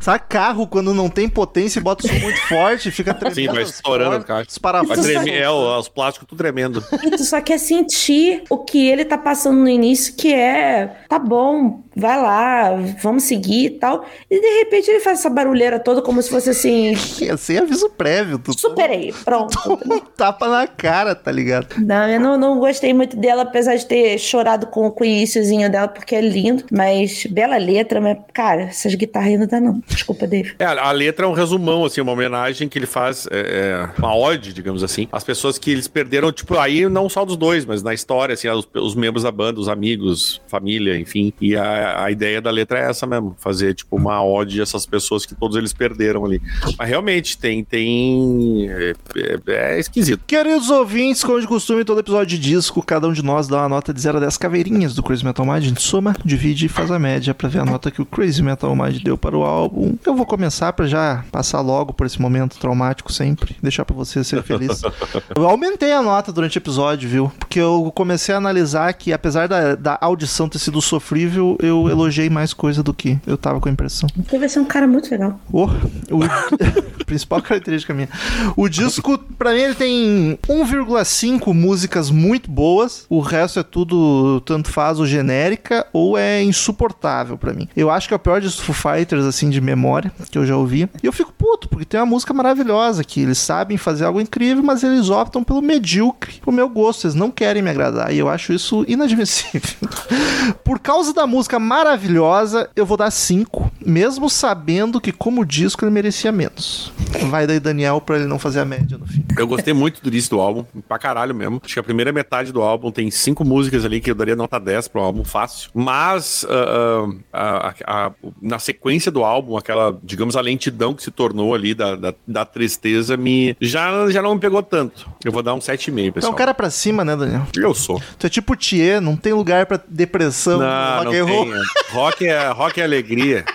Sabe 0.00 0.24
carro 0.28 0.66
quando 0.66 0.92
não 0.92 1.08
tem 1.08 1.28
potência 1.28 1.78
e 1.78 1.82
bota 1.82 2.04
o 2.04 2.08
som 2.08 2.18
muito 2.18 2.40
forte, 2.48 2.90
fica 2.90 3.14
tremendo. 3.14 3.36
Sim, 3.36 3.54
vai 3.54 3.62
as 3.62 3.70
estourando 3.70 4.16
o 4.16 4.24
carro. 4.24 4.44
Os 4.48 4.58
parafusos. 4.58 5.06
Vai 5.06 5.14
tremer, 5.14 5.42
é, 5.42 5.48
os 5.48 5.88
plásticos 5.88 6.26
tudo 6.28 6.38
tremendo. 6.38 6.84
E 7.04 7.10
tu 7.12 7.22
só 7.22 7.40
quer 7.40 7.58
sentir 7.58 8.42
o 8.50 8.58
que 8.58 8.88
ele 8.88 9.04
tá 9.04 9.16
passando 9.16 9.60
no 9.60 9.68
início, 9.68 10.16
que 10.16 10.34
é, 10.34 10.96
tá 11.08 11.20
bom, 11.20 11.84
vai 11.94 12.20
lá, 12.20 12.70
vamos 13.00 13.22
seguir 13.22 13.59
e 13.66 13.70
tal. 13.70 14.04
E 14.30 14.40
de 14.40 14.58
repente 14.58 14.90
ele 14.90 15.00
faz 15.00 15.20
essa 15.20 15.30
barulheira 15.30 15.78
toda 15.78 16.02
como 16.02 16.22
se 16.22 16.30
fosse 16.30 16.50
assim, 16.50 16.94
Sem 17.38 17.58
aviso 17.58 17.90
prévio. 17.90 18.38
Tu 18.38 18.58
superei, 18.58 19.12
pronto. 19.24 19.58
toma 19.62 19.94
um 19.94 20.00
tapa 20.00 20.48
na 20.48 20.66
cara, 20.66 21.14
tá 21.14 21.30
ligado? 21.30 21.76
Não, 21.78 22.08
eu 22.08 22.20
não, 22.20 22.38
não 22.38 22.58
gostei 22.58 22.92
muito 22.92 23.16
dela, 23.16 23.42
apesar 23.42 23.76
de 23.76 23.86
ter 23.86 24.18
chorado 24.18 24.66
com, 24.66 24.90
com 24.90 25.04
o 25.04 25.06
iníciozinho 25.06 25.70
dela, 25.70 25.88
porque 25.88 26.14
é 26.14 26.20
lindo, 26.20 26.64
mas 26.70 27.26
bela 27.26 27.56
letra, 27.56 28.00
mas, 28.00 28.18
cara, 28.32 28.62
essas 28.62 28.94
guitarras 28.94 29.38
não 29.38 29.46
dá 29.46 29.60
não. 29.60 29.82
Desculpa, 29.86 30.26
Dave. 30.26 30.54
É, 30.58 30.64
a 30.64 30.90
letra 30.92 31.26
é 31.26 31.28
um 31.28 31.32
resumão, 31.32 31.84
assim, 31.84 32.00
uma 32.00 32.12
homenagem 32.12 32.68
que 32.68 32.78
ele 32.78 32.86
faz, 32.86 33.26
é, 33.30 33.40
é, 33.40 33.90
uma 33.98 34.14
ode, 34.14 34.52
digamos 34.52 34.82
assim, 34.82 35.08
às 35.12 35.24
pessoas 35.24 35.58
que 35.58 35.70
eles 35.70 35.88
perderam, 35.88 36.32
tipo, 36.32 36.58
aí 36.58 36.88
não 36.88 37.08
só 37.08 37.24
dos 37.24 37.36
dois, 37.36 37.64
mas 37.64 37.82
na 37.82 37.94
história, 37.94 38.34
assim, 38.34 38.48
os, 38.48 38.68
os 38.74 38.94
membros 38.94 39.22
da 39.22 39.30
banda, 39.30 39.60
os 39.60 39.68
amigos, 39.68 40.40
família, 40.46 40.96
enfim. 40.98 41.32
E 41.40 41.56
a, 41.56 42.04
a 42.04 42.10
ideia 42.10 42.40
da 42.40 42.50
letra 42.50 42.78
é 42.78 42.90
essa 42.90 43.06
mesmo, 43.06 43.34
fazer, 43.38 43.49
tipo, 43.74 43.96
uma 43.96 44.22
ode 44.22 44.60
a 44.60 44.62
essas 44.62 44.86
pessoas 44.86 45.26
que 45.26 45.34
todos 45.34 45.56
eles 45.56 45.72
perderam 45.72 46.24
ali. 46.24 46.40
Mas 46.78 46.88
realmente, 46.88 47.36
tem, 47.38 47.64
tem, 47.64 48.68
é, 48.70 48.94
é- 49.16 49.74
é 49.74 49.78
esquisito. 49.80 50.22
Queridos 50.26 50.70
ouvintes, 50.70 51.22
como 51.24 51.40
de 51.40 51.46
costume, 51.46 51.84
todo 51.84 52.00
episódio 52.00 52.26
de 52.26 52.38
disco, 52.38 52.82
cada 52.82 53.08
um 53.08 53.12
de 53.12 53.22
nós 53.22 53.48
dá 53.48 53.58
uma 53.58 53.68
nota 53.68 53.92
de 53.92 54.00
0 54.00 54.18
a 54.18 54.20
10 54.20 54.36
caveirinhas 54.36 54.94
do 54.94 55.02
Crazy 55.02 55.24
Metal 55.24 55.44
Mind. 55.44 55.56
A 55.56 55.60
gente 55.60 55.82
soma, 55.82 56.14
divide 56.24 56.66
e 56.66 56.68
faz 56.68 56.90
a 56.90 56.98
média 56.98 57.34
pra 57.34 57.48
ver 57.48 57.60
a 57.60 57.64
nota 57.64 57.90
que 57.90 58.00
o 58.02 58.06
Crazy 58.06 58.42
Metal 58.42 58.74
Mind 58.74 59.02
deu 59.02 59.16
para 59.18 59.36
o 59.36 59.42
álbum. 59.44 59.96
Eu 60.04 60.14
vou 60.14 60.26
começar 60.26 60.72
pra 60.72 60.86
já 60.86 61.24
passar 61.30 61.60
logo 61.60 61.92
por 61.92 62.06
esse 62.06 62.20
momento 62.20 62.58
traumático 62.58 63.12
sempre, 63.12 63.56
deixar 63.62 63.84
pra 63.84 63.94
você 63.94 64.22
ser 64.24 64.42
feliz. 64.42 64.82
eu 65.36 65.48
aumentei 65.48 65.92
a 65.92 66.02
nota 66.02 66.32
durante 66.32 66.56
o 66.56 66.60
episódio, 66.60 67.08
viu? 67.08 67.32
Porque 67.38 67.58
eu 67.60 67.90
comecei 67.94 68.34
a 68.34 68.38
analisar 68.38 68.92
que, 68.94 69.12
apesar 69.12 69.48
da, 69.48 69.74
da 69.74 69.98
audição 70.00 70.48
ter 70.48 70.58
sido 70.58 70.80
sofrível, 70.80 71.56
eu 71.60 71.88
elogiei 71.88 72.28
mais 72.30 72.52
coisa 72.52 72.82
do 72.82 72.92
que 72.94 73.18
eu 73.26 73.36
tava 73.40 73.60
com 73.60 73.68
a 73.68 73.72
impressão. 73.72 74.08
Você 74.28 74.38
vai 74.38 74.48
ser 74.48 74.60
um 74.60 74.64
cara 74.64 74.86
muito 74.86 75.10
legal. 75.10 75.40
Oh, 75.52 75.66
o 75.66 76.20
principal 77.04 77.42
característica 77.42 77.92
minha. 77.92 78.08
O 78.56 78.68
disco, 78.68 79.18
pra 79.36 79.52
mim, 79.52 79.60
ele 79.60 79.74
tem 79.74 80.38
1,5 80.48 81.52
músicas 81.52 82.10
muito 82.10 82.50
boas. 82.50 83.06
O 83.08 83.20
resto 83.20 83.58
é 83.58 83.62
tudo 83.62 84.40
tanto 84.42 84.70
faz 84.70 85.00
ou 85.00 85.06
genérica 85.06 85.86
ou 85.92 86.16
é 86.16 86.42
insuportável 86.42 87.36
pra 87.36 87.52
mim. 87.52 87.68
Eu 87.76 87.90
acho 87.90 88.06
que 88.06 88.14
é 88.14 88.16
o 88.16 88.20
pior 88.20 88.40
dos 88.40 88.58
Foo 88.58 88.74
Fighters, 88.74 89.24
assim, 89.24 89.50
de 89.50 89.60
memória, 89.60 90.12
que 90.30 90.38
eu 90.38 90.46
já 90.46 90.56
ouvi. 90.56 90.88
E 91.02 91.06
eu 91.06 91.12
fico 91.12 91.32
puto, 91.32 91.68
porque 91.68 91.84
tem 91.84 91.98
uma 91.98 92.06
música 92.06 92.32
maravilhosa 92.32 93.02
que 93.02 93.22
eles 93.22 93.38
sabem 93.38 93.76
fazer 93.76 94.04
algo 94.04 94.20
incrível, 94.20 94.62
mas 94.62 94.82
eles 94.82 95.08
optam 95.08 95.42
pelo 95.42 95.62
medíocre, 95.62 96.34
pro 96.40 96.52
meu 96.52 96.68
gosto. 96.68 97.06
Eles 97.06 97.14
não 97.14 97.30
querem 97.30 97.62
me 97.62 97.70
agradar. 97.70 98.12
E 98.12 98.18
eu 98.18 98.28
acho 98.28 98.52
isso 98.52 98.84
inadmissível. 98.86 99.88
Por 100.64 100.78
causa 100.78 101.12
da 101.12 101.26
música 101.26 101.58
maravilhosa, 101.58 102.68
eu 102.76 102.86
vou 102.86 102.96
dar 102.96 103.10
5, 103.20 103.70
mesmo 103.84 104.28
sabendo 104.30 105.00
que 105.00 105.12
como 105.12 105.44
disco 105.44 105.84
ele 105.84 105.92
merecia 105.92 106.32
menos. 106.32 106.92
Vai 107.28 107.46
daí 107.46 107.60
Daniel 107.60 108.00
pra 108.00 108.16
ele 108.16 108.26
não 108.26 108.38
fazer 108.38 108.60
a 108.60 108.64
média 108.64 108.96
no 108.98 109.06
fim. 109.06 109.24
Eu 109.36 109.46
gostei 109.46 109.72
muito 109.72 110.02
do 110.02 110.08
início 110.08 110.30
do 110.30 110.40
álbum, 110.40 110.64
pra 110.88 110.98
caralho 110.98 111.34
mesmo. 111.34 111.60
Acho 111.64 111.74
que 111.74 111.80
a 111.80 111.82
primeira 111.82 112.12
metade 112.12 112.52
do 112.52 112.60
álbum 112.62 112.90
tem 112.90 113.10
cinco 113.10 113.44
músicas 113.44 113.84
ali 113.84 114.00
que 114.00 114.10
eu 114.10 114.14
daria 114.14 114.36
nota 114.36 114.58
10 114.58 114.88
pro 114.88 115.00
álbum, 115.00 115.24
fácil. 115.24 115.70
Mas 115.74 116.44
ah, 116.48 117.08
ah, 117.32 117.74
a- 117.86 118.06
a- 118.06 118.12
na 118.40 118.58
sequência 118.58 119.10
do 119.10 119.24
álbum, 119.24 119.56
aquela, 119.56 119.98
digamos, 120.02 120.36
a 120.36 120.40
lentidão 120.40 120.94
que 120.94 121.02
se 121.02 121.10
tornou 121.10 121.54
ali 121.54 121.74
da, 121.74 121.96
da, 121.96 122.14
da 122.26 122.44
tristeza, 122.44 123.16
me 123.16 123.56
já, 123.60 124.10
já 124.10 124.20
não 124.22 124.34
me 124.34 124.40
pegou 124.40 124.62
tanto. 124.62 125.08
Eu 125.24 125.32
vou 125.32 125.42
dar 125.42 125.54
um 125.54 125.58
7,5, 125.58 125.92
Tu 125.94 125.98
é 126.08 126.10
pessoal. 126.12 126.32
um 126.32 126.36
cara 126.36 126.52
pra 126.54 126.70
cima, 126.70 127.04
né, 127.04 127.16
Daniel? 127.16 127.42
Eu 127.56 127.74
sou. 127.74 128.00
Tu 128.18 128.26
é 128.26 128.30
tipo 128.30 128.56
Thier, 128.56 129.00
não 129.00 129.16
tem 129.16 129.32
lugar 129.32 129.66
pra 129.66 129.80
depressão 129.88 130.58
Não, 130.58 131.04
rock 131.04 131.18
não 131.18 131.26
tem. 131.26 131.52
Rock 131.92 132.26
é, 132.26 132.48
rock 132.50 132.80
é 132.80 132.84
alegria. 132.84 133.44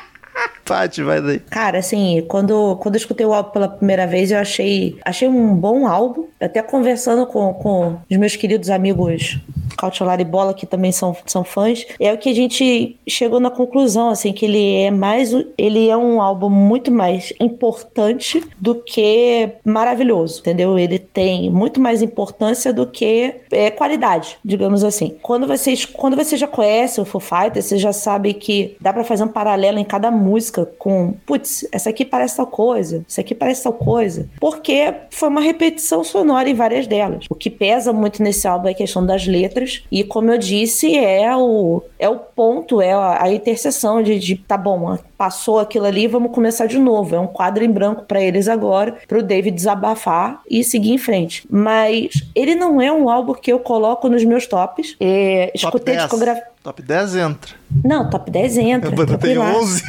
Tati, 0.66 1.04
vai 1.04 1.22
daí. 1.22 1.40
Cara, 1.40 1.78
assim, 1.78 2.26
quando, 2.28 2.76
quando 2.78 2.96
eu 2.96 3.00
escutei 3.00 3.26
o 3.26 3.34
álbum 3.34 3.52
pela 3.52 3.68
primeira 3.68 4.08
vez, 4.08 4.32
eu 4.32 4.40
achei, 4.40 4.98
achei 5.06 5.28
um 5.28 5.56
bom 5.56 5.88
álbum. 5.88 6.26
Até 6.42 6.62
conversando 6.64 7.28
com, 7.28 7.54
com 7.54 7.98
os 8.10 8.18
meus 8.18 8.36
queridos 8.36 8.72
amigos 8.72 9.40
Cautiolar 9.78 10.20
e 10.20 10.26
Bola, 10.26 10.54
que 10.54 10.66
também 10.66 10.92
são, 10.92 11.16
são 11.26 11.44
fãs, 11.44 11.86
é 12.00 12.14
o 12.14 12.18
que 12.18 12.30
a 12.30 12.34
gente 12.34 12.98
chegou 13.08 13.40
na 13.40 13.50
conclusão, 13.50 14.10
assim, 14.10 14.34
que 14.34 14.46
ele 14.46 14.76
é 14.76 14.92
mais. 14.92 15.34
Ele 15.58 15.90
é 15.90 15.98
um 15.98 16.22
álbum 16.22 16.50
muito 16.50 16.92
mais 16.92 17.34
importante 17.40 18.44
do 18.60 18.76
que 18.76 19.50
maravilhoso, 19.64 20.40
entendeu? 20.42 20.78
Ele 20.78 21.00
tem 21.00 21.50
muito 21.50 21.80
mais 21.80 22.02
importância 22.02 22.74
do 22.74 22.88
que 22.88 23.36
é, 23.52 23.70
qualidade, 23.72 24.38
digamos 24.44 24.84
assim. 24.84 25.16
Quando 25.22 25.48
vocês, 25.48 25.86
quando 25.86 26.16
você 26.16 26.38
já 26.38 26.48
conhece 26.48 27.00
o 27.02 27.06
Foo 27.06 27.22
Fighters, 27.22 27.66
você 27.66 27.78
já 27.78 27.94
sabe 27.94 28.34
que 28.34 28.76
dá 28.80 28.94
pra 28.94 29.04
fazer 29.04 29.24
um 29.24 29.28
paralelo 29.28 29.80
em 29.80 29.84
cada 29.84 30.12
música 30.12 30.66
com, 30.78 31.14
putz, 31.26 31.68
essa 31.72 31.90
aqui 31.90 32.06
parece 32.06 32.38
tal 32.38 32.48
coisa, 32.48 33.04
essa 33.10 33.22
aqui 33.22 33.36
parece 33.36 33.64
tal 33.64 33.74
coisa, 33.74 34.30
porque 34.40 34.94
foi 35.10 35.30
uma 35.30 35.42
repetição 35.42 36.04
sonora 36.04 36.50
em 36.50 36.54
várias 36.54 36.88
delas. 36.88 37.26
O 37.30 37.36
que 37.36 37.50
pesa 37.50 37.92
muito 37.92 38.22
nesse 38.22 38.48
álbum 38.48 38.68
é 38.68 38.72
a 38.72 38.76
questão 38.76 39.06
das 39.06 39.26
letras 39.26 39.65
e, 39.92 40.04
como 40.04 40.32
eu 40.32 40.38
disse, 40.38 40.96
é 40.96 41.36
o 41.36 41.84
é 41.98 42.10
o 42.10 42.18
ponto, 42.18 42.82
é 42.82 42.94
a, 42.94 43.24
a 43.24 43.34
interseção 43.34 44.02
de, 44.04 44.20
de 44.20 44.36
tá 44.36 44.58
bom, 44.58 44.98
passou 45.18 45.60
aquilo 45.60 45.86
ali, 45.86 46.08
vamos 46.08 46.32
começar 46.32 46.66
de 46.66 46.78
novo. 46.78 47.16
É 47.16 47.20
um 47.20 47.28
quadro 47.28 47.64
em 47.64 47.72
branco 47.72 48.04
pra 48.04 48.22
eles 48.22 48.48
agora, 48.48 48.98
pro 49.08 49.24
David 49.24 49.56
desabafar 49.56 50.42
e 50.50 50.64
seguir 50.64 50.92
em 50.92 50.98
frente. 50.98 51.48
Mas 51.50 52.24
ele 52.36 52.56
não 52.56 52.82
é 52.82 52.92
um 52.92 53.10
álbum 53.10 53.34
que 53.34 53.52
eu 53.52 53.60
coloco 53.60 54.10
nos 54.10 54.24
meus 54.24 54.46
tops. 54.46 54.96
É, 55.00 55.48
Top 55.48 55.58
escutei 55.58 55.96
10. 55.96 56.04
discografia. 56.04 56.44
Top 56.64 56.82
10 56.82 57.16
entra. 57.16 57.52
Não, 57.84 58.10
top 58.10 58.32
10 58.32 58.58
entra. 58.58 58.90
Banda 58.96 59.18
tem 59.18 59.36
tranquilaço. 59.36 59.60
11. 59.64 59.84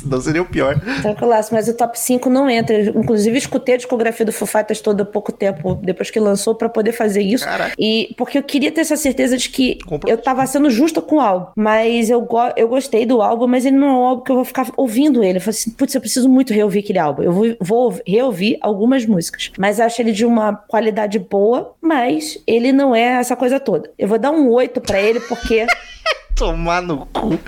Senão 0.02 0.20
seria 0.20 0.42
o 0.42 0.46
pior. 0.46 0.80
Tranquilaço, 1.02 1.52
mas 1.54 1.68
o 1.68 1.74
top 1.74 1.98
5 1.98 2.28
não 2.30 2.48
entra. 2.48 2.76
Eu, 2.76 3.00
Inclusive, 3.00 3.36
escutei 3.36 3.74
a 3.74 3.78
discografia 3.78 4.24
do 4.26 4.32
Foo 4.32 4.46
Fighters 4.46 4.80
toda 4.80 5.02
há 5.02 5.06
pouco 5.06 5.30
tempo, 5.32 5.74
depois 5.82 6.10
que 6.10 6.18
lançou, 6.20 6.54
pra 6.54 6.68
poder 6.68 6.92
fazer 6.92 7.22
isso. 7.22 7.44
Caraca. 7.44 7.74
E 7.78 8.14
porque 8.16 8.38
eu 8.38 8.42
queria 8.42 8.70
ter 8.72 8.80
essa 8.82 8.96
certeza 8.96 9.36
de 9.36 9.48
que 9.50 9.76
Comprou. 9.84 10.10
eu 10.12 10.18
tava 10.18 10.46
sendo 10.46 10.70
justa 10.70 11.00
com 11.02 11.16
o 11.16 11.20
álbum. 11.20 11.46
Mas 11.56 12.08
eu, 12.10 12.20
go- 12.22 12.52
eu 12.56 12.68
gostei 12.68 13.04
do 13.04 13.20
álbum, 13.22 13.46
mas 13.46 13.64
ele 13.66 13.76
não 13.76 13.88
é 13.88 13.92
um 13.92 14.04
álbum 14.04 14.22
que 14.24 14.30
eu 14.32 14.36
vou 14.36 14.44
ficar 14.44 14.66
ouvindo 14.76 15.22
ele. 15.22 15.38
Eu 15.38 15.42
falei 15.42 15.58
assim, 15.58 15.70
putz, 15.70 15.94
eu 15.94 16.00
preciso 16.00 16.28
muito 16.28 16.52
reouvir 16.52 16.80
aquele 16.80 16.98
álbum. 16.98 17.22
Eu 17.22 17.32
vou, 17.32 17.56
vou 17.60 18.00
reouvir 18.06 18.56
algumas 18.60 19.04
músicas. 19.06 19.50
Mas 19.58 19.80
acho 19.80 20.00
ele 20.00 20.12
de 20.12 20.24
uma 20.24 20.54
qualidade 20.54 21.18
boa, 21.18 21.74
mas 21.80 22.38
ele 22.46 22.72
não 22.72 22.94
é 22.94 23.20
essa 23.20 23.36
coisa 23.36 23.58
toda. 23.60 23.90
Eu 23.98 24.08
vou 24.08 24.18
dar 24.18 24.30
um 24.30 24.48
8 24.50 24.80
pra 24.80 25.00
ele, 25.00 25.20
porque. 25.20 25.66
Tomar 26.40 26.80
no 26.80 27.06
cu. 27.06 27.38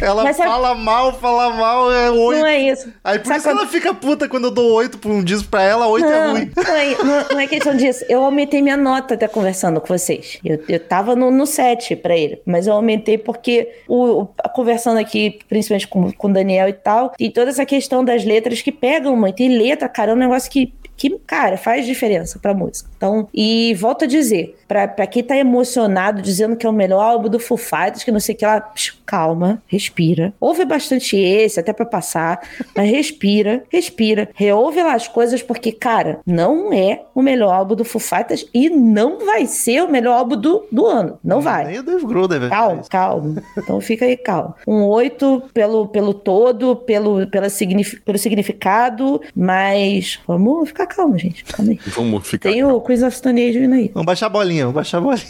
Ela 0.00 0.22
Mas 0.22 0.38
é- 0.38 0.44
fala 0.44 0.74
mal, 0.74 1.12
fala 1.18 1.50
mal, 1.50 1.92
é 1.92 2.10
8. 2.10 2.38
não 2.38 2.46
é 2.46 2.58
isso. 2.60 2.92
Aí 3.02 3.18
por 3.18 3.26
Sabe 3.26 3.38
isso 3.40 3.48
quando- 3.48 3.58
ela 3.58 3.66
fica 3.66 3.92
puta 3.92 4.28
quando 4.28 4.44
eu 4.44 4.50
dou 4.52 4.72
8 4.72 4.98
pra 4.98 5.10
um 5.10 5.22
disco 5.22 5.48
pra 5.48 5.62
ela, 5.62 5.86
8 5.88 6.06
é 6.06 6.30
ruim. 6.30 6.50
não 6.56 6.74
é, 6.76 6.96
não- 7.04 7.28
não 7.32 7.40
é 7.40 7.46
questão 7.48 7.76
disso. 7.76 8.04
Eu 8.08 8.22
aumentei 8.22 8.62
minha 8.62 8.76
nota 8.76 9.14
até 9.14 9.26
conversando 9.26 9.80
com 9.80 9.88
vocês. 9.88 10.38
Eu, 10.44 10.62
eu 10.68 10.78
tava 10.78 11.16
no, 11.16 11.30
no 11.30 11.44
7 11.44 11.96
pra 11.96 12.16
ele, 12.16 12.40
mas 12.46 12.66
eu 12.68 12.72
aumentei 12.74 13.18
porque, 13.18 13.68
o, 13.88 14.22
o- 14.22 14.26
conversando 14.54 14.98
aqui, 14.98 15.40
principalmente 15.48 15.88
com, 15.88 16.12
com 16.12 16.28
o 16.28 16.32
Daniel 16.32 16.68
e 16.68 16.72
tal, 16.72 17.10
tem 17.10 17.30
toda 17.32 17.50
essa 17.50 17.66
questão 17.66 18.04
das 18.04 18.24
letras 18.24 18.62
que 18.62 18.70
pegam 18.70 19.16
muito. 19.16 19.40
E 19.42 19.48
letra, 19.48 19.88
cara, 19.88 20.12
é 20.12 20.14
um 20.14 20.18
negócio 20.18 20.48
que, 20.50 20.72
que, 21.00 21.18
cara, 21.26 21.56
faz 21.56 21.86
diferença 21.86 22.38
pra 22.38 22.52
música. 22.52 22.90
Então, 22.94 23.26
e 23.32 23.74
volto 23.80 24.04
a 24.04 24.06
dizer, 24.06 24.54
pra, 24.68 24.86
pra 24.86 25.06
quem 25.06 25.22
tá 25.22 25.34
emocionado 25.34 26.20
dizendo 26.20 26.56
que 26.56 26.66
é 26.66 26.68
o 26.68 26.74
melhor 26.74 27.02
álbum 27.02 27.30
do 27.30 27.40
Foo 27.40 27.56
Fighters, 27.56 28.04
que 28.04 28.12
não 28.12 28.20
sei 28.20 28.34
o 28.34 28.38
que 28.38 28.44
lá, 28.44 28.70
calma, 29.06 29.62
respira. 29.66 30.34
Ouve 30.38 30.66
bastante 30.66 31.16
esse, 31.16 31.58
até 31.58 31.72
pra 31.72 31.86
passar, 31.86 32.46
mas 32.76 32.84
respira, 32.92 33.64
respira. 33.70 34.28
Reouve 34.34 34.82
lá 34.82 34.92
as 34.92 35.08
coisas, 35.08 35.42
porque, 35.42 35.72
cara, 35.72 36.20
não 36.26 36.70
é 36.70 37.00
o 37.14 37.22
melhor 37.22 37.54
álbum 37.54 37.74
do 37.74 37.84
Foo 37.84 37.98
Fighters 37.98 38.46
e 38.52 38.68
não 38.68 39.24
vai 39.24 39.46
ser 39.46 39.82
o 39.82 39.90
melhor 39.90 40.18
álbum 40.18 40.36
do, 40.36 40.66
do 40.70 40.86
ano. 40.86 41.18
Não 41.24 41.40
vai. 41.40 41.64
Nem 41.64 41.78
o 41.78 41.82
Dave 41.82 42.04
Grohl 42.04 42.28
deve 42.28 42.50
Calma, 42.50 42.82
calma. 42.90 43.42
Então 43.56 43.80
fica 43.80 44.04
aí, 44.04 44.18
calma. 44.18 44.54
Um 44.68 44.84
8 44.84 45.44
pelo, 45.54 45.88
pelo 45.88 46.12
todo, 46.12 46.76
pelo, 46.76 47.26
pela 47.28 47.48
signif 47.48 47.98
pelo 48.04 48.18
significado, 48.18 49.18
mas 49.34 50.20
vamos 50.26 50.68
ficar 50.68 50.89
calmo, 50.94 51.18
gente. 51.18 51.44
Calma 51.44 51.72
aí. 51.72 51.80
Vamos 51.86 52.26
ficar. 52.26 52.50
Tem 52.50 52.64
o 52.64 52.80
Queens 52.80 53.02
of 53.02 53.14
Stone 53.16 53.48
Age 53.48 53.58
vindo 53.58 53.74
aí. 53.74 53.90
Vamos 53.94 54.06
baixar 54.06 54.26
a 54.26 54.30
bolinha, 54.30 54.64
vamos 54.64 54.74
baixar 54.74 54.98
a 54.98 55.00
bolinha. 55.00 55.24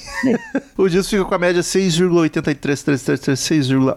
o 0.77 0.89
disco 0.89 1.11
fica 1.11 1.25
com 1.25 1.35
a 1.35 1.39
média 1.39 1.63
6,83333, 1.63 3.97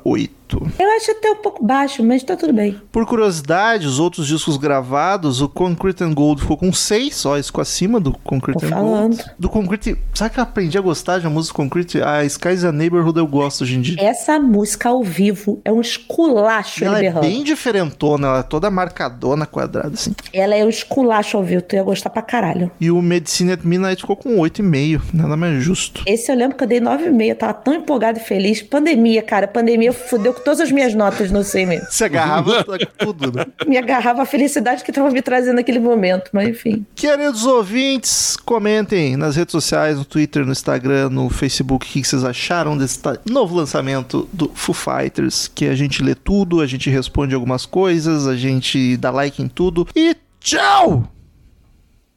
6,8. 0.60 0.72
Eu 0.80 0.92
acho 0.98 1.12
até 1.12 1.32
um 1.32 1.36
pouco 1.38 1.64
baixo, 1.66 2.04
mas 2.04 2.24
tá 2.24 2.36
tudo 2.36 2.54
bem. 2.54 2.80
Por 2.92 3.06
curiosidade, 3.06 3.88
os 3.88 4.00
outros 4.00 4.28
discos 4.28 4.58
gravados, 4.58 5.42
o 5.42 5.50
Concrete 5.50 6.04
and 6.04 6.14
Gold 6.14 6.42
ficou 6.42 6.58
com 6.58 6.72
6, 6.72 7.16
só 7.16 7.38
isso 7.38 7.50
ficou 7.50 7.62
acima 7.62 8.00
do 8.00 8.12
Concrete 8.12 8.60
Tô 8.60 8.66
and 8.66 8.70
falando. 8.70 9.16
Gold. 9.16 9.32
Do 9.40 9.50
Concrete, 9.50 9.98
sabe 10.14 10.32
que 10.34 10.40
eu 10.40 10.44
aprendi 10.44 10.78
a 10.78 10.82
gostar 10.82 11.20
de 11.20 11.26
uma 11.28 11.34
música 11.34 11.56
Concrete? 11.56 12.02
A 12.02 12.24
Skies 12.26 12.64
a 12.64 12.72
Neighborhood 12.72 13.18
eu 13.20 13.28
gosto 13.28 13.62
hoje 13.64 13.76
em 13.78 13.82
dia. 13.82 13.96
Essa 14.00 14.40
música 14.40 14.90
ao 14.90 15.04
vivo 15.04 15.62
é 15.64 15.72
um 15.72 15.82
esculacho 15.82 16.84
Ela 16.84 16.98
é 17.00 17.02
berrando. 17.02 17.22
bem 17.26 17.44
diferentona, 17.44 18.28
ela 18.28 18.40
é 18.40 18.44
toda 18.44 18.70
marcadona, 18.70 19.46
quadrada, 19.46 19.94
assim. 19.94 20.14
Ela 20.32 20.56
é 20.56 20.64
um 20.64 20.70
esculacho 20.70 21.38
ao 21.38 21.44
vivo, 21.44 21.62
tu 21.62 21.76
ia 21.76 21.84
gostar 21.84 22.10
pra 22.10 22.22
caralho. 22.22 22.72
E 22.80 22.90
o 22.92 23.02
Medicine 23.02 23.52
at 23.54 23.64
Midnight 23.64 24.02
ficou 24.02 24.16
com 24.16 24.38
8,5, 24.38 25.02
nada 25.14 25.36
mais 25.36 25.64
justo. 25.64 26.04
Esse 26.06 26.32
eu 26.32 26.36
lembro 26.36 26.58
que 26.58 26.64
eu 26.64 26.68
dei 26.68 26.80
9,5, 26.80 27.26
eu 27.30 27.36
tava 27.36 27.54
tão 27.54 27.74
empolgado 27.74 28.20
e 28.20 28.22
feliz. 28.22 28.62
Pandemia, 28.62 29.22
cara, 29.22 29.48
pandemia 29.48 29.92
fudeu 29.94 30.34
com 30.34 30.42
todas 30.44 30.60
as 30.60 30.72
minhas 30.72 30.94
notas 30.94 31.32
no 31.32 31.44
CM. 31.44 31.82
Se 31.90 32.04
agarrava 32.04 32.64
com 32.66 32.78
tudo, 32.98 33.32
né? 33.32 33.46
Me 33.66 33.78
agarrava 33.78 34.24
a 34.24 34.26
felicidade 34.26 34.84
que 34.84 34.92
tava 34.92 35.10
me 35.10 35.22
trazendo 35.22 35.56
naquele 35.56 35.80
momento, 35.80 36.30
mas 36.34 36.50
enfim. 36.50 36.86
Queridos 36.96 37.46
ouvintes, 37.46 38.36
comentem 38.38 39.16
nas 39.18 39.36
redes 39.36 39.52
sociais, 39.52 39.98
no 39.98 40.06
Twitter, 40.06 40.46
no 40.46 40.52
Instagram, 40.52 41.10
no 41.10 41.30
Facebook, 41.30 41.86
o 41.86 41.90
que 41.90 42.04
vocês 42.04 42.24
acharam 42.24 42.78
desse 42.78 43.00
novo 43.26 43.56
lançamento 43.56 44.28
do 44.32 44.52
Foo 44.54 44.74
Fighters, 44.74 45.48
que 45.48 45.68
a 45.68 45.76
gente 45.76 46.04
lê 46.04 46.16
tudo, 46.16 46.62
a 46.62 46.68
gente 46.68 46.90
responde 46.90 47.34
algumas 47.34 47.66
coisas, 47.66 48.28
a 48.28 48.36
gente 48.36 48.98
dá 48.98 49.12
like 49.12 49.42
em 49.42 49.48
tudo 49.48 49.88
e 49.96 50.16
tchau! 50.40 51.04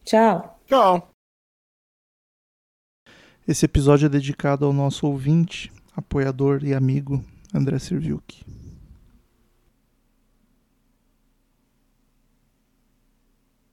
Tchau. 0.04 0.60
Tchau. 0.66 1.08
Esse 3.46 3.64
episódio 3.64 4.06
é 4.06 4.08
dedicado 4.08 4.64
ao 4.64 4.72
nosso 4.72 5.06
ouvinte, 5.06 5.72
apoiador 5.96 6.64
e 6.64 6.74
amigo 6.74 7.24
André 7.52 7.78
Serviuk. 7.78 8.44